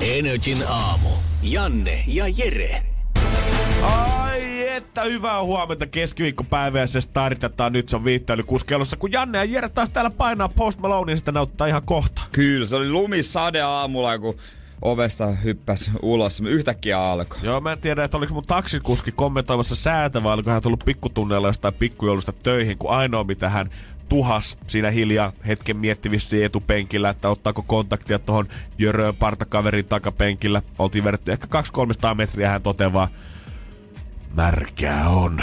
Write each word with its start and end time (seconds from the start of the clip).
Energin 0.00 0.58
aamu. 0.68 1.08
Janne 1.42 2.04
ja 2.06 2.24
Jere. 2.36 2.82
Ai 3.82 4.68
että 4.68 5.02
hyvää 5.02 5.42
huomenta 5.42 5.86
keskiviikkopäivää 5.86 6.86
se 6.86 7.00
startetaan 7.00 7.72
nyt 7.72 7.88
se 7.88 7.96
on 7.96 8.04
viittä 8.04 8.34
yli 8.34 8.42
kuskelussa 8.42 8.96
kun 8.96 9.12
Janne 9.12 9.38
ja 9.38 9.44
Jere 9.44 9.68
taas 9.68 9.90
täällä 9.90 10.10
painaa 10.10 10.48
Post 10.48 10.78
Malone 10.78 11.06
niin 11.06 11.18
sitä 11.18 11.32
näyttää 11.32 11.66
ihan 11.66 11.82
kohta. 11.84 12.22
Kyllä, 12.32 12.66
se 12.66 12.76
oli 12.76 12.90
lumisade 12.90 13.60
aamulla, 13.62 14.18
kun 14.18 14.36
ovesta 14.82 15.26
hyppäs 15.26 15.90
ulos. 16.02 16.40
Yhtäkkiä 16.40 17.00
alkoi. 17.00 17.38
Joo, 17.42 17.60
mä 17.60 17.72
en 17.72 17.80
tiedä, 17.80 18.04
että 18.04 18.16
oliko 18.16 18.34
mun 18.34 18.46
taksikuski 18.46 19.12
kommentoimassa 19.12 19.76
säätä 19.76 20.22
vai 20.22 20.34
oliko 20.34 20.50
hän 20.50 20.62
tullut 20.62 20.84
pikkutunneilla 20.84 21.48
jostain 21.48 21.74
pikkujoulusta 21.74 22.32
töihin, 22.32 22.78
kun 22.78 22.90
ainoa 22.90 23.24
mitä 23.24 23.48
hän 23.48 23.70
tuhas 24.10 24.58
siinä 24.66 24.90
hiljaa 24.90 25.32
hetken 25.46 25.76
miettivissä 25.76 26.36
etupenkillä, 26.44 27.10
että 27.10 27.28
ottaako 27.28 27.62
kontaktia 27.62 28.18
tuohon 28.18 28.48
Jöröön 28.78 29.16
partakaverin 29.16 29.84
takapenkillä. 29.84 30.62
Oltiin 30.78 31.04
vedetty 31.04 31.32
ehkä 31.32 31.46
200-300 32.12 32.14
metriä, 32.14 32.50
hän 32.50 32.62
toteaa 32.62 33.08
märkää 34.34 35.08
on. 35.08 35.42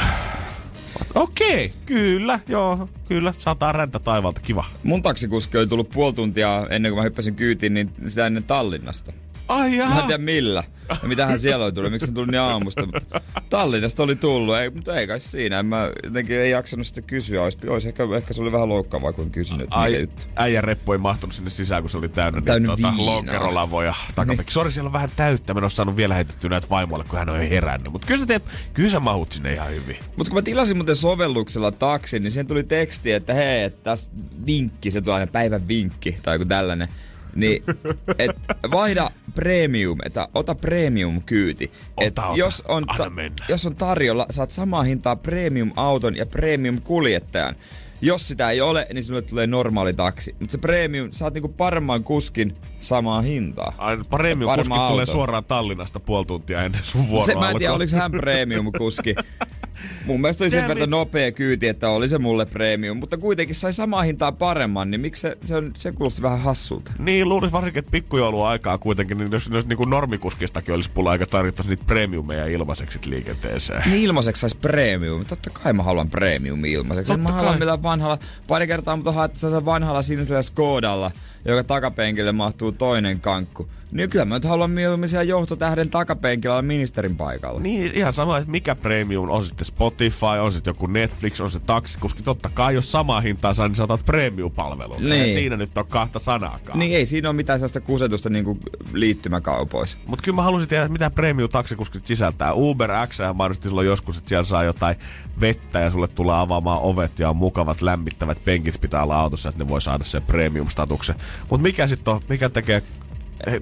Okei, 1.15 1.65
okay, 1.65 1.79
kyllä, 1.85 2.39
joo, 2.47 2.89
kyllä, 3.07 3.33
sataa 3.37 3.71
räntä 3.71 3.99
taivalta, 3.99 4.41
kiva. 4.41 4.65
Mun 4.83 5.01
taksikuski 5.01 5.57
oli 5.57 5.67
tullut 5.67 5.89
puoli 5.89 6.13
tuntia 6.13 6.67
ennen 6.69 6.91
kuin 6.91 6.99
mä 6.99 7.03
hyppäsin 7.03 7.35
kyytiin, 7.35 7.73
niin 7.73 7.91
sitä 8.07 8.27
ennen 8.27 8.43
Tallinnasta. 8.43 9.13
Ai 9.47 9.77
jaa. 9.77 9.89
Mä 9.89 9.99
en 9.99 10.07
tiedä 10.07 10.23
millä. 10.23 10.63
Ja 10.89 11.07
mitähän 11.07 11.39
siellä 11.39 11.65
oli 11.65 11.73
tullut, 11.73 11.91
miksi 11.91 12.07
se 12.07 12.13
tuli 12.13 12.27
niin 12.27 12.39
aamusta. 12.39 12.87
Tallinnasta 13.49 14.03
oli 14.03 14.15
tullut, 14.15 14.55
ei, 14.55 14.69
mutta 14.69 14.99
ei 14.99 15.07
kai 15.07 15.19
siinä. 15.19 15.59
En 15.59 15.65
mä 15.65 15.91
jotenkin 16.03 16.35
ei 16.35 16.51
jaksanut 16.51 16.87
sitä 16.87 17.01
kysyä. 17.01 17.43
Olisi, 17.43 17.57
olisi 17.67 17.87
ehkä, 17.87 18.03
ehkä 18.17 18.33
se 18.33 18.41
oli 18.41 18.51
vähän 18.51 18.69
loukkaavaa, 18.69 19.13
kun 19.13 19.31
kysynyt, 19.31 19.61
että 19.61 19.75
Ai, 19.75 20.01
juttu. 20.01 20.21
Äijän 20.35 20.63
reppu 20.63 20.91
ei 20.91 20.97
mahtunut 20.97 21.35
sinne 21.35 21.49
sisään, 21.49 21.83
kun 21.83 21.89
se 21.89 21.97
oli 21.97 22.09
täynnä, 22.09 22.41
täynnä 22.41 22.75
niin, 22.75 22.81
tuota, 22.81 23.05
lonkerolavoja 23.05 23.95
takapenkki. 24.15 24.43
Niin. 24.43 24.53
Sori, 24.53 24.71
siellä 24.71 24.87
on 24.87 24.93
vähän 24.93 25.09
täyttä. 25.15 25.53
Mä 25.53 25.57
en 25.57 25.63
ole 25.63 25.69
saanut 25.71 25.97
vielä 25.97 26.13
heitettyä 26.13 26.49
näitä 26.49 26.69
vaimoille, 26.69 27.05
kun 27.09 27.19
hän 27.19 27.29
on 27.29 27.43
jo 27.43 27.49
herännyt. 27.49 27.91
Mutta 27.91 28.07
kyllä 28.07 28.19
sä, 28.19 28.25
teet, 28.25 28.43
kyllä 28.73 28.89
sä 28.89 28.99
mahut 28.99 29.31
sinne 29.31 29.53
ihan 29.53 29.69
hyvin. 29.69 29.97
Mutta 30.15 30.31
kun 30.31 30.37
mä 30.37 30.41
tilasin 30.41 30.77
muuten 30.77 30.95
sovelluksella 30.95 31.71
taksin, 31.71 32.23
niin 32.23 32.31
siihen 32.31 32.47
tuli 32.47 32.63
teksti, 32.63 33.11
että 33.11 33.33
hei, 33.33 33.63
että 33.63 33.83
tässä 33.83 34.09
vinkki, 34.45 34.91
se 34.91 35.01
tulee 35.01 35.19
aina 35.19 35.31
päivän 35.31 35.67
vinkki 35.67 36.17
tai 36.23 36.35
joku 36.35 36.45
tällainen 36.45 36.87
niin, 37.37 37.63
et 38.19 38.31
vaihda 38.71 39.09
premium, 39.35 39.97
että 40.05 40.27
ota 40.33 40.55
premium 40.55 41.21
kyyti. 41.21 41.71
Et 42.01 42.19
ota, 42.19 42.31
jos, 42.35 42.63
on 42.67 42.85
ta- 42.97 43.11
jos 43.49 43.65
on 43.65 43.75
tarjolla, 43.75 44.25
saat 44.29 44.51
samaa 44.51 44.83
hintaa 44.83 45.15
premium 45.15 45.71
auton 45.75 46.15
ja 46.17 46.25
premium 46.25 46.81
kuljettajan. 46.81 47.55
Jos 48.01 48.27
sitä 48.27 48.51
ei 48.51 48.61
ole, 48.61 48.87
niin 48.93 49.03
sinulle 49.03 49.21
tulee 49.21 49.47
normaali 49.47 49.93
taksi. 49.93 50.35
Mutta 50.39 50.51
se 50.51 50.57
premium, 50.57 51.07
saat 51.11 51.33
niinku 51.33 51.47
paremman 51.47 52.03
kuskin 52.03 52.55
samaa 52.79 53.21
hintaa. 53.21 53.73
Ai, 53.77 53.97
premium 54.09 54.51
kuski 54.55 54.73
tulee 54.89 55.05
suoraan 55.05 55.45
Tallinnasta 55.45 55.99
puoli 55.99 56.25
tuntia 56.25 56.63
ennen 56.63 56.83
sun 56.83 57.07
vuoroa. 57.07 57.25
Se, 57.25 57.35
mä 57.35 57.49
en 57.49 57.57
tiedä, 57.57 57.73
oliko 57.73 57.95
hän 57.97 58.11
premium 58.11 58.71
kuski. 58.77 59.15
Mun 60.05 60.21
mielestä 60.21 60.43
oli 60.43 60.51
sen 60.51 60.67
verran 60.67 60.89
nopea 60.89 61.31
kyyti, 61.31 61.67
että 61.67 61.89
oli 61.89 62.07
se 62.07 62.17
mulle 62.17 62.45
premium, 62.45 62.97
mutta 62.97 63.17
kuitenkin 63.17 63.55
sai 63.55 63.73
samaa 63.73 64.01
hintaa 64.01 64.31
paremman, 64.31 64.91
niin 64.91 65.01
miksi 65.01 65.21
se, 65.21 65.37
se, 65.45 65.55
on, 65.55 65.71
se 65.75 65.91
kuulosti 65.91 66.21
vähän 66.21 66.39
hassulta? 66.39 66.91
Niin, 66.99 67.29
luulisin 67.29 67.51
varsinkin, 67.51 67.79
että 67.79 67.91
pikkujoulun 67.91 68.47
aikaa 68.47 68.77
kuitenkin, 68.77 69.17
niin 69.17 69.31
jos, 69.31 69.49
jos 69.53 69.65
niin 69.65 69.77
kuin 69.77 69.89
normikuskistakin 69.89 70.73
olisi 70.75 70.89
pulla 70.91 71.11
aika 71.11 71.25
tarjottaisi 71.25 71.69
niitä 71.69 71.83
premiumeja 71.87 72.45
ilmaiseksi 72.45 72.99
liikenteeseen. 73.05 73.83
Niin 73.85 74.03
ilmaiseksi 74.03 74.39
saisi 74.39 74.57
premium. 74.57 75.25
Totta 75.25 75.49
kai 75.49 75.73
mä 75.73 75.83
haluan 75.83 76.09
premium 76.09 76.65
ilmaiseksi. 76.65 77.13
Totta 77.13 77.23
mä 77.23 77.29
kai. 77.29 77.37
haluan 77.37 77.59
millään 77.59 77.83
vanhalla, 77.83 78.17
pari 78.47 78.67
kertaa 78.67 78.95
mutta 78.95 79.11
haettu 79.11 79.65
vanhalla 79.65 80.01
sinisellä 80.01 80.41
Skodalla, 80.41 81.11
joka 81.47 81.63
takapenkille 81.63 82.31
mahtuu 82.31 82.71
toinen 82.71 83.19
kankku. 83.19 83.67
Niin 83.91 84.09
kyllä 84.09 84.25
mä 84.25 84.35
nyt 84.35 84.45
haluan 84.45 84.71
mieluummin 84.71 85.09
siellä 85.09 85.23
johtotähden 85.23 85.89
takapenkillä 85.89 86.61
ministerin 86.61 87.15
paikalla. 87.15 87.59
Niin, 87.59 87.91
ihan 87.95 88.13
sama, 88.13 88.37
että 88.37 88.51
mikä 88.51 88.75
premium 88.75 89.29
on 89.29 89.45
sitten 89.45 89.65
Spotify, 89.65 90.25
on 90.25 90.51
sitten 90.51 90.71
joku 90.71 90.87
Netflix, 90.87 91.41
on 91.41 91.51
se 91.51 91.59
taksikuski. 91.59 92.23
Totta 92.23 92.49
kai, 92.53 92.75
jos 92.75 92.91
samaa 92.91 93.21
hintaa 93.21 93.53
saa, 93.53 93.67
niin 93.67 93.75
sä 93.75 93.83
otat 93.83 94.05
premium-palvelun. 94.05 95.09
Niin. 95.09 95.33
Siinä 95.33 95.57
nyt 95.57 95.77
ole 95.77 95.85
kahta 95.89 96.19
sanaakaan. 96.19 96.79
Niin, 96.79 96.95
ei 96.95 97.05
siinä 97.05 97.29
ole 97.29 97.35
mitään 97.35 97.59
sellaista 97.59 97.81
kusetusta 97.81 98.29
niin 98.29 98.59
liittymäkaupoissa. 98.93 99.97
Mutta 100.05 100.23
kyllä 100.23 100.35
mä 100.35 100.41
halusin 100.41 100.69
tietää, 100.69 100.89
mitä 100.89 101.09
premium-taksikuskit 101.09 102.05
sisältää. 102.05 102.53
Uber 102.53 102.91
X 103.07 103.19
ja 103.19 103.33
mahdollisesti 103.33 103.69
silloin 103.69 103.87
joskus, 103.87 104.17
että 104.17 104.29
siellä 104.29 104.43
saa 104.43 104.63
jotain 104.63 104.95
vettä 105.41 105.79
ja 105.79 105.91
sulle 105.91 106.07
tulee 106.07 106.35
avaamaan 106.35 106.81
ovet 106.81 107.19
ja 107.19 107.29
on 107.29 107.35
mukavat 107.37 107.81
lämmittävät 107.81 108.37
penkit 108.45 108.81
pitää 108.81 109.03
olla 109.03 109.19
autossa, 109.19 109.49
että 109.49 109.63
ne 109.63 109.69
voi 109.69 109.81
saada 109.81 110.03
sen 110.03 110.21
premium-statuksen. 110.21 111.15
Mutta 111.49 111.63
mikä 111.63 111.87
sitten 111.87 112.13
on, 112.13 112.21
mikä 112.29 112.49
tekee 112.49 112.83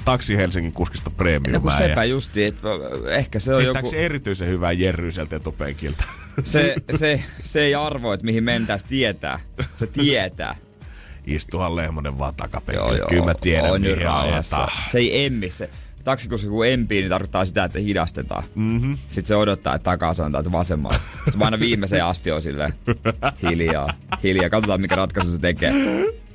taksi 0.06 0.38
Helsingin 0.38 0.72
kuskista 0.72 1.10
premium. 1.10 1.54
No 1.54 1.60
kun 1.60 1.72
sepä 1.72 2.04
justi, 2.04 2.44
että 2.44 2.68
ehkä 3.10 3.40
se 3.40 3.54
on 3.54 3.62
Heittääkö 3.62 3.88
joku... 3.88 3.90
se 3.90 4.06
erityisen 4.06 4.48
hyvää 4.48 4.72
jerryiseltä 4.72 5.36
etupenkiltä? 5.36 6.04
Se, 6.44 6.76
se, 6.96 7.24
se 7.44 7.62
ei 7.62 7.76
arvo, 7.76 8.14
että 8.14 8.26
mihin 8.26 8.44
mentäis 8.44 8.84
tietää. 8.84 9.40
Se 9.74 9.88
tietää. 9.88 10.56
Istuhan 11.26 11.76
Lehmonen 11.76 12.20
vaan 12.20 12.36
takapenkillä. 12.36 13.08
Kyllä 13.10 13.26
mä 13.26 13.34
tiedän, 13.34 13.72
on 13.72 13.82
mihin 13.82 13.98
Se 14.88 14.98
ei 14.98 15.26
emmi 15.26 15.52
se 15.52 15.70
taksikuski 16.04 16.48
kun 16.48 16.68
empii, 16.68 17.00
niin 17.00 17.10
tarkoittaa 17.10 17.46
sitä, 17.46 17.64
että 17.64 17.80
hidastetaan. 17.80 18.44
Mm-hmm. 18.56 18.98
Sitten 19.10 19.28
se 19.28 19.36
odottaa, 19.36 19.76
että 19.76 19.84
takaa 19.84 20.14
on 20.26 20.32
täältä 20.32 20.52
vasemmalle. 20.52 21.00
Sitten 21.26 21.44
aina 21.44 21.60
viimeiseen 21.60 22.06
asti 22.06 22.32
on 22.32 22.42
silleen 22.42 22.74
hiljaa, 23.50 23.90
hiljaa. 24.24 24.50
Katsotaan, 24.50 24.82
mikä 24.82 24.96
ratkaisu 24.96 25.32
se 25.32 25.40
tekee. 25.40 25.74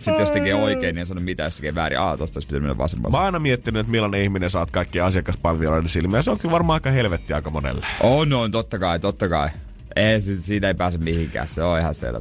Sitten 0.00 0.20
jos 0.20 0.30
tekee 0.30 0.54
oikein, 0.54 0.94
niin 0.94 0.98
ei 0.98 1.06
sano 1.06 1.20
mitään, 1.20 1.46
jos 1.46 1.56
tekee 1.56 1.74
väärin. 1.74 1.98
Aa, 1.98 2.16
tosta 2.16 2.36
olisi 2.36 2.48
pitänyt 2.48 2.62
mennä 2.62 2.78
vasemmalle. 2.78 3.12
Mä 3.12 3.18
oon 3.18 3.26
aina 3.26 3.38
miettinyt, 3.38 3.80
että 3.80 3.90
millainen 3.90 4.22
ihminen 4.22 4.50
saat 4.50 4.70
kaikki 4.70 5.00
asiakaspalveluiden 5.00 5.88
silmiä. 5.88 6.22
Se 6.22 6.30
onkin 6.30 6.50
varmaan 6.50 6.74
aika 6.76 6.90
helvetti 6.90 7.32
aika 7.32 7.50
monelle. 7.50 7.86
On, 8.02 8.32
on, 8.32 8.50
totta 8.50 8.78
kai, 8.78 8.98
totta 9.00 9.28
kai. 9.28 9.48
Ei, 9.96 10.20
siitä 10.20 10.68
ei 10.68 10.74
pääse 10.74 10.98
mihinkään, 10.98 11.48
se 11.48 11.62
on 11.62 11.78
ihan 11.78 11.94
selvä. 11.94 12.20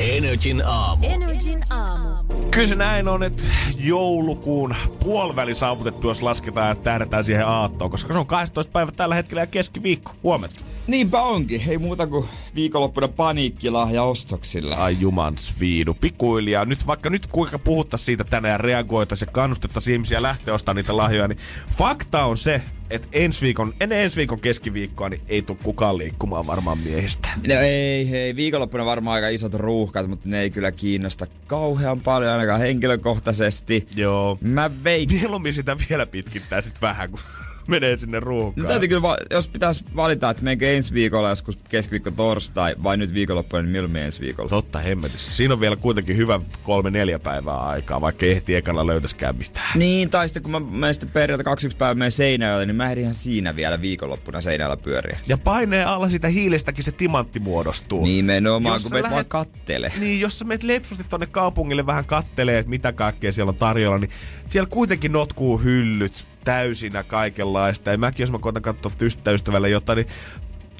Energin 0.00 0.62
aamu. 0.66 1.06
Energin 1.06 1.62
aamu. 1.70 2.34
Kyllä 2.50 2.66
se 2.66 2.74
näin 2.74 3.08
on, 3.08 3.22
että 3.22 3.42
joulukuun 3.78 4.74
puoliväli 5.04 5.54
saavutettu, 5.54 6.08
jos 6.08 6.22
lasketaan 6.22 6.68
ja 6.68 6.74
tähdätään 6.74 7.24
siihen 7.24 7.46
aattoon, 7.46 7.90
koska 7.90 8.12
se 8.12 8.18
on 8.18 8.26
12 8.26 8.72
päivä 8.72 8.92
tällä 8.92 9.14
hetkellä 9.14 9.42
ja 9.42 9.46
keskiviikko. 9.46 10.12
Huomenta. 10.22 10.64
Niinpä 10.86 11.22
onkin. 11.22 11.62
Ei 11.68 11.78
muuta 11.78 12.06
kuin 12.06 12.28
viikonloppuna 12.54 13.08
paniikkilahja 13.08 14.02
ostoksilla. 14.02 14.76
Ai 14.76 14.96
jumans 15.00 15.60
viidu. 15.60 15.94
Pikuilijaa. 15.94 16.64
Nyt 16.64 16.86
vaikka 16.86 17.10
nyt 17.10 17.26
kuinka 17.26 17.58
puhuttaa 17.58 17.98
siitä 17.98 18.24
tänään 18.24 18.52
ja 18.52 18.58
reagoitaisiin 18.58 19.28
ja 19.28 19.32
kannustettaisiin 19.32 19.92
ihmisiä 19.92 20.22
lähteä 20.22 20.54
ostamaan 20.54 20.76
niitä 20.76 20.96
lahjoja, 20.96 21.28
niin 21.28 21.38
fakta 21.76 22.24
on 22.24 22.38
se, 22.38 22.62
että 22.90 23.08
ensi 23.12 23.40
viikon, 23.40 23.74
ennen 23.80 23.98
ensi 23.98 24.16
viikon 24.16 24.40
keskiviikkoa 24.40 25.08
niin 25.08 25.22
ei 25.28 25.42
tule 25.42 25.58
kukaan 25.62 25.98
liikkumaan 25.98 26.46
varmaan 26.46 26.78
miehistä. 26.78 27.28
No 27.46 27.54
ei, 27.54 28.16
ei. 28.16 28.36
Viikonloppuna 28.36 28.84
varmaan 28.84 29.14
aika 29.14 29.28
isot 29.28 29.54
ruuhkat, 29.54 30.06
mutta 30.08 30.28
ne 30.28 30.40
ei 30.40 30.50
kyllä 30.50 30.72
kiinnosta 30.72 31.26
kauhean 31.46 32.00
paljon 32.00 32.32
ainakaan 32.32 32.60
henkilökohtaisesti. 32.60 33.88
Joo. 33.96 34.38
Mä 34.40 34.70
veik... 34.84 35.10
Mieluummin 35.10 35.54
sitä 35.54 35.76
vielä 35.90 36.06
pitkittää 36.06 36.60
sit 36.60 36.80
vähän, 36.80 37.10
kun 37.10 37.20
menee 37.68 37.98
sinne 37.98 38.20
ruuhkaan. 38.20 38.62
No 38.64 38.68
täytyy 38.68 38.88
kyllä, 38.88 39.02
va- 39.02 39.16
jos 39.30 39.48
pitäisi 39.48 39.84
valita, 39.96 40.30
että 40.30 40.42
menkö 40.42 40.70
ensi 40.72 40.94
viikolla 40.94 41.28
joskus 41.28 41.58
keskiviikko 41.68 42.10
torstai 42.10 42.74
vai 42.82 42.96
nyt 42.96 43.14
viikonloppuna, 43.14 43.62
niin 43.62 43.72
milloin 43.72 43.96
ensi 43.96 44.20
viikolla. 44.20 44.50
Totta 44.50 44.78
hemmetissä. 44.78 45.32
Siinä 45.32 45.54
on 45.54 45.60
vielä 45.60 45.76
kuitenkin 45.76 46.16
hyvä 46.16 46.40
kolme 46.62 46.90
neljä 46.90 47.18
päivää 47.18 47.58
aikaa, 47.58 48.00
vaikka 48.00 48.26
ehti 48.26 48.54
ekalla 48.54 48.86
löytäskään 48.86 49.36
mitään. 49.36 49.66
Niin, 49.74 50.10
tai 50.10 50.28
sitten 50.28 50.42
kun 50.42 50.52
mä 50.52 50.60
menen 50.60 50.94
sitten 50.94 51.10
perjantai 51.10 51.44
21 51.44 51.78
päivää 51.78 51.94
menen 51.94 52.12
Seinäjoelle, 52.12 52.66
niin 52.66 52.76
mä 52.76 52.90
ehdin 52.90 53.02
ihan 53.02 53.14
siinä 53.14 53.56
vielä 53.56 53.80
viikonloppuna 53.80 54.40
Seinäjoella 54.40 54.76
pyöriä. 54.76 55.18
Ja 55.28 55.38
paineen 55.38 55.86
alla 55.86 56.08
sitä 56.08 56.28
hiilestäkin 56.28 56.84
se 56.84 56.92
timantti 56.92 57.40
muodostuu. 57.40 58.04
Nimenomaan, 58.04 58.74
jos 58.74 58.82
kun 58.82 58.92
meet 58.92 59.02
lähet... 59.02 59.14
vaan 59.14 59.26
kattele. 59.26 59.92
Niin, 60.00 60.20
jos 60.20 60.38
sä 60.38 60.44
meet 60.44 60.62
lepsusti 60.62 61.04
tonne 61.10 61.26
kaupungille 61.26 61.86
vähän 61.86 62.04
kattelee, 62.04 62.58
että 62.58 62.70
mitä 62.70 62.92
kaikkea 62.92 63.32
siellä 63.32 63.50
on 63.50 63.56
tarjolla, 63.56 63.98
niin 63.98 64.10
siellä 64.48 64.68
kuitenkin 64.70 65.12
notkuu 65.12 65.58
hyllyt, 65.58 66.26
täysinä 66.46 67.02
kaikenlaista. 67.02 67.90
Ja 67.90 67.98
mäkin, 67.98 68.22
jos 68.22 68.32
mä 68.32 68.38
koitan 68.38 68.62
katsoa 68.62 68.92
ystävälle 69.32 69.70
jotain, 69.70 69.96
niin 69.96 70.06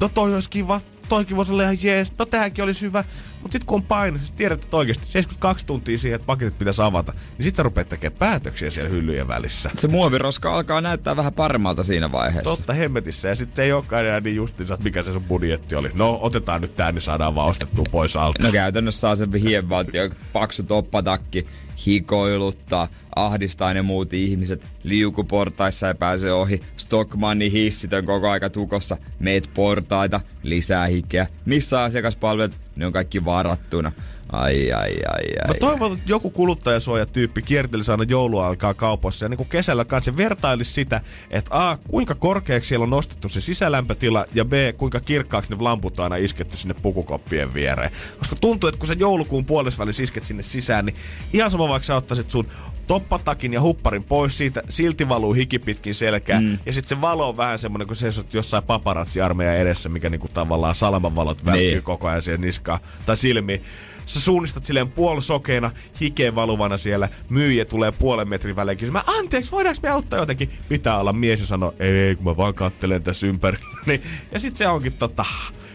no 0.00 0.08
toi 0.08 0.34
olisi 0.34 0.50
kiva, 0.50 0.80
toikin 1.08 1.36
voisi 1.36 1.52
olla 1.52 1.62
ihan 1.62 1.78
jees, 1.82 2.12
no 2.18 2.26
tähänkin 2.26 2.64
olisi 2.64 2.80
hyvä. 2.80 3.04
Mutta 3.42 3.52
sitten 3.52 3.66
kun 3.66 3.76
on 3.76 3.82
paino, 3.82 4.18
siis 4.18 4.32
tiedät, 4.32 4.64
että 4.64 4.76
oikeasti 4.76 5.06
72 5.06 5.66
tuntia 5.66 5.98
siihen, 5.98 6.14
että 6.16 6.26
paketit 6.26 6.58
pitäisi 6.58 6.82
avata, 6.82 7.12
niin 7.12 7.44
sitten 7.44 7.56
sä 7.56 7.62
rupeat 7.62 7.88
tekemään 7.88 8.18
päätöksiä 8.18 8.70
siellä 8.70 8.90
hyllyjen 8.90 9.28
välissä. 9.28 9.70
Se 9.74 9.88
muoviroska 9.88 10.54
alkaa 10.54 10.80
näyttää 10.80 11.16
vähän 11.16 11.32
paremmalta 11.32 11.84
siinä 11.84 12.12
vaiheessa. 12.12 12.56
Totta 12.56 12.72
hemmetissä. 12.72 13.28
Ja 13.28 13.34
sitten 13.34 13.64
ei 13.64 13.72
olekaan 13.72 14.06
enää 14.06 14.20
niin 14.20 14.36
justiinsa, 14.36 14.74
että 14.74 14.84
mikä 14.84 15.02
se 15.02 15.12
sun 15.12 15.24
budjetti 15.24 15.74
oli. 15.74 15.90
No, 15.94 16.18
otetaan 16.22 16.60
nyt 16.60 16.76
tää, 16.76 16.92
niin 16.92 17.02
saadaan 17.02 17.34
vaan 17.34 17.48
ostettua 17.48 17.84
pois 17.90 18.16
alta. 18.16 18.42
No 18.42 18.52
käytännössä 18.52 19.00
saa 19.00 19.16
sen 19.16 19.34
hienvaltio, 19.34 20.10
paksu 20.32 20.62
toppatakki, 20.62 21.46
hikoiluttaa, 21.86 22.88
ahdistaa 23.16 23.74
ne 23.74 23.82
muut 23.82 24.14
ihmiset, 24.14 24.72
liukuportaissa 24.82 25.88
ei 25.88 25.94
pääse 25.94 26.32
ohi, 26.32 26.60
Stockmannin 26.76 27.52
hissit 27.52 27.92
on 27.92 28.04
koko 28.04 28.30
aika 28.30 28.50
tukossa, 28.50 28.96
meet 29.18 29.50
portaita, 29.54 30.20
lisää 30.42 30.86
hikeä, 30.86 31.26
missä 31.44 31.82
asiakaspalvelut, 31.82 32.60
ne 32.76 32.86
on 32.86 32.92
kaikki 32.92 33.24
varattuna. 33.24 33.92
Ai, 34.32 34.72
ai, 34.72 34.90
ai, 35.08 35.24
ai. 35.44 35.48
Mä 35.48 35.54
toivon, 35.60 35.92
että 35.92 36.04
joku 36.06 36.30
kuluttajasuojatyyppi 36.30 37.42
kiertelisi 37.42 37.90
aina 37.90 38.04
joulua 38.04 38.46
alkaa 38.46 38.74
kaupassa 38.74 39.24
ja 39.24 39.28
niin 39.28 39.36
kuin 39.36 39.48
kesällä 39.48 39.84
kanssa 39.84 40.16
vertailisi 40.16 40.72
sitä, 40.72 41.00
että 41.30 41.68
A, 41.70 41.78
kuinka 41.88 42.14
korkeaksi 42.14 42.68
siellä 42.68 42.84
on 42.84 42.90
nostettu 42.90 43.28
se 43.28 43.40
sisälämpötila 43.40 44.26
ja 44.34 44.44
B, 44.44 44.52
kuinka 44.76 45.00
kirkkaaksi 45.00 45.50
ne 45.50 45.56
lamput 45.60 45.98
on 45.98 46.02
aina 46.02 46.16
isketty 46.16 46.56
sinne 46.56 46.74
pukukoppien 46.74 47.54
viereen. 47.54 47.90
Koska 48.18 48.36
tuntuu, 48.40 48.68
että 48.68 48.78
kun 48.78 48.88
sä 48.88 48.94
joulukuun 48.98 49.44
puolesvälissä 49.44 50.02
isket 50.02 50.24
sinne 50.24 50.42
sisään, 50.42 50.86
niin 50.86 50.96
ihan 51.32 51.50
sama 51.50 51.68
vaikka 51.68 51.86
sä 51.86 51.96
ottaisit 51.96 52.30
sun 52.30 52.46
toppatakin 52.86 53.52
ja 53.52 53.60
hupparin 53.60 54.04
pois 54.04 54.38
siitä, 54.38 54.62
silti 54.68 55.08
valuu 55.08 55.32
hiki 55.32 55.58
pitkin 55.58 55.94
selkää. 55.94 56.40
Mm. 56.40 56.58
Ja 56.66 56.72
sitten 56.72 56.96
se 56.96 57.00
valo 57.00 57.28
on 57.28 57.36
vähän 57.36 57.58
semmonen, 57.58 57.86
kun 57.86 57.96
seisot 57.96 58.34
jossain 58.34 58.64
paparazzi-armeijan 58.64 59.56
edessä, 59.56 59.88
mikä 59.88 60.10
niinku 60.10 60.28
tavallaan 60.28 60.74
salamanvalot 60.74 61.44
välkkyy 61.44 61.70
niin. 61.70 61.82
koko 61.82 62.08
ajan 62.08 62.22
siihen 62.22 62.40
niskaan 62.40 62.80
tai 63.06 63.16
silmiin 63.16 63.64
sä 64.06 64.20
suunnistat 64.20 64.64
silleen 64.64 64.90
puolisokeena, 64.90 65.70
hikeen 66.00 66.34
valuvana 66.34 66.78
siellä, 66.78 67.08
myyjä 67.28 67.64
tulee 67.64 67.92
puolen 67.92 68.28
metrin 68.28 68.56
välein 68.56 68.78
kysymään, 68.78 69.04
anteeksi, 69.06 69.50
voidaanko 69.50 69.80
me 69.82 69.88
auttaa 69.88 70.18
jotenkin? 70.18 70.50
Pitää 70.68 70.98
olla 70.98 71.12
mies 71.12 71.40
ja 71.40 71.46
sanoo, 71.46 71.74
ei, 71.78 72.14
kun 72.16 72.24
mä 72.24 72.36
vaan 72.36 72.54
kattelen 72.54 73.02
tässä 73.02 73.26
ympäri. 73.26 73.58
Niin, 73.86 74.02
ja 74.32 74.40
sitten 74.40 74.58
se 74.58 74.68
onkin 74.68 74.92
tota, 74.92 75.24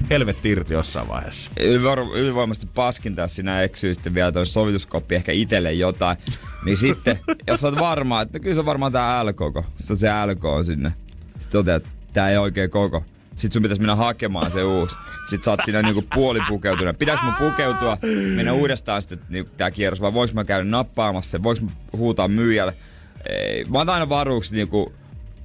helvetti 0.09 0.49
irti 0.49 0.73
jossain 0.73 1.07
vaiheessa. 1.07 1.51
Ylivoimasti 2.13 2.67
paskinta, 2.75 3.21
jos 3.21 3.35
sinä 3.35 3.61
eksyy 3.61 3.93
sitten 3.93 4.13
vielä 4.13 4.31
tuon 4.31 4.45
sovituskoppi 4.45 5.15
ehkä 5.15 5.31
itelle 5.31 5.73
jotain. 5.73 6.17
niin 6.65 6.77
sitten, 6.77 7.19
jos 7.47 7.63
oot 7.63 7.75
varma, 7.75 8.21
että 8.21 8.39
kyllä 8.39 8.53
se 8.53 8.59
on 8.59 8.65
varmaan 8.65 8.91
tää 8.91 9.25
L-koko. 9.25 9.65
Sitten 9.77 9.97
se 9.97 10.07
L 10.07 10.47
on 10.47 10.65
sinne. 10.65 10.93
Sitten 11.31 11.51
toteat, 11.51 11.83
että 11.85 11.89
tää 12.13 12.29
ei 12.29 12.37
oikein 12.37 12.69
koko. 12.69 13.03
Sitten 13.35 13.51
sun 13.53 13.61
pitäisi 13.61 13.81
mennä 13.81 13.95
hakemaan 13.95 14.51
se 14.51 14.63
uusi. 14.63 14.95
Sitten 15.31 15.45
sä 15.45 15.51
oot 15.51 15.59
siinä 15.65 15.81
niinku 15.81 16.03
puolipukeutunut. 16.15 16.99
Pitäis 16.99 17.21
mun 17.23 17.33
pukeutua, 17.33 17.97
mennä 18.35 18.53
uudestaan 18.53 19.01
sitten 19.01 19.19
niinku 19.29 19.51
tää 19.57 19.71
kierros, 19.71 20.01
vai 20.01 20.13
voiko 20.13 20.33
mä 20.33 20.43
käydä 20.43 20.63
nappaamassa 20.63 21.31
sen, 21.31 21.43
voiko 21.43 21.61
mä 21.61 21.71
huutaa 21.97 22.27
myyjälle. 22.27 22.73
Ei, 23.29 23.65
mä 23.65 23.79
otan 23.79 23.93
aina 23.93 24.09
varuuksi 24.09 24.55
niinku, 24.55 24.93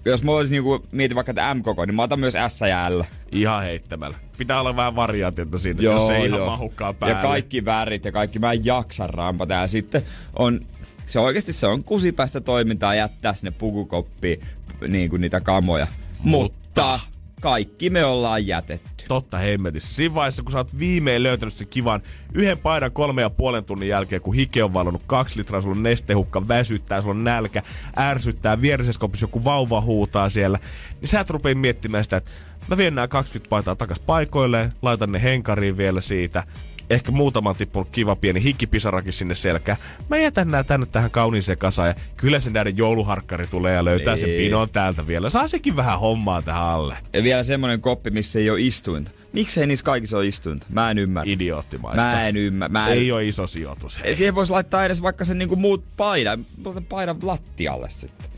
jos 0.05 0.23
mä 0.23 0.33
olisin 0.33 0.53
niinku, 0.53 0.87
mietin 0.93 1.15
vaikka 1.15 1.31
että 1.31 1.55
M-koko, 1.55 1.85
niin 1.85 1.94
mä 1.94 2.03
otan 2.03 2.21
myös 2.21 2.35
S 2.49 2.61
ja 2.61 2.99
L. 2.99 3.03
Ihan 3.33 3.62
heittämällä. 3.62 4.19
Pitää 4.38 4.61
olla 4.61 4.77
vähän 4.77 4.97
variaatiota 4.97 5.59
siinä, 5.59 5.83
joo, 5.83 5.94
jos 5.94 6.06
se 6.06 6.17
ei 6.17 6.29
joo. 6.29 6.37
ihan 6.37 6.50
mahukkaan 6.50 6.94
päälle. 6.94 7.17
Ja 7.17 7.23
kaikki 7.23 7.65
värit 7.65 8.05
ja 8.05 8.12
kaikki, 8.12 8.38
mä 8.38 8.53
en 8.53 8.65
jaksa 8.65 9.06
rampata. 9.06 9.55
Ja 9.55 9.69
sitten 9.69 10.03
on, 10.38 10.61
se 11.06 11.19
oikeasti 11.19 11.53
se 11.53 11.67
on 11.67 11.85
kusipäistä 11.85 12.41
toimintaa 12.41 12.94
jättää 12.94 13.35
sinne 13.35 13.50
pukukoppiin 13.50 14.41
niin 14.88 15.11
kuin 15.11 15.21
niitä 15.21 15.41
kamoja. 15.41 15.87
Mutta 16.19 17.00
kaikki 17.41 17.91
me 17.91 18.05
ollaan 18.05 18.47
jätetty. 18.47 19.05
Totta 19.09 19.38
hemmetissä. 19.38 19.94
Siinä 19.94 20.15
vaiheessa, 20.15 20.43
kun 20.43 20.53
sä 20.53 20.59
oot 20.59 20.79
viimein 20.79 21.23
löytänyt 21.23 21.55
sen 21.55 21.69
kivan 21.69 22.03
yhden 22.35 22.59
paidan 22.59 22.93
kolme 22.93 23.23
ja 23.23 23.31
puolen 23.31 23.65
tunnin 23.65 23.88
jälkeen, 23.88 24.23
kun 24.23 24.35
hike 24.35 24.65
on 24.65 24.75
valonnut 24.75 25.03
kaksi 25.06 25.38
litraa, 25.38 25.61
sulla 25.61 25.77
on 25.77 25.83
nestehukka, 25.83 26.49
väsyttää, 26.49 27.00
sulla 27.00 27.15
on 27.15 27.25
nälkä, 27.25 27.62
ärsyttää, 27.99 28.61
vierisessä 28.61 29.00
kopissa 29.00 29.25
joku 29.25 29.44
vauva 29.44 29.81
huutaa 29.81 30.29
siellä, 30.29 30.59
niin 31.00 31.09
sä 31.09 31.21
et 31.21 31.31
rupea 31.31 31.55
miettimään 31.55 32.05
sitä, 32.05 32.17
että 32.17 32.31
mä 32.69 32.77
vien 32.77 32.94
nämä 32.94 33.09
20 33.09 33.49
paitaa 33.49 33.77
takas 33.77 34.00
paikoilleen, 34.00 34.73
laitan 34.83 35.12
ne 35.12 35.23
henkariin 35.23 35.77
vielä 35.77 36.00
siitä, 36.00 36.44
ehkä 36.91 37.12
muutaman 37.12 37.56
tippunut 37.56 37.88
kiva 37.93 38.17
pieni 38.17 38.43
hikkipisarakin 38.43 39.12
sinne 39.12 39.35
selkään. 39.35 39.79
Mä 40.09 40.17
jätän 40.19 40.49
nää 40.49 40.65
tänne 40.65 40.87
tähän 40.87 41.11
kauniiseen 41.11 41.59
kasaan 41.59 41.88
ja 41.88 41.94
kyllä 42.17 42.41
se 42.41 42.50
näiden 42.50 42.77
jouluharkkari 42.77 43.47
tulee 43.47 43.75
ja 43.75 43.85
löytää 43.85 44.15
ei. 44.15 44.21
sen 44.21 44.31
pinon 44.31 44.71
täältä 44.71 45.06
vielä. 45.06 45.31
Saa 45.31 45.49
sekin 45.49 45.77
vähän 45.77 46.00
hommaa 46.00 46.43
tähän 46.43 46.62
alle. 46.62 46.97
Ja 47.12 47.23
vielä 47.23 47.43
semmonen 47.43 47.81
koppi, 47.81 48.11
missä 48.11 48.38
ei 48.38 48.50
ole 48.50 48.61
istuinta. 48.61 49.11
Miksei 49.33 49.67
niissä 49.67 49.85
kaikissa 49.85 50.17
ole 50.17 50.27
istuinta? 50.27 50.67
Mä 50.69 50.91
en 50.91 50.99
ymmärrä. 50.99 51.33
Idioottimaista. 51.33 52.03
Mä 52.03 52.29
en 52.29 52.37
ymmärrä. 52.37 52.73
Mä 52.73 52.88
en... 52.88 52.99
Ei 52.99 53.12
ole 53.12 53.25
iso 53.25 53.47
sijoitus. 53.47 54.03
Hei. 54.05 54.15
Siihen 54.15 54.35
voisi 54.35 54.53
laittaa 54.53 54.85
edes 54.85 55.03
vaikka 55.03 55.25
sen 55.25 55.38
niinku 55.38 55.56
muut 55.56 55.85
paidan, 55.97 56.47
paidan 56.88 57.17
lattialle 57.23 57.91
sitten. 57.91 58.29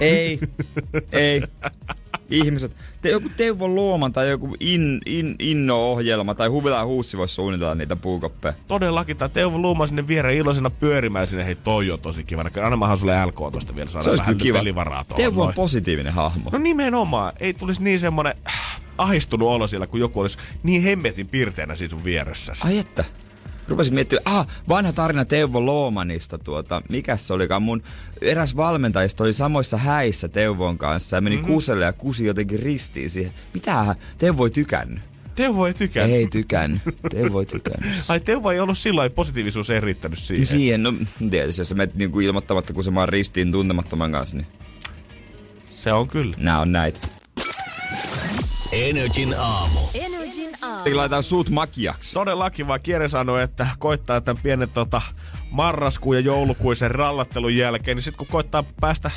ei, 0.00 0.40
ei 1.12 1.42
ihmiset, 2.30 2.72
te, 3.02 3.10
joku 3.10 3.28
Teuvo 3.36 3.68
Luoman 3.68 4.12
tai 4.12 4.30
joku 4.30 4.56
in, 4.60 5.00
in, 5.06 5.36
Inno-ohjelma 5.38 6.34
tai 6.34 6.48
Huvila 6.48 6.84
Huussi 6.84 7.18
voisi 7.18 7.34
suunnitella 7.34 7.74
niitä 7.74 7.96
puukoppeja. 7.96 8.54
Todellakin, 8.68 9.16
tai 9.16 9.28
Teuvo 9.28 9.58
Luoman 9.58 9.88
sinne 9.88 10.08
viereen 10.08 10.36
iloisena 10.36 10.70
pyörimään 10.70 11.26
sinne, 11.26 11.44
hei 11.44 11.54
toi 11.54 11.90
on 11.90 12.00
tosi 12.00 12.24
kiva. 12.24 12.44
Anna 12.62 12.76
mä 12.76 12.96
sulle 12.96 13.26
LK 13.26 13.52
tosta 13.52 13.76
vielä, 13.76 13.90
saada 13.90 14.18
vähän 14.18 14.38
kiva. 14.38 14.58
pelivaraa 14.58 15.04
Teuvo 15.04 15.44
on 15.44 15.54
positiivinen 15.54 16.12
hahmo. 16.12 16.50
No 16.52 16.58
nimenomaan, 16.58 17.32
ei 17.40 17.54
tulisi 17.54 17.82
niin 17.82 17.98
semmonen 17.98 18.34
äh, 18.46 18.80
ahistunut 18.98 19.48
olo 19.48 19.66
siellä, 19.66 19.86
kun 19.86 20.00
joku 20.00 20.20
olisi 20.20 20.38
niin 20.62 20.82
hemmetin 20.82 21.28
pirteänä 21.28 21.74
siinä 21.74 21.90
sun 21.90 22.04
vieressä. 22.04 22.52
Ai 22.64 22.78
että 22.78 23.04
rupesin 23.72 23.94
miettimään, 23.94 24.22
ah, 24.24 24.46
vanha 24.68 24.92
tarina 24.92 25.24
Teuvo 25.24 25.66
Loomanista, 25.66 26.38
tuota, 26.38 26.82
mikä 26.88 27.16
se 27.16 27.32
olikaan, 27.32 27.62
mun 27.62 27.82
eräs 28.20 28.56
valmentajista 28.56 29.24
oli 29.24 29.32
samoissa 29.32 29.76
häissä 29.76 30.28
Teuvon 30.28 30.78
kanssa 30.78 31.16
ja 31.16 31.20
meni 31.20 31.36
mm-hmm. 31.36 31.52
kuselle 31.52 31.84
ja 31.84 31.92
kusi 31.92 32.26
jotenkin 32.26 32.60
ristiin 32.60 33.10
siihen. 33.10 33.32
Mitähän, 33.54 33.94
Teuvo 34.18 34.44
ei 34.44 34.50
tykännyt. 34.50 35.02
Teuvo 35.34 35.66
ei 35.66 35.74
tykännyt. 35.74 36.16
Ei 36.16 36.26
tykännyt. 36.26 36.82
Teuvo 37.10 37.40
ei 37.40 37.46
tykännyt. 37.46 37.90
Ai 38.08 38.20
Teuvo 38.20 38.50
ei 38.50 38.60
ollut 38.60 38.78
sillä 38.78 39.10
positiivisuus 39.10 39.70
ei 39.70 39.80
riittänyt 39.80 40.18
siihen. 40.18 40.46
Siihen, 40.46 40.82
no 40.82 40.94
tietysti, 41.30 41.60
jos 41.60 41.68
sä 41.68 41.74
menet 41.74 41.94
niinku 41.94 42.20
ilmoittamatta, 42.20 42.72
kun 42.72 42.84
se 42.84 42.90
maan 42.90 43.08
ristiin 43.08 43.52
tuntemattoman 43.52 44.12
kanssa, 44.12 44.36
niin... 44.36 44.46
Se 45.74 45.92
on 45.92 46.08
kyllä. 46.08 46.36
Nää 46.38 46.60
on 46.60 46.72
näitä. 46.72 47.00
Energin 48.72 49.34
aamu. 49.38 49.80
Laitetaan 50.90 51.22
suut 51.22 51.50
makiaksi. 51.50 52.14
Todellakin, 52.14 52.68
vaan 52.68 52.80
Kiere 52.80 53.08
sanoi, 53.08 53.42
että 53.42 53.66
koittaa 53.78 54.20
tämän 54.20 54.42
pienen 54.42 54.70
tota, 54.70 55.02
marraskuun 55.50 56.16
ja 56.16 56.20
joulukuisen 56.20 56.90
rallattelun 56.90 57.56
jälkeen, 57.56 57.96
niin 57.96 58.02
sitten 58.02 58.18
kun 58.18 58.26
koittaa 58.26 58.64
päästä 58.80 59.10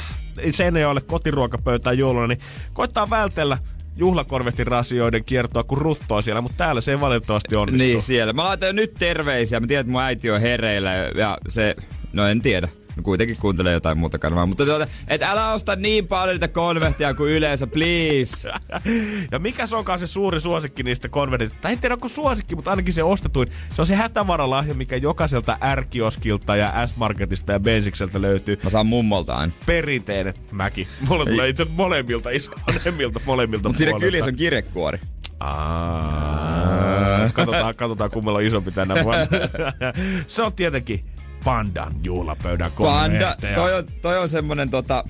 Seinäjoelle 0.51 1.01
kotiruokapöytään 1.01 1.97
jouluna, 1.97 2.27
niin 2.27 2.39
koittaa 2.73 3.09
vältellä 3.09 3.57
juhlakorvetin 3.95 4.67
rasioiden 4.67 5.23
kiertoa 5.23 5.63
kuin 5.63 5.81
ruttoa 5.81 6.21
siellä, 6.21 6.41
mutta 6.41 6.57
täällä 6.57 6.81
se 6.81 6.91
ei 6.91 6.99
valitettavasti 6.99 7.55
onnistu. 7.55 7.87
Niin 7.87 8.01
siellä. 8.01 8.33
Mä 8.33 8.43
laitan 8.43 8.75
nyt 8.75 8.93
terveisiä. 8.99 9.59
Mä 9.59 9.67
tiedän, 9.67 9.81
että 9.81 9.91
mun 9.91 10.01
äiti 10.01 10.31
on 10.31 10.41
hereillä 10.41 10.93
ja 10.93 11.37
se, 11.49 11.75
no 12.13 12.27
en 12.27 12.41
tiedä. 12.41 12.67
No 12.95 13.03
kuitenkin 13.03 13.37
kuuntelee 13.37 13.73
jotain 13.73 13.97
muuta 13.97 14.19
kanavaa. 14.19 14.45
Mutta 14.45 14.65
tuota, 14.65 14.87
et 15.07 15.23
älä 15.23 15.51
osta 15.51 15.75
niin 15.75 16.07
paljon 16.07 16.35
niitä 16.35 16.47
konvehtia 16.47 17.13
kuin 17.13 17.31
yleensä, 17.31 17.67
please. 17.67 18.51
ja 19.31 19.39
mikä 19.39 19.65
se 19.65 19.75
onkaan 19.75 19.99
se 19.99 20.07
suuri 20.07 20.39
suosikki 20.39 20.83
niistä 20.83 21.09
konvertista? 21.09 21.57
Tai 21.61 21.71
en 21.71 21.79
tiedä 21.79 21.95
onko 21.95 22.07
suosikki, 22.07 22.55
mutta 22.55 22.71
ainakin 22.71 22.93
se 22.93 23.03
ostetuin. 23.03 23.47
Se 23.75 23.81
on 23.81 23.85
se 23.85 23.95
hätävaralahja, 23.95 24.73
mikä 24.73 24.95
jokaiselta 24.95 25.57
R-kioskilta 25.75 26.55
ja 26.55 26.87
S-Marketista 26.87 27.51
ja 27.51 27.59
Bensikseltä 27.59 28.21
löytyy. 28.21 28.59
Mä 28.63 28.69
saan 28.69 28.87
mummoltaan. 28.87 29.53
Perinteinen 29.65 30.33
mäki. 30.51 30.87
Mulla 31.09 31.25
tulee 31.25 31.49
itse 31.49 31.65
molemmilta 31.69 32.29
isovanhemmilta 32.29 33.19
molemmilta 33.25 33.69
Mutta 33.69 33.77
siinä 33.77 33.99
kylissä 33.99 34.29
on 34.29 34.35
kirjekuori. 34.35 34.99
Aa, 35.39 37.29
katsotaan, 37.33 37.75
katsotaan 37.75 38.11
kummalla 38.11 38.39
on 38.39 38.45
isompi 38.45 38.71
tänä 38.71 39.03
vuonna. 39.03 39.25
se 40.27 40.43
on 40.43 40.53
tietenkin 40.53 41.05
Pandan 41.45 41.93
juhlapöydän 42.03 42.71
Panda, 42.71 43.35
toi 43.55 43.73
on, 43.73 43.87
toi 44.01 44.17
on 44.19 44.29
semmonen 44.29 44.69
tota, 44.69 45.03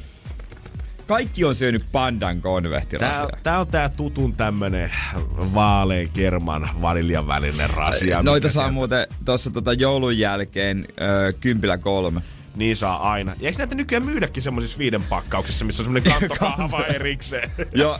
kaikki 1.08 1.44
on 1.46 1.56
syönyt 1.56 1.86
pandan 1.92 2.42
konvehtirasia. 2.42 3.28
Tää, 3.28 3.40
tää 3.44 3.60
on 3.60 3.68
tää 3.68 3.90
tutun 3.90 4.36
tämmönen 4.36 4.92
vaalean 5.54 6.10
kerman 6.10 6.70
vaniljan 6.82 7.28
välinen 7.28 7.70
rasia. 7.70 8.24
Noita 8.24 8.50
saa 8.50 8.72
muuten 8.72 9.08
tuossa 9.26 9.52
tota 9.52 9.74
joulun 9.74 10.18
jälkeen 10.18 10.86
ö, 11.02 11.34
kympillä 11.40 11.78
kolme. 11.78 12.22
Niin 12.56 12.78
saa 12.78 13.12
aina. 13.12 13.32
Ja 13.40 13.48
eikö 13.48 13.58
näitä 13.58 13.76
nykyään 13.76 14.06
myydäkin 14.06 14.44
semmoisissa 14.44 14.78
viiden 14.78 15.04
pakkauksissa, 15.04 15.66
missä 15.66 15.84
on 15.84 15.86
semmonen 15.86 16.12
kantokahva 16.20 16.86
erikseen? 16.96 17.52
Joo, 17.74 17.98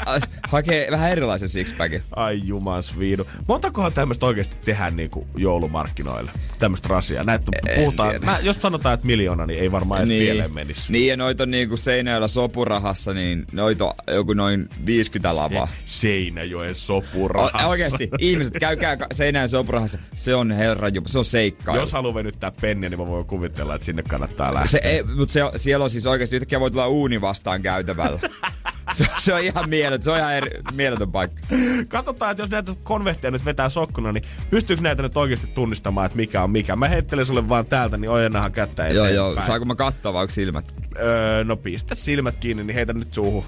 Hakee 0.50 0.88
vähän 0.92 1.12
erilaisen 1.12 1.50
sixpackin. 1.50 2.02
Ai 2.16 2.42
jumans 2.44 3.00
viidu. 3.00 3.28
Montakohan 3.48 3.94
tämmöistä 3.94 4.26
oikeasti 4.26 4.56
tehdään 4.66 4.96
niinku 4.96 5.28
joulumarkkinoille? 5.38 6.32
Tämmöistä 6.60 6.88
rasiaa. 6.88 7.24
Näitä 7.24 7.52
puhutaan. 7.76 8.16
Mä, 8.26 8.40
jos 8.42 8.62
sanotaan, 8.62 8.94
että 8.94 9.08
miljoona, 9.08 9.46
niin 9.46 9.60
ei 9.60 9.72
varmaan 9.72 10.00
edes 10.02 10.08
Niin, 10.10 10.24
pieleen 10.24 10.56
menisi. 10.56 10.92
niin 10.92 11.08
ja 11.08 11.18
noita 11.18 11.44
on 11.44 11.52
niinku 11.52 11.78
Seinäjoella 11.78 12.28
sopurahassa, 12.28 13.14
niin 13.14 13.46
noita 13.52 13.96
joku 14.08 14.34
noin 14.34 14.70
50 14.86 15.36
lavaa. 15.36 15.68
Seinäjoen 15.86 16.72
O- 16.72 16.76
sopurahassa. 16.76 17.68
Oikeesti, 17.68 18.10
ihmiset, 18.20 18.54
käykää 18.60 18.98
Seinäjoen 19.14 19.50
sopurahassa. 19.50 20.00
Se 20.16 20.36
on 20.36 20.52
herra 20.52 20.88
se 21.08 21.18
on 21.18 21.26
seikkailu. 21.26 21.80
Jos 21.80 21.94
haluaa 21.94 22.14
venyttää 22.14 22.52
penniä, 22.62 22.90
niin 22.90 23.00
mä 23.00 23.08
voin 23.08 23.26
kuvitella, 23.26 23.76
että 23.76 23.86
sinne 23.86 24.04
kannattaa 24.04 24.45
lähteä. 24.54 24.72
Se, 24.72 24.80
ei, 24.84 25.04
mutta 25.04 25.34
se, 25.34 25.42
siellä 25.56 25.84
on 25.84 25.90
siis 25.90 26.08
oikeasti 26.08 26.36
yhtäkkiä 26.36 26.60
voi 26.60 26.72
tulla 26.72 26.88
uuni 26.88 27.22
vastaan 27.22 27.62
käytävällä. 27.62 28.20
se, 28.94 29.06
se, 29.18 29.34
on 29.34 29.42
ihan 29.42 29.70
mieletön, 29.70 30.04
se 30.04 30.12
on 30.12 30.18
ihan 30.18 30.36
eri, 30.36 30.50
mieletön 30.72 31.12
paikka. 31.12 31.42
Katsotaan, 31.88 32.32
että 32.32 32.44
jos 32.44 32.50
näitä 32.50 32.76
konvehteja 32.84 33.32
nyt 33.32 33.46
vetää 33.46 33.70
sokkona, 33.70 34.12
niin 34.12 34.24
pystyykö 34.50 34.82
näitä 34.84 35.02
nyt 35.02 35.18
oikeasti 35.18 35.48
tunnistamaan, 35.48 36.06
että 36.06 36.16
mikä 36.16 36.44
on 36.44 36.50
mikä? 36.50 36.76
Mä 36.76 36.88
heittelen 36.88 37.26
sulle 37.26 37.50
vaan 37.50 37.66
täältä, 37.66 37.98
niin 37.98 38.10
ojennahan 38.10 38.52
kättä 38.52 38.88
Joo, 38.88 39.08
joo. 39.08 39.42
Saanko 39.42 39.66
mä 39.66 39.76
katsoa 39.76 40.14
vai 40.14 40.30
silmät? 40.30 40.74
Öö, 41.00 41.44
no 41.44 41.56
pistä 41.56 41.96
silmät 41.96 42.36
kiinni, 42.40 42.64
niin 42.64 42.76
heitä 42.76 42.94
nyt 42.94 43.14
suuhun. 43.14 43.44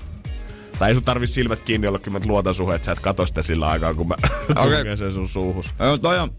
Tai 0.79 0.89
ei 0.89 0.93
sun 0.93 1.03
tarvi 1.03 1.27
silmät 1.27 1.59
kiinni 1.59 1.87
kyllä 2.03 2.19
mä 2.19 2.25
luotan 2.25 2.53
suhun, 2.55 2.75
että 2.75 2.85
sä 2.85 2.91
et 2.91 2.99
katso 2.99 3.25
sitä 3.25 3.41
sillä 3.41 3.67
aikaa, 3.67 3.93
kun 3.93 4.07
mä 4.07 4.15
okay. 4.65 4.97
sen 4.97 5.11
sun 5.11 5.27
suuhus. 5.27 5.69
Joo, 5.79 5.97
toi 5.97 6.19
on... 6.19 6.29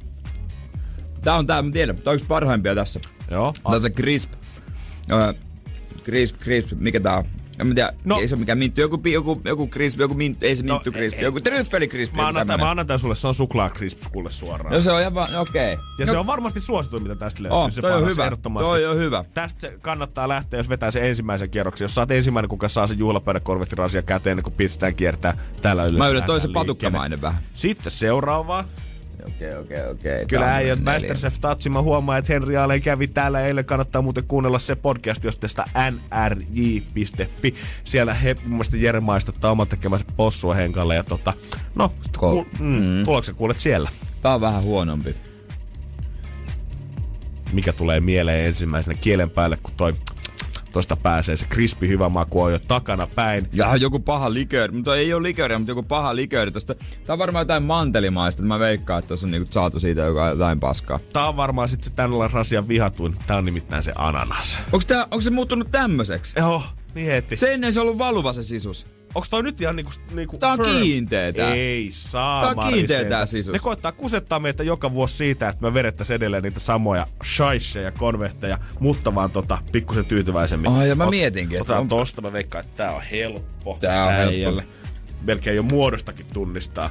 Tää 1.20 1.34
on 1.34 1.46
tää, 1.46 1.62
mä 1.62 1.70
tiedän. 1.70 1.96
Toi 1.96 2.12
on 2.12 2.14
yksi 2.14 2.26
parhaimpia 2.28 2.74
tässä. 2.74 3.00
Joo. 3.30 3.52
Tää 3.52 3.72
on 3.76 3.82
se 3.82 3.90
crisp. 3.90 4.32
Crisp, 6.04 6.36
crisp. 6.38 6.72
Mikä 6.78 7.00
tää 7.00 7.16
on? 7.16 7.24
En 7.60 7.66
mä 7.66 7.74
tiedä, 7.74 7.92
No. 8.04 8.14
no. 8.14 8.20
ei 8.20 8.28
se 8.28 8.34
ole 8.34 8.40
mikään 8.40 8.58
minttu. 8.58 8.80
Joku, 8.80 9.00
joku, 9.08 9.40
joku 9.44 9.68
crisp, 9.68 10.00
joku 10.00 10.14
minttu, 10.14 10.46
ei 10.46 10.56
se 10.56 10.62
No, 10.62 10.74
minttu 10.74 10.92
crisp. 10.92 11.16
ei- 11.18 11.24
Joku 11.24 11.40
tryffeli 11.40 11.88
crisp. 11.88 12.14
Mä 12.14 12.28
annan, 12.28 12.46
tämän, 12.46 12.60
mä 12.60 12.70
annan 12.70 12.86
tämän 12.86 12.98
sulle, 12.98 13.14
se 13.14 13.28
on 13.28 13.34
suklaa 13.34 13.70
crisps 13.70 14.08
kuule 14.08 14.30
suoraan. 14.30 14.72
No 14.74 14.80
se 14.80 14.90
on 14.90 14.96
aivan, 14.96 15.26
okei. 15.36 15.72
ja 15.98 16.06
no, 16.06 16.12
se 16.12 16.18
on 16.18 16.26
varmasti 16.26 16.60
suosituin, 16.60 17.02
mitä 17.02 17.14
tästä 17.16 17.42
löytyy. 17.42 17.58
Oh, 17.58 17.70
se 17.72 17.80
toi 17.80 17.92
on 17.92 18.08
hyvä. 18.10 18.30
Toi 18.54 18.86
on 18.86 18.96
hyvä. 18.96 19.24
Tästä 19.34 19.60
se 19.60 19.78
kannattaa 19.80 20.28
lähteä, 20.28 20.60
jos 20.60 20.68
vetää 20.68 20.90
sen 20.90 21.04
ensimmäisen 21.04 21.50
kierroksen. 21.50 21.84
Jos 21.84 21.94
sä 21.94 22.00
oot 22.00 22.10
ensimmäinen, 22.10 22.48
kuka 22.48 22.68
saa 22.68 22.86
sen 22.86 22.98
juhlapöydän 22.98 23.42
korvettirasia 23.42 24.02
käteen, 24.02 24.36
niin 24.36 24.44
kun 24.44 24.52
pistetään 24.52 24.94
kiertää 24.94 25.36
täällä 25.62 25.82
yleensä. 25.82 25.98
Mä 25.98 26.08
yritän 26.08 26.26
toi 26.26 26.40
se 26.40 26.46
lähdetään 26.48 26.64
patukkamainen 26.66 27.20
vähän. 27.20 27.42
Sitten 27.54 27.92
seuraava. 27.92 28.64
Okei, 29.28 29.54
okei, 29.54 29.90
okei. 29.90 30.26
Kyllä 30.26 30.44
Tää 30.44 30.54
on 30.54 30.58
äijät 30.58 30.78
neljä. 30.78 30.92
Masterchef 30.92 31.40
Tatsi, 31.40 31.70
mä 31.70 31.82
huomaan, 31.82 32.18
että 32.18 32.32
Henri 32.32 32.56
Aalen 32.56 32.82
kävi 32.82 33.06
täällä 33.06 33.40
eilen. 33.40 33.64
Kannattaa 33.64 34.02
muuten 34.02 34.24
kuunnella 34.28 34.58
se 34.58 34.76
podcast, 34.76 35.24
jos 35.24 35.38
tästä 35.38 35.64
nrj.fi. 35.90 37.54
Siellä 37.84 38.14
he 38.14 38.34
mun 38.34 38.50
mielestä 38.50 38.76
Jere 38.76 39.00
maistuttaa 39.00 39.50
oman 39.50 39.68
tekemänsä 39.68 40.04
possua 40.16 40.54
Henkalle. 40.54 40.94
Ja 40.94 41.04
tota, 41.04 41.32
no, 41.74 41.92
Ko- 42.06 42.20
ku, 42.20 42.46
mm, 42.60 43.04
tuloksen 43.04 43.34
kuulet 43.34 43.60
siellä. 43.60 43.90
Tää 44.22 44.34
on 44.34 44.40
vähän 44.40 44.62
huonompi. 44.62 45.16
Mikä 47.52 47.72
tulee 47.72 48.00
mieleen 48.00 48.46
ensimmäisenä 48.46 48.98
kielen 49.00 49.30
päälle, 49.30 49.58
kun 49.62 49.74
toi 49.76 49.94
tosta 50.72 50.96
pääsee 50.96 51.36
se 51.36 51.46
krispi 51.48 51.88
hyvä 51.88 52.08
maku 52.08 52.42
on 52.42 52.52
jo 52.52 52.58
takana 52.58 53.08
päin. 53.14 53.48
Ja 53.52 53.76
joku 53.76 53.98
paha 53.98 54.32
likööri, 54.34 54.72
mutta 54.72 54.96
ei 54.96 55.14
ole 55.14 55.22
likööriä, 55.22 55.58
mutta 55.58 55.70
joku 55.70 55.82
paha 55.82 56.16
likööri 56.16 56.50
tosta. 56.52 56.74
Tää 56.74 57.14
on 57.14 57.18
varmaan 57.18 57.42
jotain 57.42 57.62
mantelimaista, 57.62 58.42
mä 58.42 58.58
veikkaan, 58.58 58.98
että 58.98 59.08
tuossa 59.08 59.26
on 59.26 59.30
niinku 59.30 59.52
saatu 59.52 59.80
siitä 59.80 60.00
joka- 60.00 60.28
jotain 60.28 60.60
paskaa. 60.60 61.00
Tää 61.12 61.28
on 61.28 61.36
varmaan 61.36 61.68
sitten 61.68 61.90
se 61.90 61.96
tämän 61.96 62.30
rasian 62.32 62.68
vihatuin. 62.68 63.16
Tää 63.26 63.36
on 63.36 63.44
nimittäin 63.44 63.82
se 63.82 63.92
ananas. 63.94 64.58
Onks, 64.72 64.86
tää, 64.86 65.06
onks 65.10 65.24
se 65.24 65.30
muuttunut 65.30 65.70
tämmöiseksi? 65.70 66.38
Joo, 66.38 66.62
niin 66.94 67.06
heti. 67.06 67.36
Se 67.36 67.52
ennen 67.52 67.72
se 67.72 67.80
on 67.80 67.86
ollut 67.86 67.98
valuva 67.98 68.32
se 68.32 68.42
sisus. 68.42 68.97
Onks 69.14 69.30
toi 69.30 69.42
nyt 69.42 69.60
ihan 69.60 69.76
niinku... 69.76 69.92
niinku 70.14 70.38
Tää 70.38 70.52
on 70.52 70.58
firm? 70.58 71.06
tää. 71.36 71.54
Ei 71.54 71.88
saa. 71.92 72.40
Tää 72.54 72.64
on 72.66 72.72
kiinteä 72.72 73.04
tää 73.04 73.26
sisus. 73.26 73.52
Ne 73.52 73.58
koittaa 73.58 73.92
kusettaa 73.92 74.38
meitä 74.40 74.62
joka 74.62 74.92
vuosi 74.92 75.14
siitä, 75.16 75.48
että 75.48 75.62
me 75.62 75.74
vedettäisiin 75.74 76.14
edelleen 76.14 76.42
niitä 76.42 76.60
samoja 76.60 77.06
shaisseja, 77.36 77.92
konvehteja, 77.92 78.58
mutta 78.80 79.14
vaan 79.14 79.30
tota 79.30 79.58
pikkusen 79.72 80.04
tyytyväisemmin. 80.04 80.72
Ai, 80.72 80.88
ja 80.88 80.94
mä 80.94 81.04
Ot- 81.04 81.10
mietinkin, 81.10 81.58
että 81.60 81.72
Otan 81.72 81.80
on- 81.82 81.88
tosta, 81.88 82.22
mä 82.22 82.32
veikkaan, 82.32 82.64
että 82.64 82.76
tää 82.76 82.94
on 82.96 83.02
helppo. 83.02 83.76
Tää 83.80 84.04
on 84.04 84.12
helppo. 84.12 84.32
äijälle. 84.32 84.64
Melkein 85.22 85.56
jo 85.56 85.62
muodostakin 85.62 86.26
tunnistaa. 86.32 86.90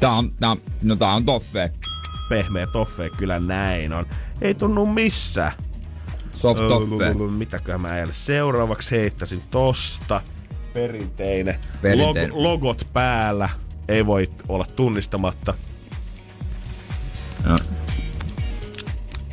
Tää 0.00 0.12
on, 0.12 0.32
tää, 0.40 0.56
no 0.82 0.96
tää 0.96 1.12
on 1.12 1.24
toffee. 1.24 1.72
Pehmeä 2.28 2.66
toffe, 2.72 3.10
kyllä 3.16 3.38
näin 3.38 3.92
on. 3.92 4.06
Ei 4.42 4.54
tunnu 4.54 4.86
missään. 4.86 5.52
Soft. 6.40 6.60
Lulululu, 6.60 7.30
Mitäköhän 7.30 7.82
mä 7.82 7.88
äijälle 7.88 8.12
seuraavaksi 8.12 8.90
heittäisin 8.90 9.42
tosta. 9.50 10.20
Perinteinen. 10.74 11.58
Perinteinen. 11.82 12.30
Log- 12.30 12.42
logot 12.42 12.86
päällä. 12.92 13.48
Ei 13.88 14.06
voi 14.06 14.30
olla 14.48 14.66
tunnistamatta. 14.76 15.54
No. 17.44 17.56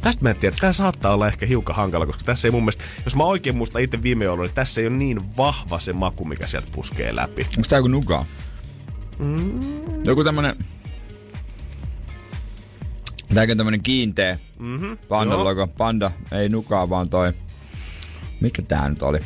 Tästä 0.02 0.24
mä 0.24 0.30
en 0.30 0.36
tiedä, 0.36 0.56
tää 0.60 0.74
saattaa 0.74 1.14
olla 1.14 1.28
ehkä 1.28 1.46
hiukan 1.46 1.76
hankala, 1.76 2.06
koska 2.06 2.24
tässä 2.24 2.48
ei 2.48 2.52
mun 2.52 2.62
mielestä, 2.62 2.84
jos 3.06 3.16
mä 3.16 3.24
oikein 3.24 3.58
muistan 3.58 3.82
itse 3.82 4.04
viime 4.04 4.26
jouluna, 4.26 4.46
niin 4.46 4.56
tässä 4.56 4.82
ei 4.82 4.88
ole 4.88 4.96
niin 4.96 5.38
vahva 5.38 5.80
se 5.80 5.94
maku, 5.94 6.26
mikä 6.26 6.48
sieltä 6.48 6.68
puskee 6.76 7.16
läpi. 7.16 7.48
Onks 7.58 7.68
tää 7.68 7.78
joku 7.78 7.88
nuka? 7.88 8.26
Mm. 9.20 9.60
Joku 10.06 10.24
tämmönen... 10.24 10.56
Tääkö 13.34 13.52
on 13.54 13.58
tämmönen 13.58 13.84
kiinteä 13.84 14.38
Mm-hmm. 14.60 14.98
panda 15.10 15.44
logo. 15.44 15.68
Panda, 15.68 16.12
ei 16.32 16.50
nukaa 16.50 16.90
vaan 16.90 17.10
toi. 17.10 17.34
Mikä 18.42 18.62
tää 18.62 18.90
nyt 18.90 19.04
oli? 19.04 19.20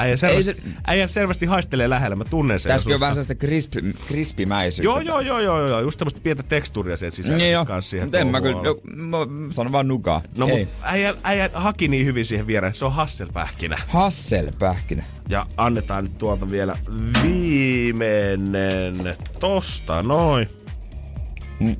Äijä 0.00 0.16
selvästi, 0.16 0.44
se- 0.44 0.56
äijä 0.86 1.06
selvästi 1.06 1.46
haistelee 1.46 1.90
lähellä, 1.90 2.16
mä 2.16 2.24
tunnen 2.24 2.60
sen. 2.60 2.72
Tässä 2.72 2.90
on 2.94 3.00
vähän 3.00 3.14
sellaista 3.14 3.34
krispi, 3.34 3.80
krispimäisyyttä. 4.08 4.84
Joo, 4.84 5.00
joo, 5.00 5.20
joo, 5.20 5.40
joo, 5.40 5.68
joo, 5.68 5.80
just 5.80 5.98
tämmöistä 5.98 6.20
pientä 6.20 6.42
tekstuuria 6.42 6.96
sieltä 6.96 7.16
sisällä 7.16 7.38
Niin 7.38 7.52
joo. 7.52 7.64
kanssa 7.64 7.90
siihen 7.90 8.10
en 8.14 8.26
mä 8.26 8.40
kyllä, 8.40 8.60
jo, 8.64 8.80
mä 8.84 9.16
sanon 9.50 9.72
vaan 9.72 9.88
nukaa. 9.88 10.22
No 10.36 10.48
ei. 10.48 10.58
mut 10.64 10.74
äijä, 10.82 11.14
äijä 11.22 11.50
haki 11.54 11.88
niin 11.88 12.06
hyvin 12.06 12.24
siihen 12.26 12.46
viereen, 12.46 12.74
se 12.74 12.84
on 12.84 12.92
Hasselpähkinä. 12.92 13.78
Hasselpähkinä. 13.88 15.04
Ja 15.28 15.46
annetaan 15.56 16.04
nyt 16.04 16.18
tuolta 16.18 16.50
vielä 16.50 16.74
viimeinen 17.22 18.94
tosta, 19.40 20.02
noin. 20.02 20.48
Mm. 21.60 21.76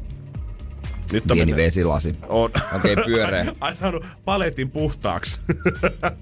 Nyt 1.12 1.30
on 1.30 1.36
Pieni 1.36 1.52
mennyt- 1.52 1.64
vesilasi. 1.66 2.16
On. 2.28 2.50
Okei, 2.76 2.96
pyöreä. 2.96 3.46
Ai 3.60 3.76
saanut 3.76 4.06
paletin 4.24 4.70
puhtaaksi. 4.70 5.40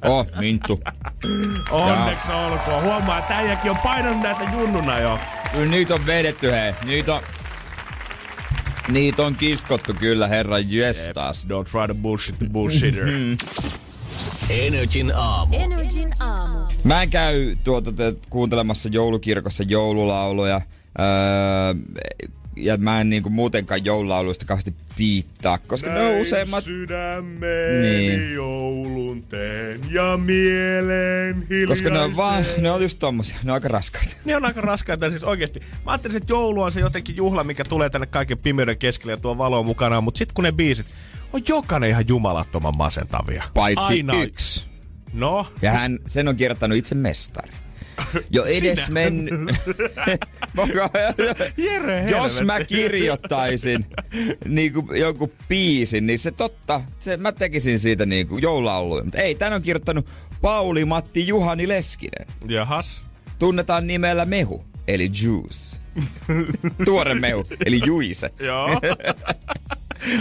Oh, 0.04 0.26
minttu. 0.40 0.80
Onneksi 1.70 2.32
olkoon. 2.32 2.82
Huomaa, 2.82 3.18
että 3.18 3.36
äijäkin 3.36 3.70
on 3.70 3.78
painanut 3.78 4.22
näitä 4.22 4.44
junnuna 4.52 4.98
jo. 4.98 5.18
Kyllä 5.52 5.70
niitä 5.70 5.94
on 5.94 6.06
vedetty, 6.06 6.50
hei. 6.50 6.72
Niitä 6.84 7.14
on... 7.14 7.22
Niitä 8.88 9.22
on 9.22 9.34
kiskottu 9.36 9.94
kyllä, 9.94 10.28
herra 10.28 10.58
jestas. 10.58 11.44
Don't 11.46 11.70
try 11.70 11.86
to 11.88 11.94
bullshit 11.94 12.38
the 12.38 12.46
bullshitter. 12.52 13.04
Energin 14.50 15.12
aamu. 15.16 15.56
Energin 15.58 16.12
aamu. 16.20 16.58
Mä 16.84 17.02
en 17.02 17.10
käy 17.10 17.56
tuota 17.64 17.92
te, 17.92 18.14
kuuntelemassa 18.30 18.88
joulukirkossa 18.92 19.62
joululauluja. 19.62 20.60
Öö, 20.98 21.04
ja 22.56 22.76
mä 22.76 23.00
en 23.00 23.10
niinku 23.10 23.30
muutenkaan 23.30 23.84
joululauluista 23.84 24.46
kauheasti 24.46 24.74
piittaa, 24.96 25.58
koska 25.58 25.92
ne 25.92 26.00
on 26.00 26.20
useimmat... 26.20 26.64
Niin. 27.82 28.34
joulun 28.34 29.22
teen 29.22 29.80
ja 29.90 30.16
mieleen 30.16 31.46
Koska 31.68 31.90
ne 31.90 31.98
on 31.98 32.16
vaan, 32.16 32.44
ne 32.60 32.70
on 32.70 32.82
just 32.82 32.98
tommosia, 32.98 33.36
ne 33.44 33.50
on 33.52 33.54
aika 33.54 33.68
raskaita. 33.68 34.16
Ne 34.24 34.36
on 34.36 34.44
aika 34.44 34.60
raskaita 34.60 35.10
siis 35.10 35.24
oikeesti. 35.24 35.60
Mä 35.60 35.92
ajattelin, 35.92 36.16
että 36.16 36.32
joulu 36.32 36.62
on 36.62 36.72
se 36.72 36.80
jotenkin 36.80 37.16
juhla, 37.16 37.44
mikä 37.44 37.64
tulee 37.64 37.90
tänne 37.90 38.06
kaiken 38.06 38.38
pimeyden 38.38 38.78
keskelle 38.78 39.12
ja 39.12 39.16
tuo 39.16 39.38
valoa 39.38 39.62
mukanaan, 39.62 40.04
mutta 40.04 40.18
sitten 40.18 40.34
kun 40.34 40.44
ne 40.44 40.52
biisit 40.52 40.86
on 41.32 41.42
jokainen 41.48 41.90
ihan 41.90 42.08
jumalattoman 42.08 42.76
masentavia. 42.78 43.44
Paitsi 43.54 43.92
Aina. 43.92 44.22
yksi. 44.22 44.66
No, 45.12 45.46
Ja 45.62 45.72
hän, 45.72 45.98
sen 46.06 46.28
on 46.28 46.36
kirjoittanut 46.36 46.78
itse 46.78 46.94
mestari. 46.94 47.52
Jo 48.30 48.44
edes 48.44 48.84
Sinä. 48.84 48.94
men... 48.94 49.28
Jere 51.56 52.10
Jos 52.10 52.42
mä 52.42 52.64
kirjoittaisin 52.64 53.86
niinku 54.44 54.94
jonkun 54.94 55.32
biisin, 55.48 56.06
niin 56.06 56.18
se 56.18 56.30
totta, 56.30 56.80
se, 57.00 57.16
mä 57.16 57.32
tekisin 57.32 57.78
siitä 57.78 58.06
niinku 58.06 58.38
joululauluja. 58.38 59.04
Mutta 59.04 59.18
ei, 59.18 59.34
tän 59.34 59.52
on 59.52 59.62
kirjoittanut 59.62 60.06
Pauli 60.40 60.84
Matti 60.84 61.26
Juhani 61.26 61.68
Leskinen. 61.68 62.26
Jahas. 62.48 63.02
Tunnetaan 63.38 63.86
nimellä 63.86 64.24
Mehu, 64.24 64.64
eli 64.88 65.10
Juice. 65.22 65.76
Tuore 66.84 67.14
Mehu, 67.14 67.44
eli 67.66 67.80
Juise. 67.86 68.30
Joo. 68.40 68.80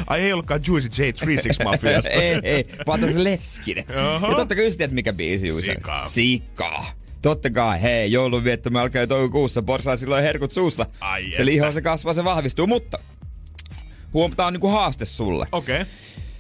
Ai 0.08 0.22
ei 0.22 0.34
ollutkaan 0.34 0.62
Juicy 0.68 0.90
J36 0.90 1.64
Mafiasta. 1.64 2.10
ei, 2.22 2.40
ei, 2.44 2.66
vaan 2.88 3.00
tässä 3.00 3.24
Leskinen. 3.24 3.86
Ja 3.90 4.36
totta 4.36 4.56
kai 4.56 4.72
tiedät, 4.78 4.92
mikä 4.92 5.14
biisi 5.14 5.48
Juise. 5.48 5.76
on. 5.88 6.08
Sika. 6.08 6.86
Totta 7.26 7.50
kai, 7.50 7.82
hei, 7.82 8.12
joulunviettomme 8.12 8.80
alkaa 8.80 9.02
jo 9.02 9.08
toukokuussa, 9.08 9.62
porsaa 9.62 9.96
silloin 9.96 10.24
herkut 10.24 10.52
suussa. 10.52 10.86
Ai 11.00 11.32
se 11.38 11.46
liho, 11.46 11.72
se 11.72 11.82
kasvaa, 11.82 12.14
se 12.14 12.24
vahvistuu, 12.24 12.68
mutta 12.68 13.00
huom, 14.14 14.36
tää 14.36 14.46
on 14.46 14.54
niinku 14.54 14.68
haaste 14.68 15.06
sulle. 15.06 15.48
Okei. 15.52 15.82
Okay. 15.82 15.94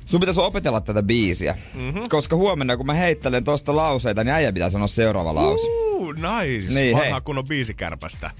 Sun 0.05 0.19
pitäisi 0.19 0.41
opetella 0.41 0.81
tätä 0.81 1.03
biisiä. 1.03 1.57
Mm-hmm. 1.73 2.03
Koska 2.09 2.35
huomenna, 2.35 2.77
kun 2.77 2.85
mä 2.85 2.93
heittelen 2.93 3.43
tosta 3.43 3.75
lauseita, 3.75 4.23
niin 4.23 4.33
äijä 4.33 4.53
pitää 4.53 4.69
sanoa 4.69 4.87
seuraava 4.87 5.35
lause. 5.35 5.67
Uh, 5.69 6.13
nice. 6.13 6.73
Niin, 6.73 6.97
Vanha 6.97 7.13
hei. 7.13 7.21
kunnon 7.21 7.47
biisikärpästä. 7.47 8.31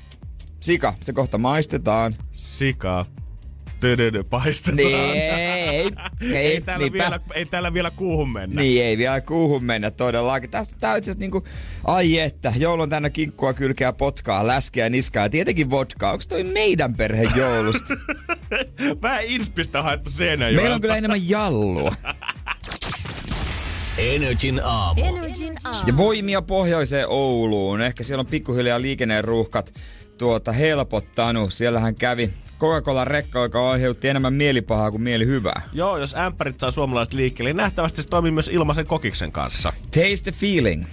Sika, 0.60 0.94
se 1.02 1.14
kohta 1.14 1.38
maistetaan. 1.38 2.14
Sika. 2.32 3.06
Tödödö, 3.86 4.24
paistetaan. 4.24 4.76
Niin, 4.78 4.96
ei, 4.96 5.92
ei, 6.22 6.36
ei, 6.38 6.62
täällä 6.62 6.84
niinpä. 6.84 6.98
vielä, 6.98 7.20
ei 7.34 7.46
täällä 7.46 7.74
vielä 7.74 7.92
kuuhun 7.92 8.30
mennä. 8.30 8.62
Niin, 8.62 8.84
ei 8.84 8.98
vielä 8.98 9.22
kuuhun 9.22 9.64
mennä 9.64 9.92
todellakin. 9.92 10.50
Tästä 10.50 10.76
tää 10.80 10.92
on 10.92 10.98
itse 10.98 11.14
niinku, 11.18 11.44
ai 11.84 12.20
että, 12.20 12.54
joulun 12.58 12.90
tänne 12.90 13.10
kinkkua, 13.10 13.54
kylkeä, 13.54 13.94
potkaa, 13.94 14.48
läskeä, 14.48 14.90
niskaa 14.90 15.24
ja 15.24 15.30
tietenkin 15.30 15.70
vodkaa. 15.70 16.12
Onko 16.12 16.24
toi 16.30 16.44
meidän 16.44 16.96
perhe 16.96 17.24
joulusta? 17.36 17.94
Vähän 19.02 19.24
inspistä 19.26 19.82
haettu 19.82 20.12
Seinäjoelta. 20.12 20.62
Meillä 20.62 20.76
on 20.76 20.82
kyllä 20.82 20.98
enemmän 20.98 21.30
jallua. 21.30 21.96
Energin 23.98 24.62
aamu. 24.64 25.02
Energin 25.06 25.54
aamu. 25.64 25.88
Ja 25.88 25.98
voimia 25.98 26.42
pohjoiseen 26.42 27.06
Ouluun. 27.10 27.82
Ehkä 27.82 28.04
siellä 28.04 28.20
on 28.20 28.28
pikkuhiljaa 28.28 28.82
liikenneruuhkat 28.82 29.74
tuota 30.18 30.52
helpottanut. 30.52 31.54
Siellähän 31.54 31.96
kävi 31.96 32.34
Coca-Cola 32.60 33.06
rekka, 33.06 33.40
joka 33.40 33.72
aiheutti 33.72 34.08
enemmän 34.08 34.34
mielipahaa 34.34 34.92
kuin 34.92 35.02
mielihyvää. 35.02 35.62
Joo, 35.74 35.98
jos 35.98 36.16
ämpärit 36.16 36.60
saa 36.60 36.72
suomalaiset 36.72 37.14
liikkeelle, 37.14 37.50
niin 37.50 37.58
nähtävästi 37.58 38.02
se 38.02 38.10
toimii 38.10 38.32
myös 38.32 38.48
ilmaisen 38.48 38.88
kokiksen 38.88 39.32
kanssa. 39.32 39.74
Taste 39.84 40.32
the 40.32 40.32
feeling. 40.32 40.86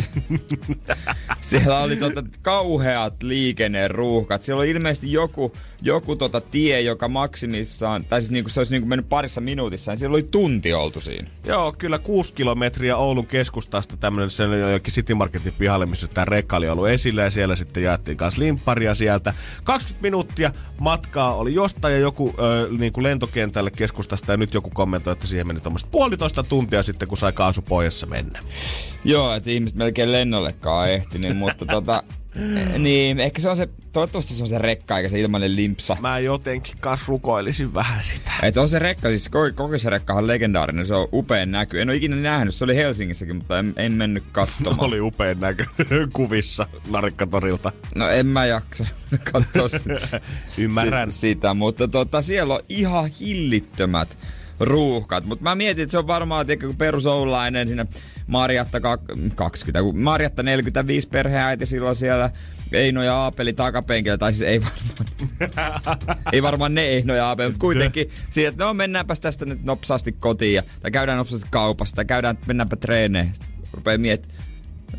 Siellä 1.40 1.80
oli 1.80 1.96
tota 1.96 2.22
kauheat 2.42 3.22
liikenneruuhkat. 3.22 4.42
Siellä 4.42 4.60
oli 4.60 4.70
ilmeisesti 4.70 5.12
joku, 5.12 5.52
joku 5.82 6.16
tota 6.16 6.40
tie, 6.40 6.80
joka 6.80 7.08
maksimissaan, 7.08 8.04
tai 8.04 8.20
siis 8.20 8.30
niinku, 8.30 8.50
se 8.50 8.60
olisi 8.60 8.72
niinku 8.72 8.88
mennyt 8.88 9.08
parissa 9.08 9.40
minuutissa, 9.40 9.92
ja 9.92 9.96
siellä 9.96 10.14
oli 10.14 10.22
tunti 10.22 10.72
oltu 10.72 11.00
siinä. 11.00 11.28
Joo, 11.46 11.72
kyllä 11.72 11.98
kuusi 11.98 12.32
kilometriä 12.32 12.96
Oulun 12.96 13.26
keskustasta 13.26 13.96
tämmönen 13.96 14.30
sen 14.30 14.60
jokin 14.72 14.94
City 14.94 15.14
Marketin 15.14 15.52
pihalle, 15.58 15.86
missä 15.86 16.08
tämä 16.08 16.24
rekka 16.24 16.56
oli 16.56 16.68
ollut 16.68 16.88
esillä 16.88 17.22
ja 17.22 17.30
siellä 17.30 17.56
sitten 17.56 17.82
jaettiin 17.82 18.16
kanssa 18.16 18.42
limpparia 18.42 18.94
sieltä. 18.94 19.34
20 19.64 20.02
minuuttia 20.02 20.52
matkaa 20.80 21.34
oli 21.34 21.54
jostain 21.54 21.94
ja 21.94 22.00
joku 22.00 22.34
ö, 22.38 22.68
niin 22.78 22.92
kuin 22.92 23.04
lentokentälle 23.04 23.70
keskustasta 23.70 24.32
ja 24.32 24.36
nyt 24.36 24.54
joku 24.54 24.70
kommentoi, 24.74 25.12
että 25.12 25.26
siihen 25.26 25.46
meni 25.46 25.60
tuommoista 25.60 25.88
puolitoista 25.90 26.42
tuntia 26.42 26.82
sitten, 26.82 27.08
kun 27.08 27.18
sai 27.18 27.32
kaasupohjassa 27.32 28.06
mennä. 28.06 28.40
Joo, 29.04 29.34
että 29.34 29.50
ihmiset 29.50 29.76
melkein 29.82 30.12
lennollekaan 30.12 30.90
ehtinyt, 30.90 31.36
mutta 31.36 31.66
tota, 31.66 32.02
niin, 32.78 33.20
ehkä 33.20 33.40
se 33.40 33.48
on 33.48 33.56
se, 33.56 33.68
toivottavasti 33.92 34.34
se 34.34 34.42
on 34.42 34.48
se 34.48 34.58
rekka 34.58 34.96
eikä 34.96 35.08
se 35.08 35.20
ilmainen 35.20 35.56
limpsa. 35.56 35.96
Mä 36.00 36.18
jotenkin 36.18 36.74
kanssa 36.80 37.06
rukoilisin 37.08 37.74
vähän 37.74 38.02
sitä. 38.02 38.30
Et 38.42 38.56
on 38.56 38.68
se 38.68 38.78
rekka, 38.78 39.08
siis 39.08 39.28
koko, 39.54 39.78
se 39.78 39.90
rekka 39.90 40.14
on 40.14 40.26
legendaarinen, 40.26 40.86
se 40.86 40.94
on 40.94 41.08
upean 41.12 41.50
näky. 41.50 41.80
En 41.80 41.88
ole 41.88 41.96
ikinä 41.96 42.16
nähnyt, 42.16 42.54
se 42.54 42.64
oli 42.64 42.76
Helsingissäkin, 42.76 43.36
mutta 43.36 43.58
en, 43.58 43.72
en 43.76 43.92
mennyt 43.92 44.24
katsomaan. 44.32 44.80
Oli 44.88 45.00
upean 45.00 45.40
näkö 45.40 45.64
kuvissa 46.12 46.66
Narikkatorilta. 46.90 47.72
No 47.94 48.08
en 48.08 48.26
mä 48.26 48.46
jaksa 48.46 48.86
katsoa 49.32 49.68
sitä, 49.68 50.20
Ymmärrän. 50.58 51.10
si- 51.10 51.18
sitä, 51.18 51.54
mutta 51.54 51.88
tota, 51.88 52.22
siellä 52.22 52.54
on 52.54 52.60
ihan 52.68 53.10
hillittömät 53.20 54.18
ruuhkat. 54.60 55.24
Mutta 55.24 55.42
mä 55.42 55.54
mietin, 55.54 55.82
että 55.82 55.90
se 55.90 55.98
on 55.98 56.06
varmaan, 56.06 56.50
että 56.50 56.66
kun 56.66 56.76
perusoulainen 56.76 57.68
sinne 57.68 57.86
Marjatta 58.32 58.78
kak- 58.78 59.34
20, 59.34 59.82
kun 59.82 59.98
Marjatta 59.98 60.42
45 60.42 61.08
perheäiti 61.08 61.66
silloin 61.66 61.96
siellä 61.96 62.30
Eino 62.72 63.02
ja 63.02 63.14
Aapeli 63.14 63.52
takapenkillä, 63.52 64.18
tai 64.18 64.32
siis 64.32 64.48
ei 64.50 64.60
varmaan, 64.62 65.06
ei 66.32 66.42
varmaan 66.42 66.74
ne 66.74 66.82
Eino 66.82 67.14
ja 67.14 67.26
Aapeli, 67.26 67.48
mutta 67.48 67.60
kuitenkin 67.60 68.10
siihen, 68.30 68.52
että 68.52 68.64
no 68.64 68.74
mennäänpäs 68.74 69.20
tästä 69.20 69.44
nyt 69.44 69.64
nopsaasti 69.64 70.12
kotiin, 70.12 70.54
ja, 70.54 70.62
tai 70.80 70.90
käydään 70.90 71.18
nopsaasti 71.18 71.48
kaupasta, 71.50 71.96
tai 71.96 72.04
käydään, 72.04 72.38
mennäänpä 72.46 72.76
treeneihin. 72.76 73.32
Rupee 73.72 73.98
miettimään, 73.98 74.44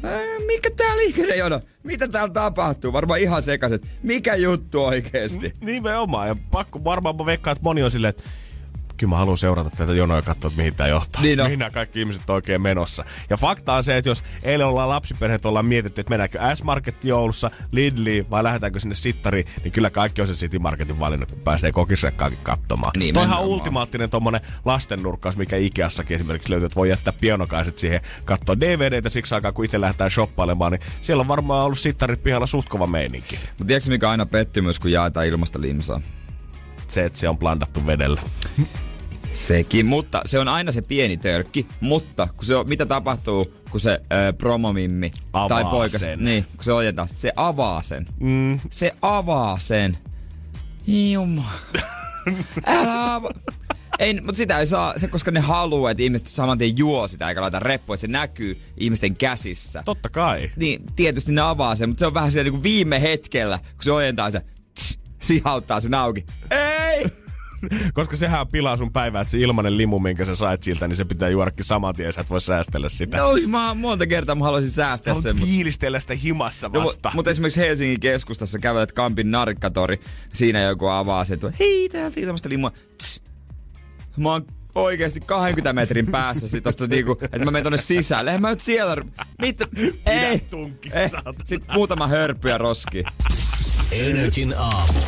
Ää, 0.03 0.21
mikä 0.47 0.69
tää 0.71 0.97
liikennejono? 0.97 1.59
Mitä 1.83 2.07
täällä 2.07 2.33
tapahtuu? 2.33 2.93
Varmaan 2.93 3.19
ihan 3.19 3.41
sekaisin. 3.41 3.79
Mikä 4.03 4.35
juttu 4.35 4.83
oikeesti? 4.83 5.53
Nimenomaan. 5.61 6.27
Ja 6.27 6.35
pakko 6.51 6.83
varmaan 6.83 7.15
mä 7.15 7.25
veikkaan, 7.25 7.51
että 7.51 7.63
moni 7.63 7.83
on 7.83 7.91
silleen, 7.91 8.09
että 8.09 8.23
kyllä 9.03 9.13
mä 9.13 9.17
haluan 9.17 9.37
seurata 9.37 9.69
tätä 9.69 9.93
jonoa 9.93 10.17
ja 10.17 10.21
katsoa, 10.21 10.47
että 10.47 10.57
mihin 10.57 10.75
tämä 10.75 10.87
johtaa. 10.87 11.21
Niin 11.21 11.39
on. 11.39 11.45
Mihin 11.45 11.59
nämä 11.59 11.71
kaikki 11.71 11.99
ihmiset 11.99 12.29
on 12.29 12.33
oikein 12.33 12.61
menossa. 12.61 13.05
Ja 13.29 13.37
fakta 13.37 13.73
on 13.73 13.83
se, 13.83 13.97
että 13.97 14.09
jos 14.09 14.23
eilen 14.43 14.67
ollaan 14.67 14.89
lapsiperheet, 14.89 15.45
ollaan 15.45 15.65
mietitty, 15.65 16.01
että 16.01 16.09
mennäänkö 16.09 16.39
S-Market 16.55 17.05
Joulussa, 17.05 17.51
Lidliin 17.71 18.29
vai 18.29 18.43
lähdetäänkö 18.43 18.79
sinne 18.79 18.95
Sittariin, 18.95 19.45
niin 19.63 19.71
kyllä 19.71 19.89
kaikki 19.89 20.21
on 20.21 20.27
se 20.27 20.33
City 20.33 20.59
Marketin 20.59 20.99
valinnut, 20.99 21.31
kun 21.31 21.41
pääsee 21.41 21.71
kokisrekkaakin 21.71 22.39
katsomaan. 22.43 22.91
Nimenomaan. 22.97 23.29
Toihan 23.29 23.47
ultimaattinen 23.47 24.09
tommonen 24.09 24.41
lastennurkkaus, 24.65 25.37
mikä 25.37 25.57
Ikeassakin 25.57 26.15
esimerkiksi 26.15 26.49
löytyy, 26.49 26.65
että 26.65 26.75
voi 26.75 26.89
jättää 26.89 27.13
pianokaiset 27.21 27.79
siihen 27.79 28.01
katsoa 28.25 28.59
DVDtä 28.59 29.09
siksi 29.09 29.35
aikaa, 29.35 29.51
kun 29.51 29.65
itse 29.65 29.81
lähdetään 29.81 30.11
shoppailemaan, 30.11 30.71
niin 30.71 30.81
siellä 31.01 31.21
on 31.21 31.27
varmaan 31.27 31.65
ollut 31.65 31.79
Sittarit 31.79 32.23
pihalla 32.23 32.45
suht 32.45 32.69
kova 32.69 32.87
meininki. 32.87 33.39
Mutta 33.47 33.65
tiedätkö 33.65 33.89
mikä 33.89 34.09
aina 34.09 34.25
pettymys, 34.25 34.79
kun 34.79 34.91
jaetaan 34.91 35.27
ilmasta 35.27 35.61
limsaa? 35.61 36.01
Se, 36.87 37.05
että 37.05 37.19
se 37.19 37.29
on 37.29 37.37
blandattu 37.37 37.85
vedellä. 37.85 38.21
Sekin, 39.33 39.85
mutta 39.85 40.21
se 40.25 40.39
on 40.39 40.47
aina 40.47 40.71
se 40.71 40.81
pieni 40.81 41.17
törkki, 41.17 41.67
mutta 41.79 42.27
kun 42.37 42.45
se 42.45 42.55
on, 42.55 42.69
mitä 42.69 42.85
tapahtuu, 42.85 43.53
kun 43.71 43.79
se 43.79 44.01
ö, 44.29 44.33
promomimmi 44.33 45.11
Avaa 45.33 45.49
tai 45.49 45.65
poika, 45.71 45.97
sen. 45.99 46.25
niin, 46.25 46.43
kun 46.55 46.63
se 46.63 46.73
ojentaa, 46.73 47.07
se 47.15 47.31
avaa 47.35 47.81
sen. 47.81 48.05
Mm, 48.19 48.59
Se 48.69 48.91
avaa 49.01 49.57
sen. 49.59 49.97
Jumala. 50.87 51.47
Älä 52.65 53.13
ava. 53.13 53.29
Ei, 53.99 54.13
mutta 54.21 54.37
sitä 54.37 54.59
ei 54.59 54.67
saa, 54.67 54.93
se, 54.99 55.07
koska 55.07 55.31
ne 55.31 55.39
haluaa, 55.39 55.91
että 55.91 56.03
ihmiset 56.03 56.27
saman 56.27 56.57
tien 56.57 56.77
juo 56.77 57.07
sitä 57.07 57.29
eikä 57.29 57.41
laita 57.41 57.59
reppua, 57.59 57.95
että 57.95 58.01
se 58.01 58.07
näkyy 58.07 58.61
ihmisten 58.77 59.15
käsissä. 59.15 59.81
totta 59.85 60.09
kai. 60.09 60.51
Niin, 60.55 60.81
tietysti 60.95 61.31
ne 61.31 61.41
avaa 61.41 61.75
sen, 61.75 61.89
mutta 61.89 61.99
se 61.99 62.05
on 62.05 62.13
vähän 62.13 62.31
siellä 62.31 62.51
niin 62.51 62.63
viime 62.63 63.01
hetkellä, 63.01 63.57
kun 63.57 63.83
se 63.83 63.91
ojentaa 63.91 64.29
sitä, 64.29 64.41
tss, 64.75 64.99
sihauttaa 65.21 65.79
sen 65.79 65.93
auki. 65.93 66.25
Ei! 66.51 67.05
Koska 67.93 68.15
sehän 68.15 68.47
pilaa 68.47 68.77
sun 68.77 68.93
päivää, 68.93 69.21
että 69.21 69.31
se 69.31 69.37
ilmanen 69.37 69.77
limu, 69.77 69.99
minkä 69.99 70.25
sä 70.25 70.35
sait 70.35 70.63
siltä, 70.63 70.87
niin 70.87 70.95
se 70.95 71.05
pitää 71.05 71.29
juodakin 71.29 71.65
saman 71.65 71.95
tien, 71.95 72.13
sä 72.13 72.21
et 72.21 72.29
voi 72.29 72.41
säästellä 72.41 72.89
sitä. 72.89 73.17
No, 73.17 73.33
mä 73.47 73.73
monta 73.73 74.07
kertaa 74.07 74.35
mä 74.35 74.45
haluaisin 74.45 74.71
säästää 74.71 75.13
Haluat 75.13 75.23
sen. 75.23 75.35
Mutta 75.35 75.47
fiilistellä 75.47 75.99
sitä 75.99 76.15
himassa 76.15 76.69
no, 76.73 76.83
vasta. 76.83 77.11
mutta 77.13 77.31
esimerkiksi 77.31 77.59
Helsingin 77.59 77.99
keskustassa 77.99 78.59
kävelet 78.59 78.91
Kampin 78.91 79.31
narkkatori, 79.31 79.99
siinä 80.33 80.61
joku 80.61 80.87
avaa 80.87 81.25
sen, 81.25 81.33
että 81.33 81.53
hei, 81.59 81.89
täältä 81.89 82.19
ilmasta 82.19 82.49
limua. 82.49 82.71
Tss. 82.97 83.23
Mä 84.17 84.31
oon 84.31 84.45
oikeasti 84.75 85.19
20 85.19 85.73
metrin 85.73 86.05
päässä 86.05 86.47
sit 86.47 86.63
tosta 86.63 86.87
niinku, 86.87 87.17
että 87.21 87.39
mä 87.39 87.51
menen 87.51 87.63
tonne 87.63 87.77
sisälle. 87.77 88.29
Eihän 88.29 88.41
mä 88.41 88.49
nyt 88.49 88.59
siellä... 88.59 88.97
Mitä? 89.41 89.67
Ei. 90.05 90.39
tunkki, 90.39 90.89
Ei. 90.93 91.09
Sitten 91.43 91.75
muutama 91.75 92.07
hörppy 92.07 92.49
ja 92.49 92.57
roski. 92.57 93.03
Energin 93.91 94.53
aamu. 94.57 94.99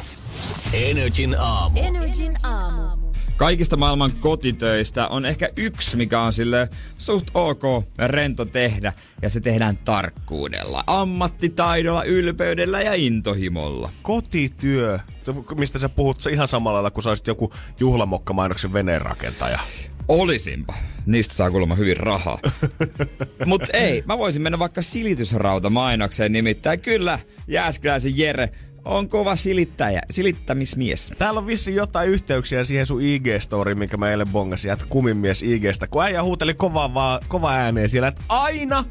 Energin 0.75 1.35
aamu. 1.39 1.79
Energin 1.79 2.33
aamu. 2.43 3.13
Kaikista 3.37 3.77
maailman 3.77 4.11
kotitöistä 4.11 5.07
on 5.07 5.25
ehkä 5.25 5.49
yksi, 5.57 5.97
mikä 5.97 6.21
on 6.21 6.33
sille 6.33 6.69
suht 6.97 7.27
ok 7.33 7.63
rento 8.05 8.45
tehdä. 8.45 8.93
Ja 9.21 9.29
se 9.29 9.39
tehdään 9.39 9.77
tarkkuudella, 9.77 10.83
ammattitaidolla, 10.87 12.03
ylpeydellä 12.03 12.81
ja 12.81 12.93
intohimolla. 12.93 13.89
Kotityö, 14.01 14.99
mistä 15.57 15.79
sä 15.79 15.89
puhut, 15.89 16.21
se 16.21 16.29
ihan 16.29 16.47
samalla 16.47 16.75
lailla 16.75 16.91
kuin 16.91 17.03
sä 17.03 17.09
olisit 17.09 17.27
joku 17.27 17.53
juhlamokkamainoksen 17.79 18.73
veneen 18.73 19.01
rakentaja. 19.01 19.59
Olisinpa. 20.07 20.73
Niistä 21.05 21.35
saa 21.35 21.51
kuulemma 21.51 21.75
hyvin 21.75 21.97
rahaa. 21.97 22.39
Mut 23.45 23.61
ei, 23.73 24.03
mä 24.05 24.17
voisin 24.17 24.41
mennä 24.41 24.59
vaikka 24.59 24.81
silitysrauta 24.81 25.69
mainokseen 25.69 26.31
nimittäin. 26.31 26.79
Kyllä, 26.79 27.19
Jääskeläisen 27.47 28.17
Jere 28.17 28.49
on 28.85 29.09
kova 29.09 29.35
silittäjä, 29.35 30.01
silittämismies. 30.09 31.13
Täällä 31.17 31.39
on 31.39 31.47
vissi 31.47 31.75
jotain 31.75 32.09
yhteyksiä 32.09 32.63
siihen 32.63 32.85
sun 32.85 33.01
IG-storiin, 33.01 33.77
minkä 33.77 33.97
mä 33.97 34.11
eilen 34.11 34.29
bongasin, 34.29 34.71
että 34.71 34.85
kuminmies 34.89 35.43
IGstä, 35.43 35.87
kun 35.87 36.03
äijä 36.03 36.23
huuteli 36.23 36.53
kova, 36.53 36.93
vaan, 36.93 37.21
kova 37.27 37.51
ääneen 37.51 37.89
siellä, 37.89 38.07
että 38.07 38.21
aina, 38.29 38.83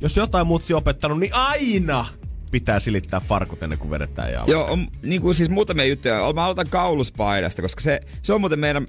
jos 0.00 0.16
jotain 0.16 0.46
mutsi 0.46 0.74
opettanut, 0.74 1.18
niin 1.18 1.34
aina 1.34 2.06
pitää 2.50 2.80
silittää 2.80 3.20
farkut 3.20 3.62
ennen 3.62 3.78
kuin 3.78 3.90
vedetään 3.90 4.32
jalka. 4.32 4.50
Joo, 4.50 4.72
on 4.72 4.86
niin 5.02 5.22
kuin 5.22 5.34
siis 5.34 5.50
muutamia 5.50 5.84
juttuja. 5.84 6.32
Mä 6.34 6.44
aloitan 6.44 6.68
kauluspaidasta, 6.70 7.62
koska 7.62 7.80
se, 7.80 8.00
se 8.22 8.32
on 8.32 8.40
muuten 8.40 8.58
meidän 8.58 8.86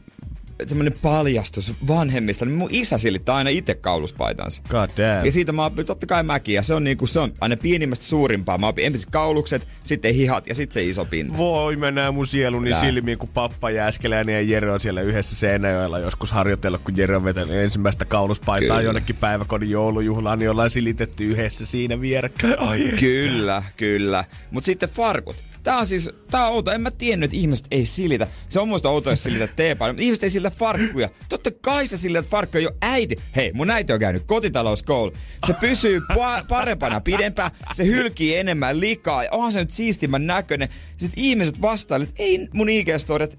semmoinen 0.66 0.94
paljastus 1.02 1.74
vanhemmista. 1.88 2.46
Mun 2.46 2.70
isä 2.72 2.98
silittää 2.98 3.36
aina 3.36 3.50
itse 3.50 3.76
kauluspaitansa. 3.76 4.62
God 4.70 4.90
damn. 4.98 5.26
Ja 5.26 5.32
siitä 5.32 5.52
mä 5.52 5.66
opin 5.66 5.86
totta 5.86 6.06
kai 6.06 6.24
mäkin. 6.24 6.56
Ja 6.56 6.62
se 6.62 6.74
on 6.74 6.84
niinku, 6.84 7.08
se 7.08 7.20
on 7.20 7.34
aina 7.42 7.58
pienimmästä 7.58 8.06
suurimpaa. 8.06 8.58
Mä 8.58 8.68
opin 8.68 8.86
ensin 8.86 9.12
kaulukset, 9.12 9.68
sitten 9.84 10.14
hihat 10.16 10.48
ja 10.48 10.56
sitten 10.56 10.74
se 10.74 10.84
iso 10.84 11.06
pinta. 11.06 11.38
Voi 11.38 11.76
mennä 11.76 12.12
mun 12.12 12.28
sieluni 12.28 12.70
Nää. 12.70 12.80
silmiin, 12.82 13.18
kun 13.18 13.30
pappa 13.30 13.70
Jääskeläinen 13.70 14.36
ja 14.36 14.42
Jere 14.42 14.72
on 14.72 14.80
siellä 14.80 15.02
yhdessä 15.02 15.36
Seinäjoella 15.36 16.00
joskus 16.00 16.32
harjoitella, 16.32 16.78
kun 16.78 16.98
Jere 16.98 17.16
on 17.16 17.24
vetänyt 17.24 17.56
ensimmäistä 17.56 18.06
kauluspaitaa 18.06 18.68
Kyllä. 18.68 18.82
jonnekin 18.82 19.16
päiväkodin 19.16 19.70
joulujuhlaan, 19.70 20.40
niin 20.40 20.50
ollaan 20.52 20.70
silitetty 20.70 21.24
yhdessä 21.24 21.66
siinä 21.66 22.02
vierekkäin. 22.02 22.60
Ai 22.60 22.80
Kyllä, 23.00 23.64
kyllä. 23.78 24.26
Mutta 24.52 24.66
sitten 24.66 24.90
farkut. 24.90 25.44
Tää 25.66 25.78
on 25.78 25.88
siis, 25.88 26.10
tää 26.32 26.48
on 26.48 26.54
outo. 26.54 26.72
En 26.72 26.82
mä 26.82 26.92
tiennyt, 26.92 27.28
että 27.28 27.38
ihmiset 27.38 27.68
ei 27.72 27.86
silitä. 27.86 28.28
Se 28.50 28.60
on 28.60 28.68
muista 28.68 28.90
outoa, 28.90 29.14
jos 29.14 29.24
silitä 29.24 29.48
teepaita, 29.48 29.94
mutta 29.94 30.04
ihmiset 30.04 30.24
ei 30.24 30.30
silitä 30.30 30.56
farkkuja. 30.58 31.10
Totta 31.30 31.52
kai 31.62 31.88
sä 31.88 31.98
silitä 31.98 32.30
farkkuja 32.30 32.64
jo 32.64 32.72
äiti. 32.82 33.16
Hei, 33.36 33.54
mun 33.54 33.70
äiti 33.70 33.94
on 33.94 34.00
käynyt 34.00 34.24
kotitalouskoulu. 34.24 35.14
Se 35.48 35.54
pysyy 35.54 36.00
pa- 36.00 36.46
parempana 36.48 37.02
pidempään, 37.02 37.52
se 37.74 37.86
hylkii 37.86 38.36
enemmän 38.36 38.80
likaa 38.80 39.24
ja 39.24 39.32
onhan 39.32 39.52
se 39.52 39.60
nyt 39.60 39.72
siistimmän 39.72 40.28
näköinen. 40.28 40.70
Sitten 40.98 41.24
ihmiset 41.24 41.62
vastailevat, 41.62 42.14
ei 42.18 42.48
mun 42.54 42.70
ig 42.70 42.88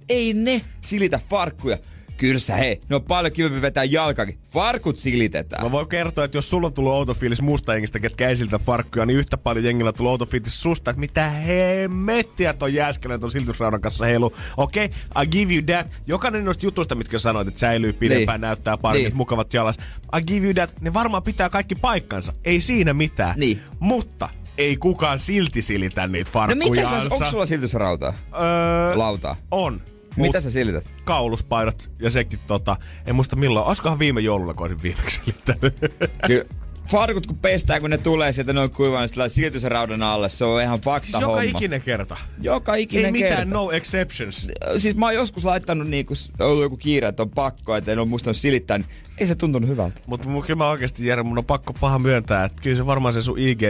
ei 0.09 0.33
ne 0.33 0.61
silitä 0.81 1.21
farkkuja. 1.31 1.79
Kyllä 2.17 2.39
sä 2.39 2.57
hei, 2.57 2.81
ne 2.89 2.97
on 2.97 3.03
paljon 3.03 3.33
kivempi 3.33 3.63
vetää 3.63 3.85
jalkakin. 3.85 4.39
Farkut 4.53 4.99
silitetään. 4.99 5.65
Mä 5.65 5.73
voin 5.73 5.89
kertoa, 5.89 6.25
että 6.25 6.39
jos 6.39 6.51
sulla 6.51 6.67
on 6.67 6.73
tullut 6.73 6.93
outo 6.93 7.15
fiilis 7.15 7.43
muusta 7.43 7.75
jengistä, 7.75 7.99
ketkä 7.99 8.29
ei 8.29 8.37
siltä 8.37 8.59
farkkuja, 8.59 9.07
niin 9.07 9.19
yhtä 9.19 9.37
paljon 9.37 9.65
jengillä 9.65 9.89
on 9.89 9.95
tullut 9.95 10.11
outo 10.11 10.27
fiilis 10.27 10.63
susta, 10.63 10.91
että 10.91 11.01
mitä 11.01 11.29
hemmettiä 11.31 12.53
ton 12.53 12.75
jääskelen 12.75 13.21
ton 13.21 13.31
siltusraudan 13.31 13.81
kanssa 13.81 14.05
heilu. 14.05 14.33
Okei, 14.57 14.85
okay, 14.85 15.25
I 15.25 15.27
give 15.27 15.53
you 15.55 15.63
that. 15.63 15.87
Jokainen 16.07 16.45
noista 16.45 16.67
jutuista, 16.67 16.95
mitkä 16.95 17.19
sanoit, 17.19 17.49
että 17.49 17.61
säilyy 17.61 17.93
pidempään, 17.93 18.41
Niin. 18.41 18.47
näyttää 18.49 18.77
paremmin, 18.77 19.05
Niin. 19.05 19.17
mukavat 19.17 19.55
jalas. 19.55 19.77
I 20.19 20.23
give 20.23 20.47
you 20.47 20.55
that. 20.55 20.81
Ne 20.81 20.95
varmaan 20.95 21.23
pitää 21.23 21.49
kaikki 21.49 21.75
paikkansa. 21.75 22.33
Ei 22.45 22.61
siinä 22.61 22.95
mitään. 22.95 23.35
Niin. 23.41 23.61
Mutta 23.79 24.29
ei 24.59 24.77
kukaan 24.77 25.19
silti 25.19 25.63
silitä 25.63 26.07
niitä 26.07 26.29
No 26.31 26.33
farkkuja. 26.33 26.71
mitä 26.71 26.89
sä, 26.91 26.97
onko 27.11 27.27
sulla 27.27 27.47
silitysrautaa? 27.47 28.15
Öö, 28.33 28.99
Lautaa. 28.99 29.37
on. 29.51 29.81
Mitä 30.17 30.41
sä 30.41 30.51
silität? 30.51 30.85
Kauluspaidat 31.05 31.91
ja 31.99 32.11
sekin 32.11 32.39
tota, 32.47 32.77
en 33.07 33.15
muista 33.15 33.37
milloin, 33.37 33.67
olisikohan 33.67 33.99
viime 33.99 34.21
joululla, 34.21 34.55
kun 34.55 34.67
olisin 34.67 34.83
viimeksi 34.83 35.21
silittänyt. 35.25 35.75
Kyllä 36.27 36.45
farkut 36.87 37.27
kun 37.27 37.39
pestää, 37.39 37.81
kun 37.81 37.91
ne 37.91 37.99
tulee 37.99 38.33
sieltä 38.33 38.53
noin 38.53 38.71
kuivaan, 38.71 39.01
niin 39.01 39.09
sitten 39.09 39.31
silitysraudan 39.31 40.03
alle. 40.03 40.29
Se 40.29 40.45
on 40.45 40.63
ihan 40.63 40.81
fakta 40.81 41.07
Siis 41.07 41.15
joka 41.15 41.27
homma. 41.27 41.43
ikinen 41.43 41.83
kerta. 41.83 42.17
Joka 42.41 42.75
ikinen 42.75 43.05
Ei 43.05 43.13
mitään 43.13 43.37
kerta. 43.37 43.55
no 43.55 43.71
exceptions. 43.71 44.49
Siis 44.79 44.97
mä 44.97 45.07
oon 45.07 45.15
joskus 45.15 45.45
laittanut 45.45 45.89
niinku, 45.89 46.15
ollut 46.41 46.63
joku 46.63 46.77
kiire, 46.77 47.09
että 47.09 47.23
on 47.23 47.31
pakko, 47.31 47.77
että 47.77 47.93
en 47.93 47.99
ole 47.99 48.09
muistanut 48.09 48.37
silittää, 48.37 48.79
niin 48.79 48.89
ei 49.19 49.27
se 49.27 49.35
tuntunut 49.35 49.69
hyvältä. 49.71 50.01
Mutta 50.07 50.27
kyllä 50.47 50.59
mä 50.59 50.69
oikeasti 50.71 51.07
Jere, 51.07 51.23
mun 51.23 51.39
on 51.39 51.45
pakko 51.45 51.73
paha 51.73 51.99
myöntää, 51.99 52.45
että 52.45 52.63
kyllä 52.63 52.77
se 52.77 52.87
varmaan 52.87 53.15
se 53.15 53.23
sun 53.23 53.39
IG 53.39 53.63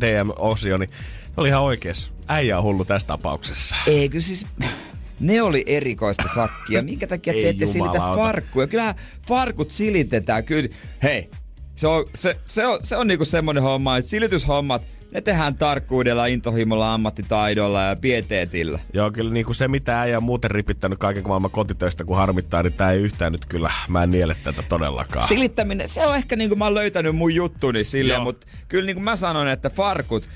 DM-osio, 0.00 0.78
niin 0.78 0.90
se 1.24 1.40
oli 1.40 1.48
ihan 1.48 1.62
oikees. 1.62 2.10
Äijä 2.28 2.58
on 2.58 2.64
hullu 2.64 2.84
tässä 2.84 3.06
tapauksessa. 3.08 3.76
Eikö 3.86 4.20
siis... 4.20 4.46
Ne 5.20 5.42
oli 5.42 5.64
erikoista 5.66 6.24
sakkia. 6.34 6.82
Minkä 6.82 7.06
takia 7.06 7.32
te 7.32 7.38
Ei 7.38 7.48
ette 7.48 7.66
silitä 7.66 7.98
farkkuja? 7.98 8.66
Kyllä 8.66 8.94
farkut 9.28 9.70
silitetään. 9.70 10.44
Kyllä. 10.44 10.68
Hei, 11.02 11.30
se 11.76 11.86
on, 11.86 12.04
se, 12.14 12.36
se 12.46 12.66
on, 12.66 12.78
se 12.82 12.96
on 12.96 13.06
niinku 13.06 13.24
semmonen 13.24 13.62
homma, 13.62 13.96
että 13.96 14.10
silityshommat, 14.10 14.82
ne 15.12 15.20
tehdään 15.20 15.54
tarkkuudella, 15.54 16.26
intohimolla, 16.26 16.94
ammattitaidolla 16.94 17.82
ja 17.82 17.96
pieteetillä. 17.96 18.78
Joo, 18.92 19.10
kyllä 19.10 19.32
niin 19.32 19.46
kuin 19.46 19.56
se 19.56 19.68
mitä 19.68 20.00
äijä 20.00 20.16
on 20.16 20.22
muuten 20.22 20.50
ripittänyt 20.50 20.98
kaiken 20.98 21.28
maailman 21.28 21.50
kotitöistä 21.50 22.04
kun 22.04 22.16
harmittaa, 22.16 22.62
niin 22.62 22.72
tää 22.72 22.92
ei 22.92 23.00
yhtään 23.00 23.32
nyt 23.32 23.46
kyllä, 23.46 23.70
mä 23.88 24.02
en 24.02 24.10
niele 24.10 24.36
tätä 24.44 24.62
todellakaan. 24.62 25.28
Silittäminen, 25.28 25.88
se 25.88 26.06
on 26.06 26.16
ehkä 26.16 26.36
niinku 26.36 26.56
mä 26.56 26.64
oon 26.64 26.74
löytänyt 26.74 27.16
mun 27.16 27.34
juttuni 27.34 27.84
silleen, 27.84 28.22
mutta 28.22 28.46
kyllä 28.68 28.86
niinku 28.86 29.02
mä 29.02 29.16
sanon, 29.16 29.48
että 29.48 29.70
farkut, 29.70 30.28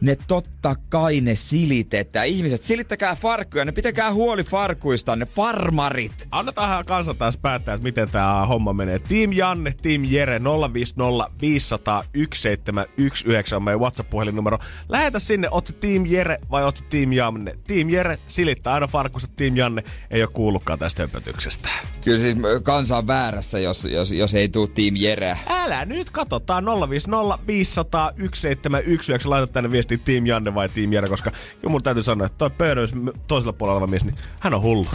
ne 0.00 0.16
totta 0.28 0.76
kai 0.88 1.20
ne 1.20 1.34
silitetään. 1.34 2.26
Ihmiset, 2.26 2.62
silittäkää 2.62 3.14
farkkuja, 3.14 3.64
ne 3.64 3.72
pitäkää 3.72 4.14
huoli 4.14 4.44
farkuista, 4.44 5.16
ne 5.16 5.26
farmarit. 5.26 6.28
Annetaan 6.30 6.84
kansa 6.84 7.14
taas 7.14 7.36
päättää, 7.36 7.74
että 7.74 7.84
miten 7.84 8.10
tämä 8.10 8.46
homma 8.46 8.72
menee. 8.72 8.98
Team 8.98 9.32
Janne, 9.32 9.74
Team 9.82 10.02
Jere, 10.08 10.40
050 10.72 11.30
500 11.40 12.02
1719 12.02 13.56
on 13.56 13.62
meidän 13.62 13.80
WhatsApp-puhelinnumero. 13.80 14.58
Lähetä 14.88 15.18
sinne, 15.18 15.48
oot 15.50 15.76
Team 15.80 16.04
Jere 16.06 16.38
vai 16.50 16.62
oot 16.62 16.84
Team 16.90 17.12
Janne. 17.12 17.58
Team 17.66 17.88
Jere 17.90 18.18
silittää 18.28 18.74
aina 18.74 18.86
farkusta, 18.86 19.28
Team 19.36 19.56
Janne 19.56 19.84
ei 20.10 20.22
ole 20.22 20.30
kuullutkaan 20.32 20.78
tästä 20.78 21.02
höpötyksestä. 21.02 21.68
Kyllä 22.04 22.18
siis 22.18 22.36
kansa 22.62 22.96
on 22.96 23.06
väärässä, 23.06 23.58
jos, 23.58 23.84
jos, 23.84 24.12
jos 24.12 24.34
ei 24.34 24.48
tuu 24.48 24.66
Team 24.66 24.94
Jereä. 24.96 25.38
Älä 25.46 25.84
nyt, 25.84 26.10
katsotaan 26.10 26.64
050 26.90 27.38
500 27.46 28.12
1719. 28.12 29.30
Laita 29.30 29.52
tänne 29.52 29.70
viesti 29.70 29.85
Team 30.04 30.26
Janne 30.26 30.54
vai 30.54 30.68
Team 30.68 30.92
Jere, 30.92 31.08
koska 31.08 31.30
kyllä 31.30 31.70
mun 31.70 31.82
täytyy 31.82 32.02
sanoa, 32.02 32.26
että 32.26 32.38
toi 32.38 32.50
pöydän 32.50 32.88
toisella 33.26 33.52
puolella 33.52 33.78
oleva 33.78 33.90
mies, 33.90 34.04
niin 34.04 34.16
hän 34.40 34.54
on 34.54 34.62
hullu. 34.62 34.86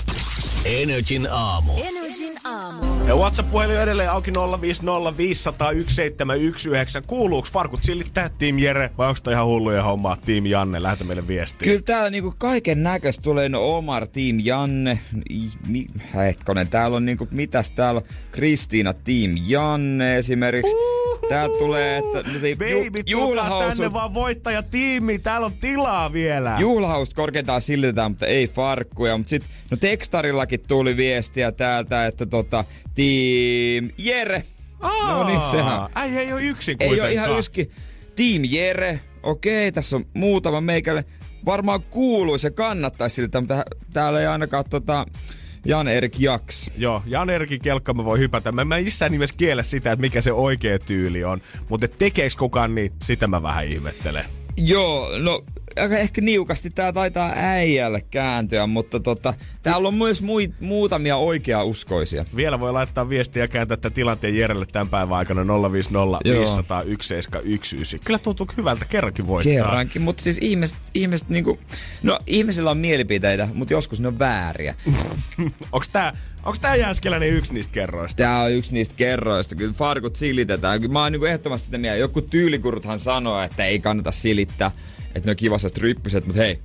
Energin 0.65 1.27
aamu. 1.32 1.71
Energin 1.84 2.38
aamu. 2.43 3.06
Ja 3.08 3.15
WhatsApp-puhelin 3.15 3.80
edelleen 3.80 4.12
auki 4.12 4.32
050 4.62 5.17
500 5.17 5.67
1719. 5.67 7.01
Kuuluuko 7.01 7.47
farkut 7.51 7.84
silittää 7.84 8.30
Team 8.30 8.60
Jere 8.60 8.91
vai 8.97 9.08
onko 9.08 9.19
toi 9.23 9.34
ihan 9.34 9.45
hulluja 9.45 9.84
hommaa 9.84 10.17
Team 10.25 10.45
Janne? 10.45 10.84
Lähetä 10.84 11.04
meille 11.04 11.27
viestiä. 11.27 11.65
Kyllä 11.65 11.82
täällä 11.82 12.10
niinku 12.10 12.34
kaiken 12.38 12.84
näköistä 12.84 13.23
tulee 13.23 13.49
no 13.49 13.77
Omar, 13.77 14.08
Team 14.08 14.38
Janne, 14.43 14.99
mi, 15.67 15.88
hetkonen, 16.15 16.67
täällä 16.67 16.97
on 16.97 17.06
niinku, 17.06 17.27
mitäs 17.32 17.71
täällä 17.71 17.97
on, 17.97 18.08
Kristiina, 18.32 18.93
Team 18.93 19.36
Janne 19.47 20.17
esimerkiksi. 20.17 20.75
Täällä 21.32 21.58
tulee, 21.58 21.98
että 21.98 22.24
ei, 22.44 22.56
Baby, 22.56 23.04
tulkaa 23.04 23.67
tänne 23.67 23.94
vaan 23.94 24.13
voittaja 24.13 24.63
tiimi. 24.63 25.20
Täällä 25.20 25.46
on 25.46 25.54
tilaa 25.54 26.13
vielä. 26.13 26.58
Juhlahaust 26.60 27.13
korkeintaan 27.13 27.62
silitetään, 27.62 28.12
mutta 28.12 28.26
ei 28.26 28.48
farkkuja. 28.48 29.17
Mutta 29.17 29.30
sit, 29.30 29.44
no 29.72 29.78
tekstarillakin 29.78 30.60
tuli 30.67 30.98
viestiä 30.98 31.52
täältä, 31.52 32.06
että 32.06 32.26
tota, 32.26 32.65
Team 32.96 33.89
Jere. 33.98 34.44
No 35.08 35.24
niin, 35.24 35.41
sehän. 35.41 35.89
Äijä 35.96 36.20
ei 36.22 36.34
ole 36.34 36.44
yksin 36.44 36.78
Ei 36.80 36.88
kuitenkaan. 36.88 37.08
ole 37.08 37.13
ihan 37.13 37.39
yski. 37.39 37.72
Team 38.15 38.41
Jere. 38.50 39.00
Okei, 39.24 39.72
tässä 39.72 39.96
on 39.96 40.06
muutama 40.13 40.62
meikälle. 40.62 41.06
Varmaan 41.46 41.84
kuuluisi 41.84 42.48
ja 42.48 42.52
kannattaisi 42.52 43.15
siltä, 43.15 43.41
mutta 43.41 43.63
täällä 43.94 44.20
ei 44.20 44.28
ainakaan 44.28 44.63
tota, 44.70 45.06
Jan-Erik 45.65 46.19
Jaks. 46.19 46.71
Joo, 46.78 47.04
Jan 47.06 47.30
Erkin 47.30 47.62
kelkka 47.62 47.93
mä 47.93 48.06
voi 48.06 48.19
hypätä. 48.19 48.52
Mä, 48.52 48.65
mä 48.65 48.80
missään 48.80 49.12
nimessä 49.12 49.36
kiellä 49.38 49.63
sitä, 49.63 49.91
että 49.91 50.02
mikä 50.02 50.21
se 50.21 50.32
oikea 50.32 50.80
tyyli 50.80 51.24
on. 51.24 51.41
Mutta 51.69 51.88
tekeekö 51.88 52.36
kukaan 52.39 52.76
niin, 52.76 52.91
sitä 53.04 53.28
mä 53.28 53.43
vähän 53.43 53.67
ihmettelen. 53.67 54.26
Joo, 54.58 55.10
no 55.18 55.44
aika 55.80 55.98
ehkä 55.98 56.22
niukasti 56.22 56.70
tää 56.70 56.94
taitaa 56.94 57.32
äijälle 57.36 58.02
kääntyä, 58.02 58.68
mutta 58.68 59.00
tota, 59.00 59.34
täällä 59.64 59.88
on 59.88 59.94
myös 59.94 60.22
mui, 60.22 60.54
muutamia 60.60 61.18
oikeauskoisia. 61.18 62.26
Vielä 62.36 62.60
voi 62.60 62.74
laittaa 62.74 63.10
viestiä 63.10 63.44
ja 63.44 63.48
kääntää 63.48 63.78
tämän 63.78 63.94
tilanteen 63.94 64.38
Jerelle 64.38 64.66
tämän 64.66 64.90
päivän 64.90 65.18
aikana 65.18 65.72
050 65.72 66.30
Joo. 66.30 66.40
500 66.40 66.78
1719. 66.82 68.06
Kyllä 68.06 68.20
tuntuu 68.20 68.48
hyvältä 68.58 68.86
kerrankin 68.86 69.28
voittaa. 69.28 69.54
Kerrankin, 69.54 70.02
mutta 70.02 70.24
siis 70.24 70.38
ihmiset, 70.42 70.78
ihmiset 70.94 71.30
niinku, 71.30 71.60
no 72.04 72.20
ihmisillä 72.28 72.72
on 72.72 72.78
mielipiteitä, 72.78 73.48
mutta 73.54 73.74
joskus 73.74 74.00
ne 74.00 74.08
on 74.08 74.20
vääriä. 74.20 74.76
onks 75.72 75.90
tää, 75.90 76.18
onks 76.45 76.60
tää 76.60 76.75
Jääskeläinen 76.75 77.30
yksi 77.30 77.54
niistä 77.54 77.73
kerroista? 77.73 78.17
Tää 78.17 78.41
on 78.41 78.51
yksi 78.51 78.73
niistä 78.73 78.95
kerroista, 78.97 79.56
kyllä 79.56 79.73
farkut 79.73 80.15
silitetään. 80.15 80.91
Mä 80.91 81.04
oon 81.04 81.12
niinku 81.12 81.25
ehdottomasti 81.25 81.65
sitä 81.65 81.77
mieltä. 81.77 81.99
Joku 81.99 82.21
tyylikuruthan 82.21 82.99
sanoo, 82.99 83.41
että 83.41 83.65
ei 83.65 83.80
kannata 83.80 84.12
silittää, 84.12 84.71
että 85.15 85.27
ne 85.27 85.32
on 85.32 85.36
kivasest 85.36 85.77
ryppyset, 85.77 86.25
mutta 86.25 86.41
hei, 86.41 86.60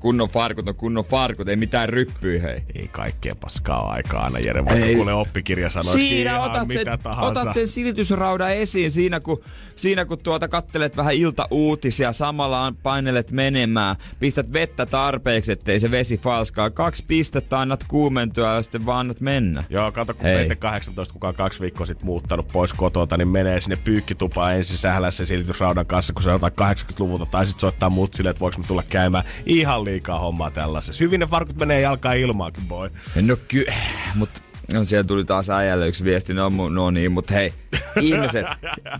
kunnon 0.00 0.28
farkut 0.28 0.68
on 0.68 0.74
kunnon 0.74 1.04
farkut, 1.04 1.48
ei 1.48 1.56
mitään 1.56 1.88
ryppyä 1.88 2.40
hei. 2.42 2.62
Ei 2.74 2.88
kaikkea 2.88 3.34
paskaa 3.40 3.90
aikaa 3.90 4.24
aina, 4.24 4.38
Jere, 4.38 4.64
vaikka 4.64 4.84
Ei. 4.84 4.94
kuule 4.94 5.12
oppikirja 5.14 5.70
sanoisikin 5.70 6.08
Siinä 6.08 6.30
ihan 6.36 6.50
otat 6.50 6.68
mitä 6.68 6.84
sen, 6.84 6.98
tahansa. 6.98 7.40
otat 7.40 7.54
sen 7.54 7.68
silitysraudan 7.68 8.54
esiin 8.54 8.90
siinä, 8.90 9.20
kun, 9.20 9.40
siinä 9.76 10.04
kun 10.04 10.18
tuota 10.22 10.48
kattelet 10.48 10.96
vähän 10.96 11.14
iltauutisia, 11.14 12.12
samalla 12.12 12.72
painelet 12.82 13.30
menemään, 13.30 13.96
pistät 14.20 14.52
vettä 14.52 14.86
tarpeeksi, 14.86 15.52
ettei 15.52 15.80
se 15.80 15.90
vesi 15.90 16.18
falskaa. 16.18 16.70
Kaksi 16.70 17.04
pistettä 17.06 17.60
annat 17.60 17.84
kuumentua 17.88 18.54
ja 18.54 18.62
sitten 18.62 18.86
vaan 18.86 18.98
annat 19.00 19.20
mennä. 19.20 19.64
Joo, 19.70 19.92
kato, 19.92 20.14
kun 20.14 20.22
Hei. 20.22 20.34
meitä 20.36 20.56
18, 20.56 21.12
kuka 21.12 21.28
on 21.28 21.34
kaksi 21.34 21.60
viikkoa 21.60 21.86
sitten 21.86 22.06
muuttanut 22.06 22.48
pois 22.52 22.72
kotota, 22.72 23.16
niin 23.16 23.28
menee 23.28 23.60
sinne 23.60 23.76
pyykkitupaan 23.84 24.56
ensin 24.56 24.76
sählää 24.76 25.10
sen 25.10 25.26
silitysraudan 25.26 25.86
kanssa, 25.86 26.12
kun 26.12 26.22
se 26.22 26.28
on 26.30 26.34
jotain 26.34 26.52
80-luvulta, 26.52 27.26
tai 27.26 27.46
sitten 27.46 27.60
soittaa 27.60 27.90
mut 27.90 28.14
silleen, 28.14 28.30
että 28.30 28.40
voiko 28.40 28.58
me 28.58 28.64
tulla 28.68 28.82
käymään. 28.82 29.24
Ihan 29.46 29.84
liikaa 29.90 30.18
hommaa 30.18 30.50
tällaisessa. 30.50 31.04
Hyvin 31.04 31.20
ne 31.20 31.26
farkut 31.26 31.56
menee 31.56 31.80
jalkaan 31.80 32.16
ilmaankin, 32.16 32.64
boy. 32.64 32.90
No 33.22 33.36
ky... 33.48 33.66
Mut 34.14 34.30
no, 34.72 34.84
siellä 34.84 35.06
tuli 35.06 35.24
taas 35.24 35.50
äijälle 35.50 35.88
yksi 35.88 36.04
viesti, 36.04 36.34
no, 36.34 36.50
no 36.70 36.90
niin, 36.90 37.12
mut 37.12 37.30
hei, 37.30 37.52
ihmiset, 38.00 38.46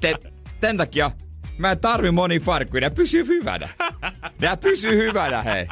te, 0.00 0.14
tämän 0.60 0.76
takia 0.76 1.10
mä 1.58 1.70
en 1.70 1.78
tarvi 1.78 2.10
moni 2.10 2.40
farkkuja, 2.40 2.80
nää 2.80 2.90
pysyy 2.90 3.26
hyvänä. 3.26 3.68
Nää 4.40 4.56
pysyy 4.56 4.96
hyvänä, 4.96 5.42
hei. 5.42 5.66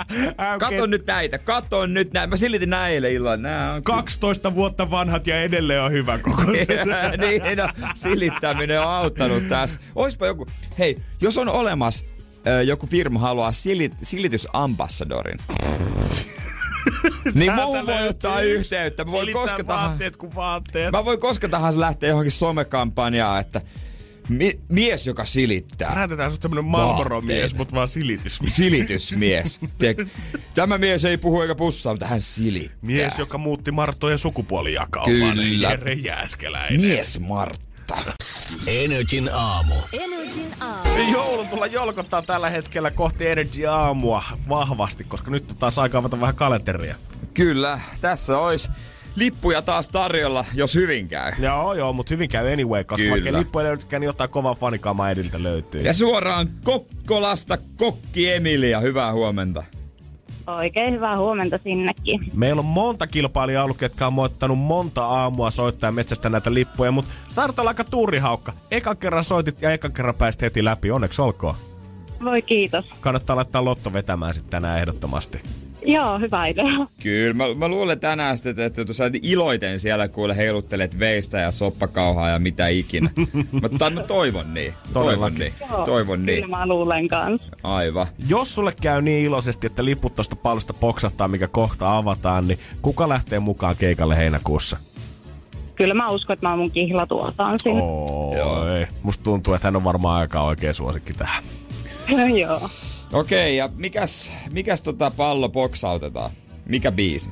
Kato 0.58 0.86
nyt 0.86 1.06
näitä, 1.06 1.38
kato 1.38 1.86
nyt 1.86 2.12
näitä. 2.12 2.26
Mä 2.26 2.36
silitin 2.36 2.70
nää 2.70 2.88
eilen 2.88 3.12
illalla, 3.12 3.36
nää 3.36 3.72
on... 3.72 3.82
12 3.82 4.54
vuotta 4.54 4.90
vanhat 4.90 5.26
ja 5.26 5.42
edelleen 5.42 5.82
on 5.82 5.92
hyvä 5.92 6.18
koko 6.18 6.42
niin, 6.52 7.42
no, 7.56 7.68
silittäminen 7.94 8.80
on 8.80 8.88
auttanut 8.88 9.48
tässä. 9.48 9.80
Oispa 9.94 10.26
joku, 10.26 10.46
hei, 10.78 11.02
jos 11.20 11.38
on 11.38 11.48
olemassa 11.48 12.06
joku 12.66 12.86
firma 12.86 13.18
haluaa 13.18 13.52
silit, 13.52 13.92
silitysambassadorin, 14.02 15.38
niin 17.34 17.52
muuhun 17.54 17.86
voi 17.86 18.08
ottaa 18.08 18.40
yhteyttä. 18.40 19.04
Mä 19.04 19.10
voin 19.10 19.32
koska 19.32 19.66
vaatteet 19.66 20.16
kuin 20.16 20.34
vaatteet. 20.34 20.92
mä 20.92 21.04
voin 21.04 21.20
koska 21.20 21.48
tahansa 21.48 21.80
lähteä 21.80 22.08
johonkin 22.08 22.32
somekampanjaan, 22.32 23.40
että 23.40 23.60
Mi- 24.28 24.60
mies, 24.68 25.06
joka 25.06 25.24
silittää. 25.24 25.94
Lähetetään 25.94 26.30
sut 26.30 26.42
semmonen 26.42 26.64
Marlboro-mies, 26.64 27.54
mut 27.54 27.74
vaan 27.74 27.88
silitys. 27.88 28.38
Silitysmies. 28.48 29.60
Tiedätkö, 29.78 30.06
Tämä 30.54 30.78
mies 30.78 31.04
ei 31.04 31.16
puhu 31.18 31.42
eikä 31.42 31.54
pussaa, 31.54 31.92
mutta 31.92 32.06
hän 32.06 32.20
silittää. 32.20 32.78
Mies, 32.82 33.18
joka 33.18 33.38
muutti 33.38 33.72
Marttojen 33.72 34.18
sukupuolijakaumaan. 34.18 35.36
Kyllä. 35.36 35.70
Jere 35.70 35.92
Jääskeläinen. 35.92 36.80
Mies 36.80 37.20
Martta. 37.20 37.96
Energin 38.66 39.30
aamu. 39.32 39.74
Energin 39.92 40.52
aamu. 40.60 41.12
Joulun 41.12 41.48
tulla 41.48 41.66
jolkottaa 41.66 42.22
tällä 42.22 42.50
hetkellä 42.50 42.90
kohti 42.90 43.26
Energy 43.26 43.66
Aamua 43.66 44.22
vahvasti, 44.48 45.04
koska 45.04 45.30
nyt 45.30 45.50
on 45.50 45.56
taas 45.56 45.78
aika 45.78 45.98
avata 45.98 46.20
vähän 46.20 46.34
kalenteria. 46.34 46.94
Kyllä, 47.34 47.80
tässä 48.00 48.38
olisi 48.38 48.70
lippuja 49.16 49.62
taas 49.62 49.88
tarjolla, 49.88 50.44
jos 50.54 50.74
hyvin 50.74 51.08
käy. 51.08 51.32
Joo, 51.38 51.74
joo, 51.74 51.92
mutta 51.92 52.14
hyvin 52.14 52.28
käy 52.28 52.52
anyway, 52.52 52.84
koska 52.84 53.02
Kyllä. 53.02 53.10
vaikka 53.10 53.38
lippu 53.38 53.58
ei 53.58 53.64
löydykään, 53.64 54.00
niin 54.00 54.06
jotain 54.06 54.30
kovaa 54.30 54.54
fanikaamaa 54.54 55.10
ediltä 55.10 55.42
löytyy. 55.42 55.80
Ja 55.80 55.94
suoraan 55.94 56.48
Kokkolasta 56.64 57.58
Kokki 57.76 58.32
Emilia, 58.32 58.80
hyvää 58.80 59.12
huomenta. 59.12 59.64
Oikein 60.46 60.94
hyvää 60.94 61.18
huomenta 61.18 61.58
sinnekin. 61.64 62.20
Meillä 62.34 62.60
on 62.60 62.66
monta 62.66 63.06
kilpailijaa 63.06 63.64
ollut, 63.64 63.80
jotka 63.80 64.06
on 64.06 64.12
moittanut 64.12 64.58
monta 64.58 65.04
aamua 65.06 65.50
soittaa 65.50 65.92
metsästä 65.92 66.28
näitä 66.28 66.54
lippuja, 66.54 66.92
mutta 66.92 67.10
olla 67.58 67.70
aika 67.70 67.84
tuurihaukka. 67.84 68.52
Eka 68.70 68.94
kerran 68.94 69.24
soitit 69.24 69.62
ja 69.62 69.72
eka 69.72 69.90
kerran 69.90 70.14
pääsit 70.14 70.42
heti 70.42 70.64
läpi, 70.64 70.90
onneksi 70.90 71.22
olkoon. 71.22 71.54
Voi 72.24 72.42
kiitos. 72.42 72.90
Kannattaa 73.00 73.36
laittaa 73.36 73.64
lotto 73.64 73.92
vetämään 73.92 74.34
sitten 74.34 74.50
tänään 74.50 74.80
ehdottomasti. 74.80 75.40
Joo, 75.84 76.18
hyvä 76.18 76.46
idea. 76.46 76.86
Kyllä, 77.02 77.34
mä, 77.34 77.44
mä 77.54 77.68
luulen 77.68 78.00
tänään 78.00 78.36
sitten, 78.36 78.66
että 78.66 78.84
tuossa 78.84 79.04
iloiten 79.22 79.78
siellä 79.78 80.08
kuule 80.08 80.36
heiluttelet 80.36 80.98
veistä 80.98 81.38
ja 81.38 81.50
soppakauhaa 81.50 82.28
ja 82.28 82.38
mitä 82.38 82.68
ikinä. 82.68 83.10
Mutta 83.62 83.90
mä 83.90 84.02
toivon 84.02 84.54
niin. 84.54 84.74
Toivon 84.92 85.34
niin. 85.34 85.52
Joo, 85.70 85.84
Toivon 85.84 86.26
niin. 86.26 86.42
Kyllä 86.42 86.56
mä 86.56 86.66
luulen 86.66 87.08
kans. 87.08 87.50
Aivan. 87.62 88.06
Jos 88.28 88.54
sulle 88.54 88.72
käy 88.82 89.02
niin 89.02 89.24
iloisesti, 89.26 89.66
että 89.66 89.84
liput 89.84 90.14
tosta 90.14 90.36
pallosta 90.36 90.72
poksahtaa, 90.72 91.28
mikä 91.28 91.48
kohta 91.48 91.96
avataan, 91.96 92.48
niin 92.48 92.58
kuka 92.82 93.08
lähtee 93.08 93.38
mukaan 93.38 93.76
keikalle 93.76 94.16
heinäkuussa? 94.16 94.76
Kyllä 95.74 95.94
mä 95.94 96.08
uskon, 96.08 96.34
että 96.34 96.48
mä 96.48 96.56
mun 96.56 96.70
kihlatuotaan 96.70 97.58
sinne. 97.62 97.82
Oh, 97.82 98.66
ei. 98.68 98.86
Musta 99.02 99.24
tuntuu, 99.24 99.54
että 99.54 99.66
hän 99.66 99.76
on 99.76 99.84
varmaan 99.84 100.20
aika 100.20 100.42
oikea 100.42 100.74
suosikki 100.74 101.12
tähän. 101.12 101.44
Joo. 102.40 102.70
Okei, 103.12 103.56
ja 103.56 103.68
mikäs, 103.76 104.32
mikäs 104.50 104.82
tota 104.82 105.10
pallo 105.10 105.48
boksautetaan? 105.48 106.30
Mikä 106.66 106.92
biisi? 106.92 107.30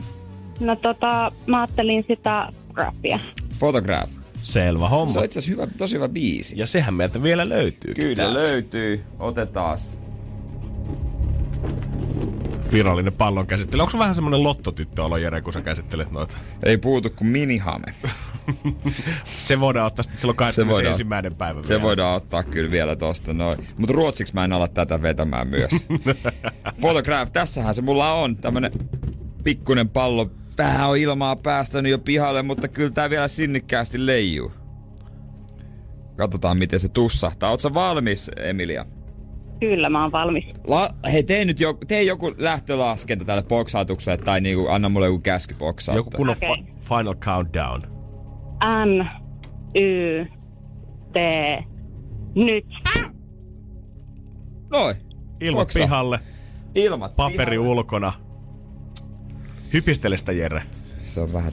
No 0.60 0.76
tota, 0.76 1.32
mä 1.46 1.60
ajattelin 1.60 2.04
sitä 2.08 2.48
graphia. 2.74 3.18
Photograph. 3.58 4.12
Selvä 4.42 4.88
homma. 4.88 5.12
Se 5.12 5.18
on 5.18 5.24
itse 5.24 5.38
asiassa 5.38 5.62
hyvä, 5.62 5.72
tosi 5.78 5.94
hyvä 5.96 6.08
biisi. 6.08 6.58
Ja 6.58 6.66
sehän 6.66 6.94
meiltä 6.94 7.22
vielä 7.22 7.48
löytyy. 7.48 7.94
Kyllä 7.94 8.34
löytyy. 8.34 9.04
Otetaan. 9.18 9.78
Virallinen 12.72 13.12
pallon 13.12 13.46
käsittely. 13.46 13.80
Onko 13.80 13.90
se 13.90 13.98
vähän 13.98 14.14
semmonen 14.14 14.42
lottotyttöolo, 14.42 15.16
Jere, 15.16 15.40
kun 15.40 15.52
sä 15.52 15.60
käsittelet 15.60 16.10
noita? 16.10 16.36
Ei 16.62 16.78
puutu 16.78 17.10
kuin 17.10 17.28
minihame. 17.28 17.94
Se 19.38 19.60
voidaan 19.60 19.86
ottaa 19.86 20.02
sitten 20.02 20.20
silloin 20.20 20.52
Se 20.52 20.66
voidaan. 20.68 20.92
21. 20.98 21.34
päivä 21.38 21.62
Se 21.62 21.68
vielä. 21.68 21.82
voidaan 21.82 22.16
ottaa 22.16 22.42
kyllä 22.42 22.70
vielä 22.70 22.96
tosta 22.96 23.34
noin. 23.34 23.58
Mutta 23.78 23.92
ruotsiksi 23.94 24.34
mä 24.34 24.44
en 24.44 24.52
ala 24.52 24.68
tätä 24.68 25.02
vetämään 25.02 25.48
myös. 25.48 25.70
Photograph, 26.80 27.32
tässähän 27.32 27.74
se 27.74 27.82
mulla 27.82 28.12
on. 28.12 28.36
Tämmönen 28.36 28.72
pikkunen 29.44 29.88
pallo. 29.88 30.30
Vähän 30.58 30.88
on 30.90 30.96
ilmaa 30.98 31.36
päästänyt 31.36 31.90
jo 31.92 31.98
pihalle, 31.98 32.42
mutta 32.42 32.68
kyllä 32.68 32.90
tää 32.90 33.10
vielä 33.10 33.28
sinnikkäästi 33.28 34.06
leijuu. 34.06 34.52
Katsotaan 36.16 36.58
miten 36.58 36.80
se 36.80 36.88
tussahtaa. 36.88 37.50
Ootko 37.50 37.74
valmis, 37.74 38.30
Emilia? 38.36 38.86
Kyllä 39.60 39.90
mä 39.90 40.02
oon 40.02 40.12
valmis. 40.12 40.44
La- 40.64 40.94
Hei, 41.12 41.22
tee 41.22 41.44
nyt 41.44 41.60
joku, 41.60 41.84
tee 41.88 42.02
joku 42.02 42.30
lähtölaskenta 42.38 43.24
tälle 43.24 43.42
boksautukselle 43.42 44.18
tai 44.18 44.40
niinku, 44.40 44.68
anna 44.68 44.88
mulle 44.88 45.06
joku 45.06 45.18
käsky 45.18 45.54
boksauttaa. 45.54 45.98
Joku 45.98 46.10
kunnon 46.16 46.36
Okei. 46.36 46.48
fi- 46.56 46.72
final 46.88 47.14
countdown. 47.14 47.93
N, 48.84 49.06
Y, 49.74 50.24
T, 51.12 51.16
nyt. 52.34 52.66
Noin. 54.70 54.96
Ilmat 55.40 55.60
Boksa. 55.60 55.78
pihalle, 55.78 56.20
Ilmat. 56.74 57.16
paperi 57.16 57.36
pihalle. 57.50 57.58
ulkona. 57.68 58.12
Hypistele 59.72 60.18
sitä, 60.18 60.32
Jere. 60.32 60.62
Se 61.02 61.20
on 61.20 61.32
vähän... 61.32 61.52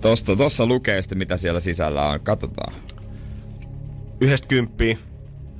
Tosta, 0.00 0.36
tossa 0.36 0.66
lukee 0.66 1.02
sitten 1.02 1.18
mitä 1.18 1.36
siellä 1.36 1.60
sisällä 1.60 2.08
on. 2.08 2.20
Katsotaan. 2.24 2.72
Yhdestä 4.20 4.48
kymppiä, 4.48 4.96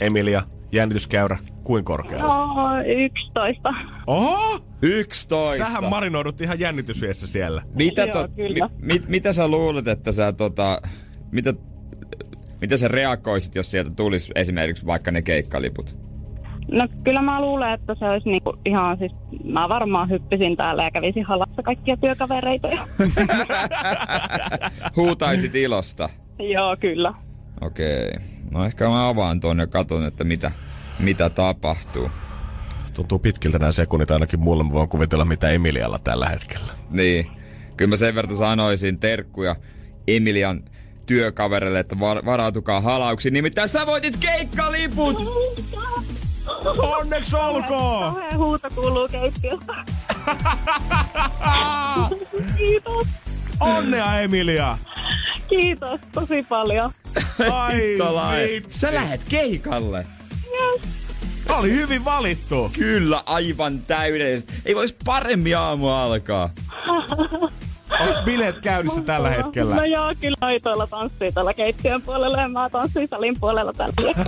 Emilia, 0.00 0.42
jännityskäyrä, 0.72 1.38
kuin 1.64 1.84
korkealla? 1.84 2.46
No, 2.46 2.80
11. 2.86 3.70
Oho! 4.06 4.60
11. 4.84 5.64
Sähän 5.64 5.84
marinoidut 5.84 6.40
ihan 6.40 6.60
jännitysviessä 6.60 7.26
siellä. 7.26 7.62
mitä, 7.74 8.02
Joo, 8.04 8.12
to, 8.12 8.28
kyllä. 8.36 8.70
mi, 8.78 8.92
mit, 8.92 9.08
mitä 9.08 9.32
sä 9.32 9.48
luulet, 9.48 9.88
että 9.88 10.12
sä 10.12 10.32
tota... 10.32 10.82
Mitä, 11.32 11.54
mitä 12.60 12.76
sä 12.76 12.88
reagoisit, 12.88 13.54
jos 13.54 13.70
sieltä 13.70 13.90
tulisi 13.90 14.32
esimerkiksi 14.34 14.86
vaikka 14.86 15.10
ne 15.10 15.22
keikkaliput? 15.22 15.96
No 16.70 16.88
kyllä 17.04 17.22
mä 17.22 17.40
luulen, 17.40 17.72
että 17.72 17.94
se 17.98 18.04
olisi 18.04 18.28
niinku 18.28 18.56
ihan 18.64 18.98
siis... 18.98 19.12
Mä 19.44 19.68
varmaan 19.68 20.10
hyppisin 20.10 20.56
täällä 20.56 20.84
ja 20.84 20.90
kävisin 20.90 21.24
halassa 21.24 21.62
kaikkia 21.62 21.96
työkavereita. 21.96 22.68
Ja... 22.68 22.86
Huutaisit 24.96 25.54
ilosta. 25.54 26.08
Joo, 26.38 26.76
kyllä. 26.80 27.14
Okei. 27.60 28.12
No 28.50 28.64
ehkä 28.64 28.88
mä 28.88 29.08
avaan 29.08 29.40
tuonne 29.40 29.62
ja 29.62 29.66
katon, 29.66 30.04
että 30.04 30.24
mitä, 30.24 30.50
mitä 30.98 31.30
tapahtuu. 31.30 32.10
Tuntuu 32.94 33.18
pitkiltä 33.18 33.58
nämä 33.58 33.72
sekunnit 33.72 34.10
ainakin 34.10 34.40
mulle. 34.40 34.64
Mä 34.64 34.70
voin 34.70 34.88
kuvitella, 34.88 35.24
mitä 35.24 35.48
Emilialla 35.48 35.98
tällä 35.98 36.28
hetkellä. 36.28 36.72
Niin. 36.90 37.26
Kyllä 37.76 37.88
mä 37.88 37.96
sen 37.96 38.14
verran 38.14 38.36
sanoisin 38.36 38.98
terkkuja 38.98 39.56
Emilian 40.08 40.64
työkaverille, 41.06 41.78
että 41.80 42.00
var- 42.00 42.24
varautukaa 42.24 42.80
halauksiin. 42.80 43.34
Nimittäin 43.34 43.68
sä 43.68 43.86
voitit 43.86 44.16
keikkaliput! 44.16 45.16
Onneksi 46.78 47.36
olkoon! 47.36 48.14
Kauhea 48.14 48.36
huuto 48.36 48.70
kuuluu 48.74 49.08
keittiöstä. 49.08 49.74
Kiitos. 52.58 53.06
Onnea, 53.60 54.20
Emilia! 54.20 54.78
Kiitos 55.48 56.00
tosi 56.12 56.42
paljon. 56.48 56.92
Ai. 57.52 58.62
Sä 58.68 58.94
lähet 58.94 59.24
keikalle. 59.28 60.06
Oli 61.48 61.72
hyvin 61.72 62.04
valittu. 62.04 62.70
Kyllä, 62.72 63.22
aivan 63.26 63.78
täydellisesti. 63.78 64.52
Ei 64.66 64.76
vois 64.76 64.96
paremmin 65.04 65.58
aamu 65.58 65.88
alkaa. 65.88 66.50
Onko 68.00 68.22
bileet 68.24 68.58
käynnissä 68.58 69.00
tällä 69.00 69.30
hetkellä? 69.30 69.74
No 69.74 69.84
joo, 69.84 70.14
kyllä 70.20 70.36
aitoilla 70.40 70.86
tanssii 70.86 71.32
tällä 71.32 71.54
keittiön 71.54 72.02
puolella 72.02 72.40
ja 72.40 72.48
mä 72.48 72.70
tanssin 72.70 73.08
salin 73.08 73.36
puolella 73.40 73.72
tällä. 73.72 74.24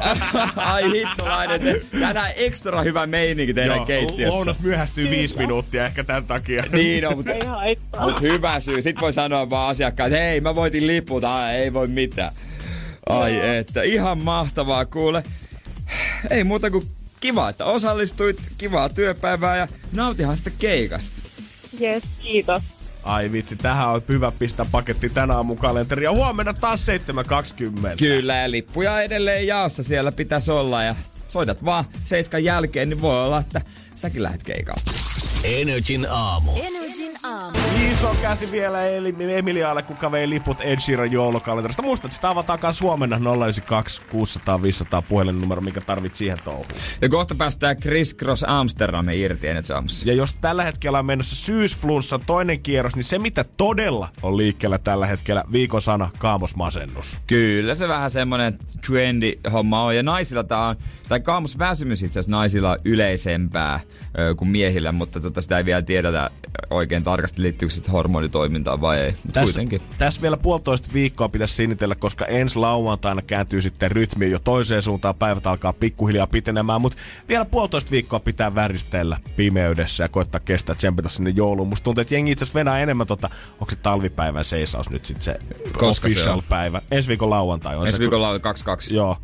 Ai 0.56 0.92
hittolainen, 0.92 1.80
tänään 2.00 2.32
ekstra 2.36 2.82
hyvä 2.82 3.06
meininki 3.06 3.54
teidän 3.54 3.76
Joo, 3.76 3.86
keittiössä. 3.86 4.36
Lounas 4.36 4.60
myöhästyy 4.60 5.10
viisi 5.10 5.36
minuuttia 5.38 5.86
ehkä 5.86 6.04
tämän 6.04 6.24
takia. 6.24 6.64
Niin 6.72 7.06
on, 7.08 7.16
mutta, 7.16 7.32
Ei 7.32 7.46
haittaa. 7.46 8.06
mutta 8.06 8.20
hyvä 8.20 8.60
syy. 8.60 8.82
Sitten 8.82 9.00
voi 9.02 9.12
sanoa 9.12 9.50
vaan 9.50 9.70
asiakkaan, 9.70 10.12
että 10.12 10.24
hei 10.24 10.40
mä 10.40 10.54
voitin 10.54 10.86
liput, 10.86 11.24
Ai, 11.24 11.54
ei 11.54 11.72
voi 11.72 11.88
mitään. 11.88 12.32
Ai 13.08 13.56
että, 13.56 13.82
ihan 13.82 14.18
mahtavaa 14.18 14.84
kuule. 14.84 15.22
Ei 16.30 16.44
muuta 16.44 16.70
kuin 16.70 16.84
kiva, 17.26 17.48
että 17.48 17.64
osallistuit, 17.64 18.40
kivaa 18.58 18.88
työpäivää 18.88 19.56
ja 19.56 19.68
nautihan 19.92 20.36
sitä 20.36 20.50
keikasta. 20.58 21.22
Yes, 21.80 22.04
kiitos. 22.22 22.62
Ai 23.02 23.32
vitsi, 23.32 23.56
tähän 23.56 23.88
on 23.88 24.02
hyvä 24.08 24.32
pistää 24.38 24.66
paketti 24.70 25.08
tänä 25.08 25.34
aamun 25.34 25.58
kalenteri. 25.58 26.04
Ja 26.04 26.12
huomenna 26.12 26.54
taas 26.54 26.86
7.20. 26.88 27.96
Kyllä, 27.98 28.36
ja 28.36 28.50
lippuja 28.50 29.02
edelleen 29.02 29.46
jaossa 29.46 29.82
siellä 29.82 30.12
pitäisi 30.12 30.50
olla 30.50 30.82
ja 30.82 30.94
soitat 31.28 31.64
vaan 31.64 31.84
seiskan 32.04 32.44
jälkeen, 32.44 32.88
niin 32.88 33.00
voi 33.00 33.24
olla, 33.24 33.38
että 33.38 33.60
säkin 33.94 34.22
lähdet 34.22 34.42
keikalle. 34.42 34.82
Energin 35.44 36.06
aamu. 36.10 36.50
Energin 36.56 37.18
aamu. 37.22 37.58
Iso 38.10 38.22
käsi 38.22 38.52
vielä 38.52 38.78
Emilialle, 39.36 39.82
kuka 39.82 40.12
vei 40.12 40.28
liput 40.28 40.58
Ed 40.60 40.80
Sheeran 40.80 41.12
joulukalenterista. 41.12 41.82
Muistat, 41.82 42.04
että 42.04 42.14
sitä 42.14 42.30
avataan 42.30 42.58
kanssa 42.58 42.84
huomenna 42.84 43.16
092 43.16 44.02
600 44.10 44.62
500 44.62 45.02
puhelinnumero, 45.02 45.60
mikä 45.60 45.80
tarvit 45.80 46.16
siihen 46.16 46.38
touhuun. 46.44 46.66
Ja 47.02 47.08
kohta 47.08 47.34
päästään 47.34 47.76
Chris 47.76 48.16
Cross 48.16 48.44
Amsterdamin 48.48 49.18
irti 49.18 49.46
Jamassa. 49.68 50.08
Ja 50.08 50.14
jos 50.14 50.34
tällä 50.34 50.64
hetkellä 50.64 50.98
on 50.98 51.06
menossa 51.06 51.36
syysflunssan 51.36 52.20
toinen 52.26 52.60
kierros, 52.60 52.96
niin 52.96 53.04
se 53.04 53.18
mitä 53.18 53.44
todella 53.56 54.08
on 54.22 54.36
liikkeellä 54.36 54.78
tällä 54.78 55.06
hetkellä, 55.06 55.44
viikon 55.52 55.82
sana, 55.82 56.10
kaamosmasennus. 56.18 57.16
Kyllä 57.26 57.74
se 57.74 57.88
vähän 57.88 58.10
semmonen 58.10 58.58
trendi 58.86 59.32
homma 59.52 59.82
on. 59.82 59.96
Ja 59.96 60.02
naisilla 60.02 60.44
tää 60.44 60.66
on, 60.66 60.76
tai 61.08 61.20
kaamosväsymys 61.20 62.02
itse 62.02 62.18
asiassa 62.18 62.36
naisilla 62.36 62.70
on 62.70 62.78
yleisempää 62.84 63.80
ö, 64.18 64.34
kuin 64.34 64.48
miehillä, 64.48 64.92
mutta 64.92 65.20
tota, 65.20 65.40
sitä 65.40 65.58
ei 65.58 65.64
vielä 65.64 65.82
tiedetä 65.82 66.30
oikein 66.70 67.04
tarkasti 67.04 67.42
liittyykö 67.42 67.74
se 67.74 67.82
hormonitoimintaa 67.96 68.80
vai 68.80 68.98
ei. 69.00 69.10
Mutta 69.10 69.32
Tässä, 69.32 69.44
kuitenkin. 69.44 69.80
tässä 69.98 70.22
vielä 70.22 70.36
puolitoista 70.36 70.88
viikkoa 70.94 71.28
pitäisi 71.28 71.54
sinitellä, 71.54 71.94
koska 71.94 72.24
ensi 72.26 72.58
lauantaina 72.58 73.22
kääntyy 73.22 73.62
sitten 73.62 73.90
rytmi 73.90 74.30
jo 74.30 74.38
toiseen 74.38 74.82
suuntaan. 74.82 75.14
Päivät 75.14 75.46
alkaa 75.46 75.72
pikkuhiljaa 75.72 76.26
pitenemään, 76.26 76.80
mutta 76.80 76.98
vielä 77.28 77.44
puolitoista 77.44 77.90
viikkoa 77.90 78.20
pitää 78.20 78.54
väristellä 78.54 79.20
pimeydessä 79.36 80.04
ja 80.04 80.08
koittaa 80.08 80.40
kestää 80.40 80.74
tsempata 80.74 81.08
sinne 81.08 81.30
jouluun. 81.30 81.68
Musta 81.68 81.84
tuntuu, 81.84 82.02
että 82.02 82.14
jengi 82.14 82.32
itse 82.32 82.44
asiassa 82.44 82.58
venää 82.58 82.80
enemmän 82.80 83.06
tota, 83.06 83.30
onko 83.52 83.70
se 83.70 83.76
talvipäivän 83.76 84.44
seisaus 84.44 84.90
nyt 84.90 85.04
sitten 85.04 85.24
se 85.24 85.38
Koska 85.78 86.08
se 86.08 86.14
official 86.14 86.36
on? 86.38 86.42
päivä. 86.48 86.82
Ensi 86.90 87.08
viikon 87.08 87.30
lauantai 87.30 87.76
on 87.76 87.86
Ensi 87.86 87.92
se. 87.96 88.00
viikolla 88.00 88.28
oli 88.28 88.40
22. 88.40 88.94
Joo. 88.94 89.16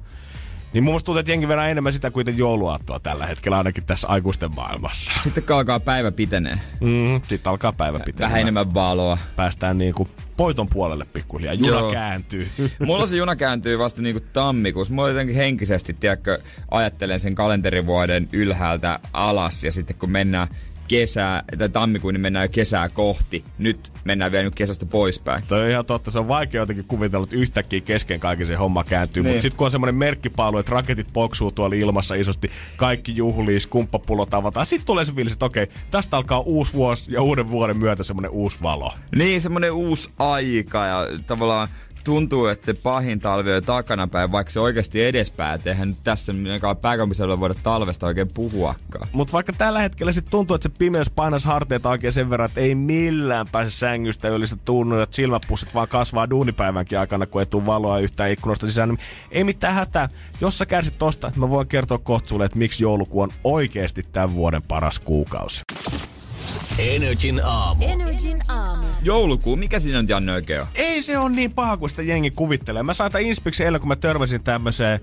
Niin 0.72 0.84
mun 0.84 0.92
mielestä 0.92 1.06
tuntuu, 1.06 1.20
että 1.20 1.32
jengi 1.32 1.48
venää 1.48 1.68
enemmän 1.68 1.92
sitä 1.92 2.10
kuin 2.10 2.38
jouluaattoa 2.38 3.00
tällä 3.00 3.26
hetkellä, 3.26 3.58
ainakin 3.58 3.84
tässä 3.84 4.08
aikuisten 4.08 4.54
maailmassa. 4.54 5.12
Sitten 5.18 5.44
kun 5.44 5.56
alkaa 5.56 5.80
päivä 5.80 6.12
pitenee. 6.12 6.58
Mm, 6.80 7.20
sitten 7.22 7.50
alkaa 7.50 7.72
päivä 7.72 7.98
pitää. 8.04 8.26
Vähän 8.26 8.40
enemmän 8.40 8.74
valoa. 8.74 9.18
Päästään 9.36 9.78
niinku 9.78 10.08
poiton 10.36 10.68
puolelle 10.68 11.04
pikkuhiljaa. 11.04 11.54
Juna 11.54 11.78
Joo. 11.78 11.92
kääntyy. 11.92 12.48
Mulla 12.86 13.06
se 13.06 13.16
juna 13.16 13.36
kääntyy 13.36 13.78
vasta 13.78 14.02
niinku 14.02 14.22
tammikuussa. 14.32 14.94
Mulla 14.94 15.08
jotenkin 15.08 15.36
henkisesti, 15.36 15.94
tiedätkö, 15.94 16.38
ajattelen 16.70 17.20
sen 17.20 17.34
kalenterivuoden 17.34 18.28
ylhäältä 18.32 18.98
alas 19.12 19.64
ja 19.64 19.72
sitten 19.72 19.96
kun 19.96 20.10
mennään 20.10 20.48
kesää, 20.88 21.42
tai 21.58 21.68
tammikuun, 21.68 22.14
niin 22.14 22.20
mennään 22.20 22.44
jo 22.44 22.48
kesää 22.48 22.88
kohti. 22.88 23.44
Nyt 23.58 23.92
mennään 24.04 24.32
vielä 24.32 24.44
nyt 24.44 24.54
kesästä 24.54 24.86
poispäin. 24.86 25.44
Toi 25.48 25.62
on 25.62 25.68
ihan 25.68 25.86
totta. 25.86 26.10
Se 26.10 26.18
on 26.18 26.28
vaikea 26.28 26.62
jotenkin 26.62 26.84
kuvitella, 26.84 27.24
että 27.24 27.36
yhtäkkiä 27.36 27.80
kesken 27.80 28.20
kaiken 28.20 28.46
se 28.46 28.54
homma 28.54 28.84
kääntyy. 28.84 29.22
Niin. 29.22 29.30
Mutta 29.30 29.42
sitten 29.42 29.58
kun 29.58 29.64
on 29.64 29.70
semmoinen 29.70 29.94
merkkipaalu, 29.94 30.58
että 30.58 30.72
raketit 30.72 31.08
poksuu 31.12 31.50
tuolla 31.50 31.76
ilmassa 31.76 32.14
isosti, 32.14 32.50
kaikki 32.76 33.16
juhlii, 33.16 33.60
skumppapullot 33.60 34.34
avataan. 34.34 34.66
Sitten 34.66 34.86
tulee 34.86 35.04
se 35.04 35.12
fiilis, 35.12 35.32
että 35.32 35.46
okei, 35.46 35.66
tästä 35.90 36.16
alkaa 36.16 36.40
uusi 36.40 36.72
vuosi 36.72 37.12
ja 37.12 37.22
uuden 37.22 37.48
vuoden 37.48 37.76
myötä 37.76 38.04
semmoinen 38.04 38.30
uusi 38.30 38.58
valo. 38.62 38.92
Niin, 39.16 39.40
semmonen 39.40 39.72
uusi 39.72 40.10
aika 40.18 40.86
ja 40.86 41.06
tavallaan 41.26 41.68
tuntuu, 42.04 42.46
että 42.46 42.66
se 42.66 42.74
pahin 42.74 43.20
talvi 43.20 43.52
on 43.52 43.62
takanapäin, 43.62 44.32
vaikka 44.32 44.50
se 44.50 44.60
oikeasti 44.60 45.04
edespäin. 45.04 45.54
Et 45.54 45.66
eihän 45.66 45.96
tässä 46.04 46.32
pääkaupunkiseudulla 46.80 47.40
voida 47.40 47.54
talvesta 47.62 48.06
oikein 48.06 48.28
puhuakaan. 48.34 49.08
Mutta 49.12 49.32
vaikka 49.32 49.52
tällä 49.52 49.80
hetkellä 49.80 50.12
sitten 50.12 50.30
tuntuu, 50.30 50.54
että 50.54 50.68
se 50.68 50.74
pimeys 50.78 51.10
painaisi 51.10 51.46
harteita 51.46 51.90
oikein 51.90 52.12
sen 52.12 52.30
verran, 52.30 52.48
että 52.48 52.60
ei 52.60 52.74
millään 52.74 53.46
pääse 53.52 53.70
sängystä 53.70 54.28
yllistä 54.28 54.56
tunnu, 54.64 55.00
että 55.00 55.16
silmäpussit 55.16 55.74
vaan 55.74 55.88
kasvaa 55.88 56.30
duunipäivänkin 56.30 56.98
aikana, 56.98 57.26
kun 57.26 57.42
ei 57.42 57.46
tule 57.46 57.66
valoa 57.66 57.98
yhtään 57.98 58.30
ikkunasta 58.30 58.66
sisään. 58.66 58.88
Niin 58.88 58.98
ei 59.30 59.44
mitään 59.44 59.74
hätää. 59.74 60.08
Jos 60.40 60.58
sä 60.58 60.66
kärsit 60.66 60.98
tosta, 60.98 61.32
mä 61.36 61.50
voin 61.50 61.68
kertoa 61.68 61.98
kohta 61.98 62.28
sulle, 62.28 62.44
että 62.44 62.58
miksi 62.58 62.84
joulukuu 62.84 63.20
on 63.20 63.30
oikeasti 63.44 64.02
tämän 64.12 64.34
vuoden 64.34 64.62
paras 64.62 65.00
kuukausi. 65.00 65.62
Energin 66.78 67.40
aamu. 67.44 67.84
Energin 67.84 68.42
aamu. 68.48 68.86
Joulukuu, 69.02 69.56
mikä 69.56 69.80
siinä 69.80 69.98
on 69.98 70.08
Janne 70.08 70.32
oikein 70.32 70.60
on? 70.60 70.66
Ei 70.74 71.02
se 71.02 71.18
on 71.18 71.36
niin 71.36 71.52
paha 71.52 71.76
kuin 71.76 71.90
sitä 71.90 72.02
jengi 72.02 72.30
kuvittelee. 72.30 72.82
Mä 72.82 72.94
sain 72.94 73.12
tämän 73.12 73.26
inspiksi 73.26 73.64
eilen, 73.64 73.80
kun 73.80 73.88
mä 73.88 73.96
törmäsin 73.96 74.42
tämmöiseen 74.42 75.00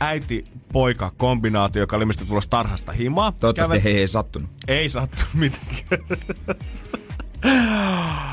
äiti-poika-kombinaatio, 0.00 1.82
joka 1.82 1.96
oli 1.96 2.04
mistä 2.04 2.24
tulossa 2.24 2.50
tarhasta 2.50 2.92
himaa. 2.92 3.32
Toivottavasti 3.32 3.78
Kävel- 3.78 3.82
he 3.82 3.98
ei 3.98 4.08
sattunut. 4.08 4.50
Ei 4.68 4.90
sattunut 4.90 5.34
mitenkään. 5.34 6.00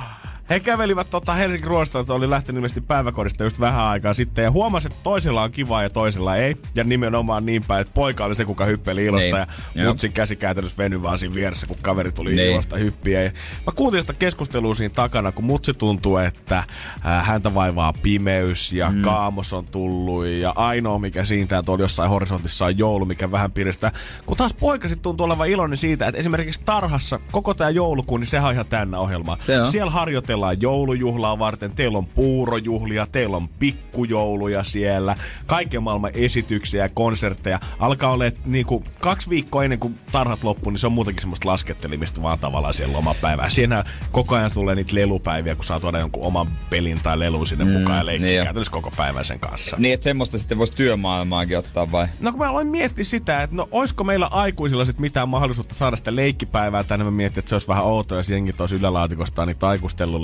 He 0.50 0.60
kävelivät 0.60 1.10
tota 1.10 1.34
Helsingin 1.34 1.68
ruoasta, 1.68 2.06
oli 2.10 2.30
lähtenyt 2.30 2.58
ilmeisesti 2.58 2.82
päiväkodista 2.82 3.44
just 3.44 3.60
vähän 3.60 3.86
aikaa 3.86 4.14
sitten 4.14 4.44
ja 4.44 4.52
huomasi, 4.52 4.88
että 4.88 5.00
toisella 5.04 5.44
on 5.44 5.52
kivaa 5.52 5.84
ja 5.84 5.90
toisella 5.90 6.36
ei. 6.36 6.56
Ja 6.76 6.84
nimenomaan 6.84 7.46
niin 7.46 7.64
päin, 7.68 7.82
että 7.82 7.94
poika 7.94 8.26
oli 8.26 8.36
se, 8.36 8.46
kuka 8.46 8.66
hyppeli 8.66 9.06
ilosta 9.06 9.26
Niin. 9.26 9.48
ja 9.76 9.84
Joo. 9.84 9.94
mutsin 9.94 10.12
käsi 10.14 10.36
käytännössä 10.36 10.78
venyi 10.78 11.04
vaan 11.04 11.18
siinä 11.18 11.36
vieressä, 11.36 11.68
kun 11.68 11.78
kaveri 11.82 12.12
tuli 12.12 12.36
Niin. 12.36 12.52
ilosta 12.52 12.78
hyppiä. 12.78 13.24
Ja 13.24 13.32
mä 13.66 13.74
kuuntelin 13.76 14.04
sitä 14.04 14.14
keskustelua 14.14 14.76
siinä 14.76 14.94
takana, 14.96 15.32
kun 15.32 15.46
mutsi 15.46 15.74
tuntuu, 15.74 16.18
että 16.18 16.58
äh, 16.58 17.26
häntä 17.26 17.54
vaivaa 17.54 17.94
pimeys 17.94 18.72
ja 18.74 18.92
mm. 18.92 19.02
kaamos 19.02 19.54
on 19.54 19.66
tullut 19.66 20.26
ja 20.26 20.54
ainoa 20.56 21.00
mikä 21.00 21.26
siitä 21.26 21.64
tuolla 21.64 21.84
jossain 21.84 22.10
horisontissa 22.10 22.66
on 22.66 22.78
joulu, 22.78 23.06
mikä 23.06 23.32
vähän 23.32 23.52
piristää. 23.52 23.92
Kun 24.26 24.38
taas 24.38 24.54
poika 24.54 24.88
sitten 24.88 25.04
tuntuu 25.04 25.26
olevan 25.26 25.48
iloinen 25.48 25.78
siitä, 25.78 26.08
että 26.08 26.20
esimerkiksi 26.20 26.62
tarhassa 26.66 27.20
koko 27.32 27.54
tämä 27.54 27.70
joulukuun, 27.70 28.20
niin 28.20 28.28
sehän 28.28 28.48
on 28.48 28.54
ihan 28.54 28.66
täynnä 28.66 29.00
ohjelmaa. 29.00 29.38
Se 29.40 29.62
on. 29.62 29.72
Siellä 29.72 29.92
harjoitellaan 29.92 30.35
joulujuhlaa 30.60 31.40
varten, 31.40 31.72
teillä 31.72 31.98
on 31.98 32.06
puurojuhlia, 32.06 33.06
teillä 33.06 33.38
on 33.38 33.48
pikkujouluja 33.60 34.64
siellä, 34.64 35.16
kaiken 35.46 35.84
maailman 35.84 36.12
esityksiä 36.14 36.84
ja 36.84 36.90
konsertteja. 36.90 37.60
Alkaa 37.80 38.12
olla 38.12 38.26
niinku 38.46 38.84
kaksi 39.00 39.30
viikkoa 39.30 39.64
ennen 39.64 39.80
kuin 39.80 40.00
tarhat 40.12 40.44
loppuu, 40.44 40.72
niin 40.72 40.80
se 40.80 40.88
on 40.88 40.94
muutenkin 40.94 41.22
semmoista 41.22 41.50
laskettelimista 41.50 42.22
vaan 42.22 42.40
tavallaan 42.40 42.74
siellä 42.74 42.98
lomapäivää. 42.98 43.50
Siinä 43.50 43.84
koko 44.12 44.36
ajan 44.36 44.52
tulee 44.54 44.76
niitä 44.76 44.96
lelupäiviä, 44.96 45.56
kun 45.56 45.64
saa 45.64 45.80
tuoda 45.80 46.00
jonkun 46.00 46.26
oman 46.26 46.48
pelin 46.70 47.00
tai 47.04 47.20
lelun 47.20 47.48
sinne 47.48 47.66
mm, 47.66 47.72
mukaan 47.72 47.98
ja 47.98 48.06
leikkiä 48.06 48.28
niin 48.28 48.44
käytännössä 48.44 48.72
koko 48.72 48.92
päivän 48.98 49.26
sen 49.26 49.40
kanssa. 49.40 49.78
Niin, 49.80 49.94
että 49.94 50.04
semmoista 50.04 50.38
sitten 50.38 50.58
voisi 50.58 50.74
työmaailmaakin 50.74 51.58
ottaa 51.58 51.92
vai? 51.92 52.08
No 52.20 52.32
kun 52.32 52.40
mä 52.40 52.50
aloin 52.50 52.68
miettiä 52.68 53.04
sitä, 53.04 53.44
että 53.44 53.56
no 53.56 53.68
oisko 53.72 54.04
meillä 54.04 54.28
aikuisilla 54.28 54.86
sit 54.86 55.00
mitään 55.00 55.30
mahdollisuutta 55.30 55.76
saada 55.76 55.96
sitä 55.96 56.16
leikkipäivää 56.16 56.84
tänne. 56.84 57.06
Mä 57.06 57.12
mietin, 57.12 57.40
että 57.40 57.50
se 57.50 57.56
olisi 57.56 57.68
vähän 57.68 57.84
outoa, 57.84 58.18
jos 58.18 58.30
jengi 58.30 58.54
toisi 58.54 58.76
ylälaatikosta 58.76 59.46
niitä 59.46 59.60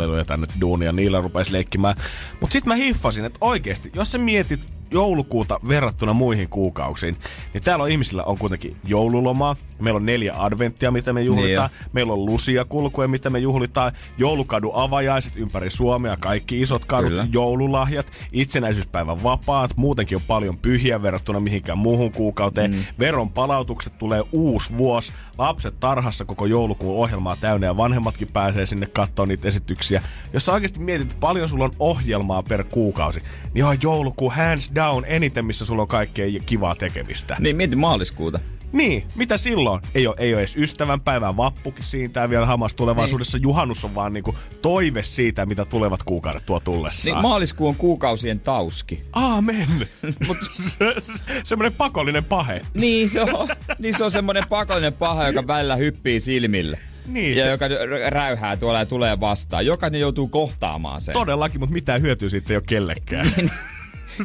aikuistelluleluja 0.02 0.26
tänne 0.26 0.48
duunia 0.62 0.92
niillä 0.92 1.22
rupesi 1.22 1.52
leikkimään. 1.52 1.96
Mutta 2.42 2.54
sitten 2.54 2.70
mä 2.70 2.76
hiffasin, 2.76 3.26
että 3.26 3.38
oikeasti, 3.42 3.92
jos 3.94 4.12
sä 4.12 4.18
mietit 4.18 4.60
joulukuuta 4.92 5.60
verrattuna 5.68 6.14
muihin 6.14 6.50
kuukausiin, 6.50 7.16
niin 7.54 7.64
täällä 7.64 7.84
on 7.84 7.90
ihmisillä 7.90 8.24
on 8.24 8.38
kuitenkin 8.38 8.76
joululomaa. 8.84 9.56
Meillä 9.80 9.98
on 9.98 10.06
neljä 10.06 10.34
adventtia, 10.38 10.92
mitä 10.92 11.14
me 11.14 11.22
juhlitaan. 11.22 11.70
Niin 11.70 11.90
Meillä 11.94 12.14
on 12.14 12.26
lusia 12.26 12.66
kulkuja, 12.66 13.08
mitä 13.08 13.30
me 13.30 13.40
juhlitaan. 13.40 13.92
Joulukadun 14.18 14.72
avajaiset 14.74 15.38
ympäri 15.38 15.70
Suomea, 15.70 16.18
kaikki 16.20 16.62
isot 16.62 16.86
kadut, 16.86 17.10
Kyllä. 17.10 17.28
joululahjat, 17.32 18.08
itsenäisyyspäivän 18.32 19.24
vapaat, 19.24 19.78
muutenkin 19.78 20.16
on 20.16 20.22
paljon 20.28 20.58
pyhiä 20.58 21.02
verrattuna 21.02 21.40
mihinkään 21.40 21.78
muuhun 21.78 22.12
kuukauteen. 22.12 22.72
Mm. 22.72 22.84
Veron 23.00 23.30
palautukset 23.30 23.98
tulee 23.98 24.24
uusi 24.32 24.78
vuosi, 24.78 25.14
lapset 25.38 25.80
tarhassa 25.80 26.26
koko 26.26 26.46
joulukuun 26.46 27.04
ohjelmaa 27.04 27.36
täynnä 27.36 27.68
ja 27.68 27.78
vanhemmatkin 27.78 28.28
pääsee 28.34 28.66
sinne 28.66 28.86
katsoa 28.86 29.26
niitä 29.26 29.48
esityksiä. 29.48 29.91
Jos 30.34 30.46
sä 30.46 30.54
oikeasti 30.54 30.80
mietit, 30.80 31.08
että 31.08 31.20
paljon 31.20 31.50
sulla 31.50 31.66
on 31.66 31.72
ohjelmaa 31.80 32.44
per 32.44 32.64
kuukausi, 32.64 33.22
niin 33.54 33.66
on 33.66 33.78
joulukuu 33.82 34.30
hands 34.30 34.72
down 34.76 35.04
eniten, 35.08 35.46
missä 35.46 35.66
sulla 35.66 35.82
on 35.82 35.88
kaikkea 35.88 36.40
kivaa 36.46 36.76
tekemistä. 36.76 37.36
Niin, 37.40 37.56
mieti 37.56 37.76
maaliskuuta. 37.76 38.40
Niin, 38.72 39.04
mitä 39.16 39.38
silloin? 39.38 39.82
Ei 39.96 40.08
ole, 40.08 40.16
ei 40.20 40.34
ole 40.34 40.42
edes 40.42 40.56
ystävänpäivän 40.56 41.38
vappukin 41.38 41.84
siitä 41.84 42.30
vielä 42.30 42.46
hamassa 42.46 42.78
tulevaisuudessa. 42.78 43.38
Niin. 43.38 43.44
Juhannus 43.44 43.86
on 43.86 43.96
vaan 43.96 44.14
niinku 44.14 44.36
toive 44.62 45.04
siitä, 45.04 45.46
mitä 45.46 45.66
tulevat 45.66 46.04
kuukaudet 46.04 46.46
tuo 46.46 46.60
tullessaan. 46.60 47.16
Niin, 47.16 47.22
maaliskuu 47.22 47.68
on 47.68 47.76
kuukausien 47.76 48.40
tauski. 48.40 49.02
Aamen. 49.14 49.68
Mut 50.28 50.38
se, 50.68 50.96
semmoinen 51.44 51.74
pakollinen 51.74 52.24
pahe. 52.24 52.62
Niin 52.74 53.10
se 53.10 53.22
on, 53.22 53.48
niin 53.80 53.98
se 53.98 54.04
on 54.04 54.12
semmonen 54.12 54.44
pakollinen 54.50 54.94
paha, 54.94 55.28
joka 55.28 55.48
välillä 55.48 55.76
hyppii 55.76 56.20
silmille. 56.20 56.80
Niin, 57.06 57.38
ja 57.38 57.44
se- 57.44 57.50
joka 57.52 57.66
räyhää 58.10 58.58
tuolla 58.58 58.80
ja 58.80 58.86
tulee 58.86 59.20
vastaan. 59.20 59.66
Jokainen 59.66 60.02
joutuu 60.02 60.28
kohtaamaan 60.28 61.02
sen. 61.02 61.14
Todellakin, 61.14 61.60
mutta 61.60 61.74
mitään 61.74 62.02
hyötyä 62.02 62.30
siitä 62.30 62.54
ei 62.54 62.58
ole 62.58 62.64
kellekään. 62.68 63.32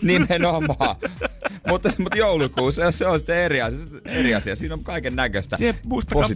Nimenomaan. 0.02 0.96
mutta, 1.68 1.92
mutta 1.98 2.18
joulukuu, 2.18 2.72
se, 2.72 2.92
se 2.92 3.06
on 3.06 3.18
sitten 3.18 3.36
eri 3.36 3.62
asia, 3.62 3.86
eri 4.04 4.34
asia. 4.34 4.56
Siinä 4.56 4.74
on 4.74 4.84
kaiken 4.84 5.16
näköistä 5.16 5.58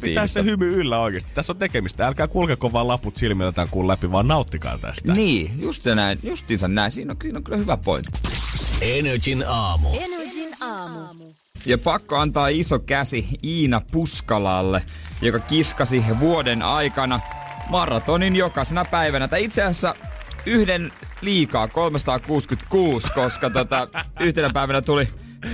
pitää 0.01 0.27
se 0.27 0.45
hymy 0.45 0.75
yllä 0.81 1.01
oikeasti. 1.01 1.31
Tässä 1.35 1.53
on 1.53 1.59
tekemistä. 1.59 2.07
Älkää 2.07 2.29
kulkeko 2.29 2.73
vaan 2.73 2.89
laput 2.89 3.17
silmillä 3.17 3.53
tämän 3.53 3.69
kuun 3.71 3.89
läpi, 3.89 4.13
vaan 4.13 4.29
nauttikaa 4.29 4.79
tästä. 4.79 5.13
Niin, 5.15 5.53
just 5.63 5.85
näin, 5.87 6.19
justiinsa 6.23 6.69
näin. 6.69 6.93
Siinä 6.93 7.13
on, 7.13 7.17
siinä 7.23 7.39
on 7.39 7.45
kyllä 7.45 7.59
hyvä 7.59 7.77
pointti. 7.77 8.21
Energin 8.81 9.45
aamu. 9.47 9.89
Energin 10.01 10.55
aamu. 10.61 11.33
Ja 11.67 11.79
pakko 11.79 12.17
antaa 12.17 12.49
iso 12.49 12.79
käsi 12.79 13.29
Iina 13.45 13.83
Puskalalle, 13.93 14.83
joka 15.23 15.39
kiskasi 15.39 16.05
vuoden 16.21 16.63
aikana 16.63 17.21
maratonin 17.69 18.37
jokaisena 18.37 18.85
päivänä. 18.85 19.29
Tai 19.29 19.45
itse 19.45 19.63
asiassa 19.63 19.95
yhden 20.47 20.93
liikaa 21.21 21.69
366, 21.69 23.13
koska 23.13 23.51
tota, 23.51 23.89
yhtenä 24.21 24.51
päivänä 24.51 24.83
tuli 24.83 25.09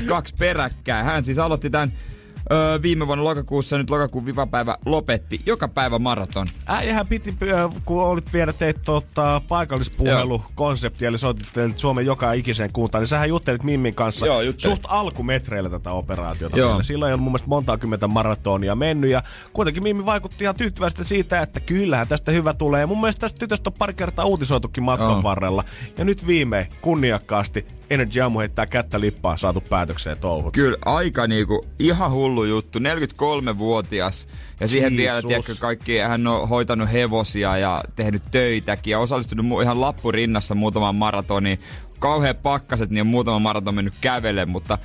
kaksi 0.07 0.35
peräkkäin. 0.39 1.05
Hän 1.05 1.23
siis 1.23 1.39
aloitti 1.39 1.71
tämän 1.71 1.93
öö, 2.53 2.83
viime 2.83 3.07
vuonna 3.07 3.25
lokakuussa, 3.25 3.79
nyt 3.79 3.91
lokakuun 3.91 4.27
vivapäivä 4.27 4.77
lopetti 4.87 5.41
joka 5.47 5.69
päivä 5.69 5.99
maraton. 5.99 6.47
Äijähän 6.67 7.07
piti, 7.07 7.37
kun 7.85 8.03
olit 8.03 8.33
vielä 8.33 8.53
teit 8.53 8.83
tota, 8.85 9.43
paikallispuhelukonseptia, 9.49 11.09
eli 11.09 11.19
soittelit 11.19 11.79
Suomen 11.79 12.07
joka 12.07 12.33
ikiseen 12.33 12.73
kuntaan, 12.73 13.03
niin 13.03 13.09
sähän 13.09 13.29
juttelit 13.29 13.63
Mimmin 13.63 13.95
kanssa 13.95 14.27
Joo, 14.27 14.41
juttelin. 14.41 14.77
suht 14.77 14.85
alkumetreillä 14.89 15.71
tätä 15.71 15.91
operaatiota. 15.91 16.59
Joo. 16.59 16.83
Silloin 16.83 17.11
ei 17.11 17.13
ollut 17.13 17.25
mun 17.25 17.33
mielestä 17.33 17.49
montaa 17.49 17.79
kymmentä 17.79 18.09
maratonia 18.09 18.75
mennyt, 18.75 19.11
ja 19.11 19.23
kuitenkin 19.53 19.83
Mimmi 19.83 20.07
vaikutti 20.07 20.45
ihan 20.45 20.55
tyytyväisesti 20.57 21.05
siitä, 21.05 21.41
että 21.41 21.61
kyllähän 21.61 22.09
tästä 22.09 22.33
hyvä 22.33 22.55
tulee. 22.55 22.87
Mun 22.87 23.01
mielestä 23.01 23.21
tästä 23.21 23.39
tytöstä 23.39 23.71
on 23.71 23.75
pari 23.79 23.95
kertaa 23.95 24.25
uutisoitukin 24.25 24.83
matkan 24.83 25.11
Joo. 25.11 25.23
varrella. 25.23 25.65
Ja 25.99 26.05
nyt 26.05 26.27
viimein 26.27 26.67
kunniakkaasti 26.81 27.67
Energy 27.91 28.21
Aamu 28.21 28.39
heittää 28.39 28.67
kättä 28.67 29.01
lippaan 29.01 29.39
saatu 29.39 29.61
päätökseen 29.61 30.19
touhut. 30.19 30.55
Kyllä 30.55 30.79
aika 30.85 31.27
niinku 31.27 31.65
ihan 31.79 32.11
hullu 32.11 32.45
juttu. 32.45 32.79
43-vuotias 32.79 34.29
ja 34.61 34.69
siihen 34.69 34.97
Jeesus. 34.97 34.99
vielä, 34.99 35.23
tiedätkö, 35.23 35.55
kaikki, 35.61 35.99
hän 35.99 36.27
on 36.27 36.49
hoitanut 36.49 36.93
hevosia 36.93 37.59
ja 37.59 37.85
tehnyt 37.97 38.23
töitäkin 38.31 38.91
ja 38.91 38.99
osallistunut 38.99 39.63
ihan 39.63 39.81
lappurinnassa 39.81 40.55
muutamaan 40.55 40.95
maratoniin. 40.95 41.61
Kauhean 41.99 42.37
pakkaset, 42.37 42.91
niin 42.91 43.01
on 43.01 43.07
muutama 43.07 43.39
maraton 43.39 43.75
mennyt 43.75 43.95
kävele, 44.01 44.47
mutta 44.47 44.79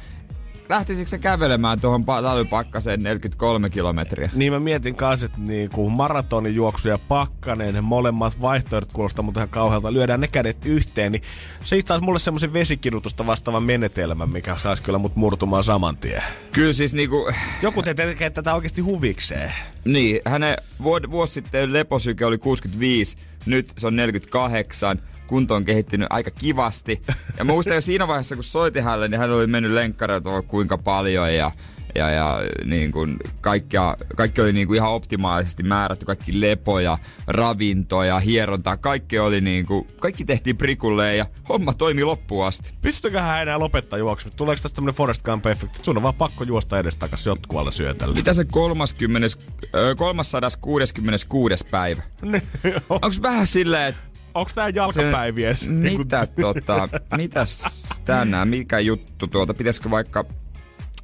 lähtisikö 0.71 1.09
se 1.09 1.17
kävelemään 1.17 1.81
tuohon 1.81 2.01
pa- 2.01 2.23
talvipakkaseen 2.23 3.03
43 3.03 3.69
kilometriä? 3.69 4.29
Niin 4.33 4.53
mä 4.53 4.59
mietin 4.59 4.95
kanssa, 4.95 5.25
että 5.25 5.37
niinku 5.39 5.89
maratonijuoksu 5.89 6.89
ja 6.89 6.97
pakkanen, 6.97 7.83
molemmat 7.83 8.41
vaihtoehdot 8.41 8.93
kuulostaa 8.93 9.23
mutta 9.23 9.39
ihan 9.39 9.49
kauhealta. 9.49 9.93
Lyödään 9.93 10.21
ne 10.21 10.27
kädet 10.27 10.65
yhteen, 10.65 11.11
niin 11.11 11.21
se 11.63 11.77
itse 11.77 11.97
mulle 11.97 12.19
semmoisen 12.19 12.53
vesikidutusta 12.53 13.25
vastaavan 13.25 13.63
menetelmän, 13.63 14.29
mikä 14.29 14.57
saisi 14.57 14.83
kyllä 14.83 14.99
mut 14.99 15.15
murtumaan 15.15 15.63
saman 15.63 15.97
tien. 15.97 16.23
Kyllä 16.51 16.73
siis 16.73 16.93
niinku, 16.93 17.31
Joku 17.61 17.83
te 17.83 17.93
tekee 17.93 18.29
tätä 18.29 18.53
oikeasti 18.55 18.81
huvikseen. 18.81 19.53
niin, 19.85 20.19
hänen 20.25 20.57
vuosi 20.83 21.33
sitten 21.33 21.73
leposyke 21.73 22.25
oli 22.25 22.37
65, 22.37 23.17
nyt 23.45 23.73
se 23.77 23.87
on 23.87 23.95
48. 23.95 25.01
Kunto 25.31 25.55
on 25.55 25.65
kehittynyt 25.65 26.07
aika 26.09 26.31
kivasti. 26.31 27.01
Ja 27.37 27.43
muistan 27.43 27.75
jo 27.75 27.81
siinä 27.81 28.07
vaiheessa, 28.07 28.35
kun 28.35 28.43
soitin 28.43 28.83
hänelle, 28.83 29.07
niin 29.07 29.19
hän 29.19 29.31
oli 29.31 29.47
mennyt 29.47 29.71
lenkkareilta 29.71 30.41
kuinka 30.41 30.77
paljon 30.77 31.35
ja 31.35 31.51
ja, 31.95 32.09
ja 32.09 32.41
niin 32.65 32.91
kuin 32.91 33.17
kaikkea, 33.41 33.95
kaikki 34.15 34.41
oli 34.41 34.53
niin 34.53 34.67
kuin 34.67 34.77
ihan 34.77 34.91
optimaalisesti 34.91 35.63
määrätty, 35.63 36.05
kaikki 36.05 36.41
lepoja, 36.41 36.97
ravintoja, 37.27 38.19
hierontaa, 38.19 38.77
kaikki 38.77 39.19
oli 39.19 39.41
niin 39.41 39.65
kuin, 39.65 39.87
kaikki 39.99 40.25
tehtiin 40.25 40.57
prikulleen 40.57 41.17
ja 41.17 41.25
homma 41.49 41.73
toimi 41.73 42.03
loppuun 42.03 42.45
asti. 42.45 42.73
Pystyköhän 42.81 43.41
enää 43.41 43.59
lopettaa 43.59 43.99
juoksemista? 43.99 44.37
Tuleeko 44.37 44.61
tästä 44.61 44.75
tämmönen 44.75 44.95
Forest 44.95 45.21
Gump-efekti? 45.21 45.83
Sun 45.83 45.97
on 45.97 46.03
vaan 46.03 46.15
pakko 46.15 46.43
juosta 46.43 46.79
edestakas 46.79 47.25
jotkualla 47.25 47.71
syötellä. 47.71 48.15
Mitä 48.15 48.33
se 48.33 48.45
30, 48.45 49.27
ö, 49.75 49.95
366. 49.95 51.65
päivä? 51.71 52.03
Onks 52.89 53.21
vähän 53.21 53.47
silleen, 53.47 53.87
että 53.87 54.10
Onks 54.33 54.53
tää 54.53 54.69
jalkapäiviä? 54.69 55.53
Se, 55.53 55.67
mitä 55.67 56.27
tota, 56.41 56.89
mitäs 57.17 57.63
tänään, 58.05 58.47
mikä 58.47 58.79
juttu 58.79 59.27
tuota, 59.27 59.53
pitäisikö 59.53 59.89
vaikka, 59.89 60.25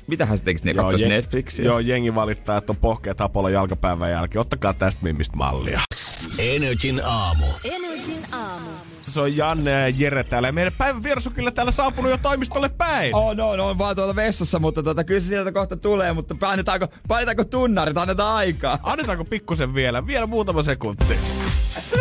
mitähän 0.07 0.37
se 0.37 0.43
tekisi, 0.43 0.65
ne 0.65 0.73
katsoisi 0.73 1.05
je- 1.05 1.09
Netflixiä? 1.09 1.65
Joo, 1.65 1.79
jengi 1.79 2.15
valittaa, 2.15 2.57
että 2.57 2.71
on 2.71 2.77
pohkeet 2.77 3.19
hapolla 3.19 3.49
jalkapäivän 3.49 4.11
jälkeen. 4.11 4.41
Ottakaa 4.41 4.73
tästä 4.73 5.03
mimmistä 5.03 5.35
mallia. 5.37 5.81
Energin 6.39 7.01
aamu. 7.05 7.45
Energin 7.63 8.25
aamu. 8.31 8.69
Se 9.07 9.21
on 9.21 9.37
Janne 9.37 9.71
ja 9.71 9.89
Jere 9.89 10.23
täällä. 10.23 10.47
Ja 10.47 10.51
meidän 10.51 10.73
päivän 10.77 11.03
vieras 11.03 11.27
on 11.27 11.33
kyllä 11.33 11.51
täällä 11.51 11.71
saapunut 11.71 12.11
jo 12.11 12.17
toimistolle 12.17 12.69
päin. 12.69 13.15
On, 13.15 13.39
on, 13.39 13.59
on 13.59 13.77
vaan 13.77 13.95
tuolla 13.95 14.15
vessassa, 14.15 14.59
mutta 14.59 14.83
tota, 14.83 15.03
kyllä 15.03 15.19
se 15.19 15.27
sieltä 15.27 15.51
kohta 15.51 15.77
tulee, 15.77 16.13
mutta 16.13 16.35
painetaanko, 16.35 16.87
painetaanko 17.07 17.43
tunnarit, 17.43 17.97
annetaan 17.97 18.35
aikaa. 18.35 18.79
Annetaanko 18.83 19.25
pikkusen 19.25 19.73
vielä? 19.75 20.07
Vielä 20.07 20.27
muutama 20.27 20.63
sekunti. 20.63 21.05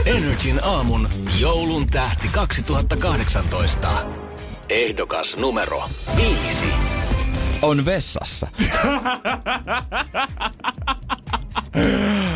Energin 0.06 0.60
aamun 0.64 1.08
joulun 1.38 1.86
tähti 1.86 2.28
2018. 2.32 3.88
Ehdokas 4.68 5.36
numero 5.36 5.82
viisi. 6.16 6.66
On 7.62 7.84
vessassa. 7.84 8.48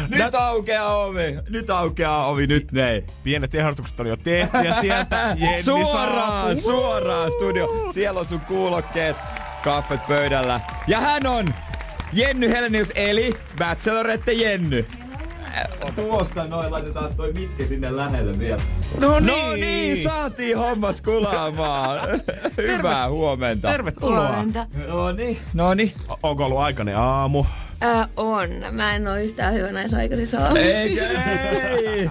nyt 0.09 0.35
aukeaa 0.35 0.97
ovi, 0.97 1.39
nyt 1.49 1.71
aukeaa 1.71 2.27
ovi, 2.27 2.47
nyt 2.47 2.73
nei. 2.73 3.05
Pienet 3.23 3.55
ehdotukset 3.55 4.01
on 4.01 4.07
jo 4.07 4.17
tehty 4.17 4.59
ja 4.59 4.75
sieltä 4.81 5.37
Jenni 5.39 5.63
Suoraan, 5.63 6.57
saapuu. 6.57 6.81
suoraan 6.81 7.31
studio. 7.31 7.91
Siellä 7.95 8.21
on 8.21 8.27
sun 8.27 8.41
kuulokkeet, 8.41 9.17
kaffet 9.65 10.07
pöydällä. 10.07 10.61
Ja 10.87 11.01
hän 11.01 11.27
on 11.27 11.47
Jenny 12.13 12.49
Helenius, 12.51 12.93
eli 12.95 13.33
Bachelorette 13.59 14.33
Jenny. 14.33 14.87
Tuosta 15.97 16.45
noin, 16.45 16.71
laitetaan 16.71 17.15
toi 17.17 17.33
mikki 17.33 17.67
sinne 17.67 17.97
lähelle 17.97 18.39
vielä. 18.39 18.63
No 19.01 19.19
niin. 19.21 19.27
No 19.27 19.53
niin, 19.55 19.97
saatiin 19.97 20.59
hommas 20.59 21.01
kulaamaan. 21.03 22.09
Hyvää 22.57 23.09
huomenta. 23.11 23.69
Tervetuloa. 23.69 24.27
Huomenta. 24.29 24.67
No 24.89 25.13
niin, 25.13 25.39
no 25.55 25.75
niin. 25.75 25.93
O- 26.09 26.19
Onko 26.23 26.45
ollut 26.45 26.59
aikainen 26.59 26.97
aamu? 26.97 27.45
Ö, 27.85 28.09
on. 28.17 28.49
Mä 28.71 28.95
en 28.95 29.09
oo 29.09 29.17
yhtään 29.17 29.55
hyvä 29.55 29.73
näissä 29.73 29.97
aikaisissa 29.97 30.39
aamuissa. 30.39 30.69
Eikö 30.69 31.07
ei? 31.09 32.11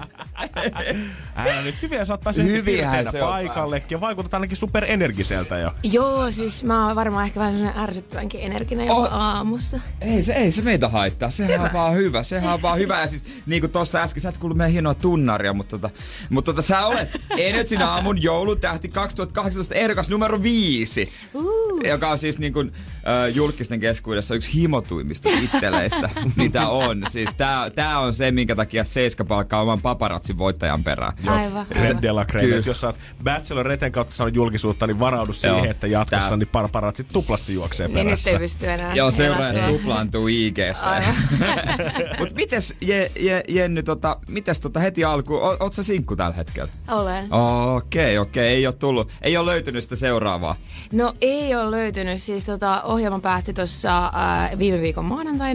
Älä 1.36 1.62
nyt 1.62 1.82
hyviä, 1.82 2.04
sä 2.04 2.12
oot 2.12 2.20
päässyt 2.20 2.46
Hyviähän 2.46 3.10
se 3.10 3.18
paikallekin 3.18 3.96
ja 3.96 4.00
vaikutat 4.00 4.34
ainakin 4.34 4.56
superenergiseltä 4.56 5.58
jo. 5.58 5.70
Joo, 5.82 6.30
siis 6.30 6.64
mä 6.64 6.86
oon 6.86 6.96
varmaan 6.96 7.26
ehkä 7.26 7.40
vähän 7.40 7.54
sellainen 7.54 7.82
ärsyttävänkin 7.82 8.40
energinen 8.40 8.90
Oh. 8.90 9.08
aamusta. 9.10 9.80
Ei 10.00 10.22
se, 10.22 10.32
ei 10.32 10.50
se 10.52 10.62
meitä 10.62 10.88
haittaa, 10.88 11.30
sehän 11.30 11.60
on 11.60 11.72
vaan 11.72 11.94
hyvä, 11.94 12.22
sehän 12.22 12.54
on 12.54 12.62
vaan 12.62 12.78
hyvä. 12.78 13.00
Ja 13.00 13.06
siis 13.06 13.24
niin 13.46 13.62
kuin 13.62 13.70
tossa 13.72 14.02
äsken, 14.02 14.20
sä 14.22 14.28
et 14.28 14.38
kuullut 14.38 14.56
meidän 14.58 14.72
hienoa 14.72 14.94
tunnaria, 14.94 15.52
mutta, 15.52 15.78
tota, 15.78 15.90
mutta 16.30 16.52
tota, 16.52 16.62
sä 16.62 16.86
olet 16.86 17.20
Energin 17.38 17.82
aamun 17.82 18.22
joulutähti 18.22 18.88
2018 18.88 19.74
ehdokas 19.74 20.10
numero 20.10 20.42
viisi. 20.42 21.12
Uh. 21.34 21.80
Joka 21.84 22.10
on 22.10 22.18
siis 22.18 22.38
niin 22.38 22.52
kuin, 22.52 22.72
äh, 22.94 23.36
julkisten 23.36 23.80
keskuudessa 23.80 24.34
yksi 24.34 24.54
himotuimmista 24.54 25.28
titteleistä, 25.60 26.10
mitä 26.36 26.68
on. 26.68 27.02
Siis 27.08 27.34
tää, 27.34 27.70
tää 27.70 27.98
on 27.98 28.14
se, 28.14 28.30
minkä 28.30 28.56
takia 28.56 28.84
Seiska 28.84 29.24
palkkaa 29.24 29.62
oman 29.62 29.80
paparatsin 29.80 30.38
voittajan 30.38 30.84
perään. 30.84 31.12
Aivan. 31.26 31.66
Red. 31.70 31.96
Kyllä. 32.40 32.62
Jos 32.66 32.80
sä 32.80 32.86
oot 32.86 32.96
Bacheloreten 33.24 33.92
kautta 33.92 34.14
saanut 34.14 34.34
julkisuutta, 34.34 34.86
niin 34.86 35.00
varaudu 35.00 35.32
siihen, 35.32 35.58
Joo. 35.58 35.70
että 35.70 35.86
jatkossa 35.86 36.28
Tää- 36.28 36.36
niin 36.36 36.48
parparatsit 36.48 37.08
tuplasti 37.12 37.54
juoksee 37.54 37.86
Niin 37.86 37.96
nyt 37.96 38.04
perässä. 38.06 38.30
ei 38.30 38.38
pysty 38.38 38.70
enää. 38.70 38.94
Joo, 38.94 39.10
seuraajat 39.10 39.66
tuplaantuu 39.66 40.28
ig 40.28 40.56
Mut 42.18 42.34
mites 42.34 42.74
je, 42.80 43.10
je, 43.20 43.42
Jenny, 43.48 43.82
tota, 43.82 44.16
mites 44.28 44.60
tota 44.60 44.80
heti 44.80 45.04
alkuun, 45.04 45.42
o, 45.42 45.56
oot 45.60 45.72
sä 45.72 45.82
sinkku 45.82 46.16
tällä 46.16 46.36
hetkellä? 46.36 46.72
Olen. 46.88 47.28
Okei, 47.32 48.18
okei, 48.18 48.48
ei 48.48 48.66
ole 48.66 48.74
tullut, 48.74 49.12
ei 49.22 49.36
ole 49.36 49.50
löytynyt 49.50 49.82
sitä 49.82 49.96
seuraavaa. 49.96 50.56
No 50.92 51.14
ei 51.20 51.54
ole 51.54 51.70
löytynyt. 51.70 52.22
Siis 52.22 52.44
tota, 52.44 52.82
ohjelma 52.82 53.18
päättyi 53.20 53.54
tuossa 53.54 54.06
äh, 54.06 54.58
viime 54.58 54.80
viikon 54.80 55.04
maanantaina. 55.04 55.49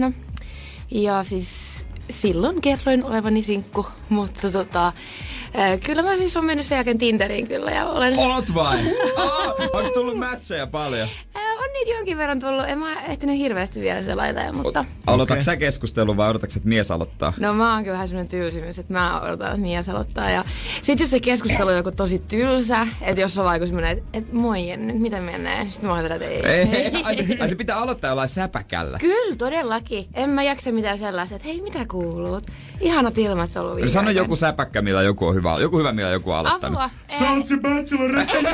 Ja 0.90 1.22
siis 1.24 1.84
silloin 2.10 2.60
kerroin 2.60 3.04
olevani 3.04 3.42
sinkku, 3.42 3.86
mutta 4.08 4.50
tota, 4.50 4.92
äh, 5.58 5.80
kyllä 5.80 6.02
mä 6.02 6.16
siis 6.16 6.36
on 6.36 6.44
mennyt 6.44 6.66
sen 6.66 6.76
jälkeen 6.76 6.98
Tinderiin 6.98 7.48
kyllä 7.48 7.70
ja 7.70 7.86
olen... 7.86 8.18
Oot 8.18 8.54
vai? 8.54 8.78
oh, 9.16 9.54
onks 9.72 9.92
tullut 9.92 10.18
matcheja 10.18 10.66
paljon? 10.66 11.08
Äh, 11.36 11.42
on 11.58 11.72
niitä 11.72 11.90
jonkin 11.90 12.18
verran 12.18 12.40
tullut, 12.40 12.64
en 12.68 12.78
mä 12.78 13.02
ehtinyt 13.02 13.38
hirveästi 13.38 13.80
vielä 13.80 14.02
selailla, 14.02 14.52
mutta... 14.52 14.84
Aloitatko 15.06 15.42
sä 15.42 15.56
keskustelun 15.56 16.16
vai 16.16 16.30
odotatko, 16.30 16.54
että 16.56 16.68
mies 16.68 16.90
aloittaa? 16.90 17.32
No 17.40 17.54
mä 17.54 17.74
oon 17.74 17.82
kyllä 17.84 17.94
vähän 17.94 18.08
semmonen 18.08 18.28
tylsimys, 18.28 18.78
että 18.78 18.92
mä 18.92 19.20
odotan, 19.20 19.46
että 19.46 19.60
mies 19.60 19.88
aloittaa. 19.88 20.30
Ja 20.30 20.44
sit 20.82 21.00
jos 21.00 21.10
se 21.10 21.20
keskustelu 21.20 21.68
on 21.68 21.76
joku 21.76 21.92
tosi 21.92 22.18
tylsä, 22.18 22.86
että 23.00 23.20
jos 23.20 23.38
on 23.38 23.44
vaikka 23.44 23.66
semmonen, 23.66 23.98
että 23.98 24.18
et, 24.18 24.32
moi 24.32 24.68
Jenny, 24.68 24.92
miten 24.92 25.22
menee? 25.22 25.66
Sitten 25.70 25.90
mä 25.90 25.96
oon 25.96 26.06
että 26.06 26.24
ei. 26.24 26.46
Ei, 26.46 27.02
ai, 27.04 27.14
se, 27.14 27.36
ai 27.40 27.48
se 27.48 27.54
pitää 27.54 27.78
aloittaa 27.78 28.10
jollain 28.10 28.28
säpäkällä. 28.28 28.98
Kyllä, 28.98 29.36
todellakin. 29.36 30.06
En 30.14 30.30
mä 30.30 30.42
jaksa 30.42 30.72
mitään 30.72 30.98
sellaista, 30.98 31.36
että 31.36 31.48
hei, 31.48 31.60
mitä 31.60 31.86
kuuluu? 31.90 32.40
Ihanat 32.80 33.18
ilmat 33.18 33.56
on 33.56 33.60
ollut 33.60 33.72
No 33.72 33.76
viime 33.76 33.88
sano 33.88 34.10
joku 34.10 34.36
säpäkkä, 34.36 34.82
millä 34.82 35.02
joku 35.02 35.26
on 35.26 35.34
hyvä. 35.34 35.56
Joku 35.60 35.78
hyvä, 35.78 35.92
millä 35.92 36.10
joku 36.10 36.30
on 36.30 36.38
aloittanut. 36.38 36.80
Apua. 36.80 36.90
Eh, 37.08 37.20
Bachelorette. 37.60 38.36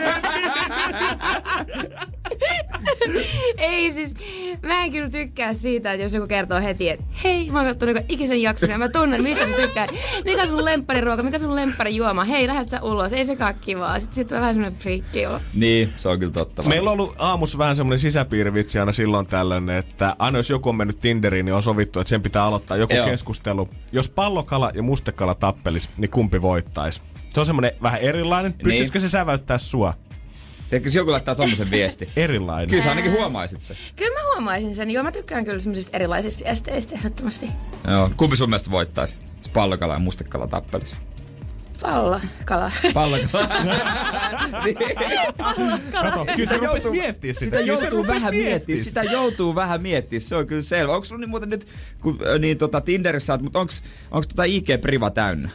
ei 3.58 3.92
siis, 3.92 4.14
mä 4.62 4.84
en 4.84 4.92
kyllä 4.92 5.10
tykkää 5.10 5.54
siitä, 5.54 5.92
että 5.92 6.02
jos 6.02 6.14
joku 6.14 6.26
kertoo 6.26 6.60
heti, 6.60 6.88
että 6.88 7.04
hei, 7.24 7.50
mä 7.50 7.58
oon 7.58 7.68
kattonut 7.68 7.96
ikisen 8.08 8.42
jakson 8.42 8.70
ja 8.70 8.78
mä 8.78 8.88
tunnen, 8.88 9.22
mistä 9.22 9.46
sä 9.46 9.56
tykkää. 9.56 9.86
Mikä 10.24 10.42
on 10.42 10.48
sun 10.48 10.64
lemppariruoka, 10.64 11.22
mikä 11.22 11.36
on 11.36 11.40
sun 11.40 11.56
lempparijuoma? 11.56 12.24
Hei, 12.24 12.46
lähdet 12.46 12.68
sä 12.68 12.82
ulos, 12.82 13.12
ei 13.12 13.24
se 13.24 13.36
kivaa. 13.60 14.00
Sitten 14.00 14.14
sit 14.14 14.28
tulee 14.28 14.40
vähän 14.40 14.54
semmonen 14.54 14.78
friikki 14.78 15.26
olo. 15.26 15.40
Niin, 15.54 15.92
se 15.96 16.08
on 16.08 16.18
kyllä 16.18 16.32
totta. 16.32 16.62
Meillä 16.62 16.90
on 16.90 16.92
ollut 16.92 17.14
aamussa 17.18 17.58
vähän 17.58 17.76
semmoinen 17.76 17.98
sisäpiirivitsi 17.98 18.78
aina 18.78 18.92
silloin 18.92 19.26
tällöin, 19.26 19.70
että 19.70 20.16
aina 20.18 20.38
jos 20.38 20.50
joku 20.50 20.68
on 20.68 20.76
mennyt 20.76 20.98
Tinderiin, 20.98 21.46
niin 21.46 21.54
on 21.54 21.62
sovittu, 21.62 22.00
että 22.00 22.08
sen 22.08 22.22
pitää 22.22 22.44
aloittaa 22.44 22.76
joku 22.76 22.94
Joo. 22.94 23.06
keskustelu. 23.06 23.68
Jos 23.92 24.08
pallokala 24.14 24.70
ja 24.74 24.82
mustekala 24.82 25.34
tappelis, 25.34 25.90
niin 25.96 26.10
kumpi 26.10 26.42
voittaisi? 26.42 27.00
Se 27.30 27.40
on 27.40 27.46
semmoinen 27.46 27.72
vähän 27.82 28.00
erilainen. 28.00 28.52
Pystyisikö 28.52 29.00
se 29.00 29.08
säväyttää 29.08 29.58
sua? 29.58 29.94
Tiedätkö, 30.70 30.88
jos 30.88 30.94
joku 30.94 31.12
laittaa 31.12 31.34
tommosen 31.34 31.70
viesti? 31.70 32.08
Erilainen. 32.16 32.68
Kyllä 32.68 32.82
sä 32.82 32.90
ainakin 32.90 33.12
huomaisit 33.12 33.62
se. 33.62 33.76
Kyllä 33.96 34.20
mä 34.20 34.26
huomaisin 34.32 34.74
sen. 34.74 34.90
Joo, 34.90 35.02
mä 35.04 35.12
tykkään 35.12 35.44
kyllä 35.44 35.60
semmoisista 35.60 35.96
erilaisista 35.96 36.44
viesteistä 36.44 36.94
ehdottomasti. 36.94 37.48
Joo. 37.90 38.10
Kumpi 38.16 38.36
sun 38.36 38.50
mielestä 38.50 38.70
voittaisi? 38.70 39.16
Se 39.40 39.50
pallokala 39.50 39.92
ja 39.92 39.98
mustekala 39.98 40.46
tappelis. 40.46 40.96
Palla, 41.82 42.20
kala. 42.44 42.70
Pallokala. 42.94 43.48
Kato, 46.02 46.26
kyllä 46.36 46.50
se 46.50 46.66
rupesi 46.66 46.90
miettiä 46.90 47.32
sitä. 47.32 47.44
Sitä 47.44 47.60
joutuu 47.60 48.06
vähän 48.06 48.34
miettiä, 48.34 48.76
sitä 48.76 49.02
joutuu 49.02 49.54
vähän 49.54 49.82
miettiä, 49.82 50.20
se 50.20 50.36
on 50.36 50.46
kyllä 50.46 50.62
selvä. 50.62 50.94
Onko 50.94 51.04
sulla 51.04 51.20
niin 51.20 51.30
muuten 51.30 51.48
nyt, 51.48 51.66
kun 52.00 52.18
niin 52.38 52.58
tota 52.58 52.80
Tinderissä 52.80 53.32
oot, 53.32 53.42
mutta 53.42 53.58
onks, 53.58 53.82
onks 54.10 54.28
tota 54.28 54.44
IG 54.44 54.66
Priva 54.80 55.10
täynnä? 55.10 55.50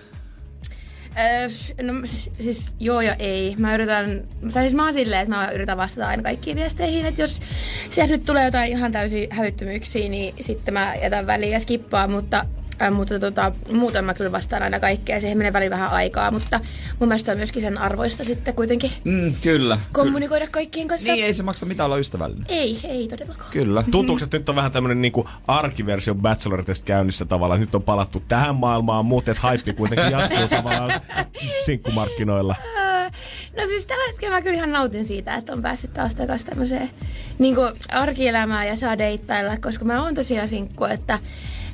No 1.82 1.94
siis, 2.04 2.32
siis 2.40 2.76
joo 2.80 3.02
ja 3.02 3.16
ei. 3.20 3.56
Mä 3.58 3.74
yritän, 3.74 4.24
tai 4.54 4.64
siis 4.64 4.74
mä 4.74 4.84
oon 4.84 4.94
silleen, 4.94 5.22
että 5.22 5.36
mä 5.36 5.52
yritän 5.52 5.78
vastata 5.78 6.08
aina 6.08 6.24
kaikkiin 6.24 6.58
viesteihin, 6.58 7.06
että 7.06 7.22
jos 7.22 7.42
sieltä 7.90 8.14
nyt 8.14 8.26
tulee 8.26 8.46
jotain 8.46 8.72
ihan 8.72 8.92
täysin 8.92 9.28
hävyttömyyksiä, 9.32 10.10
niin 10.10 10.34
sitten 10.42 10.74
mä 10.74 10.96
jätän 11.02 11.28
väliin 11.28 11.52
ja 11.52 11.60
skippaan, 11.60 12.12
mutta 12.12 12.46
Äh, 12.82 12.92
mutta 12.94 13.20
tota, 13.20 13.52
muuten 13.74 14.06
mä 14.06 14.14
kyllä 14.14 14.32
vastaan 14.32 14.64
aina 14.64 14.80
kaikkea. 14.80 15.20
Siihen 15.20 15.38
menee 15.38 15.54
väliin 15.54 15.72
vähän 15.72 15.92
aikaa, 15.92 16.32
mutta 16.32 16.60
mun 17.00 17.10
mielestä 17.10 17.32
on 17.32 17.38
myöskin 17.38 17.62
sen 17.62 17.78
arvoista 17.78 18.24
sitten 18.24 18.54
kuitenkin 18.54 18.92
Mm, 19.04 19.36
kyllä. 19.42 19.80
kommunikoida 19.92 20.48
kaikkien 20.52 20.88
kanssa. 20.88 21.12
Niin, 21.12 21.26
ei 21.26 21.34
se 21.34 21.44
maksa 21.44 21.66
mitään 21.66 21.86
olla 21.86 21.98
ystävällinen. 21.98 22.46
Ei, 22.50 22.80
ei 22.84 23.08
todellakaan. 23.08 23.52
Kyllä. 23.52 23.84
Tuntuuko, 23.92 24.24
että 24.24 24.38
nyt 24.38 24.50
on 24.50 24.56
vähän 24.56 24.72
tämmönen 24.72 25.02
niinku 25.02 25.30
arkiversio 25.48 26.16
Bacheloretesta 26.16 26.86
käynnissä 26.86 27.26
tavallaan? 27.26 27.60
Nyt 27.60 27.76
on 27.76 27.84
palattu 27.84 28.24
tähän 28.28 28.56
maailmaan, 28.56 29.06
mutta 29.06 29.32
että 29.32 29.50
hype 29.52 29.74
kuitenkin 29.74 30.12
jatkuu 30.12 30.48
tavallaan 30.58 31.02
sinkkumarkkinoilla. 31.66 32.56
Ää, 32.78 33.12
No 33.58 33.66
siis 33.66 33.86
tällä 33.86 34.08
hetkellä 34.08 34.36
mä 34.36 34.42
kyllä 34.42 34.56
ihan 34.56 34.72
nautin 34.72 35.06
siitä, 35.06 35.36
että 35.36 35.54
on 35.54 35.62
päässyt 35.62 35.94
taas 35.94 36.16
takaisin 36.16 36.48
tämmöiseen 36.50 36.90
niin 37.40 37.56
arkielämään 37.92 38.68
ja 38.68 38.76
saa 38.76 38.98
deittailla, 38.98 39.58
koska 39.58 39.86
mä 39.86 40.04
oon 40.04 40.14
tosiaan 40.16 40.48
sinkku, 40.48 40.86
että 40.86 41.20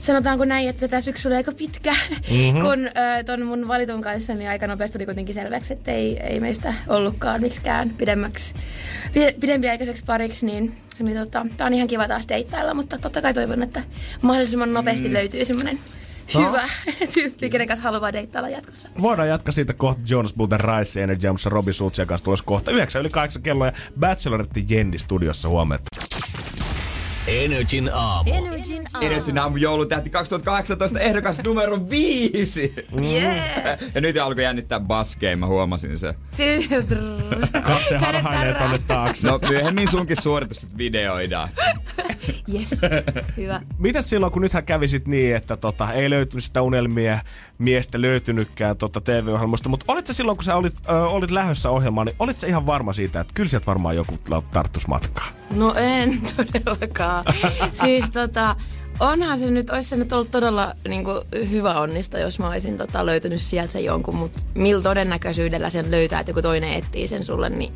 sanotaanko 0.03 0.45
näin, 0.45 0.69
että 0.69 0.87
tätä 0.87 1.01
syksyllä 1.01 1.35
aika 1.35 1.51
pitkä, 1.51 1.91
mm-hmm. 2.11 2.61
kun 2.61 2.87
äh, 2.87 3.25
ton 3.25 3.45
mun 3.45 3.67
valitun 3.67 4.01
kanssa 4.01 4.33
niin 4.35 4.49
aika 4.49 4.67
nopeasti 4.67 4.97
tuli 4.97 5.05
kuitenkin 5.05 5.35
selväksi, 5.35 5.73
että 5.73 5.91
ei, 5.91 6.19
ei 6.19 6.39
meistä 6.39 6.73
ollutkaan 6.87 7.41
miksikään 7.41 7.89
pidemmäksi, 7.89 8.53
pide- 9.07 9.39
pidempiaikaiseksi 9.39 10.03
pariksi, 10.05 10.45
niin, 10.45 10.75
niin 10.99 11.17
tota, 11.17 11.45
tää 11.57 11.67
on 11.67 11.73
ihan 11.73 11.87
kiva 11.87 12.07
taas 12.07 12.27
deittailla, 12.29 12.73
mutta 12.73 12.97
totta 12.97 13.21
kai 13.21 13.33
toivon, 13.33 13.63
että 13.63 13.83
mahdollisimman 14.21 14.73
nopeasti 14.73 15.07
mm. 15.07 15.13
löytyy 15.13 15.45
semmonen 15.45 15.79
hyvä 16.35 16.69
tyyppi, 17.13 17.49
kenen 17.49 17.67
kanssa 17.67 17.83
haluaa 17.83 18.13
deittailla 18.13 18.49
jatkossa. 18.49 18.89
Voidaan 19.01 19.29
jatkaa 19.29 19.51
siitä 19.51 19.73
kohta 19.73 20.01
Jonas 20.05 20.33
Blue 20.33 20.57
Rice 20.57 21.03
Energy 21.03 21.27
Aamussa 21.27 21.49
Robi 21.49 21.73
Suutsia 21.73 22.05
kanssa 22.05 22.25
tulossa 22.25 22.45
kohta 22.45 22.71
9 22.71 22.99
yli 23.01 23.09
8 23.09 23.41
kello 23.41 23.65
ja 23.65 23.73
Bachelorette 23.99 24.63
Jendi 24.69 24.99
studiossa 24.99 25.49
huomenta. 25.49 25.89
Energin 27.33 27.89
aamu. 27.93 28.33
Energin 28.33 28.83
aamu. 28.93 29.05
Energin 29.05 29.37
aamu 29.37 29.57
joulutähti 29.57 30.09
2018 30.09 30.99
ehdokas 30.99 31.43
numero 31.45 31.89
5. 31.89 32.73
Yeah. 33.03 33.79
Ja 33.95 34.01
nyt 34.01 34.17
alkoi 34.17 34.43
jännittää 34.43 34.79
baskeja, 34.79 35.37
mä 35.37 35.45
huomasin 35.45 35.97
se. 35.97 36.15
Katse 37.63 37.97
harhailee 37.97 38.53
tonne 38.53 38.77
taakse. 38.87 39.27
No 39.27 39.39
myöhemmin 39.49 39.87
sunkin 39.87 40.21
suoritus 40.21 40.61
sit 40.61 40.77
videoidaan. 40.77 41.49
yes, 42.53 42.69
hyvä. 43.37 43.61
Mitäs 43.77 44.09
silloin, 44.09 44.31
kun 44.31 44.41
nythän 44.41 44.65
kävi 44.65 44.87
sit 44.87 45.07
niin, 45.07 45.35
että 45.35 45.57
tota, 45.57 45.93
ei 45.93 46.09
löytynyt 46.09 46.43
sitä 46.43 46.61
unelmia 46.61 47.19
miestä 47.63 48.01
löytynytkään 48.01 48.77
tota 48.77 49.01
TV-ohjelmasta, 49.01 49.69
mutta 49.69 49.85
olit 49.87 50.07
sä 50.07 50.13
silloin, 50.13 50.37
kun 50.37 50.43
sä 50.43 50.55
olit, 50.55 50.73
ö, 50.89 50.91
olit 50.91 51.31
lähdössä 51.31 51.69
ohjelmaan, 51.69 52.07
niin 52.07 52.15
olit 52.19 52.39
sä 52.39 52.47
ihan 52.47 52.65
varma 52.65 52.93
siitä, 52.93 53.19
että 53.19 53.33
kyllä 53.33 53.49
sieltä 53.49 53.65
varmaan 53.65 53.95
joku 53.95 54.19
tarttus 54.53 54.87
matkaa? 54.87 55.27
No 55.49 55.73
en 55.73 56.21
todellakaan. 56.35 57.25
siis 57.71 58.09
tota, 58.11 58.55
onhan 58.99 59.39
se 59.39 59.51
nyt, 59.51 59.69
olisi 59.69 59.89
se 59.89 59.97
nyt 59.97 60.13
ollut 60.13 60.31
todella 60.31 60.73
niin 60.87 61.03
kuin, 61.03 61.21
hyvä 61.49 61.79
onnista, 61.79 62.19
jos 62.19 62.39
mä 62.39 62.49
olisin 62.49 62.77
tota, 62.77 63.05
löytänyt 63.05 63.41
sieltä 63.41 63.71
sen 63.71 63.83
jonkun, 63.83 64.15
mutta 64.15 64.39
millä 64.55 64.83
todennäköisyydellä 64.83 65.69
sen 65.69 65.91
löytää, 65.91 66.19
että 66.19 66.29
joku 66.29 66.41
toinen 66.41 66.73
etsii 66.73 67.07
sen 67.07 67.23
sulle, 67.23 67.49
niin 67.49 67.73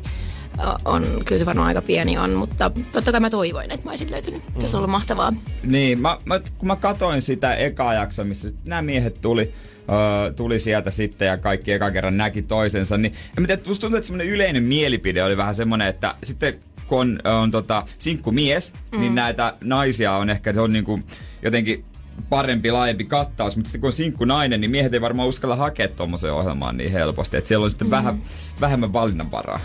on, 0.84 1.04
kyllä 1.24 1.38
se 1.38 1.46
varmaan 1.46 1.68
aika 1.68 1.82
pieni 1.82 2.18
on, 2.18 2.32
mutta 2.32 2.70
totta 2.92 3.12
kai 3.12 3.20
mä 3.20 3.30
toivoin, 3.30 3.70
että 3.70 3.86
mä 3.86 3.90
olisin 3.90 4.10
löytynyt. 4.10 4.42
Se 4.42 4.52
olisi 4.60 4.76
ollut 4.76 4.90
mahtavaa. 4.90 5.32
Niin, 5.62 6.00
mä, 6.00 6.18
mä, 6.24 6.40
kun 6.58 6.66
mä 6.66 6.76
katoin 6.76 7.22
sitä 7.22 7.54
ekaa 7.54 7.94
jaksoa, 7.94 8.24
missä 8.24 8.48
nämä 8.64 8.82
miehet 8.82 9.20
tuli, 9.20 9.54
Uh, 9.88 10.34
tuli 10.36 10.58
sieltä 10.58 10.90
sitten 10.90 11.28
ja 11.28 11.38
kaikki 11.38 11.72
eka 11.72 11.90
kerran 11.90 12.16
näki 12.16 12.42
toisensa, 12.42 12.98
niin 12.98 13.14
en 13.36 13.42
mä 13.42 13.46
tiedä, 13.46 13.62
musta 13.66 13.80
tuntuu, 13.80 13.96
että 13.96 14.06
semmoinen 14.06 14.34
yleinen 14.34 14.62
mielipide 14.62 15.24
oli 15.24 15.36
vähän 15.36 15.54
semmoinen, 15.54 15.88
että 15.88 16.14
sitten 16.22 16.54
kun 16.86 16.98
on, 16.98 17.18
on 17.42 17.50
tota, 17.50 17.86
sinkku 17.98 18.32
mies, 18.32 18.72
mm. 18.92 19.00
niin 19.00 19.14
näitä 19.14 19.54
naisia 19.60 20.12
on 20.12 20.30
ehkä, 20.30 20.52
se 20.52 20.60
on 20.60 20.72
niinku 20.72 21.00
jotenkin 21.42 21.84
parempi, 22.28 22.70
laajempi 22.70 23.04
kattaus, 23.04 23.56
mutta 23.56 23.68
sitten 23.68 23.80
kun 23.80 23.88
on 23.88 23.92
sinkku 23.92 24.24
nainen, 24.24 24.60
niin 24.60 24.70
miehet 24.70 24.94
ei 24.94 25.00
varmaan 25.00 25.28
uskalla 25.28 25.56
hakea 25.56 25.88
tuommoiseen 25.88 26.32
ohjelmaan 26.32 26.76
niin 26.76 26.92
helposti, 26.92 27.36
että 27.36 27.48
siellä 27.48 27.64
on 27.64 27.70
sitten 27.70 27.86
mm. 27.86 27.90
vähän, 27.90 28.22
vähemmän 28.60 28.92
valinnanvaraa. 28.92 29.60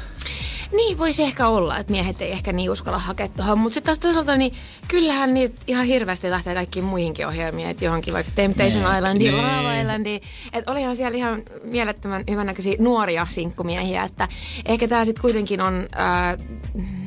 Niin, 0.74 0.98
voisi 0.98 1.24
ehkä 1.24 1.48
olla, 1.48 1.78
että 1.78 1.92
miehet 1.92 2.22
ei 2.22 2.32
ehkä 2.32 2.54
niin 2.54 2.72
uskalla 2.72 3.00
hakea 3.00 3.28
tuohon, 3.28 3.58
mutta 3.60 3.74
sitten 3.74 3.86
taas 3.86 4.00
toisaalta, 4.00 4.36
niin 4.38 4.54
kyllähän 4.88 5.34
niitä 5.34 5.62
ihan 5.68 5.86
hirveästi 5.86 6.30
lähtee 6.30 6.54
kaikkiin 6.54 6.86
muihinkin 6.86 7.28
ohjelmiin, 7.28 7.70
että 7.70 7.86
johonkin 7.86 8.14
vaikka 8.14 8.32
Temptation 8.36 8.84
Nee. 8.84 8.98
Islandiin, 8.98 9.34
Nee. 9.38 9.58
Lava 9.58 9.74
Islandiin, 9.74 10.22
että 10.54 10.72
olihan 10.72 10.96
siellä 10.96 11.18
ihan 11.18 11.44
mielettömän 11.64 12.24
hyvännäköisiä 12.30 12.76
nuoria 12.80 13.28
sinkkumiehiä, 13.30 14.04
että 14.04 14.28
ehkä 14.66 14.88
tämä 14.88 15.06
sitten 15.06 15.22
kuitenkin 15.22 15.62
on, 15.62 15.88
ää, 15.96 16.38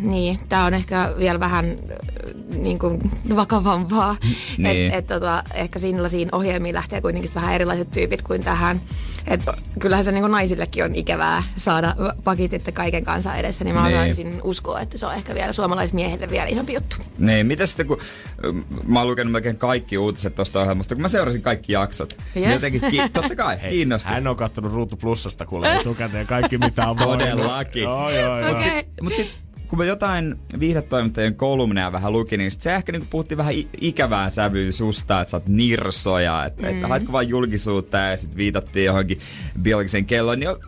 niin, 0.00 0.38
tämä 0.48 0.64
on 0.64 0.74
ehkä 0.74 1.14
vielä 1.18 1.40
vähän 1.40 1.64
äh, 1.70 2.56
niin 2.56 2.78
kuin 2.78 2.98
vakavampaa, 3.36 4.16
Niin. 4.58 4.86
että 4.86 4.98
et, 4.98 5.06
tota, 5.06 5.42
ehkä 5.54 5.78
siinä 5.78 6.02
ohjelmiin 6.32 6.74
lähtee 6.74 7.00
kuitenkin 7.00 7.30
vähän 7.34 7.54
erilaiset 7.54 7.90
tyypit 7.90 8.22
kuin 8.22 8.44
tähän, 8.44 8.80
että 9.26 9.54
kyllähän 9.78 10.04
se 10.04 10.12
niin 10.12 10.22
kuin 10.22 10.32
naisillekin 10.32 10.84
on 10.84 10.94
ikävää 10.94 11.42
saada 11.56 11.96
pakit 12.24 12.50
sitten 12.50 12.74
kaiken 12.74 13.04
kanssa 13.04 13.34
edessä, 13.56 13.64
niin 13.64 13.74
mä 13.74 13.82
Niin. 13.88 13.96
haluaisin 13.96 14.40
uskoa, 14.44 14.80
että 14.80 14.98
se 14.98 15.06
on 15.06 15.14
ehkä 15.14 15.34
vielä 15.34 15.52
suomalaismiehille 15.52 16.30
vielä 16.30 16.46
isompi 16.46 16.74
juttu. 16.74 16.96
Niin, 17.18 17.46
mitä 17.46 17.66
sitten 17.66 17.86
kun 17.86 17.98
ö, 18.44 18.52
mä 18.86 18.98
oon 18.98 19.08
lukenut 19.08 19.32
melkein 19.32 19.56
kaikki 19.56 19.98
uutiset 19.98 20.34
tosta 20.34 20.60
ohjelmasta, 20.60 20.94
kun 20.94 21.02
mä 21.02 21.08
seurasin 21.08 21.42
kaikki 21.42 21.72
jaksot. 21.72 22.16
Niin 22.34 22.44
Yes. 22.44 22.54
jotenkin, 22.54 22.90
ki- 22.90 23.08
totta 23.12 23.36
kai, 23.36 23.58
kiinnosti. 23.68 24.08
Hän 24.08 24.26
on 24.26 24.36
kattonut 24.36 24.72
Ruutu 24.72 24.96
Plussasta 24.96 25.46
kuule 25.46 25.76
etukäteen 25.76 26.26
kaikki 26.26 26.58
mitä 26.58 26.90
on 26.90 26.98
voinut. 26.98 27.28
Todellakin. 27.30 27.82
Joo, 27.82 28.10
joo, 28.10 28.40
joo. 28.40 28.50
Okei. 28.50 28.84
Mutta 29.02 29.16
sitten 29.16 29.45
kun 29.68 29.78
mä 29.78 29.84
jotain 29.84 30.34
viihdetoimittajien 30.60 31.34
kolumneja 31.34 31.92
vähän 31.92 32.12
lukin, 32.12 32.38
niin 32.38 32.50
sit 32.50 32.60
se 32.60 32.74
ehkä 32.74 32.92
niinku 32.92 33.08
puhuttiin 33.10 33.38
vähän 33.38 33.54
ikävään 33.80 34.30
sävyyn 34.30 34.72
susta, 34.72 35.20
että 35.20 35.30
sä 35.30 35.36
oot 35.36 35.48
nirsoja, 35.48 36.44
että 36.44 36.62
mm. 36.62 36.68
että 36.68 36.88
haetko 36.88 37.12
vaan 37.12 37.28
julkisuutta 37.28 37.96
ja 37.96 38.16
sitten 38.16 38.36
viitattiin 38.36 38.86
johonkin 38.86 39.20
biologisen 39.62 40.06
kelloon. 40.06 40.40
Niin 40.40 40.50
o- 40.50 40.58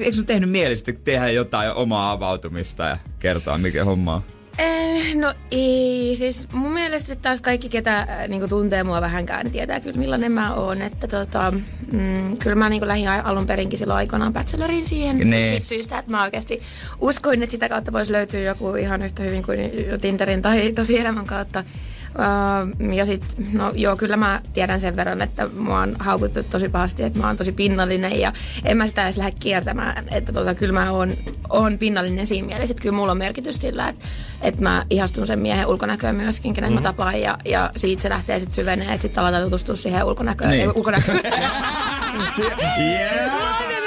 eikö 0.00 0.12
sun 0.12 0.26
tehnyt 0.26 0.50
mieli 0.50 0.76
sitten 0.76 0.96
tehdä 1.04 1.30
jotain 1.30 1.72
omaa 1.72 2.12
avautumista 2.12 2.84
ja 2.84 2.98
kertoa 3.18 3.58
mikä 3.58 3.84
homma 3.84 4.14
on? 4.14 4.22
Eh, 4.60 5.14
no 5.16 5.32
ei, 5.50 6.14
siis 6.18 6.48
mun 6.52 6.72
mielestä 6.72 7.16
taas 7.16 7.40
kaikki, 7.40 7.68
ketä 7.68 7.98
äh, 7.98 8.28
niinku 8.28 8.48
tuntee 8.48 8.84
mua 8.84 9.00
vähänkään, 9.00 9.44
niin 9.44 9.52
tietää 9.52 9.80
kyllä 9.80 9.98
millainen 9.98 10.32
mä 10.32 10.54
oon. 10.54 10.82
Että 10.82 11.08
tota, 11.08 11.50
mm, 11.92 12.36
kyllä 12.36 12.56
mä 12.56 12.68
niinku 12.68 12.86
lähdin 12.88 13.08
alun 13.08 13.46
perinkin 13.46 13.78
silloin 13.78 13.96
aikoinaan 13.96 14.32
bacheloriin 14.32 14.86
siihen 14.86 15.30
Nee. 15.30 15.50
siitä 15.50 15.66
syystä, 15.66 15.98
että 15.98 16.10
mä 16.10 16.22
oikeasti 16.22 16.60
uskoin, 17.00 17.42
että 17.42 17.50
sitä 17.50 17.68
kautta 17.68 17.92
voisi 17.92 18.12
löytyä 18.12 18.40
joku 18.40 18.74
ihan 18.74 19.02
yhtä 19.02 19.22
hyvin 19.22 19.42
kuin 19.42 19.58
Tinderin 20.00 20.42
tai 20.42 20.72
tosielämän 20.72 21.26
kautta. 21.26 21.64
Uh, 22.10 22.94
ja 22.94 23.06
sit, 23.06 23.36
no 23.52 23.72
joo, 23.74 23.96
kyllä 23.96 24.16
mä 24.16 24.40
tiedän 24.52 24.80
sen 24.80 24.96
verran, 24.96 25.22
että 25.22 25.48
mua 25.56 25.80
on 25.80 25.96
haukuttu 25.98 26.42
tosi 26.42 26.68
pahasti, 26.68 27.02
että 27.02 27.18
mä 27.18 27.26
oon 27.26 27.36
tosi 27.36 27.52
pinnallinen 27.52 28.20
ja 28.20 28.32
en 28.64 28.76
mä 28.76 28.86
sitä 28.86 29.04
edes 29.04 29.16
lähde 29.16 29.32
kiertämään, 29.40 30.08
että 30.10 30.32
tota, 30.32 30.54
kyllä 30.54 30.72
mä 30.72 30.92
oon, 30.92 31.10
oon 31.50 31.78
pinnallinen 31.78 32.26
siinä 32.26 32.46
mielessä, 32.46 32.72
että 32.72 32.82
kyllä 32.82 32.96
mulla 32.96 33.12
on 33.12 33.18
merkitys 33.18 33.56
sillä, 33.56 33.88
että, 33.88 34.04
että 34.42 34.62
mä 34.62 34.84
ihastun 34.90 35.26
sen 35.26 35.38
miehen 35.38 35.66
ulkonäköön 35.66 36.16
myöskin, 36.16 36.54
kenet 36.54 36.70
mm-hmm. 36.70 36.82
mä 36.82 36.88
tapaan 36.88 37.20
ja, 37.20 37.38
ja 37.44 37.70
siitä 37.76 38.02
se 38.02 38.08
lähtee 38.08 38.38
sitten 38.38 38.54
syvenee, 38.54 38.88
että 38.88 39.02
sitten 39.02 39.22
aletaan 39.22 39.44
tutustua 39.44 39.76
siihen 39.76 40.04
ulkonäköön. 40.04 40.50
Niin. 40.50 40.60
Ei, 40.62 40.68
ulkonäköön. 40.68 41.20
Yeah! 42.78 43.79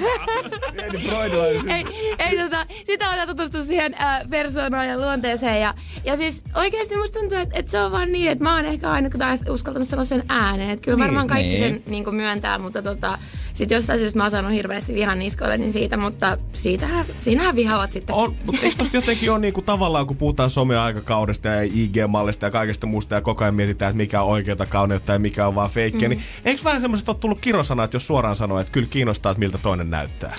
ei, 1.74 1.84
ei 2.18 2.38
tota, 2.38 2.66
sitä 2.86 3.08
aletaan 3.08 3.28
tutustua 3.28 3.64
siihen 3.64 3.94
äh, 4.00 4.20
persoonaan 4.30 4.88
ja 4.88 4.98
luonteeseen. 4.98 5.60
Ja, 5.60 5.74
ja 6.04 6.16
siis 6.16 6.44
oikeasti 6.54 6.96
musta 6.96 7.20
tuntuu, 7.20 7.38
että, 7.38 7.58
että 7.58 7.70
se 7.70 7.80
on 7.80 7.92
vaan 7.92 8.12
niin, 8.12 8.30
että 8.30 8.44
mä 8.44 8.54
oon 8.54 8.64
ehkä 8.64 8.90
ainut, 8.90 9.12
kun 9.12 9.18
tää 9.18 9.38
uskaltanut 9.48 9.88
sanoa 9.88 10.04
sen 10.04 10.24
ääneen. 10.28 10.70
Että 10.70 10.84
kyllä 10.84 10.96
Niin, 10.96 11.04
varmaan 11.04 11.26
kaikki 11.26 11.48
niin. 11.48 11.74
sen 11.74 11.82
niin 11.86 12.14
myöntää, 12.14 12.58
mutta 12.58 12.82
tota, 12.82 13.18
sit 13.54 13.70
jostain 13.70 13.98
syystä 13.98 14.18
mä 14.18 14.24
oon 14.24 14.30
saanut 14.30 14.52
hirveästi 14.52 14.94
vihan 14.94 15.18
niskoille, 15.18 15.58
niin 15.58 15.72
siitä, 15.72 15.96
mutta 15.96 16.38
siitähän, 16.52 17.06
siinähän 17.20 17.56
vihavat 17.56 17.92
sitten. 17.92 18.14
On, 18.14 18.36
mutta 18.46 18.62
eikö 18.62 18.76
tosta 18.78 18.96
jotenkin 18.96 19.30
ole 19.30 19.38
niinku 19.38 19.62
tavallaan, 19.62 20.06
kun 20.06 20.16
puhutaan 20.16 20.50
some-aikakaudesta 20.50 21.48
ja 21.48 21.62
IG-mallista 21.62 22.46
ja 22.46 22.50
kaikesta 22.50 22.86
muusta 22.86 23.14
ja 23.14 23.20
koko 23.20 23.44
ajan 23.44 23.54
mietitään, 23.54 23.90
että 23.90 23.96
mikä 23.96 24.22
on 24.22 24.28
oikeata 24.28 24.66
kauneutta 24.66 25.12
ja 25.12 25.18
mikä 25.18 25.46
on 25.46 25.54
vaan 25.54 25.70
feikkiä, 25.70 26.08
mm. 26.08 26.14
niin 26.14 26.24
eikö 26.44 26.64
vähän 26.64 26.80
semmoiset 26.80 27.08
ole 27.08 27.16
tullut 27.20 27.38
kirosana, 27.38 27.84
että 27.84 27.94
jos 27.94 28.06
suoraan 28.06 28.36
sanoo, 28.36 28.58
että 28.58 28.72
kyllä 28.72 28.88
kiinnostaa, 28.90 29.32
että 29.32 29.38
miltä 29.38 29.58
toinen 29.62 29.89
näyttää? 29.90 30.34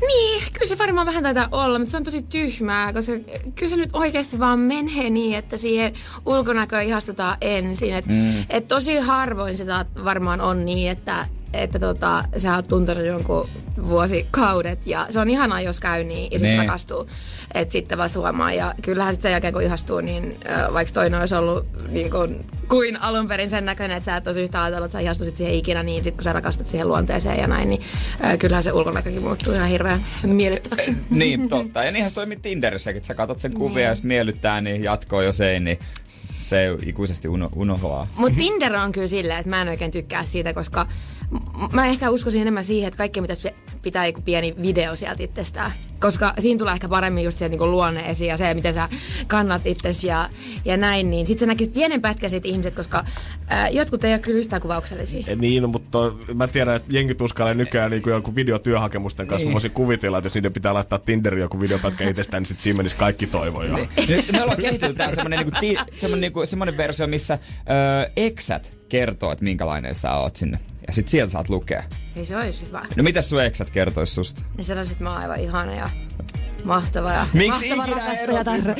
Niin, 0.00 0.42
kyllä 0.52 0.66
se 0.66 0.78
varmaan 0.78 1.06
vähän 1.06 1.22
taitaa 1.22 1.48
olla, 1.52 1.78
mutta 1.78 1.90
se 1.90 1.96
on 1.96 2.04
tosi 2.04 2.22
tyhmää, 2.22 2.92
koska 2.92 3.12
kyllä 3.54 3.70
se 3.70 3.76
nyt 3.76 3.90
oikeasti 3.92 4.38
vaan 4.38 4.58
menee 4.60 5.10
niin, 5.10 5.38
että 5.38 5.56
siihen 5.56 5.92
ulkonäköön 6.26 6.84
ihastutaan 6.84 7.36
ensin. 7.40 7.92
Et, 7.92 8.06
mm. 8.06 8.44
et 8.50 8.68
tosi 8.68 8.98
harvoin 8.98 9.56
sitä 9.56 9.86
varmaan 10.04 10.40
on 10.40 10.66
niin, 10.66 10.90
että 10.90 11.26
että 11.52 11.78
tota, 11.78 12.24
sä 12.36 12.54
oot 12.56 12.68
tuntenut 12.68 13.06
jonkun 13.06 13.48
vuosikaudet 13.88 14.86
ja 14.86 15.06
se 15.10 15.20
on 15.20 15.30
ihanaa, 15.30 15.60
jos 15.60 15.80
käy 15.80 16.04
niin 16.04 16.32
ja 16.32 16.38
sitten 16.38 16.56
Nee. 16.56 16.66
rakastuu. 16.66 17.06
Että 17.54 17.72
sitten 17.72 17.98
vasta 17.98 18.18
huomaa 18.18 18.52
ja 18.52 18.74
kyllähän 18.82 19.14
sitten 19.14 19.22
sen 19.28 19.32
jälkeen 19.32 19.52
kun 19.52 19.62
ihastuu, 19.62 20.00
niin 20.00 20.36
vaikka 20.72 20.94
toinen 20.94 21.20
olisi 21.20 21.34
ollut 21.34 21.66
niin 21.88 22.10
kuin, 22.10 22.44
kuin 22.68 23.02
alun 23.02 23.28
perin 23.28 23.50
sen 23.50 23.64
näköinen, 23.64 23.96
että 23.96 24.04
sä 24.04 24.16
et 24.16 24.26
olisi 24.26 24.40
yhtä 24.40 24.62
ajatellut, 24.62 24.84
että 24.86 24.92
sä 24.98 25.00
ihastuisit 25.00 25.36
siihen 25.36 25.54
ikinä, 25.54 25.82
niin 25.82 26.04
sitten 26.04 26.16
kun 26.16 26.24
sä 26.24 26.32
rakastut 26.32 26.66
siihen 26.66 26.88
luonteeseen 26.88 27.38
ja 27.40 27.46
näin, 27.46 27.68
niin 27.68 27.82
äh, 28.24 28.38
kyllähän 28.38 28.62
se 28.64 28.72
ulkonäkökin 28.72 29.22
muuttuu 29.22 29.54
ihan 29.54 29.68
hirveän 29.68 30.04
miellyttäväksi. 30.22 30.96
Niin, 31.10 31.48
totta. 31.48 31.80
Ja 31.84 31.90
niinhän 31.92 32.10
se 32.10 32.14
toimii 32.14 32.36
Tinderissäkin, 32.42 32.96
että 32.96 33.06
sä 33.06 33.14
katsot 33.14 33.38
sen 33.38 33.54
kuvia 33.54 33.82
ja 33.84 33.88
jos 33.90 34.02
miellyttää, 34.02 34.60
niin 34.60 34.84
jatkoa, 34.84 35.22
jos 35.22 35.40
ei, 35.40 35.60
niin 35.60 35.78
se 36.44 36.76
ikuisesti 36.86 37.28
uno, 37.28 37.48
unohdaa. 37.56 38.08
Mutta 38.16 38.38
Tinder 38.38 38.74
on 38.74 38.92
kyllä 38.92 39.06
silleen, 39.06 39.38
että 39.38 39.50
mä 39.50 39.62
en 39.62 39.68
oikein 39.68 39.90
tykkää 39.90 40.24
siitä, 40.24 40.52
koska 40.54 40.86
mä 41.72 41.86
ehkä 41.86 42.10
uskoisin 42.10 42.40
enemmän 42.40 42.64
siihen, 42.64 42.88
että 42.88 42.98
kaikki 42.98 43.20
mitä 43.20 43.36
pitää 43.82 44.06
joku 44.06 44.20
pieni 44.20 44.54
video 44.62 44.96
sieltä 44.96 45.22
itsestään. 45.22 45.72
Koska 46.00 46.34
siinä 46.38 46.58
tulee 46.58 46.72
ehkä 46.72 46.88
paremmin 46.88 47.24
just 47.24 47.38
se 47.38 47.48
niin 47.48 47.70
luonne 47.70 48.10
esiin 48.10 48.28
ja 48.28 48.36
se, 48.36 48.54
miten 48.54 48.74
sä 48.74 48.88
kannat 49.26 49.66
itsesi 49.66 50.06
ja, 50.06 50.28
ja 50.64 50.76
näin. 50.76 51.10
Niin 51.10 51.26
sit 51.26 51.38
sä 51.38 51.46
näkisit 51.46 51.74
pienen 51.74 52.02
pätkän 52.02 52.30
siitä 52.30 52.48
ihmiset, 52.48 52.74
koska 52.74 53.04
ää, 53.48 53.68
jotkut 53.68 54.04
ei 54.04 54.12
ole 54.12 54.18
kyllä 54.18 54.38
yhtään 54.38 54.62
kuvauksellisia. 54.62 55.24
Eh, 55.26 55.36
Niin, 55.36 55.62
no, 55.62 55.68
mutta 55.68 55.98
mä 56.34 56.48
tiedän, 56.48 56.76
että 56.76 56.88
jengi 56.92 57.14
tuskailee 57.14 57.54
nykyään 57.54 57.90
niin 57.90 58.02
joku 58.06 58.34
videotyöhakemusten 58.34 59.26
kanssa. 59.26 59.44
Niin. 59.44 59.50
Mä 59.50 59.52
voisin 59.52 59.70
kuvitella, 59.70 60.18
että 60.18 60.26
jos 60.26 60.34
niiden 60.34 60.52
pitää 60.52 60.74
laittaa 60.74 60.98
Tinderiin 60.98 61.40
joku 61.40 61.60
videopätkä 61.60 62.08
itsestään, 62.10 62.40
niin 62.42 62.48
sit 62.48 62.60
siinä 62.60 62.76
menisi 62.76 62.96
kaikki 62.96 63.26
toivo 63.26 63.62
jo. 63.62 63.76
Niin. 63.76 63.88
Nyt 64.08 64.32
me 64.32 64.42
ollaan 64.42 64.60
kehitelty 64.60 64.94
tää 64.94 65.14
semmonen, 65.14 65.38
niinku, 65.38 65.58
ti, 65.60 65.76
semmonen, 65.96 66.20
niinku, 66.20 66.46
semmonen 66.46 66.76
versio, 66.76 67.06
missä 67.06 67.38
öö, 67.70 68.10
eksät 68.16 68.76
kertoo, 68.88 69.32
että 69.32 69.44
minkälainen 69.44 69.94
sä 69.94 70.14
oot 70.14 70.36
sinne. 70.36 70.58
Ja 70.86 70.92
sit 70.92 71.08
sieltä 71.08 71.32
saat 71.32 71.48
lukea. 71.48 71.82
Ei 72.16 72.24
se 72.24 72.36
olisi 72.36 72.66
hyvä. 72.66 72.86
No 72.96 73.02
mitä 73.02 73.22
sun 73.22 73.42
eksät 73.44 73.70
kertois 73.70 74.14
susta? 74.14 74.42
Niin 74.56 74.64
sanoisit, 74.64 74.92
että 74.92 75.04
mä 75.04 75.10
oon 75.10 75.18
aivan 75.20 75.40
ihana 75.40 75.74
ja 75.74 75.90
mahtava 76.64 77.12
ja 77.12 77.26
Miksi 77.32 77.76
mahtava 77.76 77.96
ikinä 78.02 78.06
rakastaja. 78.06 78.40
erosin? 78.40 78.74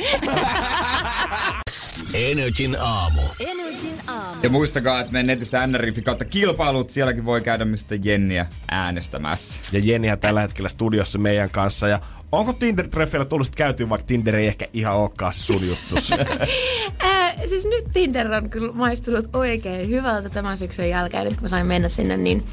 Energin 2.13 2.77
aamu. 2.79 3.21
Energin 3.39 3.93
aamu. 4.07 4.39
Ja 4.43 4.49
muistakaa, 4.49 4.99
että 4.99 5.11
meidän 5.13 5.27
netissä 5.27 5.67
NRIFin 5.67 6.03
kautta 6.03 6.25
kilpailut, 6.25 6.89
sielläkin 6.89 7.25
voi 7.25 7.41
käydä 7.41 7.65
mistä 7.65 7.95
Jenniä 8.03 8.45
äänestämässä. 8.71 9.59
Ja 9.71 9.79
Jennihän 9.83 10.19
tällä 10.19 10.41
hetkellä 10.41 10.69
studiossa 10.69 11.17
meidän 11.19 11.49
kanssa. 11.49 11.87
Ja 11.87 12.01
onko 12.31 12.53
Tinder-treffeillä 12.53 13.25
tullut 13.25 13.47
sit 13.47 13.55
käytyä, 13.55 13.89
vaikka 13.89 14.07
Tinder 14.07 14.35
ei 14.35 14.47
ehkä 14.47 14.65
ihan 14.73 14.95
olekaan 14.95 15.33
sun 15.33 15.67
juttus? 15.67 16.11
Ää, 16.99 17.47
siis 17.47 17.65
nyt 17.65 17.85
Tinder 17.93 18.33
on 18.33 18.49
kyllä 18.49 18.71
maistunut 18.71 19.35
oikein 19.35 19.89
hyvältä 19.89 20.29
tämän 20.29 20.57
syksyn 20.57 20.89
jälkeen, 20.89 21.23
nyt 21.25 21.33
kun 21.33 21.43
mä 21.43 21.49
sain 21.49 21.67
mennä 21.67 21.87
sinne, 21.87 22.17
niin, 22.17 22.45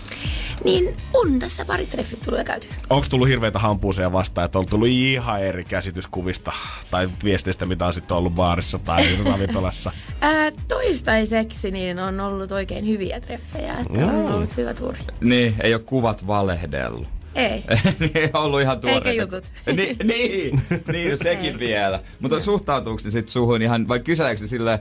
niin 0.65 0.97
on 1.15 1.39
tässä 1.39 1.65
pari 1.65 1.87
treffit 1.87 2.21
tullut 2.21 2.39
ja 2.39 2.45
käyty. 2.45 2.69
onko 2.91 3.07
tullut 3.11 3.29
hirveitä 3.29 3.59
hampuuseja 3.59 4.13
vastaan, 4.13 4.45
että 4.45 4.59
on 4.59 4.67
tullut 4.67 4.89
ihan 4.89 5.43
eri 5.43 5.65
käsitys 5.65 6.07
kuvista 6.07 6.53
tai 6.91 7.09
viesteistä, 7.25 7.67
mitä 7.67 7.87
on 7.87 7.93
sitten 7.93 8.17
ollut 8.17 8.35
baarissa 8.35 8.79
tai 8.79 9.03
ravintolassa? 9.25 9.93
Ää, 10.21 10.51
toistaiseksi 10.69 11.71
niin 11.71 11.99
on 11.99 12.21
ollut 12.21 12.53
oikein 12.53 12.87
hyviä 12.87 13.21
treffejä, 13.21 13.75
että 13.75 14.07
on 14.07 14.33
ollut 14.33 14.57
hyvä 14.57 14.75
tuuri. 14.75 14.99
Niin, 15.21 15.55
ei 15.63 15.75
ole 15.75 15.83
kuvat 15.83 16.27
valehdellut. 16.27 17.24
Ei. 17.35 17.65
ei 18.15 18.31
ollut 18.43 18.61
ihan 18.61 18.81
tuoreita. 18.81 19.09
Eikä 19.09 19.23
jutut. 19.23 19.45
Niin, 19.77 19.97
niin, 20.05 20.63
niin 20.93 21.11
no 21.11 21.17
sekin 21.17 21.53
Ei. 21.53 21.59
vielä. 21.59 22.01
Mutta 22.21 22.41
suhtautuuko 22.41 23.03
ne 23.05 23.11
sitten 23.11 23.33
suhun 23.33 23.63
ihan, 23.63 23.89
vai 23.89 24.01
kyseleekö 24.01 24.41
ne 24.41 24.47
sille 24.47 24.81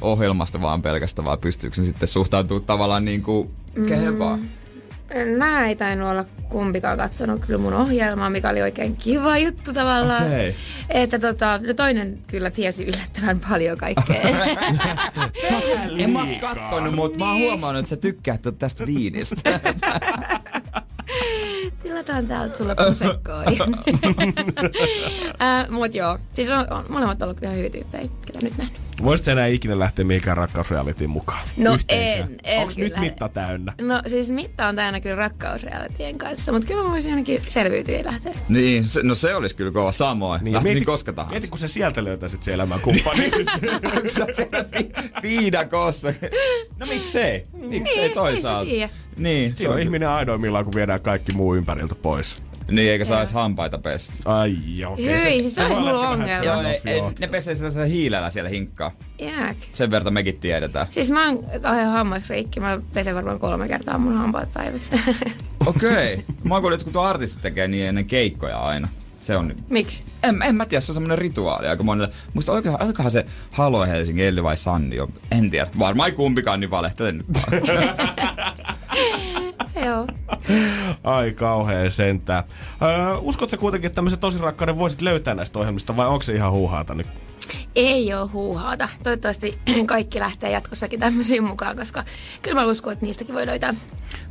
ohjelmasta 0.00 0.60
vaan 0.60 0.82
pelkästään, 0.82 1.26
vai 1.26 1.38
pystyykö 1.38 1.80
ne 1.80 1.84
sitten 1.84 2.08
suhtautumaan 2.08 2.66
tavallaan 2.66 3.04
niin 3.04 3.22
kuin 3.22 3.50
kehen 3.88 4.18
vaan? 4.18 4.40
Mä 5.38 5.66
ei 5.66 5.76
tainnut 5.76 6.08
olla 6.08 6.24
kumpikaan 6.48 6.98
kattonut 6.98 7.46
kyllä 7.46 7.58
mun 7.58 7.74
ohjelmaa, 7.74 8.30
mikä 8.30 8.48
oli 8.50 8.62
oikein 8.62 8.96
kiva 8.96 9.38
juttu 9.38 9.72
tavallaan. 9.72 10.26
Okei. 10.26 10.54
Että 10.90 11.18
tota, 11.18 11.60
no 11.66 11.74
toinen 11.74 12.18
kyllä 12.26 12.50
tiesi 12.50 12.84
yllättävän 12.84 13.40
paljon 13.50 13.78
kaikkea. 13.78 14.22
En 15.98 16.10
mä 16.12 16.26
kattonut, 16.40 16.94
mutta 16.94 17.18
mä 17.18 17.30
oon 17.30 17.40
huomannut, 17.40 17.78
että 17.80 17.90
sä 17.90 17.96
tykkäät 17.96 18.40
tästä 18.58 18.86
viinistä. 18.86 19.60
Tilataan 21.82 22.26
täältä 22.26 22.58
sulle 22.58 22.74
pusekkoa. 22.74 23.42
äh, 25.42 25.70
mut 25.70 25.94
joo, 25.94 26.18
siis 26.34 26.48
on, 26.50 26.72
on 26.72 26.84
molemmat 26.88 27.22
ollut 27.22 27.42
ihan 27.42 27.56
hyviä 27.56 27.70
tyyppejä, 27.70 28.08
ketä 28.26 28.38
nyt 28.42 28.58
nähnyt. 28.58 28.89
Voisit 29.02 29.28
enää 29.28 29.46
ikinä 29.46 29.78
lähteä 29.78 30.04
mihinkään 30.04 30.36
rakkausrealityin 30.36 31.10
mukaan? 31.10 31.48
No 31.56 31.74
Yhteenkään? 31.74 32.30
en, 32.30 32.38
en 32.44 32.62
Onks 32.62 32.76
nyt 32.76 32.96
mitta 32.96 33.28
täynnä? 33.28 33.72
No 33.80 34.02
siis 34.06 34.30
mitta 34.30 34.66
on 34.68 34.76
täynnä 34.76 35.00
kyllä 35.00 35.16
rakkausrealitien 35.16 36.18
kanssa, 36.18 36.52
mutta 36.52 36.68
kyllä 36.68 36.82
mä 36.84 36.90
voisin 36.90 37.10
ainakin 37.12 37.42
selviytyä 37.48 37.96
ja 37.96 38.04
lähteä. 38.04 38.32
niin, 38.48 38.84
se, 38.84 39.00
no 39.02 39.14
se 39.14 39.34
olisi 39.34 39.56
kyllä 39.56 39.72
kova 39.72 39.92
samoin. 39.92 40.44
Niin, 40.44 40.54
Lähtisin 40.54 40.76
mieti- 40.78 40.84
koska 40.84 41.12
tahansa. 41.12 41.32
Mieti, 41.34 41.48
kun 41.48 41.58
se 41.58 41.68
sieltä 41.68 42.04
löytäisit 42.04 42.42
se 42.42 42.52
elämän 42.52 42.80
kumppani. 42.80 43.24
Onko 43.96 44.08
sä 44.08 44.26
siellä 44.32 44.64
vi- 44.78 44.92
viidakossa? 45.22 46.12
No 46.78 46.86
miksei? 46.86 47.46
Miksei 47.52 47.96
Niin, 48.02 48.12
toisaalta? 48.14 48.60
ei 48.60 48.66
se 48.66 48.72
tiedä. 48.74 48.90
Niin, 49.16 49.52
se 49.56 49.68
on 49.68 49.74
on 49.74 49.80
ihminen 49.80 50.08
aidoimmillaan, 50.08 50.64
kun 50.64 50.74
viedään 50.74 51.00
kaikki 51.00 51.32
muu 51.32 51.54
ympäriltä 51.54 51.94
pois. 51.94 52.36
Niin, 52.70 52.90
eikä 52.90 53.04
saisi 53.04 53.34
hampaita 53.34 53.78
pestä. 53.78 54.14
Ai 54.24 54.56
joo. 54.66 54.92
okei, 54.92 55.06
Hyi, 55.06 55.42
siis 55.42 55.54
se 55.54 55.62
olisi 55.62 55.76
voi 55.76 55.92
mulla 55.92 56.08
ongelma. 56.08 56.44
Joo, 56.44 56.62
ei, 56.62 56.80
ei, 56.86 57.02
ne 57.18 57.26
pesee 57.26 57.54
sellaisella 57.54 57.86
hiilellä 57.86 58.30
siellä 58.30 58.50
hinkkaa. 58.50 58.92
Jääk. 59.20 59.56
Sen 59.72 59.90
verran 59.90 60.14
mekin 60.14 60.40
tiedetään. 60.40 60.86
Siis 60.90 61.10
mä 61.10 61.26
oon 61.26 61.44
kauhean 61.62 61.92
hammasfriikki. 61.92 62.60
Mä 62.60 62.80
pesen 62.94 63.14
varmaan 63.14 63.40
kolme 63.40 63.68
kertaa 63.68 63.98
mun 63.98 64.16
hampaat 64.16 64.52
päivässä. 64.52 64.98
Okei. 65.66 66.14
Okay. 66.14 66.24
Mä 66.44 66.54
oon 66.54 66.62
kuullut, 66.62 66.74
että 66.74 66.84
kun 66.84 66.92
tuo 66.92 67.02
artistit 67.02 67.42
tekee 67.42 67.68
niin 67.68 67.86
ennen 67.86 68.06
keikkoja 68.06 68.58
aina. 68.58 68.88
Se 69.20 69.36
on... 69.36 69.54
Miksi? 69.68 70.04
En, 70.22 70.42
en 70.42 70.54
mä 70.54 70.66
tiedä, 70.66 70.80
se 70.80 70.92
on 70.92 70.94
semmonen 70.94 71.18
rituaali 71.18 71.68
aika 71.68 71.82
monelle. 71.82 72.14
Muista 72.34 72.52
oikein, 72.52 72.82
olikohan 72.82 73.10
se 73.10 73.26
Halo 73.50 73.86
Helsingin 73.86 74.24
Elli 74.24 74.42
vai 74.42 74.56
Sanni? 74.56 74.96
En 75.30 75.50
tiedä. 75.50 75.66
Varmaan 75.78 76.08
ei 76.08 76.16
kumpikaan, 76.16 76.60
niin 76.60 76.70
valehtelen 76.70 77.18
nyt 77.18 77.26
vaan. 77.32 77.62
Joo. 79.90 80.06
Ai 81.04 81.32
kauhea 81.32 81.90
sentään. 81.90 82.44
Öö, 82.82 83.16
uskotko 83.16 83.50
sä 83.50 83.56
kuitenkin, 83.56 83.86
että 83.86 83.94
tämmöisen 83.94 84.18
tosirakkauden 84.18 84.78
voisit 84.78 85.02
löytää 85.02 85.34
näistä 85.34 85.58
ohjelmista 85.58 85.96
vai 85.96 86.06
onko 86.06 86.22
se 86.22 86.34
ihan 86.34 86.52
huuhaata 86.52 86.94
nyt? 86.94 87.06
Ei 87.76 88.14
oo 88.14 88.30
huuhaata. 88.32 88.88
Toivottavasti 89.02 89.58
kaikki 89.86 90.18
lähtee 90.20 90.50
jatkossakin 90.50 91.00
tämmöisiin 91.00 91.44
mukaan, 91.44 91.76
koska 91.76 92.04
kyllä 92.42 92.60
mä 92.60 92.66
uskon, 92.66 92.92
että 92.92 93.06
niistäkin 93.06 93.34
voi 93.34 93.46
löytää 93.46 93.74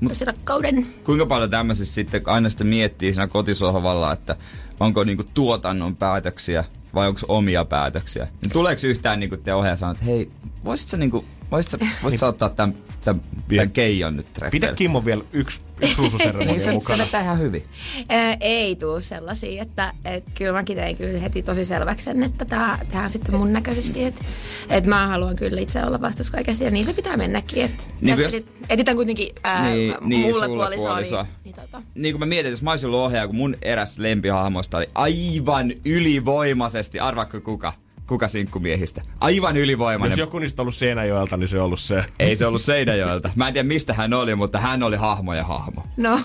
tosi 0.07 0.26
rakkauden. 0.26 0.86
Kuinka 1.03 1.26
paljon 1.26 1.49
tämmöisissä 1.49 1.93
sitten 1.93 2.22
aina 2.26 2.49
sitten 2.49 2.68
miettii 2.68 3.14
siinä 3.14 3.28
kotisohvalla, 3.28 4.14
että 4.14 4.36
onko 4.80 5.03
niinku 5.03 5.24
tuotannon 5.34 5.95
päätöksiä 5.95 6.64
vai 6.93 7.07
onko 7.07 7.22
omia 7.28 7.66
päätöksiä? 7.66 8.28
Niin 8.41 8.51
tuleeko 8.51 8.82
yhtään 8.88 9.20
niinku 9.20 9.38
te 9.38 9.53
ohjaaja 9.53 9.76
sanoa, 9.76 9.91
että 9.91 10.05
hei, 10.05 10.32
voisit 10.66 10.89
sä 10.89 10.97
niinku, 10.97 11.26
voisit 11.52 11.72
sä, 11.72 11.78
voisit 12.04 12.20
sä 12.20 12.28
ottaa 12.28 12.50
tämän, 12.50 12.76
tämän, 13.04 13.22
tämän 13.56 13.72
keijon 13.72 14.16
nyt 14.16 14.26
Pidä 14.26 14.39
treffeille? 14.50 14.76
Kimmo 14.78 15.06
vielä 15.06 15.24
yksi, 15.34 15.60
yksi 15.62 15.80
Niin 15.82 15.97
ruususeremonia 15.97 16.54
se, 16.54 16.60
se 16.60 16.72
mukana. 16.72 17.04
vetää 17.04 17.22
ihan 17.22 17.39
hyvin. 17.39 17.64
Ää, 18.10 18.38
ei 18.39 18.76
tuu 18.76 19.02
sellaisia, 19.02 19.62
että 19.62 19.93
et 20.06 20.24
kyllä 20.38 20.54
mäkin 20.54 20.78
tein 20.78 20.97
kyllä 20.97 21.20
heti 21.20 21.43
tosi 21.43 21.66
selväksi 21.66 22.06
sen, 22.06 22.24
että 22.24 22.45
tää 22.45 22.78
tehdään 22.89 23.10
sitten 23.10 23.36
mun 23.36 23.54
näköisesti, 23.54 24.04
että 24.04 24.22
et 24.70 24.86
mä 24.86 25.08
haluan 25.08 25.36
kyllä 25.36 25.62
itse 25.62 25.84
olla 25.84 26.02
vastuussa 26.02 26.34
kaikesta 26.34 26.64
ja 26.64 26.72
niin 26.72 26.86
se 26.86 26.93
pitää 26.93 27.18
mennäkin, 27.18 27.64
että 27.66 27.84
Niin 28.02 28.16
niin 28.16 28.24
jos- 28.24 28.34
jos... 28.34 28.43
etitän 28.70 28.95
kuitenkin 28.95 29.28
ää, 29.43 29.70
Niin, 29.70 29.93
niin, 30.02 30.22
mulle 30.22 30.34
sulle 30.34 30.47
puolisoa, 30.47 30.88
puolisoa. 30.88 31.24
niin, 31.24 31.34
niin 31.43 31.56
tota. 31.56 31.82
Niin 31.95 32.14
kuin 32.14 32.20
mä 32.20 32.26
mietin, 32.26 32.50
jos 32.52 32.62
mä 32.62 32.72
olisin 32.72 32.88
ollut 32.88 33.00
ohjaaja, 33.00 33.28
kun 33.28 33.36
mun 33.36 33.56
eräs 33.62 33.97
lempihahmoista 34.00 34.78
oli 34.78 34.89
aivan 34.95 35.72
ylivoimaisesti, 35.86 37.00
arvaako 37.00 37.41
kuka? 37.41 37.74
Kuka 38.10 38.28
sinkkumiehistä? 38.28 39.01
Aivan 39.20 39.57
ylivoimainen. 39.57 40.12
Jos 40.12 40.20
joku 40.20 40.39
niistä 40.39 40.62
on 40.62 40.64
ollut 40.64 40.76
Seinäjoelta, 40.76 41.38
niin 41.38 41.47
se 41.47 41.60
on 41.60 41.66
ollut 41.66 41.80
se. 41.80 42.03
Ei 42.20 42.36
se 42.36 42.45
ollut 42.45 42.62
Seinäjoelta. 42.62 43.30
Mä 43.36 43.47
en 43.47 43.53
tiedä 43.53 43.68
mistä 43.68 43.93
hän 43.93 44.14
oli, 44.14 44.36
mutta 44.36 44.60
hän 44.60 44.84
oli 44.84 44.95
hahmo 44.97 45.34
ja 45.34 45.43
hahmo. 45.43 45.84
No, 45.97 46.20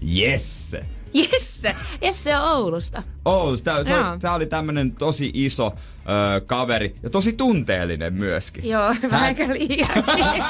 Jesse. 0.00 0.84
Jesse, 1.14 1.76
Jesse 2.02 2.36
on 2.36 2.50
Oulusta. 2.50 3.02
Oulussa. 3.24 3.64
Tää, 3.64 3.84
se, 3.84 3.90
Joo. 3.92 4.16
tää 4.20 4.34
oli 4.34 4.46
tämmönen 4.46 4.92
tosi 4.92 5.30
iso 5.34 5.66
ö, 6.36 6.40
kaveri 6.40 6.94
ja 7.02 7.10
tosi 7.10 7.32
tunteellinen 7.32 8.12
myöskin. 8.14 8.68
Joo, 8.68 8.94
vähän 9.10 9.36
liiankin. 9.52 10.44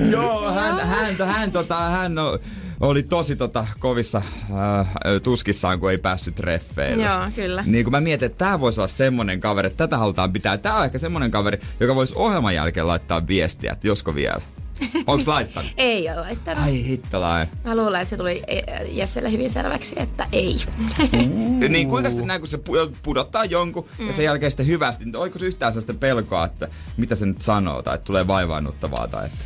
Joo, 0.12 0.52
hän, 0.52 0.86
hän, 0.86 1.16
hän, 1.26 1.52
tota, 1.52 1.80
hän 1.80 2.18
o- 2.18 2.38
oli 2.80 3.02
tosi 3.02 3.36
tota, 3.36 3.66
kovissa 3.78 4.18
äh, 4.18 4.86
tuskissaan, 5.22 5.80
kun 5.80 5.90
ei 5.90 5.98
päässyt 5.98 6.34
treffeille. 6.34 7.04
Joo, 7.04 7.20
kyllä. 7.34 7.62
Niin 7.66 7.84
kun 7.84 7.92
mä 7.92 8.00
mietin, 8.00 8.26
että 8.26 8.44
tää 8.44 8.60
voisi 8.60 8.80
olla 8.80 8.88
semmonen 8.88 9.40
kaveri, 9.40 9.66
että 9.66 9.76
tätä 9.76 9.98
halutaan 9.98 10.32
pitää. 10.32 10.58
Tää 10.58 10.74
on 10.74 10.84
ehkä 10.84 10.98
semmonen 10.98 11.30
kaveri, 11.30 11.60
joka 11.80 11.94
voisi 11.94 12.14
ohjelman 12.16 12.54
jälkeen 12.54 12.86
laittaa 12.86 13.26
viestiä, 13.26 13.72
että 13.72 13.86
josko 13.86 14.14
vielä. 14.14 14.40
Onks 15.06 15.26
laittanut? 15.26 15.72
ei 15.76 16.08
ole 16.08 16.16
laittanut. 16.16 16.64
Ai 16.64 16.86
hittalain. 16.86 17.48
Mä 17.64 17.76
luulen, 17.76 18.00
että 18.00 18.10
se 18.10 18.16
tuli 18.16 18.42
eh, 18.46 18.64
Jesselle 18.88 19.32
hyvin 19.32 19.50
selväksi, 19.50 19.94
että 19.98 20.26
ei. 20.32 20.56
Niin 21.68 21.88
kuinka 21.88 22.10
sitten 22.10 22.26
näin, 22.26 22.40
kun 22.40 22.48
se 22.48 22.56
pu- 22.56 22.96
pudottaa 23.02 23.44
jonkun 23.44 23.88
mm. 23.98 24.06
ja 24.06 24.12
sen 24.12 24.24
jälkeen 24.24 24.50
sitten 24.50 24.66
hyvästi, 24.66 25.04
niin 25.04 25.16
oiko 25.16 25.38
se 25.38 25.46
yhtään 25.46 25.72
sellaista 25.72 25.94
pelkoa, 25.94 26.44
että 26.44 26.68
mitä 26.96 27.14
se 27.14 27.26
nyt 27.26 27.42
sanoo 27.42 27.82
tai 27.82 27.94
että 27.94 28.04
tulee 28.04 28.26
vaivaannuttavaa 28.26 29.08
tai 29.08 29.26
että... 29.26 29.38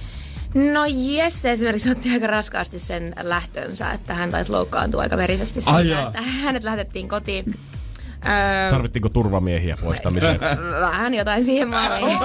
No 0.55 0.85
Jesse 0.89 1.51
esimerkiksi 1.53 1.91
otti 1.91 2.11
aika 2.13 2.27
raskaasti 2.27 2.79
sen 2.79 3.15
lähtönsä, 3.23 3.91
että 3.93 4.15
hän 4.15 4.31
taisi 4.31 4.53
loukkaantua 4.53 5.03
aika 5.03 5.17
verisesti 5.17 5.61
Ai 5.67 5.83
siitä, 5.83 5.99
jaa. 6.01 6.09
että 6.09 6.23
hänet 6.23 6.65
lähetettiin 6.65 7.09
kotiin. 7.09 7.55
Öö, 8.29 8.71
Tarvittiinko 8.71 9.09
turvamiehiä 9.09 9.77
poistamiseen? 9.83 10.41
vähän 10.81 11.15
jotain 11.15 11.45
siihen 11.45 11.69
malliin. 11.69 12.19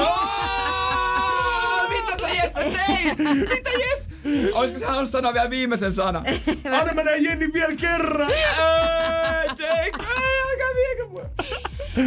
Mitä 1.90 2.18
sä 2.22 2.28
Jesse 2.30 2.60
teit? 2.88 3.18
Mitä 3.50 3.70
Jess? 3.70 4.10
Olisiko 4.54 4.80
sä 4.80 4.88
halunnut 4.88 5.10
sanoa 5.10 5.34
vielä 5.34 5.50
viimeisen 5.50 5.94
sanan? 5.94 6.26
Anna 6.80 6.94
mä 6.94 7.04
näin 7.04 7.24
Jenni 7.24 7.50
vielä 7.54 7.76
kerran! 7.76 8.32
Ei, 8.32 9.48
Jake, 9.48 9.66
ei, 9.68 10.42
älkää 10.52 10.76
viekö 10.76 11.08
mua. 11.10 11.22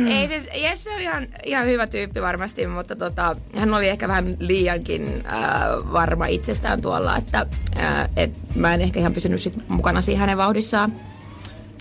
Ei 0.08 0.28
siis, 0.28 0.48
Jesse 0.54 0.90
on 0.94 1.00
ihan, 1.00 1.26
ihan 1.44 1.66
hyvä 1.66 1.86
tyyppi 1.86 2.22
varmasti, 2.22 2.66
mutta 2.66 2.96
tota, 2.96 3.36
hän 3.56 3.74
oli 3.74 3.88
ehkä 3.88 4.08
vähän 4.08 4.36
liiankin 4.38 5.22
äh, 5.26 5.42
varma 5.92 6.26
itsestään 6.26 6.82
tuolla, 6.82 7.16
että 7.16 7.46
äh, 7.80 8.08
et 8.16 8.32
mä 8.54 8.74
en 8.74 8.80
ehkä 8.80 9.00
ihan 9.00 9.12
pysynyt 9.12 9.40
sit 9.40 9.68
mukana 9.68 10.02
siinä 10.02 10.20
hänen 10.20 10.38
vauhdissaan. 10.38 10.92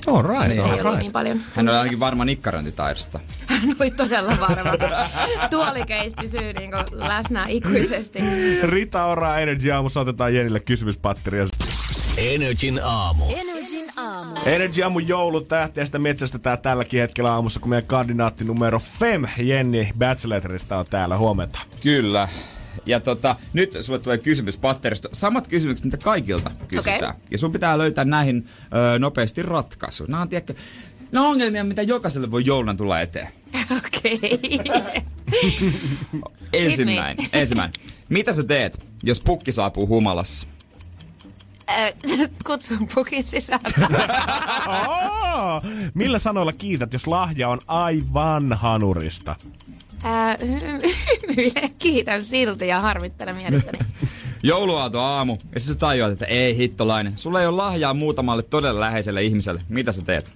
All 0.07 0.21
right, 0.21 0.47
Niin. 0.47 0.59
all 0.61 0.67
Ei 0.67 0.71
ollut 0.73 0.83
right. 0.83 0.99
niin 0.99 1.11
paljon. 1.11 1.39
Hän 1.55 1.69
oli 1.69 1.77
ainakin 1.77 1.99
varma 1.99 2.25
nikkarointitaidosta. 2.25 3.19
Hän 3.47 3.75
oli 3.79 3.91
todella 3.91 4.37
varma. 4.39 4.71
Tuolikeis 5.49 6.13
pysyy 6.21 6.53
niinku 6.53 6.77
läsnä 6.91 7.45
ikuisesti. 7.47 8.19
Rita 8.63 9.05
Ora 9.05 9.39
Energy 9.39 9.71
aamussa 9.71 9.99
otetaan 9.99 10.35
Jennille 10.35 10.59
kysymyspatteria. 10.59 11.45
Energin 12.17 12.79
aamu. 12.83 13.23
Energin 13.29 13.60
aamu. 14.11 14.35
Energy 14.45 14.83
aamun 14.83 15.07
joulutähtiä 15.07 15.85
sitä 15.85 15.99
metsästetään 15.99 16.59
tälläkin 16.59 16.99
hetkellä 16.99 17.33
aamussa, 17.33 17.59
kun 17.59 17.69
meidän 17.69 17.87
kandidaatti 17.87 18.43
numero 18.43 18.79
Fem, 18.79 19.25
Jenni 19.37 19.93
Bachelorista 19.97 20.77
on 20.77 20.85
täällä. 20.89 21.17
Huomenta. 21.17 21.59
Kyllä. 21.81 22.29
Ja 22.85 22.99
tota, 22.99 23.35
nyt 23.53 23.77
sulle 23.81 23.99
tulee 23.99 24.17
kysymys 24.17 24.57
patterista. 24.57 25.09
Samat 25.13 25.47
kysymykset, 25.47 25.85
mitä 25.85 25.97
kaikilta 25.97 26.51
kysytään. 26.67 26.97
Okei. 26.97 27.27
Ja 27.31 27.37
sun 27.37 27.51
pitää 27.51 27.77
löytää 27.77 28.05
näihin 28.05 28.47
ö, 28.95 28.99
nopeasti 28.99 29.43
ratkaisu. 29.43 30.05
Nämä 30.07 30.21
on, 30.21 30.29
tiedätkö, 30.29 30.53
nämä 31.11 31.25
on 31.25 31.31
ongelmia, 31.31 31.63
mitä 31.63 31.81
jokaiselle 31.81 32.31
voi 32.31 32.45
jouluna 32.45 32.75
tulla 32.75 33.01
eteen. 33.01 33.27
Okei. 33.77 34.39
Ensimmäinen. 36.53 37.27
Ensimmäinen. 37.33 37.73
Mitä 38.09 38.33
sä 38.33 38.43
teet, 38.43 38.87
jos 39.03 39.21
pukki 39.25 39.51
saapuu 39.51 39.87
humalassa? 39.87 40.47
Äh, 41.71 41.93
Kutsun 42.45 42.87
pukin 42.95 43.23
sisältä. 43.23 43.71
Oh, 45.33 45.61
millä 45.93 46.19
sanoilla 46.19 46.53
kiität, 46.53 46.93
jos 46.93 47.07
lahja 47.07 47.49
on 47.49 47.59
aivan 47.67 48.53
hanurista? 48.53 49.35
Äh, 50.05 50.37
kiitän 51.83 52.23
silti 52.23 52.67
ja 52.67 52.79
harmittelen 52.79 53.35
mielessäni. 53.35 53.79
Jouluaato 54.43 54.99
aamu, 55.01 55.37
ja 55.53 55.59
sitten 55.59 55.73
sä 55.73 55.79
tajuat, 55.79 56.11
että 56.11 56.25
ei 56.25 56.57
hittolainen. 56.57 57.17
Sulla 57.17 57.41
ei 57.41 57.47
ole 57.47 57.55
lahjaa 57.57 57.93
muutamalle 57.93 58.41
todella 58.41 58.79
läheiselle 58.79 59.23
ihmiselle. 59.23 59.59
Mitä 59.69 59.91
sä 59.91 60.01
teet? 60.05 60.35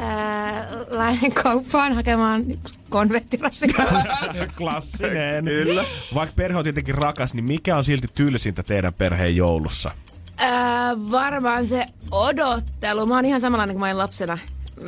Äh, 0.00 0.56
lähden 0.94 1.32
kauppaan 1.32 1.92
hakemaan 1.92 2.44
konvehtirasikkaa. 2.88 3.86
Klassinen. 4.56 5.44
Kyllä. 5.44 5.84
Vaikka 6.14 6.34
perhe 6.36 6.58
on 6.58 6.64
tietenkin 6.64 6.94
rakas, 6.94 7.34
niin 7.34 7.44
mikä 7.44 7.76
on 7.76 7.84
silti 7.84 8.06
tylsintä 8.14 8.62
teidän 8.62 8.94
perheen 8.94 9.36
joulussa? 9.36 9.90
Äh, 10.42 10.50
varmaan 11.10 11.66
se 11.66 11.84
odottelu. 12.10 13.06
Mä 13.06 13.14
oon 13.14 13.24
ihan 13.24 13.40
samanlainen 13.40 13.74
kuin 13.74 13.80
mä 13.80 13.86
olin 13.86 13.98
lapsena. 13.98 14.38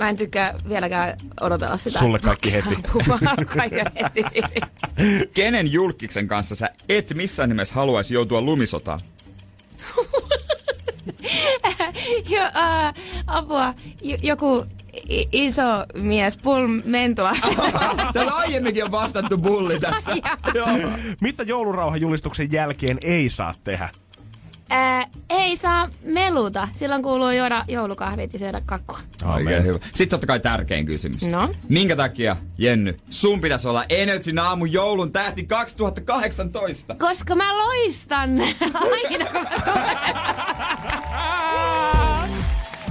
Mä 0.00 0.08
en 0.08 0.16
tykkää 0.16 0.54
vieläkään 0.68 1.16
odotella 1.40 1.76
sitä. 1.76 1.98
Sulle 1.98 2.18
kaikki 2.18 2.52
heti. 2.52 2.76
kaiken 3.58 3.86
heti. 4.02 4.22
Kenen 5.34 5.72
julkiksen 5.72 6.28
kanssa 6.28 6.54
sä 6.54 6.70
et 6.88 7.14
missään 7.14 7.48
nimessä 7.48 7.74
haluaisi 7.74 8.14
joutua 8.14 8.40
lumisotaan? 8.42 9.00
jo, 12.28 12.42
äh, 12.56 12.94
apua. 13.26 13.74
J- 14.02 14.14
joku 14.22 14.66
i- 15.10 15.28
iso 15.32 15.62
mies, 16.02 16.36
Pull 16.42 16.68
Mentula. 16.84 17.32
Täällä 18.14 18.32
aiemminkin 18.34 18.84
on 18.84 18.90
vastattu 18.90 19.38
bulli 19.38 19.80
tässä. 19.80 20.12
Mitä 21.20 21.42
joulurauhajulistuksen 21.42 22.52
jälkeen 22.52 22.98
ei 23.04 23.30
saa 23.30 23.52
tehdä? 23.64 23.88
Äh, 24.72 25.06
ei 25.30 25.56
saa 25.56 25.88
meluta. 26.02 26.68
Silloin 26.72 27.02
kuuluu 27.02 27.30
juoda 27.30 27.64
joulukahvit 27.68 28.32
ja 28.32 28.38
syödä 28.38 28.62
kakkua. 28.66 28.98
Oikein 29.34 29.64
hyvä. 29.64 29.78
Sitten 29.84 30.08
totta 30.08 30.26
kai 30.26 30.40
tärkein 30.40 30.86
kysymys. 30.86 31.22
No? 31.22 31.48
Minkä 31.68 31.96
takia, 31.96 32.36
Jenny, 32.58 32.98
sun 33.10 33.40
pitäisi 33.40 33.68
olla 33.68 33.84
Energyn 33.88 34.38
aamu 34.38 34.64
joulun 34.64 35.12
tähti 35.12 35.44
2018? 35.44 36.94
Koska 36.94 37.34
mä 37.36 37.56
loistan 37.56 38.30
aina 38.92 39.26
kun 39.26 39.42
mä 39.42 39.60
tulen. 39.64 39.96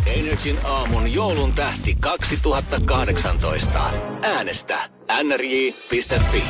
Energin 0.05 0.57
aamun 0.65 1.13
joulun 1.13 1.53
tähti 1.53 1.97
2018. 1.99 3.79
Äänestä 4.21 4.77
nrj.fi. 5.23 6.43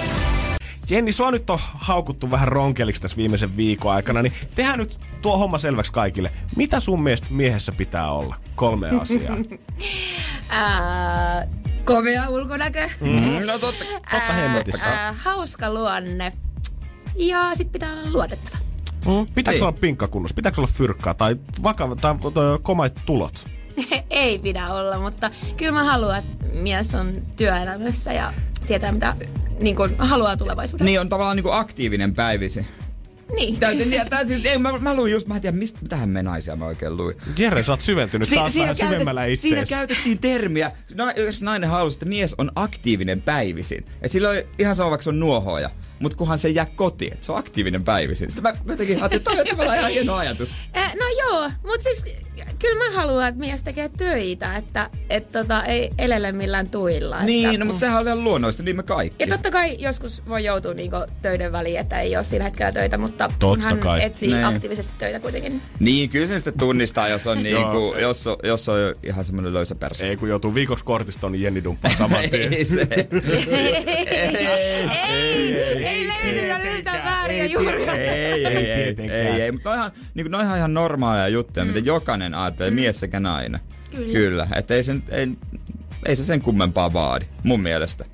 Jenni, 0.90 1.12
sua 1.12 1.32
nyt 1.32 1.50
on 1.50 1.60
haukuttu 1.62 2.32
vähän 2.32 2.48
ronkeliksi 2.48 3.02
tässä 3.02 3.18
viimeisen 3.18 3.58
viikon 3.58 3.94
aikana, 3.94 4.22
niin 4.22 4.34
tehdään 4.56 4.80
nyt 4.80 5.00
tuo 5.22 5.38
homma 5.38 5.58
selväksi 5.58 5.92
kaikille. 5.92 6.32
Mitä 6.56 6.80
sun 6.80 7.04
mielestä 7.04 7.28
miehessä 7.30 7.72
pitää 7.72 8.12
olla? 8.12 8.36
Kolme 8.56 8.90
asiaa. 8.90 9.38
Äh, 10.50 11.48
komea 11.86 12.30
ulkonäkö. 12.30 12.90
Mm, 13.02 13.46
no 13.46 13.60
totta. 13.60 13.86
Totta 14.12 14.34
hemmetissä. 14.34 15.08
Äh, 15.08 15.16
hauska 15.18 15.74
luonne. 15.74 16.32
Ja 17.16 17.56
sit 17.56 17.72
pitää 17.72 17.94
olla 17.94 18.12
luotettava. 18.12 18.58
Mm. 19.06 19.26
Pitääkö 19.36 19.58
Ei. 19.58 19.62
olla 19.62 19.72
pinkkakunnossa? 19.72 20.36
Pitääkö 20.36 20.62
olla 20.62 20.72
fyrkkaa 20.74 21.14
tai, 21.14 21.36
vakava, 21.64 21.96
tai, 21.96 22.16
tai 22.34 22.44
komait 22.62 23.00
tulot? 23.06 23.48
Ei 24.10 24.40
pidä 24.40 24.74
olla, 24.74 25.00
mutta 25.00 25.32
kyllä 25.58 25.72
mä 25.72 25.84
haluan, 25.84 26.20
että 26.20 26.46
mies 26.54 26.96
on 26.96 27.14
työelämässä 27.38 28.14
ja 28.14 28.34
tietää 28.66 28.92
mitä 28.92 29.16
niin 29.60 29.76
kuin, 29.76 29.96
haluaa 29.98 30.38
tulevaisuudessa. 30.38 30.86
Niin 30.86 31.00
on 31.00 31.10
tavallaan 31.10 31.36
niinku 31.36 31.52
aktiivinen 31.52 32.14
päivisi. 32.14 32.66
Niin. 33.36 33.60
Täytyy, 33.60 33.86
niin, 33.86 34.10
tää, 34.10 34.26
siis, 34.26 34.46
ei, 34.46 34.58
mä, 34.58 34.80
mä 34.80 34.96
luin 34.96 35.12
just, 35.12 35.28
mä 35.28 35.36
en 35.36 35.42
tiedä, 35.42 35.58
mistä, 35.58 35.80
mitähän 35.82 36.10
me 36.10 36.24
naisia 36.24 36.56
mä 36.56 36.66
oikein 36.66 36.98
luin. 36.98 37.16
Jere, 37.38 37.64
sä 37.64 37.72
oot 37.72 37.82
syventynyt 37.82 38.30
taas 38.30 38.58
vähän 38.58 38.76
syvemmällä 38.76 39.22
siinä 39.22 39.62
itseesi. 39.62 39.70
käytettiin 39.70 40.20
termiä, 40.20 40.72
na, 40.94 41.12
jos 41.12 41.42
nainen 41.42 41.70
halusi, 41.70 41.96
että 41.96 42.06
mies 42.06 42.36
on 42.38 42.52
aktiivinen 42.56 43.22
päivisin. 43.22 43.86
Et 44.02 44.12
sillä 44.12 44.30
on 44.30 44.36
ihan 44.60 44.76
sama, 44.76 44.90
vaikka 44.90 45.04
se 45.04 45.10
on 45.10 45.20
nuohoja, 45.20 45.70
mutta 46.00 46.18
kunhan 46.18 46.38
se 46.40 46.48
ei 46.48 46.56
jää 46.56 46.68
kotiin, 46.76 47.14
että 47.14 47.26
se 47.26 47.32
on 47.32 47.38
aktiivinen 47.38 47.84
päivisin. 47.84 48.32
Sitten 48.32 48.54
mä, 48.54 48.60
mä 48.66 48.74
jotenkin 48.74 48.98
ajattelin, 49.04 49.40
että 49.40 49.56
toi 49.56 49.70
on 49.70 49.76
ihan 49.78 49.92
hieno 49.92 50.16
ajatus. 50.16 50.56
Äh, 50.78 50.94
no 50.96 51.06
joo, 51.20 51.52
mutta 51.64 51.84
siis 51.84 52.06
kyllä 52.60 52.84
mä 52.90 52.96
haluan, 52.96 53.28
että 53.28 53.40
mies 53.40 53.64
tekee 53.64 53.90
töitä, 53.98 54.56
että 54.58 54.90
et, 55.10 55.32
tota, 55.32 55.64
ei 55.64 55.92
elele 55.98 56.32
millään 56.32 56.70
tuilla. 56.70 57.24
Niin, 57.24 57.46
että, 57.50 57.60
no, 57.60 57.66
mutta 57.66 57.80
sehän 57.80 58.00
on 58.00 58.06
ihan 58.08 58.24
luonnollista, 58.24 58.64
niin 58.64 58.76
me 58.76 58.84
kaikki. 58.84 59.24
Ja 59.24 59.28
totta 59.28 59.52
kai 59.52 59.76
joskus 59.80 60.24
voi 60.30 60.44
joutua 60.44 60.74
niinku 60.74 60.98
töiden 61.22 61.52
väliin, 61.52 61.80
että 61.80 62.02
ei 62.02 62.16
ole 62.16 62.24
sillä 62.24 62.44
hetkellä 62.44 62.72
töitä, 62.72 62.98
mutta 62.98 63.28
Totta 63.28 63.46
kunhan 63.48 63.78
kai. 63.78 64.04
etsii 64.04 64.34
Niin. 64.34 64.46
aktiivisesti 64.46 64.94
töitä 64.98 65.20
kuitenkin. 65.20 65.62
Niin, 65.80 66.10
kyllä 66.10 66.28
se 66.28 66.36
sitten 66.36 66.54
tunnistaa, 66.60 67.08
jos 67.08 67.28
on, 67.28 67.44
niinku, 67.44 67.96
jos 68.00 68.28
on, 68.28 68.38
jos 68.44 68.70
on 68.70 68.78
ihan 69.04 69.26
semmoinen 69.26 69.54
löysä 69.54 69.76
perse. 69.76 70.10
Ei 70.10 70.18
kun 70.18 70.30
joutuu 70.30 70.54
viikoksi 70.56 70.86
kortistoon, 70.86 71.32
niin 71.32 71.42
Jenni 71.44 71.64
dumppaa 71.64 71.92
saman 71.98 72.30
tien. 72.30 72.54
ei 72.54 72.66
se. 72.66 72.88
ei, 75.10 75.62
ei 75.62 75.85
löydetä 76.08 76.64
yhtään 76.64 77.06
vääriä 77.06 77.46
juuria. 77.46 77.94
Ei, 77.94 78.10
ei, 78.10 78.46
ei, 78.46 78.96
ei, 78.98 79.12
ei, 79.12 79.42
ei. 79.42 79.52
Mutta 79.52 79.70
noihan, 79.70 79.92
niin 80.14 80.32
noihan 80.32 80.58
ihan 80.58 80.74
normaaleja 80.74 81.28
juttuja, 81.28 81.66
mm. 81.66 81.72
mitä 81.72 81.88
jokainen 81.88 82.34
ajattelee, 82.34 82.72
mm. 82.72 82.76
mies 82.76 83.00
sekä 83.00 83.20
nainen. 83.20 83.60
Kyllä. 83.92 84.14
Kyllä, 84.14 84.48
että 84.56 84.74
ei, 84.74 84.84
sen, 84.84 85.04
ei, 85.10 85.28
ei 86.06 86.16
se 86.16 86.24
sen 86.24 86.42
kummempaa 86.42 86.94
vaadi, 86.94 87.26
mun 87.44 87.60
mielestä. 87.60 88.06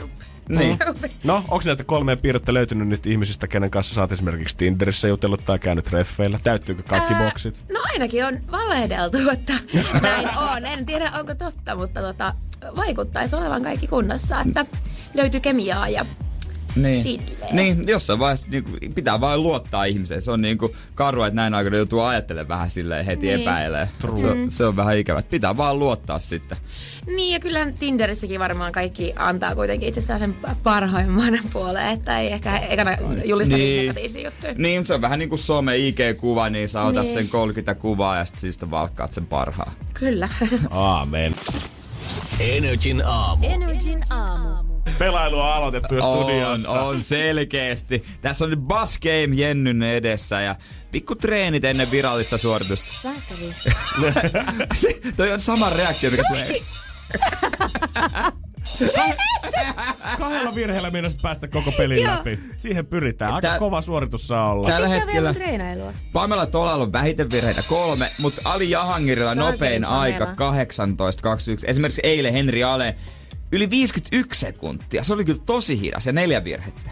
Nope. 0.00 0.24
Niin. 0.48 0.78
No, 1.24 1.36
onko 1.36 1.62
näitä 1.66 1.84
kolmea 1.84 2.16
piirrettä 2.16 2.54
löytynyt 2.54 2.88
nyt 2.88 3.06
ihmisistä, 3.06 3.48
kenen 3.48 3.70
kanssa 3.70 4.00
oot 4.00 4.12
esimerkiksi 4.12 4.56
Tinderissä 4.56 5.08
jutellut 5.08 5.44
tai 5.44 5.58
käynyt 5.58 5.84
treffeillä? 5.84 6.38
Täyttyykö 6.44 6.82
kaikki 6.82 7.14
Ää, 7.14 7.24
boksit? 7.24 7.64
No 7.72 7.80
ainakin 7.92 8.24
on 8.24 8.40
valehdeltu, 8.50 9.18
että 9.32 9.52
näin 10.02 10.28
on. 10.38 10.66
En 10.66 10.86
tiedä 10.86 11.12
onko 11.18 11.34
totta, 11.34 11.74
mutta 11.74 12.00
tota, 12.00 12.34
vaikuttaisi 12.76 13.36
olevan 13.36 13.62
kaikki 13.62 13.86
kunnossa, 13.86 14.40
että 14.40 14.66
löytyy 15.14 15.40
kemiaa 15.40 15.88
ja 15.88 16.06
Niin. 16.76 17.22
Niin, 17.52 17.88
jossain 17.88 18.18
vaiheessa 18.18 18.46
niin 18.50 18.64
kuin, 18.64 18.94
pitää 18.94 19.20
vain 19.20 19.42
luottaa 19.42 19.84
ihmiseen. 19.84 20.22
Se 20.22 20.30
on 20.30 20.42
niin 20.42 20.58
kuin 20.58 20.72
karua, 20.94 21.26
että 21.26 21.34
näin 21.36 21.54
aikana 21.54 21.76
joutuu 21.76 22.00
ajattelemaan 22.00 22.48
vähän 22.48 22.70
silleen 22.70 23.06
heti 23.06 23.26
Niin. 23.26 23.40
epäilee. 23.40 23.88
Se, 24.16 24.26
on- 24.26 24.50
se 24.50 24.64
on 24.66 24.76
vähän 24.76 24.98
ikävä. 24.98 25.22
Pitää 25.22 25.56
vaan 25.56 25.78
luottaa 25.78 26.18
sitten. 26.18 26.58
Niin 27.06 27.32
ja 27.32 27.40
kyllähän 27.40 27.74
Tinderissäkin 27.74 28.40
varmaan 28.40 28.72
kaikki 28.72 29.12
antaa 29.16 29.54
kuitenkin 29.54 29.88
itsestään 29.88 30.18
sen 30.20 30.34
parhaimman 30.62 31.38
puoleen, 31.52 31.86
että 31.92 32.18
ei 32.20 32.32
ehkä 32.32 32.58
ekana 32.58 32.90
julista 33.24 33.56
niin. 33.56 33.80
Negatiivisia 33.86 34.24
juttuja. 34.24 34.54
Niin, 34.58 34.86
se 34.86 34.94
on 34.94 35.00
vähän 35.00 35.18
niin 35.18 35.28
kuin 35.28 35.38
some 35.38 35.76
IG-kuva, 35.76 36.50
niin 36.50 36.68
sä 36.68 36.82
otat 36.82 37.02
Niin. 37.04 37.14
sen 37.14 37.28
30 37.28 37.74
kuvaa 37.74 38.16
ja 38.16 38.24
sitten 38.24 38.40
siitä 38.40 38.70
valkkaat 38.70 39.12
sen 39.12 39.26
parhaan. 39.26 39.72
Kyllä. 39.94 40.28
Aamen. 40.70 41.34
Energin 42.40 43.02
aamu. 43.06 43.46
Energin 43.46 44.00
aamu. 44.10 44.65
Pelailu 44.98 45.40
on 45.40 45.52
aloitettu 45.52 45.94
jo 45.94 46.10
On, 46.10 46.22
studiossa. 46.24 46.70
on 46.70 47.00
selkeästi. 47.02 48.04
Tässä 48.20 48.44
on 48.44 48.50
nyt 48.50 48.60
Bus 48.60 48.98
Game 48.98 49.34
Jennyn 49.34 49.82
edessä 49.82 50.40
ja 50.40 50.56
pikku 50.90 51.14
treenit 51.14 51.64
ennen 51.64 51.90
virallista 51.90 52.38
suoritusta. 52.38 52.92
Saakeli. 53.02 53.54
Se, 54.74 55.00
toi 55.16 55.32
on 55.32 55.40
sama 55.40 55.70
reaktio, 55.70 56.10
mikä 56.10 56.22
tulee. 56.28 56.48
Kahdella 60.18 60.54
virheellä 60.54 60.90
mennessä 60.90 61.18
päästä 61.22 61.48
koko 61.48 61.72
pelin 61.72 62.02
Joo. 62.02 62.14
läpi. 62.14 62.38
Siihen 62.56 62.86
pyritään. 62.86 63.34
Aika 63.34 63.48
Tää- 63.48 63.58
kova 63.58 63.82
suoritus 63.82 64.28
saa 64.28 64.52
olla. 64.52 64.68
Tällä 64.68 64.88
hetkellä... 64.88 65.34
Pamela 66.12 66.46
Tolalla 66.46 66.82
on 66.84 66.92
vähiten 66.92 67.30
virheitä 67.30 67.62
kolme, 67.62 68.10
mutta 68.18 68.42
Ali 68.44 68.70
Jahangirilla 68.70 69.34
nopein 69.34 69.84
aika 69.84 70.24
18.21. 70.24 70.30
Esimerkiksi 71.64 72.00
eilen 72.04 72.32
Henri 72.32 72.64
Ale 72.64 72.96
yli 73.56 73.70
51 73.70 74.40
sekuntia. 74.40 75.04
Se 75.04 75.12
oli 75.12 75.24
kyllä 75.24 75.40
tosi 75.46 75.80
hidas 75.80 76.06
ja 76.06 76.12
neljä 76.12 76.44
virhettä. 76.44 76.90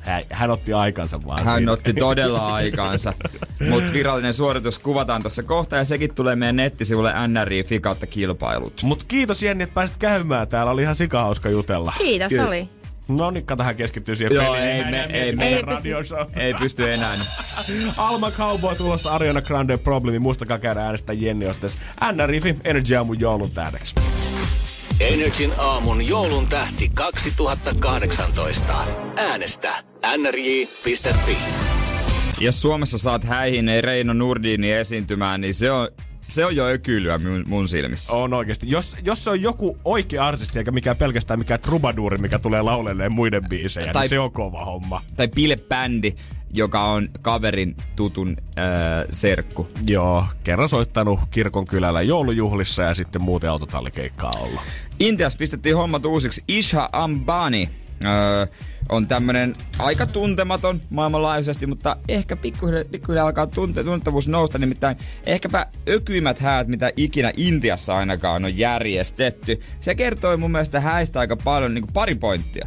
Hän, 0.00 0.22
hän 0.30 0.50
otti 0.50 0.72
aikansa 0.72 1.20
vaan 1.26 1.44
Hän 1.44 1.56
siinä. 1.56 1.72
otti 1.72 1.92
todella 1.92 2.54
aikaansa. 2.54 3.12
Mutta 3.70 3.92
virallinen 3.92 4.32
suoritus 4.34 4.78
kuvataan 4.78 5.22
tuossa 5.22 5.42
kohta 5.42 5.76
ja 5.76 5.84
sekin 5.84 6.14
tulee 6.14 6.36
meidän 6.36 6.56
nettisivulle 6.56 7.12
NRI 7.28 7.64
Fikautta 7.64 8.06
kilpailut. 8.06 8.82
Mut 8.82 9.04
kiitos 9.04 9.42
Jenni, 9.42 9.64
että 9.64 9.74
pääsit 9.74 9.96
käymään 9.96 10.48
täällä. 10.48 10.72
Oli 10.72 10.82
ihan 10.82 10.94
sikahauska 10.94 11.48
jutella. 11.48 11.92
Kiitos, 11.98 12.28
Kyllä. 12.28 12.46
oli. 12.46 12.68
No 13.08 13.30
niin, 13.30 13.46
kato, 13.46 13.62
hän 13.62 13.76
keskittyy 13.76 14.16
siihen 14.16 14.34
Joo, 14.34 14.44
peliin. 14.54 14.68
ei 14.70 14.84
me- 14.90 15.08
ei 15.12 15.22
mieti 15.22 15.36
me- 15.36 15.48
Ei 15.48 15.62
radiossa. 15.62 16.26
Ei 16.36 16.54
pysty 16.54 16.92
enää. 16.92 17.16
Alma 17.96 18.30
Cowboy 18.30 18.76
tulossa 18.76 19.10
Ariana 19.10 19.42
Grande 19.42 19.76
Problemi. 19.76 20.18
Muistakaa 20.18 20.58
käydä 20.58 20.80
äänestää 20.80 21.12
Jenni 21.14 21.46
ostes 21.46 21.78
NRIFI 22.12 22.56
Energy 22.64 22.96
Aamun 22.96 23.20
joulun 23.20 23.50
tähdeksi. 23.50 23.94
Energin 25.00 25.52
aamun 25.58 26.06
joulun 26.06 26.46
tähti 26.46 26.90
2018. 26.94 28.74
Äänestä 29.16 29.70
nrj.fi. 30.16 31.36
Jos 32.40 32.62
Suomessa 32.62 32.98
saat 32.98 33.24
häihin 33.24 33.70
Reino 33.80 34.12
Nurdini 34.12 34.72
esiintymään, 34.72 35.40
niin 35.40 35.54
se 35.54 35.70
on, 35.70 35.88
se 36.26 36.44
on 36.44 36.56
jo 36.56 36.66
ökylyä 36.66 37.18
mun, 37.18 37.44
mun 37.46 37.68
silmissä. 37.68 38.12
On 38.12 38.34
oikeesti. 38.34 38.70
Jos, 38.70 38.96
jos 39.02 39.24
se 39.24 39.30
on 39.30 39.42
joku 39.42 39.78
oikea 39.84 40.26
artisti, 40.26 40.58
eikä 40.58 40.70
mikään 40.70 40.96
pelkästään 40.96 41.38
mikään 41.38 41.60
trubaduuri, 41.60 42.18
mikä 42.18 42.38
tulee 42.38 42.62
laulelleen 42.62 43.14
muiden 43.14 43.48
biisejä, 43.48 43.86
tai... 43.86 43.92
Tai- 43.92 44.02
niin 44.02 44.08
se 44.08 44.18
on 44.18 44.32
kova 44.32 44.64
homma. 44.64 45.02
Tai 45.16 45.28
Bile-bändi, 45.28 46.16
joka 46.52 46.82
on 46.84 47.08
kaverin 47.22 47.76
tutun 47.96 48.36
äh, 48.58 48.64
serkku. 49.10 49.68
Joo, 49.86 50.24
kerran 50.44 50.68
soittanut 50.68 51.20
kirkon 51.30 51.66
kylällä 51.66 52.02
joulujuhlissa 52.02 52.82
ja 52.82 52.94
sitten 52.94 53.22
muuten 53.22 53.50
autotallikeikkaa 53.50 54.32
ollut. 54.40 54.60
Intiassa 55.00 55.38
pistettiin 55.38 55.76
hommat 55.76 56.06
uusiksi. 56.06 56.44
Isha 56.48 56.88
Ambani 56.92 57.70
öö, 58.04 58.46
on 58.88 59.06
tämmönen 59.08 59.56
aika 59.78 60.06
tuntematon 60.06 60.80
maailmanlaajuisesti, 60.90 61.66
mutta 61.66 61.96
ehkä 62.08 62.36
pikkuhiljaa, 62.36 62.84
pikkuhiljaa 62.84 63.26
alkaa 63.26 63.46
tunte, 63.46 63.84
tunnettavuus 63.84 64.28
nousta, 64.28 64.58
nimittäin 64.58 64.96
ehkäpä 65.26 65.66
ökyimmät 65.88 66.38
häät, 66.38 66.68
mitä 66.68 66.92
ikinä 66.96 67.32
Intiassa 67.36 67.96
ainakaan 67.96 68.44
on 68.44 68.58
järjestetty. 68.58 69.60
Se 69.80 69.94
kertoi 69.94 70.36
mun 70.36 70.50
mielestä 70.50 70.80
häistä 70.80 71.20
aika 71.20 71.36
paljon 71.36 71.74
niin 71.74 71.82
kuin 71.82 71.92
pari 71.92 72.14
pointtia. 72.14 72.66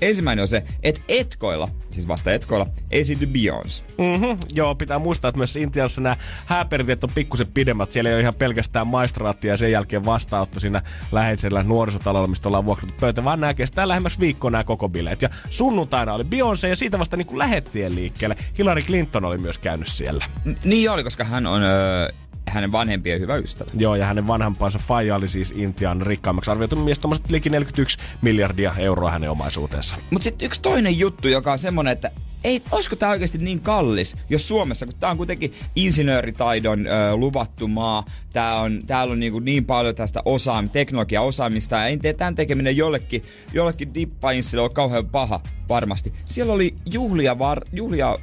Ensimmäinen 0.00 0.42
on 0.42 0.48
se, 0.48 0.64
että 0.82 1.00
etkoilla, 1.08 1.68
siis 1.90 2.08
vasta 2.08 2.32
etkoilla, 2.32 2.66
esiintyi 2.90 3.28
Beyoncé. 3.28 3.82
Mm-hmm. 3.98 4.38
Joo, 4.52 4.74
pitää 4.74 4.98
muistaa, 4.98 5.28
että 5.28 5.36
myös 5.36 5.56
Intiassa 5.56 6.00
nämä 6.00 6.16
hääperinteet 6.46 7.04
on 7.04 7.10
pikkusen 7.14 7.46
pidemmät. 7.46 7.92
Siellä 7.92 8.10
ei 8.10 8.14
ole 8.14 8.20
ihan 8.20 8.34
pelkästään 8.34 8.86
maistraattia 8.86 9.52
ja 9.52 9.56
sen 9.56 9.72
jälkeen 9.72 10.04
vastaanotto 10.04 10.60
siinä 10.60 10.82
läheisellä 11.12 11.62
nuorisotalolla, 11.62 12.26
mistä 12.26 12.48
ollaan 12.48 12.64
vuokrattu 12.64 12.94
pöytä, 13.00 13.24
vaan 13.24 13.40
nämä 13.40 13.54
kestää 13.54 13.88
lähemmäs 13.88 14.20
viikkoa 14.20 14.50
nämä 14.50 14.64
koko 14.64 14.88
bileet. 14.88 15.22
Ja 15.22 15.30
sunnuntaina 15.50 16.14
oli 16.14 16.24
Beyoncé 16.24 16.68
ja 16.68 16.76
siitä 16.76 16.98
vasta 16.98 17.16
niin 17.16 17.26
kuin 17.26 17.38
lähettiin 17.38 17.94
liikkeelle. 17.94 18.36
Hillary 18.58 18.82
Clinton 18.82 19.24
oli 19.24 19.38
myös 19.38 19.58
käynyt 19.58 19.88
siellä. 19.88 20.24
N- 20.48 20.56
niin 20.64 20.90
oli, 20.90 21.04
koska 21.04 21.24
hän 21.24 21.46
on 21.46 21.62
öö, 21.62 22.08
hänen 22.50 22.72
vanhempien 22.72 23.20
hyvä 23.20 23.36
ystävä. 23.36 23.70
Joo, 23.74 23.94
ja 23.94 24.06
hänen 24.06 24.26
vanhempansa 24.26 24.78
Faija 24.78 25.16
oli 25.16 25.28
siis 25.28 25.52
Intian 25.56 26.02
rikkaammaksi 26.02 26.50
arvioitu 26.50 26.76
mies, 26.76 26.98
tuommoiset 26.98 27.30
liki 27.30 27.50
41 27.50 27.98
miljardia 28.22 28.74
euroa 28.78 29.10
hänen 29.10 29.30
omaisuutensa. 29.30 29.96
Mutta 30.10 30.24
sitten 30.24 30.46
yksi 30.46 30.60
toinen 30.60 30.98
juttu, 30.98 31.28
joka 31.28 31.52
on 31.52 31.58
semmonen, 31.58 31.92
että 31.92 32.10
ei, 32.44 32.62
olisiko 32.70 32.96
tämä 32.96 33.12
oikeasti 33.12 33.38
niin 33.38 33.60
kallis, 33.60 34.16
jos 34.30 34.48
Suomessa, 34.48 34.86
kun 34.86 34.94
tämä 35.00 35.10
on 35.10 35.16
kuitenkin 35.16 35.54
insinööritaidon 35.76 36.86
ö, 36.86 37.16
luvattu 37.16 37.68
maa, 37.68 38.04
tää 38.32 38.54
on, 38.54 38.80
täällä 38.86 39.12
on 39.12 39.20
niinku 39.20 39.38
niin 39.38 39.64
paljon 39.64 39.94
tästä 39.94 40.22
osaam, 40.24 40.70
teknologiaosaamista, 40.70 41.76
ja 41.76 41.86
ei 41.86 41.98
tee 41.98 42.12
tämän 42.12 42.34
tekeminen 42.34 42.76
jollekin, 42.76 43.22
jollekin 43.52 43.94
dippainssille 43.94 44.62
ole 44.62 44.70
kauhean 44.70 45.06
paha 45.06 45.40
varmasti. 45.68 46.12
Siellä 46.26 46.52
oli 46.52 46.74
juhlia, 46.86 47.38
var, 47.38 47.60
juhlia 47.72 48.10
ö, 48.12 48.18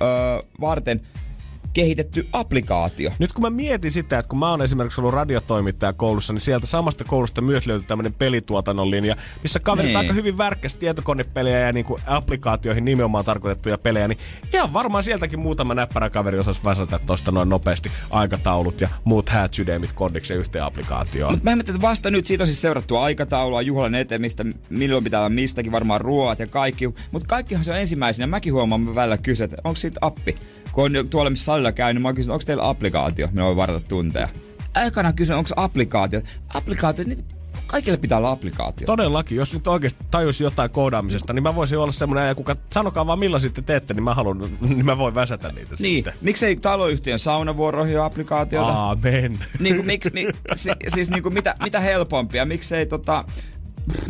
varten 0.61 1.01
kehitetty 1.73 2.27
applikaatio. 2.33 3.11
Nyt 3.19 3.33
kun 3.33 3.41
mä 3.41 3.49
mietin 3.49 3.91
sitä, 3.91 4.19
että 4.19 4.29
kun 4.29 4.39
mä 4.39 4.49
oon 4.49 4.61
esimerkiksi 4.61 5.01
ollut 5.01 5.13
radiotoimittaja 5.13 5.93
koulussa, 5.93 6.33
niin 6.33 6.41
sieltä 6.41 6.67
samasta 6.67 7.03
koulusta 7.03 7.41
myös 7.41 7.65
löytyi 7.67 7.87
tämmöinen 7.87 8.13
pelituotannon 8.13 8.91
linja, 8.91 9.15
missä 9.43 9.59
kaverit 9.59 9.87
Niin. 9.89 9.97
aika 9.97 10.13
hyvin 10.13 10.37
värkkäsi 10.37 10.79
tietokonepelejä 10.79 11.59
ja 11.59 11.73
niinku 11.73 11.99
applikaatioihin 12.05 12.85
nimenomaan 12.85 13.25
tarkoitettuja 13.25 13.77
pelejä, 13.77 14.07
niin 14.07 14.17
ihan 14.53 14.73
varmaan 14.73 15.03
sieltäkin 15.03 15.39
muutama 15.39 15.75
näppärä 15.75 16.09
kaveri 16.09 16.39
osaisi 16.39 16.61
väsätä 16.63 16.99
tosta 17.05 17.31
noin 17.31 17.49
nopeasti 17.49 17.91
aikataulut 18.09 18.81
ja 18.81 18.89
muut 19.03 19.29
häätsydemit 19.29 19.93
kodiksen 19.93 20.37
yhteen 20.37 20.63
applikaatioon. 20.63 21.33
Mutta 21.33 21.43
mä 21.45 21.51
ihmettelin, 21.51 21.77
että 21.77 21.87
vasta 21.87 22.11
nyt 22.11 22.27
siitä 22.27 22.43
on 22.43 22.47
siis 22.47 22.61
seurattu 22.61 22.97
aikataulua, 22.97 23.61
juhlan 23.61 23.95
etemistä, 23.95 24.45
milloin 24.69 25.03
pitää 25.03 25.19
olla 25.19 25.29
mistäkin, 25.29 25.71
varmaan 25.71 26.01
ruoat 26.01 26.39
ja 26.39 26.47
kaikki. 26.47 26.93
Mutta 27.11 27.27
kaikkihan 27.27 27.65
se 27.65 27.71
on 27.71 27.77
ensimmäisenä. 27.77 28.27
Mäkin 28.27 28.53
huomaan 28.53 28.81
mä 28.81 28.95
välillä 28.95 29.17
kysyä, 29.17 29.43
että 29.43 29.57
onko 29.63 29.75
siitä 29.75 29.97
appi? 30.01 30.35
Kun 30.77 30.97
on 30.97 31.09
tuolla 31.09 31.29
missä 31.29 31.45
salilla 31.45 31.71
käynyt, 31.71 32.01
mä 32.03 32.07
oon 32.07 32.15
kysynyt, 32.15 32.33
onko 32.33 32.43
teillä 32.45 32.69
applikaatio, 32.69 33.27
millä 33.31 33.45
voi 33.45 33.55
varata 33.55 33.79
tunteja. 33.79 34.29
Aikana 34.75 35.13
kysyn, 35.13 35.35
onko 35.35 35.49
applikaatio. 35.55 36.21
Applikaatio, 36.53 37.05
niin 37.07 37.25
kaikille 37.67 37.97
pitää 37.97 38.17
olla 38.17 38.31
applikaatio. 38.31 38.85
Todellakin, 38.85 39.37
jos 39.37 39.53
nyt 39.53 39.67
oikeasti 39.67 40.05
tajusi 40.11 40.43
jotain 40.43 40.69
koodaamisesta, 40.69 41.33
niin 41.33 41.43
mä 41.43 41.55
voisin 41.55 41.77
olla 41.77 41.91
semmoinen 41.91 42.23
äijä, 42.23 42.35
kuka 42.35 42.55
sanokaa 42.73 43.07
vaan 43.07 43.19
millä 43.19 43.39
sitten 43.39 43.63
teette, 43.63 43.93
niin 43.93 44.03
mä 44.03 44.13
haluan, 44.13 44.37
niin 44.61 44.85
mä 44.85 44.97
voin 44.97 45.15
väsätä 45.15 45.51
niitä 45.51 45.75
Niin, 45.79 45.95
sitten. 45.95 46.13
miksei 46.21 46.55
taloyhtiön 46.55 47.19
saunavuoroihin 47.19 47.97
ole 47.99 48.05
applikaatiota? 48.05 48.67
Aamen. 48.73 49.39
Niin 49.59 49.75
kuin, 49.75 49.85
miksi, 49.85 50.09
mi, 50.13 50.27
si, 50.55 50.69
siis 50.87 51.09
niin 51.09 51.23
kuin 51.23 51.33
mitä, 51.33 51.55
mitä 51.63 51.79
helpompia, 51.79 52.45
miksei 52.45 52.85
tota... 52.85 53.25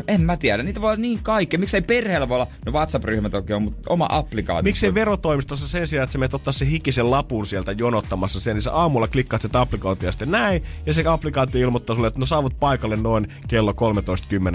En 0.07 0.21
mä 0.21 0.37
tiedä, 0.37 0.63
niitä 0.63 0.81
voi 0.81 0.91
olla 0.91 1.01
niin 1.01 1.19
kaikkea. 1.23 1.59
Miksei 1.59 1.81
perheellä 1.81 2.29
voi 2.29 2.35
olla, 2.35 2.47
no 2.65 2.71
WhatsApp-ryhmä 2.71 3.29
toki 3.29 3.53
on, 3.53 3.61
mutta 3.63 3.93
oma 3.93 4.07
applikaatio. 4.09 4.63
Miksei 4.63 4.93
verotoimistossa 4.93 5.67
sen 5.67 5.87
sijaan, 5.87 6.03
että 6.03 6.11
sä 6.13 6.19
menet 6.19 6.33
ottaa 6.33 6.53
se 6.53 6.69
hikisen 6.69 7.11
lapun 7.11 7.45
sieltä 7.45 7.71
jonottamassa 7.71 8.39
sen, 8.39 8.55
niin 8.55 8.61
sä 8.61 8.73
aamulla 8.73 9.07
klikkaat 9.07 9.41
sitä 9.41 9.61
applikaatioa 9.61 10.11
sitten 10.11 10.31
näin, 10.31 10.63
ja 10.85 10.93
se 10.93 11.03
applikaatio 11.07 11.61
ilmoittaa 11.61 11.95
sulle, 11.95 12.07
että 12.07 12.19
no 12.19 12.25
saavut 12.25 12.59
paikalle 12.59 12.95
noin 12.95 13.33
kello 13.47 13.71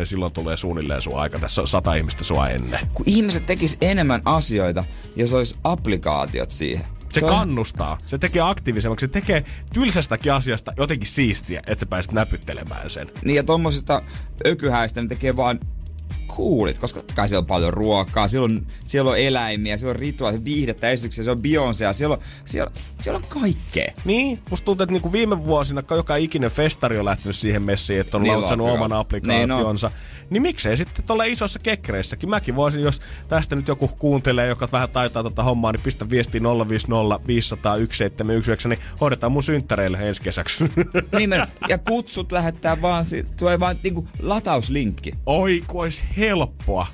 13.10, 0.00 0.06
silloin 0.06 0.32
tulee 0.32 0.56
suunnilleen 0.56 1.02
sun 1.02 1.20
aika, 1.20 1.38
tässä 1.38 1.60
on 1.60 1.68
sata 1.68 1.94
ihmistä 1.94 2.24
sua 2.24 2.48
ennen. 2.48 2.80
Kun 2.94 3.06
ihmiset 3.08 3.46
tekis 3.46 3.76
enemmän 3.80 4.22
asioita, 4.24 4.84
jos 5.16 5.32
olisi 5.32 5.56
applikaatiot 5.64 6.50
siihen. 6.50 6.84
Se 7.20 7.24
on- 7.24 7.30
kannustaa, 7.30 7.98
se 8.06 8.18
tekee 8.18 8.42
aktiivisemmaksi, 8.42 9.06
se 9.06 9.12
tekee 9.12 9.44
tylsästäkin 9.72 10.32
asiasta 10.32 10.72
jotenkin 10.76 11.08
siistiä, 11.08 11.62
että 11.66 11.80
sä 11.80 11.86
pääset 11.86 12.12
näpyttelemään 12.12 12.90
sen. 12.90 13.10
Niin 13.24 13.36
ja 13.36 13.42
tommosista 13.42 14.02
ökyhäistä 14.46 15.02
ne 15.02 15.08
tekee 15.08 15.36
vaan 15.36 15.60
coolit, 16.36 16.78
koska 16.78 17.02
kai 17.14 17.28
siellä 17.28 17.40
on 17.40 17.46
paljon 17.46 17.74
ruokaa, 17.74 18.28
siellä 18.28 18.44
on, 18.44 18.66
siellä 18.84 19.10
on 19.10 19.18
eläimiä, 19.18 19.76
siellä 19.76 19.90
on 19.90 20.00
rituaalia, 20.00 20.44
viihdettä, 20.44 20.90
esityksiä, 20.90 21.24
siellä 21.24 21.38
on 21.38 21.42
Beyoncéa, 21.42 21.92
siellä 21.92 22.14
on, 22.14 22.22
siellä, 22.44 22.70
siellä 23.00 23.16
on 23.16 23.40
kaikkea. 23.42 23.92
Niin, 24.04 24.38
musta 24.50 24.64
tuntuu, 24.64 24.84
että 24.84 24.92
niinku 24.92 25.12
viime 25.12 25.44
vuosina 25.44 25.82
joka 25.90 26.16
ikinen 26.16 26.50
festari 26.50 26.98
on 26.98 27.04
lähtenyt 27.04 27.36
siihen 27.36 27.62
messiin, 27.62 28.00
että 28.00 28.16
on 28.16 28.22
Niillä 28.22 28.38
lautsannut 28.38 28.68
on 28.68 28.74
oman. 28.74 28.90
Niin 28.90 28.98
applikaationsa. 28.98 29.90
Niin, 30.30 30.42
miksei 30.42 30.76
sitten 30.76 31.04
tuolla 31.06 31.24
isossa 31.24 31.58
kekkereissäkin? 31.58 32.28
Mäkin 32.28 32.56
voisin, 32.56 32.82
jos 32.82 33.00
tästä 33.28 33.56
nyt 33.56 33.68
joku 33.68 33.88
kuuntelee, 33.88 34.48
joka 34.48 34.68
vähän 34.72 34.88
taitaa 34.88 35.22
tätä 35.22 35.42
hommaa, 35.42 35.72
niin 35.72 35.82
pistä 35.82 36.10
viestiin 36.10 36.42
050 36.42 37.26
500 37.26 37.72
1719, 37.72 38.68
niin 38.68 38.78
hoidetaan 39.00 39.32
mun 39.32 39.42
synttäreille 39.42 39.98
ensi 40.08 40.22
kesäksi. 40.22 40.64
Nimen, 41.18 41.46
ja 41.68 41.78
kutsut 41.78 42.32
lähettää 42.32 42.82
vaan, 42.82 43.04
si- 43.04 43.26
tulee 43.36 43.60
vaan 43.60 43.76
niinku 43.82 44.08
latauslinkki. 44.18 45.12
Oi, 45.26 45.62
kun 45.66 45.80
olisi 45.80 46.04
helppoa. 46.22 46.86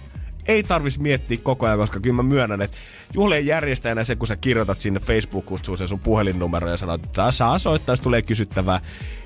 Ei 0.46 0.62
tarvis 0.62 0.98
miettiä 0.98 1.38
koko 1.42 1.66
ajan, 1.66 1.78
koska 1.78 2.00
kyllä 2.00 2.16
mä 2.16 2.22
myönnän, 2.22 2.62
että 2.62 2.76
juhlien 3.14 3.46
järjestäjänä 3.46 4.04
se, 4.04 4.16
kun 4.16 4.26
sä 4.26 4.36
kirjoitat 4.36 4.80
sinne 4.80 5.00
Facebook-kutsuun 5.00 5.78
sen 5.78 5.88
sun 5.88 6.00
puhelinnumero 6.00 6.70
ja 6.70 6.76
sanot, 6.76 7.04
että 7.04 7.32
saa 7.32 7.58
soittaa, 7.58 7.92
jos 7.92 8.00
tulee 8.00 8.22
kysyttävää. 8.22 8.80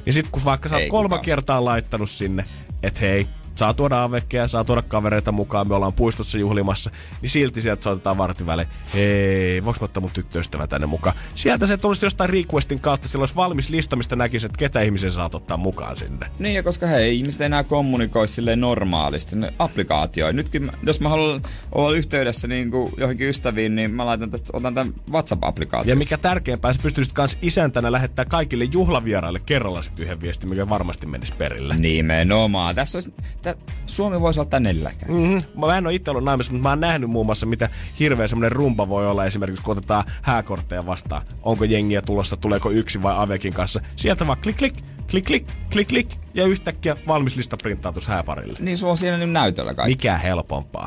Niin 0.04 0.14
sit 0.14 0.28
kun 0.32 0.44
vaikka 0.44 0.68
sä 0.68 0.76
oot 0.76 0.88
kolme 0.88 1.18
kertaa 1.18 1.64
laittanut 1.64 2.10
sinne, 2.10 2.44
että 2.82 3.00
hei, 3.00 3.26
saa 3.54 3.74
tuoda 3.74 4.02
avekkeja, 4.02 4.48
saa 4.48 4.64
tuoda 4.64 4.82
kavereita 4.82 5.32
mukaan, 5.32 5.68
me 5.68 5.74
ollaan 5.74 5.92
puistossa 5.92 6.38
juhlimassa, 6.38 6.90
niin 7.22 7.30
silti 7.30 7.62
sieltä 7.62 7.82
soitetaan 7.82 8.18
vartin 8.18 8.46
välein, 8.46 8.68
hei, 8.94 9.64
voiko 9.64 9.78
mä 9.80 9.84
ottaa 9.84 10.00
mun 10.00 10.10
tyttöystävä 10.12 10.66
tänne 10.66 10.86
mukaan? 10.86 11.16
Sieltä 11.34 11.66
se 11.66 11.76
tulisi 11.76 12.06
jostain 12.06 12.30
requestin 12.30 12.80
kautta, 12.80 13.08
sillä 13.08 13.22
olisi 13.22 13.36
valmis 13.36 13.70
lista, 13.70 13.96
mistä 13.96 14.16
näkisi, 14.16 14.46
että 14.46 14.58
ketä 14.58 14.80
ihmisiä 14.80 15.10
saat 15.10 15.34
ottaa 15.34 15.56
mukaan 15.56 15.96
sinne. 15.96 16.26
Niin, 16.38 16.54
ja 16.54 16.62
koska 16.62 16.86
hei, 16.86 17.16
ihmiset 17.16 17.40
ei 17.40 17.46
enää 17.46 17.64
kommunikoi 17.64 18.28
silleen 18.28 18.60
normaalisti, 18.60 19.36
ne 19.36 19.54
applikaatioin. 19.58 20.36
Nytkin, 20.36 20.72
jos 20.82 21.00
mä 21.00 21.08
haluan 21.08 21.42
olla 21.72 21.96
yhteydessä 21.96 22.48
niin 22.48 22.70
kuin 22.70 22.92
johonkin 22.96 23.28
ystäviin, 23.28 23.74
niin 23.74 23.94
mä 23.94 24.06
laitan 24.06 24.30
tästä, 24.30 24.50
otan 24.52 24.74
tämän 24.74 24.94
WhatsApp-applikaation. 25.10 25.88
Ja 25.88 25.96
mikä 25.96 26.18
tärkeämpää, 26.18 26.72
sä 26.72 26.80
pystyisit 26.82 27.12
kans 27.12 27.38
isäntänä 27.42 27.92
lähettää 27.92 28.24
kaikille 28.24 28.64
juhlavieraille 28.64 29.40
kerralla 29.40 29.82
sit 29.82 30.00
yhden 30.00 30.20
viestin, 30.20 30.50
mikä 30.50 30.68
varmasti 30.68 31.06
menisi 31.06 31.32
perille. 31.38 31.76
Nimenomaan. 31.76 32.74
Tässä 32.74 32.98
olisi, 32.98 33.14
tä, 33.42 33.54
Suomi 33.86 34.20
voisi 34.20 34.40
olla 34.40 34.50
tänelläkään. 34.50 35.12
Mm-hmm. 35.12 35.60
Mä 35.60 35.78
en 35.78 35.86
ole 35.86 35.94
itse 35.94 36.10
ollut 36.10 36.24
naimissa, 36.24 36.52
mutta 36.52 36.62
mä 36.62 36.68
oon 36.68 36.80
nähnyt 36.80 37.10
muun 37.10 37.26
muassa, 37.26 37.46
mitä 37.46 37.68
hirveä 38.00 38.26
semmonen 38.26 38.52
rumba 38.52 38.88
voi 38.88 39.06
olla 39.06 39.26
esimerkiksi, 39.26 39.64
kun 39.64 39.78
otetaan 39.78 40.04
hääkortteja 40.22 40.86
vastaan. 40.86 41.22
Onko 41.42 41.64
jengiä 41.64 42.02
tulossa, 42.02 42.36
tuleeko 42.36 42.70
yksi 42.70 43.02
vai 43.02 43.14
Avekin 43.16 43.52
kanssa. 43.52 43.80
Sieltä 43.96 44.26
vaan 44.26 44.38
klik 44.40 44.56
klik, 44.56 44.74
klik 45.10 45.24
klik, 45.24 45.46
klik 45.72 45.88
klik, 45.88 46.16
ja 46.34 46.46
yhtäkkiä 46.46 46.96
valmis 47.06 47.36
lista 47.36 47.56
printtautus 47.56 48.08
hääparille. 48.08 48.58
Niin 48.60 48.78
sulla 48.78 48.90
on 48.90 48.98
siinä 48.98 49.18
nyt 49.18 49.30
näytöllä 49.30 49.74
kaikki. 49.74 49.92
Mikä 49.92 50.18
helpompaa. 50.18 50.86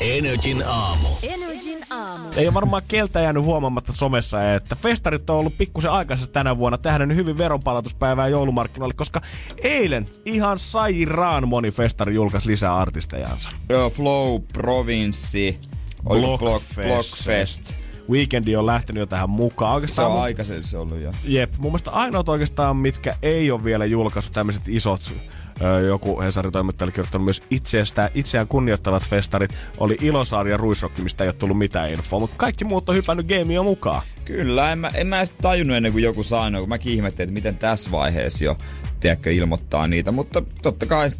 Energin 0.00 0.62
aamu. 0.66 1.08
Energin 1.22 1.47
aamu. 1.90 2.28
Ei 2.36 2.46
ole 2.46 2.54
varmaan 2.54 2.82
keltä 2.88 3.20
jäänyt 3.20 3.44
huomaamatta 3.44 3.92
somessa, 3.92 4.54
että 4.54 4.76
festarit 4.76 5.30
on 5.30 5.36
ollut 5.38 5.58
pikkusen 5.58 5.90
aikaisessa 5.90 6.30
tänä 6.30 6.56
vuonna 6.58 6.78
tähdännyt 6.78 7.16
hyvin 7.16 7.38
veronpalautuspäivää 7.38 8.28
joulumarkkinoille, 8.28 8.94
koska 8.94 9.20
eilen 9.62 10.06
ihan 10.24 10.58
sairaan 10.58 11.48
moni 11.48 11.70
festari 11.70 12.14
julkaisi 12.14 12.48
lisää 12.48 12.76
artistejansa. 12.76 13.50
Joo, 13.68 13.90
Flow, 13.90 14.40
Provinssi, 14.52 15.58
Blockfest. 16.04 16.88
Blockfest. 16.88 17.74
Weekendi 18.10 18.56
on 18.56 18.66
lähtenyt 18.66 19.00
jo 19.00 19.06
tähän 19.06 19.30
mukaan. 19.30 19.70
Se 19.70 19.74
Oikeastaan 19.74 20.08
on 20.08 20.14
mun- 20.16 20.22
aikaisemmin 20.22 20.64
se 20.64 20.78
ollut 20.78 20.98
jo. 21.00 21.10
Jep, 21.24 21.52
mun 21.58 21.72
mielestä 21.72 21.90
ainoat 21.90 22.28
oikeastaan, 22.28 22.76
mitkä 22.76 23.14
ei 23.22 23.50
ole 23.50 23.64
vielä 23.64 23.84
julkaissut 23.84 24.32
tämmöiset 24.34 24.68
isot 24.68 25.12
joku 25.86 26.20
Hesarin 26.20 26.52
toimittaja 26.52 26.90
kirjoittanut 26.90 27.24
myös 27.24 27.42
itsestä, 27.50 28.10
itseään 28.14 28.48
kunnioittavat 28.48 29.08
festarit, 29.08 29.50
oli 29.78 29.96
Ilosaari 30.00 30.50
ja 30.50 30.56
Ruisrokki, 30.56 31.02
mistä 31.02 31.24
ei 31.24 31.28
ole 31.28 31.34
tullut 31.38 31.58
mitään 31.58 31.90
infoa, 31.90 32.20
mutta 32.20 32.36
kaikki 32.36 32.64
muut 32.64 32.88
on 32.88 32.94
hypännyt 32.94 33.26
gamea 33.26 33.62
mukaan. 33.62 34.02
Kyllä, 34.24 34.72
en 34.72 34.78
mä, 34.78 34.90
en 34.94 35.06
mä 35.06 35.18
edes 35.18 35.30
tajunnut 35.30 35.76
ennen 35.76 35.92
kuin 35.92 36.04
joku 36.04 36.22
sanoi, 36.22 36.60
kun 36.60 36.68
mäkin 36.68 36.92
ihmettelin, 36.92 37.28
että 37.28 37.34
miten 37.34 37.56
tässä 37.56 37.90
vaiheessa 37.90 38.44
jo, 38.44 38.58
tiedätkö, 39.00 39.32
ilmoittaa 39.32 39.86
niitä. 39.86 40.12
Mutta 40.12 40.42
totta 40.62 40.86
kai, 40.86 41.10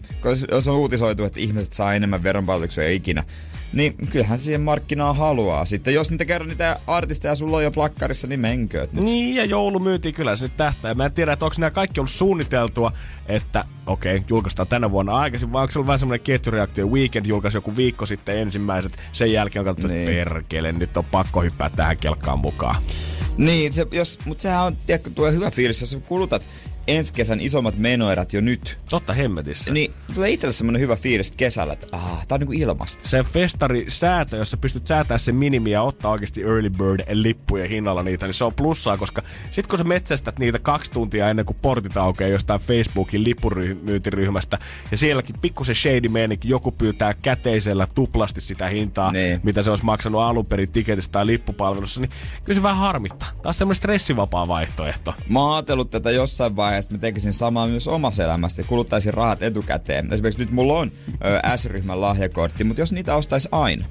jos 0.50 0.68
on 0.68 0.76
uutisoitu, 0.76 1.24
että 1.24 1.40
ihmiset 1.40 1.72
saa 1.72 1.94
enemmän 1.94 2.22
veronpalautuksia 2.22 2.90
ikinä, 2.90 3.24
niin 3.72 3.94
kyllähän 4.10 4.38
siihen 4.38 4.60
markkinaan 4.60 5.16
haluaa. 5.16 5.64
Sitten 5.64 5.94
jos 5.94 6.10
niitä 6.10 6.24
kerran 6.24 6.48
niitä 6.48 6.80
artisteja 6.86 7.34
sulla 7.34 7.56
on 7.56 7.64
jo 7.64 7.70
plakkarissa, 7.70 8.26
niin 8.26 8.40
menkööt. 8.40 8.92
nyt. 8.92 9.04
Niin, 9.04 9.36
ja 9.36 9.44
joulu 9.44 9.78
myytiin 9.78 10.14
kyllä 10.14 10.36
se 10.36 10.44
nyt 10.44 10.56
tähtää. 10.56 10.94
Mä 10.94 11.04
en 11.06 11.12
tiedä, 11.12 11.32
että 11.32 11.44
onko 11.44 11.54
nämä 11.58 11.70
kaikki 11.70 12.00
ollut 12.00 12.10
suunniteltua, 12.10 12.92
että 13.26 13.64
okei, 13.86 14.16
okay, 14.16 14.26
julkaistaan 14.28 14.68
tänä 14.68 14.90
vuonna 14.90 15.16
aikaisin, 15.16 15.52
vai 15.52 15.62
onko 15.62 15.72
se 15.72 15.78
ollut 15.78 15.86
vähän 15.86 15.98
semmoinen 15.98 16.24
ketjureaktio. 16.24 16.86
Weekend 16.86 17.26
julkaisi 17.26 17.56
joku 17.56 17.76
viikko 17.76 18.06
sitten 18.06 18.38
ensimmäiset, 18.38 18.92
sen 19.12 19.32
jälkeen 19.32 19.60
on 19.60 19.64
katsottu, 19.74 19.88
Niin. 19.88 20.08
että 20.08 20.12
perkele, 20.30 20.72
nyt 20.72 20.96
on 20.96 21.04
pakko 21.04 21.42
hyppää 21.42 21.70
tähän 21.70 21.96
kelkkaan 21.96 22.38
mukaan. 22.38 22.82
Niin, 23.36 23.72
se, 23.72 23.86
jos, 23.92 24.18
mutta 24.24 24.42
sehän 24.42 24.64
on, 24.64 24.76
tiedätkö, 24.86 25.10
tulee 25.14 25.32
hyvä 25.32 25.50
fiilis, 25.50 25.80
jos 25.80 25.90
sä 25.90 26.00
kulutat 26.00 26.42
ensi 26.88 27.12
kesän 27.12 27.40
isommat 27.40 27.76
menoerät 27.76 28.32
jo 28.32 28.40
nyt. 28.40 28.78
Totta 28.90 29.12
hemmetissä. 29.12 29.72
Niin 29.72 29.92
tulee 30.14 30.30
itselle 30.30 30.52
semmonen 30.52 30.80
hyvä 30.80 30.96
fiilis 30.96 31.30
kesällä, 31.30 31.72
että 31.72 31.86
ah, 31.92 32.26
tää 32.26 32.36
on 32.36 32.40
niinku 32.40 32.52
ilmasta. 32.52 33.08
se 33.08 33.22
festari 33.22 33.84
säätö, 33.88 34.36
jossa 34.36 34.56
pystyt 34.56 34.86
säätämään 34.86 35.20
sen 35.20 35.34
minimiä 35.34 35.72
ja 35.72 35.82
ottaa 35.82 36.10
oikeasti 36.10 36.42
early 36.42 36.70
bird 36.70 37.00
lippujen 37.12 37.68
hinnalla 37.68 38.02
niitä, 38.02 38.26
niin 38.26 38.34
se 38.34 38.44
on 38.44 38.54
plussaa, 38.54 38.96
koska 38.96 39.22
sit 39.50 39.66
kun 39.66 39.78
sä 39.78 39.84
metsästät 39.84 40.38
niitä 40.38 40.58
kaksi 40.58 40.90
tuntia 40.90 41.30
ennen 41.30 41.44
kuin 41.46 41.56
portit 41.62 41.96
aukeaa 41.96 42.30
jostain 42.30 42.60
Facebookin 42.60 43.24
lippumyyntiryhmästä, 43.24 44.58
ja 44.90 44.96
sielläkin 44.96 45.36
pikkusen 45.40 45.74
shady 45.74 46.08
meininki, 46.08 46.48
joku 46.48 46.72
pyytää 46.72 47.14
käteisellä 47.14 47.86
tuplasti 47.94 48.40
sitä 48.40 48.68
hintaa, 48.68 49.12
Niin. 49.12 49.40
mitä 49.42 49.62
se 49.62 49.70
olisi 49.70 49.84
maksanut 49.84 50.20
alun 50.20 50.46
perin 50.46 50.72
tiketistä 50.72 51.12
tai 51.12 51.26
lippupalvelussa, 51.26 52.00
niin 52.00 52.10
kyllä 52.44 52.56
se 52.56 52.62
vähän 52.62 52.78
harmittaa. 52.78 53.28
Taas 53.42 53.58
semmoinen 53.58 53.76
stressivapaa 53.76 54.48
vaihtoehto. 54.48 55.14
Mä 55.28 55.40
oon 55.40 55.64
tätä 55.90 56.10
jossain 56.10 56.56
vaiheessa, 56.56 56.77
että 56.78 56.94
mä 56.94 56.98
tekisin 56.98 57.32
samaa 57.32 57.66
myös 57.66 57.88
omassa 57.88 58.24
elämässä, 58.24 58.62
ja 58.62 58.66
kuluttaisin 58.68 59.14
rahat 59.14 59.42
etukäteen. 59.42 60.12
Esimerkiksi 60.12 60.42
nyt 60.42 60.50
mulla 60.50 60.74
on 60.78 60.92
ö, 61.52 61.56
S-ryhmän 61.56 62.00
lahjakortti, 62.00 62.64
mutta 62.64 62.80
jos 62.82 62.92
niitä 62.92 63.14
ostaisi 63.14 63.48
aina, 63.52 63.84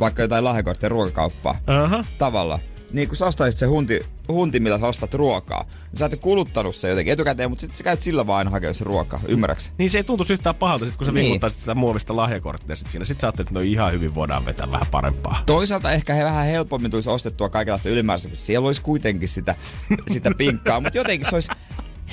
vaikka 0.00 0.22
jotain 0.22 0.44
lahjakortteja 0.44 0.88
ruokakauppaa, 0.88 1.58
Aha. 1.66 2.04
tavalla, 2.18 2.58
niin 2.92 3.08
kun 3.08 3.16
sä 3.16 3.26
ostaisit 3.26 3.58
se 3.58 3.66
hunti, 3.66 4.00
hunti, 4.28 4.60
millä 4.60 4.78
sä 4.78 4.86
ostat 4.86 5.14
ruokaa, 5.14 5.62
niin 5.62 5.98
sä 5.98 6.04
oot 6.04 6.14
kuluttanut 6.20 6.76
se 6.76 6.88
jotenkin 6.88 7.12
etukäteen, 7.12 7.50
mutta 7.50 7.60
sitten 7.60 7.76
sä 7.78 7.84
käyt 7.84 8.02
sillä 8.02 8.26
vaan 8.26 8.38
aina 8.38 8.50
hakemassa 8.50 8.78
se 8.78 8.84
ruokaa, 8.84 9.20
ymmärräks? 9.28 9.72
Niin 9.78 9.90
se 9.90 9.98
ei 9.98 10.04
tuntuisi 10.04 10.32
yhtään 10.32 10.54
pahalta, 10.54 10.84
sit 10.84 10.96
kun 10.96 11.06
sä 11.06 11.12
Niin. 11.12 11.24
vinkuttaisit 11.24 11.60
sitä 11.60 11.74
muovista 11.74 12.16
lahjakorttia 12.16 12.76
sit 12.76 12.90
siinä. 12.90 13.04
Sit 13.04 13.20
sä 13.20 13.26
ajattelet, 13.26 13.48
että 13.48 13.54
no 13.58 13.60
ihan 13.60 13.92
hyvin 13.92 14.14
voidaan 14.14 14.44
vetää 14.44 14.70
vähän 14.70 14.86
parempaa. 14.90 15.42
Toisaalta 15.46 15.92
ehkä 15.92 16.14
he 16.14 16.24
vähän 16.24 16.46
helpommin 16.46 16.90
tulisi 16.90 17.10
ostettua 17.10 17.48
kaikenlaista 17.48 17.88
ylimääräistä, 17.88 18.28
kun 18.28 18.38
siellä 18.38 18.66
olisi 18.66 18.82
kuitenkin 18.82 19.28
sitä, 19.28 19.54
sitä 20.10 20.30
pinkkaa, 20.38 20.80
mutta 20.80 20.98
jotenkin 20.98 21.30
se 21.30 21.36
olisi 21.36 21.48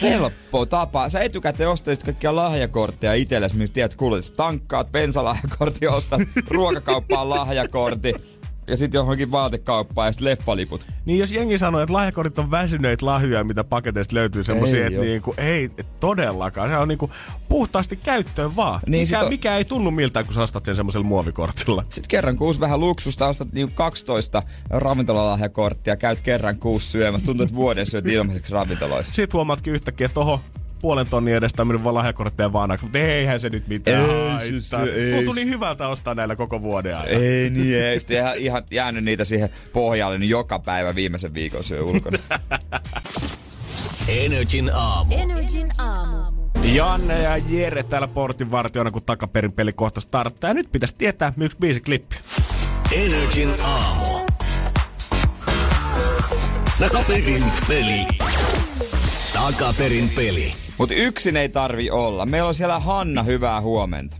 helppo 0.02 0.66
tapa. 0.66 1.10
Sä 1.10 1.20
etukäteen 1.20 1.70
ostaisit 1.70 2.04
kaikkia 2.04 2.36
lahjakortteja 2.36 3.14
itsellesi, 3.14 3.58
mistä 3.58 3.74
tiedät 3.74 3.96
kulutit. 3.96 4.34
Tankkaat, 4.38 4.92
bensalahjakortti, 4.92 5.88
ostat 5.88 6.22
ruokakauppaan 6.50 7.30
lahjakortti 7.30 8.39
ja 8.70 8.78
sitten 8.78 9.00
johonkin 9.00 9.32
vaatekauppaan 9.32 10.08
ja 10.08 10.12
sitten 10.12 10.26
leffaliput. 10.26 10.86
Niin 11.06 11.20
jos 11.20 11.32
jengi 11.32 11.58
sanoo, 11.58 11.82
että 11.82 11.94
lahjakortit 11.94 12.40
on 12.40 12.52
väsyneitä 12.52 13.06
lahjoja, 13.06 13.44
mitä 13.44 13.64
paketeista 13.64 14.16
löytyy 14.16 14.44
semmoisia, 14.44 14.88
että 14.88 15.00
oo. 15.00 15.06
niinku, 15.06 15.34
ei 15.38 15.70
et 15.78 16.00
todellakaan. 16.00 16.70
Se 16.70 16.78
on 16.78 16.88
niinku 16.88 17.12
puhtaasti 17.50 17.96
käyttöön 17.96 18.56
vaan. 18.56 18.80
Niin, 18.86 18.92
Niin 18.92 19.08
mikä, 19.08 19.20
on- 19.20 19.30
mikä 19.30 19.58
ei 19.58 19.66
tunnu 19.66 19.92
miltään, 19.92 20.26
kun 20.26 20.34
sä 20.34 20.42
ostat 20.42 20.66
sen 20.66 20.76
semmoisella 20.76 21.06
muovikortilla. 21.06 21.84
Sitten 21.90 22.08
kerran 22.10 22.38
kuusi 22.38 22.60
vähän 22.60 22.80
luksusta, 22.80 23.28
ostat 23.28 23.54
niinku 23.54 23.74
12 23.76 24.44
ravintolalahjakorttia, 24.70 25.96
käyt 25.96 26.22
kerran 26.22 26.60
kuusi 26.60 26.88
syömässä. 26.88 27.26
Tuntuu, 27.26 27.44
että 27.44 27.56
vuoden 27.56 27.86
syöt 27.86 28.08
ilmaiseksi 28.08 28.52
ravintoloissa. 28.52 29.14
Sitten 29.14 29.34
huomaatkin 29.38 29.74
yhtäkkiä, 29.74 30.06
että 30.06 30.20
oho, 30.20 30.42
puolen 30.82 31.08
tonnin 31.10 31.36
edestä 31.36 31.66
mennyt 31.66 31.84
vaan 31.84 31.96
lahjakortteja 31.96 32.54
vaan 32.54 32.78
mutta 32.82 32.98
eihän 33.00 33.40
se 33.40 33.50
nyt 33.50 33.68
mitään 33.68 34.02
Ei 34.02 34.08
se- 34.08 34.32
haittaa. 34.32 34.86
se- 34.86 34.92
ei 35.16 35.26
niin 35.36 35.50
hyvältä 35.50 35.88
ostaa 35.88 36.16
näillä 36.16 36.36
koko 36.36 36.62
vuoden 36.62 36.98
ajan. 36.98 37.22
Ei 37.24 37.50
niin, 37.50 37.76
ei. 37.84 38.00
Sitten 38.00 38.18
ihan, 38.18 38.38
ihan 38.38 38.64
jäänyt 38.72 39.04
niitä 39.04 39.26
siihen 39.26 39.50
pohjalle, 39.74 40.18
niin 40.18 40.30
joka 40.30 40.60
päivä 40.60 40.96
viimeisen 40.96 41.34
viikon 41.34 41.64
syö 41.64 41.84
ulkona. 41.84 42.18
Energin 44.08 44.72
aamu. 44.74 45.16
Energin 45.18 45.72
aamu. 45.78 46.42
Janne 46.64 47.22
ja 47.22 47.38
Jere 47.38 47.84
täällä 47.84 48.08
portin 48.08 48.52
vartijoina, 48.52 48.92
kun 48.92 49.04
takaperin 49.04 49.52
peli 49.52 49.74
kohta 49.74 50.02
starttaa. 50.02 50.50
Ja 50.50 50.54
nyt 50.54 50.72
pitäisi 50.72 50.96
tietää 50.98 51.34
yksi 51.42 51.58
biisi 51.58 51.82
klippi. 51.82 52.16
Energin 52.92 53.50
aamu. 53.64 54.26
Takaperin 56.80 57.44
peli. 57.68 58.08
Takaperin 59.40 60.10
peli. 60.10 60.52
Mutta 60.78 60.96
yksin 60.96 61.38
ei 61.38 61.50
tarvi 61.50 61.90
olla. 61.92 62.26
Meillä 62.26 62.48
on 62.48 62.54
siellä 62.54 62.80
Hanna, 62.80 63.24
hyvää 63.24 63.62
huomenta. 63.62 64.18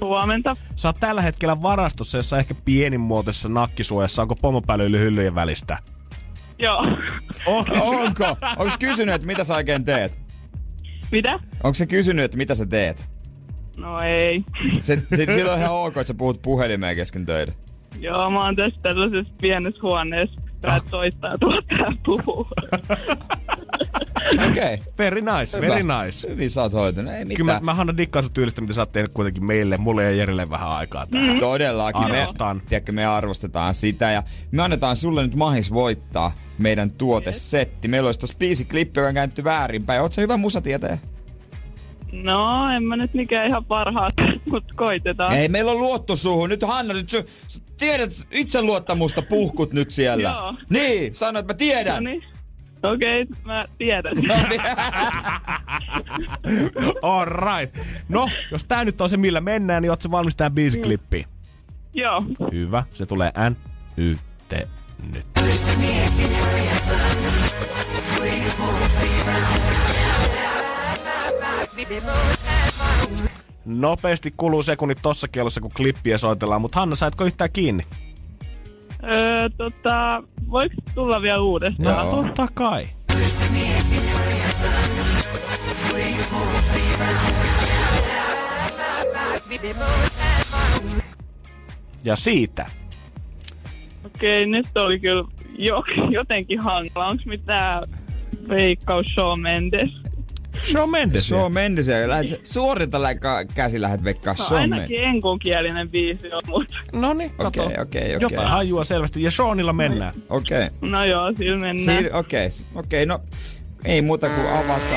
Huomenta. 0.00 0.56
Sä 0.76 0.88
oot 0.88 0.96
tällä 1.00 1.22
hetkellä 1.22 1.62
varastossa, 1.62 2.18
jossa 2.18 2.38
ehkä 2.38 2.54
pienimuotoisessa 2.64 3.48
nakkisuojassa. 3.48 4.22
Onko 4.22 4.34
pomopälyyly 4.34 4.98
hyllyjen 4.98 5.34
välistä? 5.34 5.78
Joo. 6.58 6.86
Oh, 7.46 7.66
Onko? 7.82 8.24
Onko 8.56 8.74
kysynyt, 8.78 9.14
että 9.14 9.26
mitä 9.26 9.44
sä 9.44 9.54
oikein 9.54 9.84
teet? 9.84 10.18
Mitä? 11.12 11.32
Onko 11.64 11.74
se 11.74 11.86
kysynyt, 11.86 12.24
että 12.24 12.36
mitä 12.36 12.54
sä 12.54 12.66
teet? 12.66 13.10
No 13.76 14.00
ei. 14.00 14.44
Se, 14.80 15.02
se, 15.16 15.26
silloin 15.26 15.50
on 15.50 15.58
ihan 15.58 15.72
ok, 15.74 15.96
että 15.96 16.04
sä 16.04 16.14
puhut 16.14 16.42
puhelimeen 16.42 16.96
kesken 16.96 17.26
töitä. 17.26 17.52
Joo, 18.00 18.30
mä 18.30 18.44
oon 18.44 18.56
tässä 18.56 18.80
tällaisessa 18.82 19.34
pienessä 19.40 19.80
huoneessa. 19.82 20.40
Tää 20.60 20.80
soittaa 20.90 21.38
tuolta 21.38 21.92
puhuu. 22.06 22.46
Okei. 24.50 24.74
Okay. 24.74 24.78
very 24.98 25.20
nice, 25.20 25.60
very 25.60 25.82
nice. 25.82 26.28
Hyvin 26.28 26.50
sä 26.50 26.62
oot 26.62 26.72
hoitanut. 26.72 27.12
Ei 27.12 27.24
Kyllä 27.24 27.38
mitään. 27.38 27.64
mä, 27.64 27.72
mä 27.72 27.74
Hanna 27.74 27.96
dikkaan 27.96 28.24
sun 28.24 28.32
tyylistä, 28.32 28.60
mitä 28.60 28.72
sä 28.72 28.82
oot 28.82 28.92
tehnyt 28.92 29.12
kuitenkin 29.12 29.44
meille, 29.44 29.76
mulle 29.76 30.04
ja 30.04 30.10
Jerelle 30.10 30.50
vähän 30.50 30.68
aikaa 30.68 31.06
tähän. 31.06 31.34
Mm. 31.34 31.40
Todellakin. 31.40 32.10
Me, 32.10 32.20
Arvostan. 32.20 32.62
tiedätkö, 32.68 32.92
me 32.92 33.06
arvostetaan 33.06 33.74
sitä 33.74 34.10
ja 34.10 34.22
me 34.50 34.62
annetaan 34.62 34.96
sulle 34.96 35.22
nyt 35.22 35.34
mahis 35.34 35.72
voittaa 35.72 36.32
meidän 36.58 36.90
tuotesetti. 36.90 37.88
Meillä 37.88 38.08
olisi 38.08 38.20
tossa 38.20 38.38
biisi 38.38 38.64
klippi, 38.64 39.00
joka 39.00 39.08
on 39.08 39.14
käännetty 39.14 39.44
väärinpäin. 39.44 40.00
Oot 40.00 40.12
sä 40.12 40.20
hyvä 40.20 40.36
musatietäjä? 40.36 40.98
No, 42.12 42.70
en 42.76 42.82
mä 42.82 42.96
nyt 42.96 43.14
mikään 43.14 43.46
ihan 43.46 43.64
parhaat, 43.64 44.14
mutta 44.50 44.74
koitetaan. 44.76 45.32
Ei, 45.32 45.48
meillä 45.48 45.70
on 45.70 45.78
luotto 45.78 46.16
suhun. 46.16 46.48
Nyt 46.48 46.62
Hanna, 46.62 46.94
nyt 46.94 47.10
sä, 47.10 47.24
sä 47.48 47.62
tiedät 47.78 48.10
itseluottamusta 48.30 49.22
puhkut 49.22 49.72
nyt 49.72 49.90
siellä. 49.90 50.28
Joo. 50.28 50.54
Niin, 50.70 51.14
sano, 51.14 51.38
että 51.38 51.54
mä 51.54 51.56
tiedän. 51.56 52.04
No 52.04 52.10
niin. 52.10 52.24
Okei, 52.82 53.22
okay, 53.22 53.36
mä 53.44 53.64
tiedän. 53.78 54.16
All 57.02 57.24
right. 57.24 57.76
No, 58.08 58.30
jos 58.50 58.64
tää 58.64 58.84
nyt 58.84 59.00
on 59.00 59.10
se 59.10 59.16
millä 59.16 59.40
mennään, 59.40 59.82
niin 59.82 59.90
oot 59.90 60.02
se 60.02 60.10
valmis 60.10 60.36
tähän 60.36 60.52
biisiklippiin? 60.52 61.24
Joo. 61.94 62.24
Hyvä, 62.52 62.84
se 62.94 63.06
tulee 63.06 63.32
N, 63.50 63.56
Y, 63.96 64.14
T, 64.48 64.52
nyt. 65.14 65.26
Nopeasti 73.64 74.34
kuluu 74.36 74.62
sekunnit 74.62 74.98
tossa 75.02 75.28
kellossa, 75.28 75.60
kun 75.60 75.70
klippiä 75.76 76.18
soitellaan, 76.18 76.60
mutta 76.60 76.80
Hanna, 76.80 76.96
saitko 76.96 77.24
yhtään 77.24 77.52
kiinni? 77.52 77.82
Öö, 79.02 79.48
tota, 79.56 80.22
voiko 80.50 80.74
tulla 80.94 81.22
vielä 81.22 81.40
uudestaan? 81.40 82.06
No, 82.06 82.22
totta 82.22 82.48
kai. 82.54 82.86
Ja 92.04 92.16
siitä. 92.16 92.66
Okei, 94.04 94.46
nyt 94.46 94.76
oli 94.76 95.00
kyllä 95.00 95.24
jo, 95.58 95.84
jotenkin 96.10 96.60
hankala. 96.60 97.06
Onks 97.06 97.26
mitään 97.26 97.82
veikkaus 98.48 99.06
Shawn 99.06 99.40
Mendes? 99.40 99.90
Shawn 100.64 100.90
Mendes. 100.90 101.28
Shawn 101.28 101.52
Mendes. 101.52 101.86
Lähet, 102.06 102.46
suorita 102.46 102.98
käsi 103.54 103.80
lähdet 103.80 104.04
veikkaa 104.04 104.34
No, 104.38 104.44
Shawn 104.44 104.60
Mendes. 104.60 104.78
ainakin 104.78 105.04
enkunkielinen 105.04 105.88
biisi 105.88 106.32
on, 106.32 106.40
mutta 106.46 106.74
No 106.92 107.14
niin. 107.14 107.32
Okei, 107.38 107.64
okei, 107.64 107.80
okei. 107.80 108.16
Jotain 108.20 108.48
hajua 108.48 108.84
selvästi. 108.84 109.22
Ja 109.22 109.30
Seanilla 109.30 109.72
mennään. 109.72 110.14
Okei. 110.28 110.66
Okay. 110.66 110.90
no 110.90 111.04
joo, 111.04 111.32
sillä 111.36 111.58
mennään. 111.60 111.98
Siin, 111.98 112.14
okei, 112.14 112.46
okay. 112.46 112.80
okei, 112.80 113.06
no 113.06 113.20
ei 113.84 114.02
muuta 114.02 114.28
kuin 114.28 114.48
avata. 114.48 114.96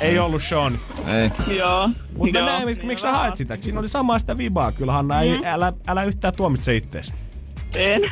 Ei, 0.00 0.08
Ei 0.08 0.18
ollut 0.18 0.42
Sean. 0.42 0.78
ei. 1.06 1.56
Joo. 1.58 1.88
Mutta 2.16 2.44
näin, 2.44 2.68
miksi, 2.82 3.02
sä 3.02 3.12
haet 3.12 3.36
sitä? 3.36 3.58
Siinä 3.60 3.80
oli 3.80 3.88
samaa 3.88 4.18
sitä 4.18 4.38
vibaa. 4.38 4.72
Kyllä 4.72 4.92
Hanna, 4.92 5.20
ei, 5.20 5.40
älä, 5.44 5.72
älä 5.86 6.04
yhtään 6.04 6.34
tuomitse 6.36 6.76
ittees. 6.76 7.12
En. 7.74 8.02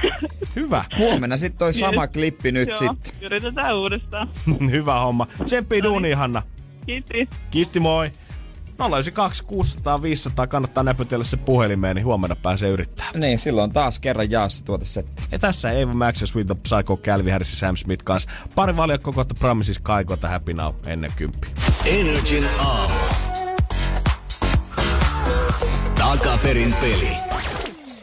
Hyvä. 0.57 0.85
Huomenna 0.99 1.37
sitten 1.37 1.59
toi 1.59 1.73
sama 1.73 2.07
klippi 2.07 2.53
nyt 2.53 2.69
joo, 2.69 2.79
sitten. 2.79 3.13
yritetään 3.21 3.77
uudestaan. 3.77 4.29
Hyvä 4.71 5.01
homma. 5.01 5.27
Tsemppi 5.45 5.83
duuniin, 5.83 6.17
Hanna. 6.17 6.43
Kiitos. 6.87 7.39
Kiitti, 7.51 7.81
moi. 7.81 8.11
092 8.79 9.45
600 9.45 10.03
500 10.03 10.47
kannattaa 10.47 10.85
näpytellä 10.85 11.25
se 11.25 11.37
puhelimeen, 11.37 11.97
niin 11.97 12.05
huomenna 12.05 12.37
pääsee 12.37 12.71
yrittää. 12.71 13.07
Niin, 13.15 13.39
silloin 13.39 13.73
taas 13.73 13.99
kerran 13.99 14.31
jaassa 14.31 14.65
tuota 14.65 14.85
se. 14.85 15.05
Ja 15.33 15.39
tässä 15.39 15.73
Eva 15.73 15.93
Max 15.93 16.21
ja 16.21 16.27
Sweet 16.27 16.47
the 16.47 16.55
Psycho, 16.55 16.97
Calvin 16.97 17.33
Harris 17.33 17.51
ja 17.53 17.57
Sam 17.57 17.77
Smith 17.77 18.05
kanssa. 18.05 18.31
Pari 18.55 18.77
valjakko 18.77 19.13
kohta 19.13 19.35
Promises 19.35 19.79
Kaiko 19.79 20.17
tähän 20.17 20.33
Happy 20.33 20.53
Now 20.55 20.75
ennen 20.87 21.11
kymppi. 21.17 21.47
Energin 21.87 22.45
aamu. 22.59 22.95
Takaperin 25.99 26.75
peli. 26.81 27.28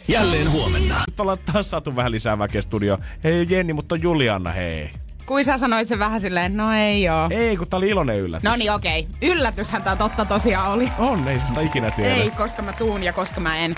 Jälleen 0.07 0.51
huomenna. 0.51 0.95
Nyt 1.07 1.19
ollaan 1.19 1.37
taas 1.53 1.69
saatu 1.69 1.95
vähän 1.95 2.11
lisää 2.11 2.39
väkeä 2.39 2.61
studio. 2.61 2.97
Hei 3.23 3.45
Jenni, 3.49 3.73
mutta 3.73 3.95
on 3.95 4.01
Julianna, 4.01 4.51
hei. 4.51 4.91
Kuin 5.25 5.45
sä 5.45 5.57
sanoit 5.57 5.87
sen 5.87 5.99
vähän 5.99 6.21
silleen, 6.21 6.57
no 6.57 6.73
ei 6.73 7.09
oo. 7.09 7.27
Ei, 7.29 7.57
kun 7.57 7.67
tää 7.67 7.77
oli 7.77 7.89
iloinen 7.89 8.19
yllätys. 8.19 8.43
No 8.43 8.55
niin, 8.55 8.71
okei. 8.71 9.07
Yllätyshän 9.21 9.83
tää 9.83 9.95
totta 9.95 10.25
tosiaan 10.25 10.71
oli. 10.71 10.89
On, 10.97 11.27
ei 11.27 11.39
susta 11.39 11.61
ikinä 11.61 11.91
tiedä. 11.91 12.13
Ei, 12.13 12.31
koska 12.31 12.61
mä 12.61 12.73
tuun 12.73 13.03
ja 13.03 13.13
koska 13.13 13.41
mä 13.41 13.57
en. 13.57 13.75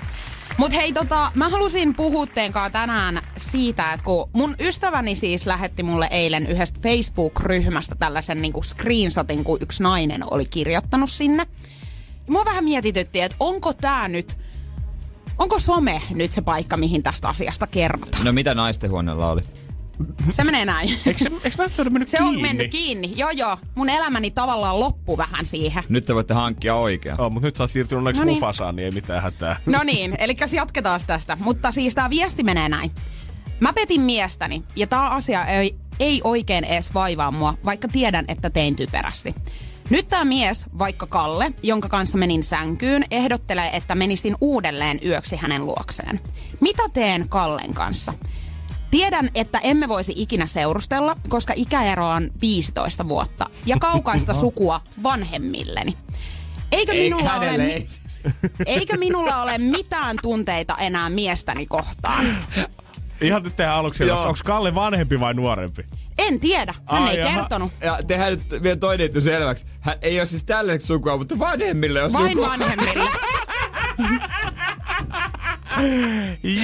Mut 0.57 0.73
hei, 0.73 0.93
tota, 0.93 1.31
mä 1.33 1.49
halusin 1.49 1.95
puhua 1.95 2.27
teenkaan 2.27 2.71
tänään 2.71 3.21
siitä, 3.37 3.93
että 3.93 4.03
kun 4.03 4.29
mun 4.33 4.55
ystäväni 4.59 5.15
siis 5.15 5.45
lähetti 5.45 5.83
mulle 5.83 6.07
eilen 6.11 6.47
yhdestä 6.47 6.79
Facebook-ryhmästä 6.83 7.95
tällaisen 7.95 8.41
niinku 8.41 8.63
screenshotin, 8.63 9.43
kun 9.43 9.57
yksi 9.61 9.83
nainen 9.83 10.33
oli 10.33 10.45
kirjoittanut 10.45 11.09
sinne. 11.09 11.47
Ja 12.27 12.33
mua 12.33 12.45
vähän 12.45 12.63
mietitytti, 12.63 13.21
että 13.21 13.37
onko 13.39 13.73
tää 13.73 14.07
nyt, 14.07 14.37
onko 15.37 15.59
some 15.59 16.01
nyt 16.09 16.33
se 16.33 16.41
paikka, 16.41 16.77
mihin 16.77 17.03
tästä 17.03 17.29
asiasta 17.29 17.67
kerrotaan. 17.67 18.25
No 18.25 18.31
mitä 18.31 18.55
naisten 18.55 18.91
huoneella 18.91 19.31
oli? 19.31 19.41
Se 20.29 20.43
menee 20.43 20.65
näin. 20.65 20.89
Eikö 21.05 21.23
se, 21.23 21.31
eikö 21.43 21.63
ole 21.81 21.89
mennyt 21.89 22.07
Se 22.09 22.17
kiinni? 22.17 22.35
on 22.35 22.41
mennyt 22.41 22.71
kiinni. 22.71 23.13
Joo, 23.15 23.29
joo. 23.29 23.57
Mun 23.75 23.89
elämäni 23.89 24.31
tavallaan 24.31 24.79
loppu 24.79 25.17
vähän 25.17 25.45
siihen. 25.45 25.83
Nyt 25.89 26.05
te 26.05 26.15
voitte 26.15 26.33
hankkia 26.33 26.75
oikean. 26.75 27.21
Oh, 27.21 27.31
mutta 27.31 27.47
nyt 27.47 27.55
sä 27.55 27.63
oot 27.63 27.71
siirtynyt 27.71 27.97
onneksi 27.97 28.21
No 28.21 28.25
niin. 28.25 28.35
Mufasaan, 28.35 28.75
niin 28.75 28.85
ei 28.85 28.91
mitään 28.91 29.23
hätää. 29.23 29.59
No 29.65 29.83
niin, 29.83 30.15
eli 30.19 30.35
jatketaan 30.55 30.99
tästä. 31.07 31.37
Mutta 31.41 31.71
siis 31.71 31.95
tämä 31.95 32.09
viesti 32.09 32.43
menee 32.43 32.69
näin. 32.69 32.91
Mä 33.59 33.73
petin 33.73 34.01
miestäni, 34.01 34.63
ja 34.75 34.87
tämä 34.87 35.09
asia 35.09 35.45
ei, 35.45 35.75
ei 35.99 36.21
oikein 36.23 36.63
edes 36.63 36.93
vaivaa 36.93 37.31
mua, 37.31 37.53
vaikka 37.65 37.87
tiedän, 37.87 38.25
että 38.27 38.49
tein 38.49 38.75
typerästi. 38.75 39.35
Nyt 39.89 40.07
tämä 40.07 40.25
mies, 40.25 40.65
vaikka 40.79 41.05
Kalle, 41.07 41.53
jonka 41.63 41.89
kanssa 41.89 42.17
menin 42.17 42.43
sänkyyn, 42.43 43.05
ehdottelee, 43.11 43.69
että 43.73 43.95
menisin 43.95 44.35
uudelleen 44.41 44.99
yöksi 45.05 45.35
hänen 45.35 45.65
luokseen. 45.65 46.19
Mitä 46.61 46.83
teen 46.93 47.29
Kallen 47.29 47.73
kanssa? 47.73 48.13
Tiedän, 48.91 49.29
että 49.35 49.59
emme 49.63 49.87
voisi 49.87 50.13
ikinä 50.15 50.45
seurustella, 50.47 51.15
koska 51.29 51.53
ikäero 51.55 52.07
on 52.09 52.29
15 52.41 53.07
vuotta 53.07 53.49
ja 53.65 53.77
kaukaista 53.79 54.33
sukua 54.43 54.81
vanhemmilleni. 55.03 55.97
Eikö 56.71 56.93
minulla 56.93 57.33
ole, 57.33 57.57
mi- 57.57 57.63
ei. 57.63 57.85
Eikö 58.65 58.97
minulla 58.97 59.41
ole 59.41 59.57
mitään 59.57 60.15
tunteita 60.21 60.75
enää 60.77 61.09
miestäni 61.09 61.65
kohtaan? 61.65 62.25
Ihan 63.21 63.43
nyt 63.43 63.55
tehdään 63.55 63.77
aluksi, 63.77 64.11
onko 64.11 64.39
Kalle 64.45 64.75
vanhempi 64.75 65.19
vai 65.19 65.33
nuorempi? 65.33 65.85
En 66.17 66.39
tiedä, 66.39 66.73
hän 66.91 67.03
Ai, 67.03 67.09
ei 67.09 67.17
jaha. 67.19 67.35
kertonut. 67.39 67.71
Ja 67.81 67.99
tehdään 68.07 68.31
nyt 68.33 68.63
vielä 68.63 68.75
toinen 68.75 69.05
juttu 69.05 69.21
selväksi. 69.21 69.65
Hän 69.79 69.95
ei 70.01 70.19
ole 70.19 70.25
siis 70.25 70.43
tälle 70.43 70.79
sukua, 70.79 71.17
mutta 71.17 71.39
vanhemmille 71.39 72.03
on 72.03 72.13
Vain 72.13 72.31
sukua. 72.31 72.49
vanhemmille. 72.49 73.09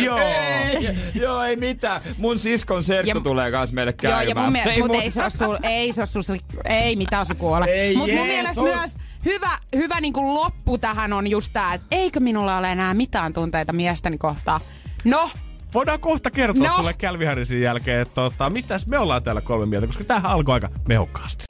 Joo. 0.03 0.17
Ei, 0.19 0.89
joo, 1.21 1.43
ei 1.43 1.55
mitään. 1.55 2.01
Mun 2.17 2.39
siskon 2.39 2.83
serkku 2.83 3.17
Ja- 3.17 3.23
tulee 3.23 3.51
kans 3.51 3.73
meille 3.73 3.93
Joo, 4.03 4.11
käymään. 4.11 4.27
ja 4.27 4.35
mun 4.35 4.51
mielestä, 4.51 4.79
mut 4.81 4.91
mun- 4.91 5.01
ei 5.01 5.11
se 5.11 5.21
ole 5.21 5.29
sul, 5.29 5.57
ei 5.63 5.93
se 5.93 6.01
ole 6.01 6.07
sul, 6.23 6.37
ei 6.65 6.95
mitään 6.95 7.25
sukua 7.25 7.57
ole. 7.57 7.65
Ei 7.65 7.95
Mut 7.95 8.09
mun 8.11 8.27
mielestä 8.27 8.61
myös 8.61 8.95
hyvä, 9.25 9.49
hyvä 9.75 10.01
niinku 10.01 10.33
loppu 10.33 10.77
tähän 10.77 11.13
on 11.13 11.27
just 11.27 11.49
tää, 11.53 11.73
että 11.73 11.87
eikö 11.91 12.19
minulla 12.19 12.57
ole 12.57 12.71
enää 12.71 12.93
mitään 12.93 13.33
tunteita 13.33 13.73
miestäni 13.73 14.17
kohtaan. 14.17 14.61
No, 15.05 15.29
Voidaan 15.73 15.99
kohta 15.99 16.31
kertoa 16.31 16.67
No. 16.67 16.75
sulle 16.75 16.93
Calvin 16.93 17.27
Harrisin 17.27 17.61
jälkeen, 17.61 18.01
että 18.01 18.15
tota, 18.15 18.49
mitäs 18.49 18.87
me 18.87 18.97
ollaan 18.97 19.23
täällä 19.23 19.41
kolme 19.41 19.65
mieltä, 19.65 19.87
koska 19.87 20.03
tämähän 20.03 20.31
alkoi 20.31 20.53
aika 20.53 20.69
mehukkaasti. 20.87 21.43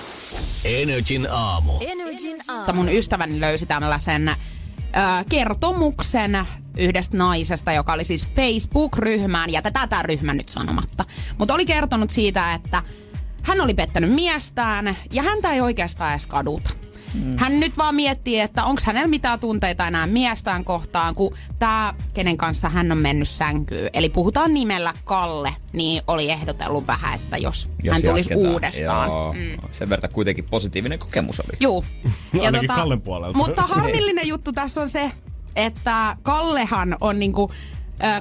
Energin 0.66 1.28
aamu. 1.32 1.72
Energin 1.82 2.42
aamu. 2.48 2.58
mutta 2.60 2.74
mun 2.74 2.90
ystäväni 2.90 3.40
löysi 3.40 3.66
tällaisen 3.66 4.30
ö, 4.30 4.34
kertomuksen 5.30 6.48
yhdestä 6.78 7.18
naisesta, 7.18 7.72
joka 7.72 7.94
oli 7.94 8.04
siis 8.04 8.28
Facebook-ryhmään, 8.36 9.50
ja 9.50 9.62
tätä 9.62 10.02
ryhmä 10.04 10.34
nyt 10.34 10.50
sanomatta. 10.50 11.06
Mutta 11.40 11.54
oli 11.54 11.66
kertonut 11.66 12.12
siitä, 12.12 12.54
että 12.54 12.84
hän 13.44 13.62
oli 13.62 13.74
pettänyt 13.74 14.14
miestään, 14.14 14.98
ja 15.12 15.24
häntä 15.24 15.52
ei 15.54 15.62
oikeastaan 15.62 16.12
edes 16.12 16.28
kaduta. 16.28 16.70
Mm. 17.14 17.34
Hän 17.38 17.60
nyt 17.60 17.78
vaan 17.78 17.96
miettii, 17.96 18.40
että 18.40 18.64
onko 18.64 18.82
hänellä 18.86 19.08
mitään 19.08 19.40
tunteita 19.40 19.88
enää 19.88 20.08
miestään 20.08 20.66
kohtaan, 20.66 21.16
kun 21.16 21.36
tämä, 21.60 21.94
kenen 22.14 22.38
kanssa 22.38 22.70
hän 22.70 22.92
on 22.92 22.98
mennyt 22.98 23.30
sänkyyn, 23.30 23.90
eli 23.94 24.10
puhutaan 24.10 24.54
nimellä 24.54 24.94
Kalle, 25.04 25.56
niin 25.74 26.02
oli 26.08 26.32
ehdotellut 26.32 26.88
vähän, 26.88 27.14
että 27.16 27.38
jos, 27.38 27.70
Jos 27.84 27.94
hän 27.94 28.02
tulisi 28.02 28.34
jatketaan. 28.34 28.54
uudestaan. 28.54 29.10
Joo. 29.10 29.34
Mm. 29.34 29.70
Sen 29.72 29.90
verran 29.90 30.12
kuitenkin 30.14 30.46
positiivinen 30.46 31.00
kokemus 31.00 31.40
oli. 31.40 31.58
Juu. 31.60 31.86
Ainakin 32.46 32.68
Kallen 32.68 33.02
puolelta. 33.02 33.38
Mutta 33.38 33.62
harmillinen 33.76 34.28
juttu 34.28 34.54
tässä 34.54 34.82
on 34.82 34.90
se, 34.90 35.12
että 35.56 36.18
Kallehan 36.24 36.98
on 37.02 37.20
niinku 37.20 37.52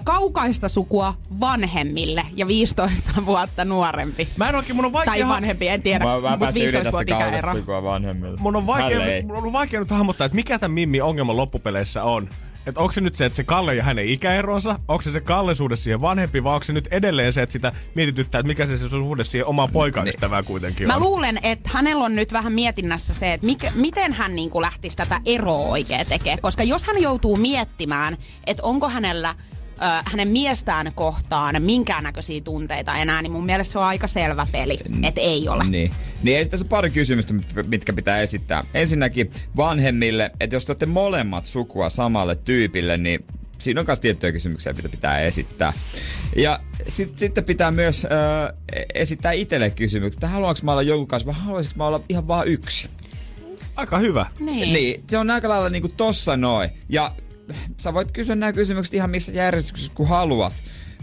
kaukaista 0.04 0.68
sukua 0.68 1.14
vanhemmille 1.40 2.26
ja 2.36 2.46
15 2.46 3.10
vuotta 3.26 3.64
nuorempi. 3.64 4.28
Mä 4.36 4.48
en 4.48 4.54
oikein, 4.54 4.76
mun 4.76 4.84
on 4.84 4.92
vaikea... 4.92 5.12
Tai 5.14 5.28
vanhempi, 5.28 5.68
en 5.68 5.82
tiedä, 5.82 6.04
Mä, 6.04 6.10
mä 6.10 6.14
mutta 6.20 6.38
pääsin 6.38 6.62
yli 6.62 6.72
15 6.72 6.84
tästä 6.84 6.92
vuotta 6.92 7.26
ikäero. 7.28 7.58
sukua 7.58 7.82
vanhemmille. 7.82 8.36
Mun 8.40 8.56
on 8.56 8.66
vaikea, 8.66 9.22
mun 9.26 9.36
on 9.36 9.52
vaikea 9.52 9.80
nyt 9.80 9.90
hahmottaa, 9.90 10.24
että 10.24 10.36
mikä 10.36 10.58
tämän 10.58 10.74
Mimmin 10.74 11.02
ongelma 11.02 11.36
loppupeleissä 11.36 12.02
on. 12.04 12.28
Että 12.66 12.80
onko 12.80 12.92
se 12.92 13.00
nyt 13.00 13.14
se, 13.14 13.24
että 13.24 13.36
se 13.36 13.44
Kalle 13.44 13.74
ja 13.74 13.82
hänen 13.82 14.08
ikäeronsa, 14.08 14.78
onko 14.88 15.02
se 15.02 15.12
se 15.12 15.20
Kalle 15.20 15.54
suhde 15.54 15.76
siihen 15.76 16.00
vanhempi, 16.00 16.44
vai 16.44 16.54
onko 16.54 16.64
se 16.64 16.72
nyt 16.72 16.88
edelleen 16.90 17.32
se, 17.32 17.42
että 17.42 17.52
sitä 17.52 17.72
mietityttää, 17.94 18.38
että 18.38 18.46
mikä 18.46 18.66
se, 18.66 18.78
se 18.78 18.88
suhde 18.88 19.24
siihen 19.24 19.46
omaan 19.46 19.70
poikaystävään 19.72 20.44
kuitenkin 20.44 20.86
Mä 20.86 20.96
on. 20.96 21.02
luulen, 21.02 21.38
että 21.42 21.70
hänellä 21.72 22.04
on 22.04 22.14
nyt 22.14 22.32
vähän 22.32 22.52
mietinnässä 22.52 23.14
se, 23.14 23.32
että 23.32 23.46
mikä, 23.46 23.72
miten 23.74 24.12
hän 24.12 24.36
niinku 24.36 24.60
lähtisi 24.60 24.96
tätä 24.96 25.20
eroa 25.24 25.68
oikein 25.68 26.06
tekemään. 26.06 26.40
Koska 26.40 26.62
jos 26.62 26.84
hän 26.84 27.02
joutuu 27.02 27.36
miettimään, 27.36 28.16
että 28.46 28.62
onko 28.62 28.88
hänellä 28.88 29.34
ö, 29.82 30.02
hänen 30.04 30.28
miestään 30.28 30.92
kohtaan 30.94 31.62
minkäännäköisiä 31.62 32.40
tunteita 32.40 32.94
enää, 32.96 33.22
niin 33.22 33.32
mun 33.32 33.46
mielestä 33.46 33.72
se 33.72 33.78
on 33.78 33.84
aika 33.84 34.08
selvä 34.08 34.46
peli, 34.52 34.78
että 35.02 35.20
ei 35.20 35.48
ole. 35.48 35.64
Niin. 35.64 35.90
Niin 36.22 36.38
ei 36.38 36.48
tässä 36.48 36.66
pari 36.66 36.90
kysymystä, 36.90 37.32
mit- 37.34 37.68
mitkä 37.68 37.92
pitää 37.92 38.18
esittää. 38.20 38.64
Ensinnäkin 38.74 39.32
vanhemmille, 39.56 40.30
että 40.40 40.56
jos 40.56 40.64
te 40.66 40.72
olette 40.72 40.86
molemmat 40.86 41.46
sukua 41.46 41.88
samalle 41.90 42.36
tyypille, 42.36 42.96
niin 42.96 43.24
siinä 43.58 43.80
on 43.80 43.86
myös 43.86 44.00
tiettyjä 44.00 44.32
kysymyksiä, 44.32 44.72
mitä 44.72 44.88
pitää 44.88 45.20
esittää. 45.20 45.72
Ja 46.36 46.60
sit, 46.88 47.18
sitten 47.18 47.44
pitää 47.44 47.70
myös 47.70 48.04
ö, 48.04 48.08
esittää 48.94 49.32
itselle 49.32 49.70
kysymyksiä, 49.70 50.16
että 50.16 50.28
haluanko 50.28 50.60
mä 50.62 50.72
olla 50.72 50.82
jonkun 50.82 51.06
kanssa 51.08 51.26
vai 51.26 51.34
haluaisinko 51.34 51.76
mä 51.78 51.86
olla 51.86 52.00
ihan 52.08 52.28
vaan 52.28 52.48
yksi. 52.48 52.88
Aika 53.76 53.98
hyvä. 53.98 54.26
Niin. 54.40 54.72
Niin, 54.72 55.04
se 55.10 55.18
on 55.18 55.30
aika 55.30 55.48
lailla 55.48 55.68
niinku 55.68 55.88
tossa 55.88 56.36
noin. 56.36 56.70
Ja 56.88 57.12
sä 57.78 57.94
voit 57.94 58.12
kysyä 58.12 58.34
nämä 58.34 58.52
kysymykset 58.52 58.94
ihan 58.94 59.10
missä 59.10 59.32
järjestyksessä 59.32 59.92
kun 59.94 60.08
haluat. 60.08 60.52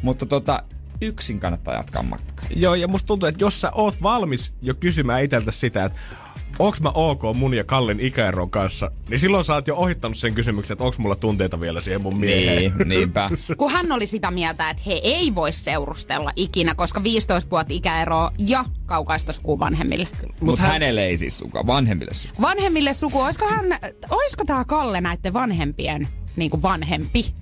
Mutta 0.02 0.26
tota, 0.26 0.64
yksin 1.02 1.40
kannattaa 1.40 1.74
jatkaa 1.74 2.04
matkaa. 2.04 2.46
Joo, 2.56 2.76
ja 2.76 2.88
musta 2.88 3.08
tuntuu, 3.08 3.30
että 3.30 3.44
jos 3.44 3.62
sä 3.62 3.72
oot 3.72 4.02
valmis 4.02 4.54
jo 4.62 4.74
kysymään 4.74 5.24
itseltä 5.24 5.52
sitä, 5.52 5.86
että 5.86 6.00
onks 6.60 6.82
mä 6.82 6.90
ok 6.94 7.22
mun 7.36 7.54
ja 7.54 7.64
Kallin 7.64 8.00
ikäeron 8.00 8.50
kanssa, 8.50 8.92
niin 9.10 9.20
silloin 9.20 9.44
sä 9.44 9.54
oot 9.54 9.68
jo 9.68 9.76
ohittanut 9.76 10.18
sen 10.18 10.34
kysymyksen, 10.34 10.76
että 10.76 10.84
onks 10.84 10.98
mulla 10.98 11.16
tunteita 11.16 11.60
vielä 11.60 11.82
siihen 11.82 12.02
mun 12.02 12.20
mieheen. 12.20 12.74
Niin, 12.78 12.90
niinpä. 12.90 13.30
Kun 13.58 13.72
hän 13.72 13.92
oli 13.92 14.08
sitä 14.08 14.32
mieltä, 14.32 14.70
että 14.70 14.84
he 14.86 14.94
ei 15.04 15.36
voi 15.36 15.52
seurustella 15.52 16.32
ikinä, 16.36 16.76
koska 16.76 17.04
15 17.04 17.50
vuotta 17.52 17.74
ikäeroa 17.74 18.32
ja 18.38 18.66
kaukaista 18.86 19.34
sukua 19.34 19.60
vanhemmille. 19.60 20.08
Mutta 20.42 20.62
hän... 20.62 20.72
hänelle 20.72 21.06
ei 21.06 21.18
siis 21.18 21.40
suka, 21.40 21.68
vanhemmille 21.68 22.14
suka. 22.14 22.42
Vanhemmille 22.42 22.94
suku, 22.94 23.22
olisiko, 23.22 23.46
hän, 23.50 23.66
olisiko 24.10 24.44
tää 24.46 24.66
Kalle 24.66 25.02
näiden 25.02 25.34
vanhempien 25.34 26.08
niin 26.40 26.52
kuin 26.52 26.62
vanhempi? 26.62 27.34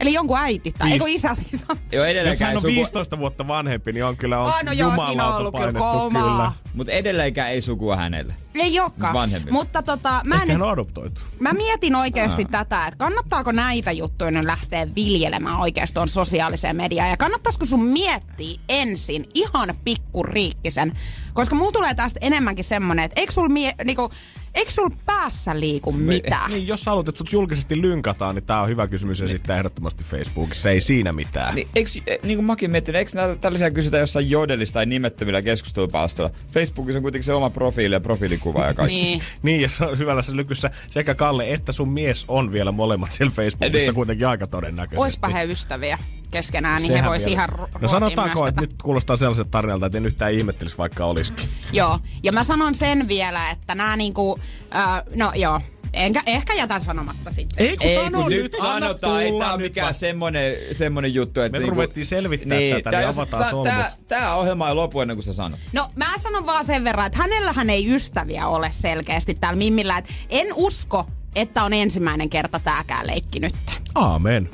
Eli 0.00 0.12
jonkun 0.12 0.38
äiti 0.38 0.72
tai 0.78 0.88
Viis- 0.88 0.92
eikö 0.92 1.04
isä 1.08 1.34
siis 1.34 1.64
on? 1.68 1.76
Joo, 1.92 2.04
Jos 2.06 2.40
hän 2.40 2.54
on 2.56 2.60
suku... 2.62 2.72
15 2.74 3.18
vuotta 3.18 3.48
vanhempi, 3.48 3.92
niin 3.92 4.04
on 4.04 4.16
kyllä 4.16 4.38
on 4.40 4.46
Oh, 4.46 4.62
no 4.64 4.72
joo, 4.72 4.90
siinä 5.06 5.26
on 5.26 5.36
ollut 5.36 5.54
kyllä 5.54 5.72
painettu 5.72 5.82
koomaa. 5.82 6.22
kyllä. 6.30 6.52
Mutta 6.74 6.92
edelleenkään 6.92 7.50
ei 7.50 7.60
sukua 7.60 7.96
hänelle. 7.96 8.34
Ei 8.54 8.80
olekaan. 8.80 9.14
Vanhemmille. 9.14 9.52
Mutta 9.52 9.82
tota, 9.82 10.20
mä, 10.24 10.34
Ehkä 10.34 10.46
nyt, 10.46 10.52
hän 10.52 10.62
on 10.62 10.70
adoptoitu. 10.70 11.20
mä 11.40 11.52
mietin 11.52 11.94
oikeasti 11.96 12.44
tätä, 12.44 12.86
että 12.86 12.98
kannattaako 12.98 13.52
näitä 13.52 13.92
juttuja 13.92 14.30
nyt 14.30 14.44
lähteä 14.44 14.88
viljelemään 14.94 15.56
oikeasti 15.58 15.94
tuon 15.94 16.08
sosiaaliseen 16.08 16.76
mediaan. 16.76 17.10
Ja 17.10 17.16
kannattaisiko 17.16 17.66
sun 17.66 17.84
miettiä 17.84 18.60
ensin 18.68 19.28
ihan 19.34 19.68
pikkuriikkisen. 19.84 20.92
Koska 21.34 21.54
mulla 21.56 21.72
tulee 21.72 21.94
tästä 21.94 22.18
enemmänkin 22.22 22.64
semmonen, 22.64 23.04
että 23.04 23.20
eikö 23.20 23.32
sul, 23.32 23.48
mie, 23.48 23.72
niinku, 23.84 24.10
eikö 24.56 24.70
sul 24.70 24.90
päässä 25.06 25.60
liiku 25.60 25.92
mitään? 25.92 26.50
Niin, 26.50 26.66
jos 26.66 26.80
sä 26.80 26.90
haluat, 26.90 27.08
että 27.08 27.18
sut 27.18 27.32
julkisesti 27.32 27.82
lynkataan, 27.82 28.34
niin 28.34 28.44
tää 28.44 28.60
on 28.62 28.68
hyvä 28.68 28.86
kysymys 28.86 29.22
esittää 29.22 29.56
ehdottomasti 29.56 30.04
Facebookissa. 30.04 30.70
Ei 30.70 30.80
siinä 30.80 31.12
mitään. 31.12 31.54
Niin, 31.54 31.68
eiks, 31.76 31.98
eh, 32.06 32.18
niin 32.22 32.36
kuin 32.38 32.46
mäkin 32.46 32.70
miettinyt, 32.70 32.98
eikö 32.98 33.10
nää- 33.14 33.36
tällaisia 33.36 33.70
kysytä 33.70 33.98
jossain 33.98 34.30
jodelista 34.30 34.74
tai 34.74 34.86
nimettömillä 34.86 35.42
keskustelupalstoilla? 35.42 36.34
Facebookissa 36.50 36.98
on 36.98 37.02
kuitenkin 37.02 37.24
se 37.24 37.32
oma 37.32 37.50
profiili 37.50 37.94
ja 37.94 38.00
profiilikuva 38.00 38.64
ja 38.64 38.74
kaikki. 38.74 38.94
Niin. 38.94 39.22
Niin, 39.42 39.60
ja 39.60 39.68
se 39.68 39.84
on 39.84 39.98
hyvällä 39.98 40.22
se 40.22 40.36
lykyssä 40.36 40.70
sekä 40.90 41.14
Kalle 41.14 41.52
että 41.52 41.72
sun 41.72 41.88
mies 41.88 42.24
on 42.28 42.52
vielä 42.52 42.72
molemmat 42.72 43.12
siellä 43.12 43.32
Facebookissa 43.34 43.78
Niin. 43.78 43.94
kuitenkin 43.94 44.26
aika 44.26 44.46
todennäköisesti. 44.46 45.00
Oispa 45.02 45.28
he 45.28 45.44
ystäviä 45.44 45.98
keskenään, 46.36 46.82
niin 46.82 46.86
Sehän 46.86 47.04
he 47.04 47.10
vois 47.10 47.24
vielä- 47.26 47.32
ihan 47.32 47.48
ro- 47.48 47.78
No 47.80 47.88
sanotaanko, 47.88 48.46
että 48.46 48.60
tätä. 48.60 48.60
nyt 48.72 48.82
kuulostaa 48.82 49.16
sellaiset 49.16 49.50
tarinalta, 49.50 49.86
että 49.86 49.98
en 49.98 50.06
yhtään 50.06 50.32
ihmettelisi 50.32 50.78
vaikka 50.78 51.04
olisikin. 51.04 51.48
Joo, 51.72 51.98
ja 52.22 52.32
mä 52.32 52.44
sanon 52.44 52.74
sen 52.74 53.08
vielä, 53.08 53.50
että 53.50 53.74
nämä 53.74 53.96
niinku, 53.96 54.38
äh, 54.76 55.02
no 55.14 55.32
joo, 55.34 55.60
enkä, 55.92 56.22
ehkä 56.26 56.54
jätän 56.54 56.82
sanomatta 56.82 57.30
sitten. 57.30 57.66
Ei 57.66 57.76
kun 57.76 57.86
Ei, 57.86 57.96
sano 57.96 58.22
kun 58.22 58.30
nyt, 58.30 58.54
sanotaan, 58.60 59.22
ei 59.22 59.28
tulla 59.30 59.44
tää 59.44 59.52
on 59.52 59.58
nyt 59.60 59.70
mikään 59.70 59.94
semmonen, 59.94 60.54
semmonen 60.72 61.14
juttu, 61.14 61.40
että... 61.40 61.58
Me 61.58 61.66
ruvettiin 61.66 62.06
selvittää 62.06 62.58
tätä, 62.78 62.90
tää- 62.90 63.00
niin 63.00 63.08
avataan 63.10 63.50
solmut. 63.50 63.68
Tää, 63.68 63.92
tää 64.08 64.34
ohjelma 64.36 64.68
ei 64.68 64.74
lopu 64.74 65.00
ennen 65.00 65.16
kuin 65.16 65.24
sä 65.24 65.32
sanot. 65.32 65.60
No 65.72 65.88
mä 65.94 66.06
sanon 66.18 66.46
vaan 66.46 66.64
sen 66.64 66.84
verran, 66.84 67.06
että 67.06 67.18
hänellähän 67.18 67.70
ei 67.70 67.94
ystäviä 67.94 68.48
ole 68.48 68.68
selkeästi 68.72 69.34
täällä 69.34 69.58
Mimmillä. 69.58 69.98
Et 69.98 70.08
en 70.30 70.46
usko, 70.54 71.06
että 71.34 71.64
on 71.64 71.72
ensimmäinen 71.72 72.30
kerta 72.30 72.58
tääkään 72.60 73.06
leikki 73.06 73.40
nyt. 73.40 73.54
Aamen. 73.94 74.50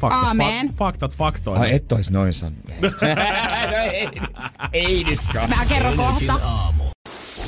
Faktat, 0.00 0.22
Aamen. 0.24 0.66
Fak, 0.66 0.76
faktat 0.76 1.16
faktoina. 1.16 1.62
Ai 1.62 1.74
et 1.74 1.92
ois 1.92 2.10
noin 2.10 2.32
sanonut. 2.32 2.66
no 3.70 3.76
ei, 3.92 4.08
ei 4.72 5.04
nyt 5.04 5.20
Ska. 5.22 5.46
Mä 5.46 5.64
kerron 5.68 5.92
Energin 5.92 6.26
kohta. 6.28 6.46
aamu. 6.46 6.84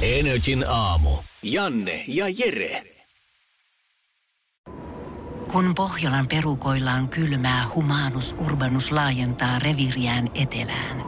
Energin 0.02 0.64
aamu. 0.68 1.10
Janne 1.42 2.04
ja 2.06 2.24
Jere. 2.28 2.82
Kun 5.52 5.74
Pohjolan 5.74 6.28
perukoillaan 6.28 7.08
kylmää, 7.08 7.64
humanus 7.74 8.34
urbanus 8.38 8.90
laajentaa 8.92 9.58
reviriään 9.58 10.30
etelään. 10.34 11.04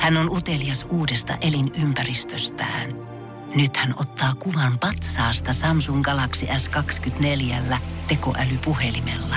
Hän 0.00 0.16
on 0.16 0.30
utelias 0.30 0.86
uudesta 0.90 1.36
elinympäristöstään. 1.40 2.90
Nyt 3.54 3.76
hän 3.76 3.94
ottaa 4.00 4.34
kuvan 4.34 4.78
patsaasta 4.78 5.52
Samsung 5.52 6.02
Galaxy 6.02 6.46
S24 6.46 7.76
tekoälypuhelimella. 8.08 9.36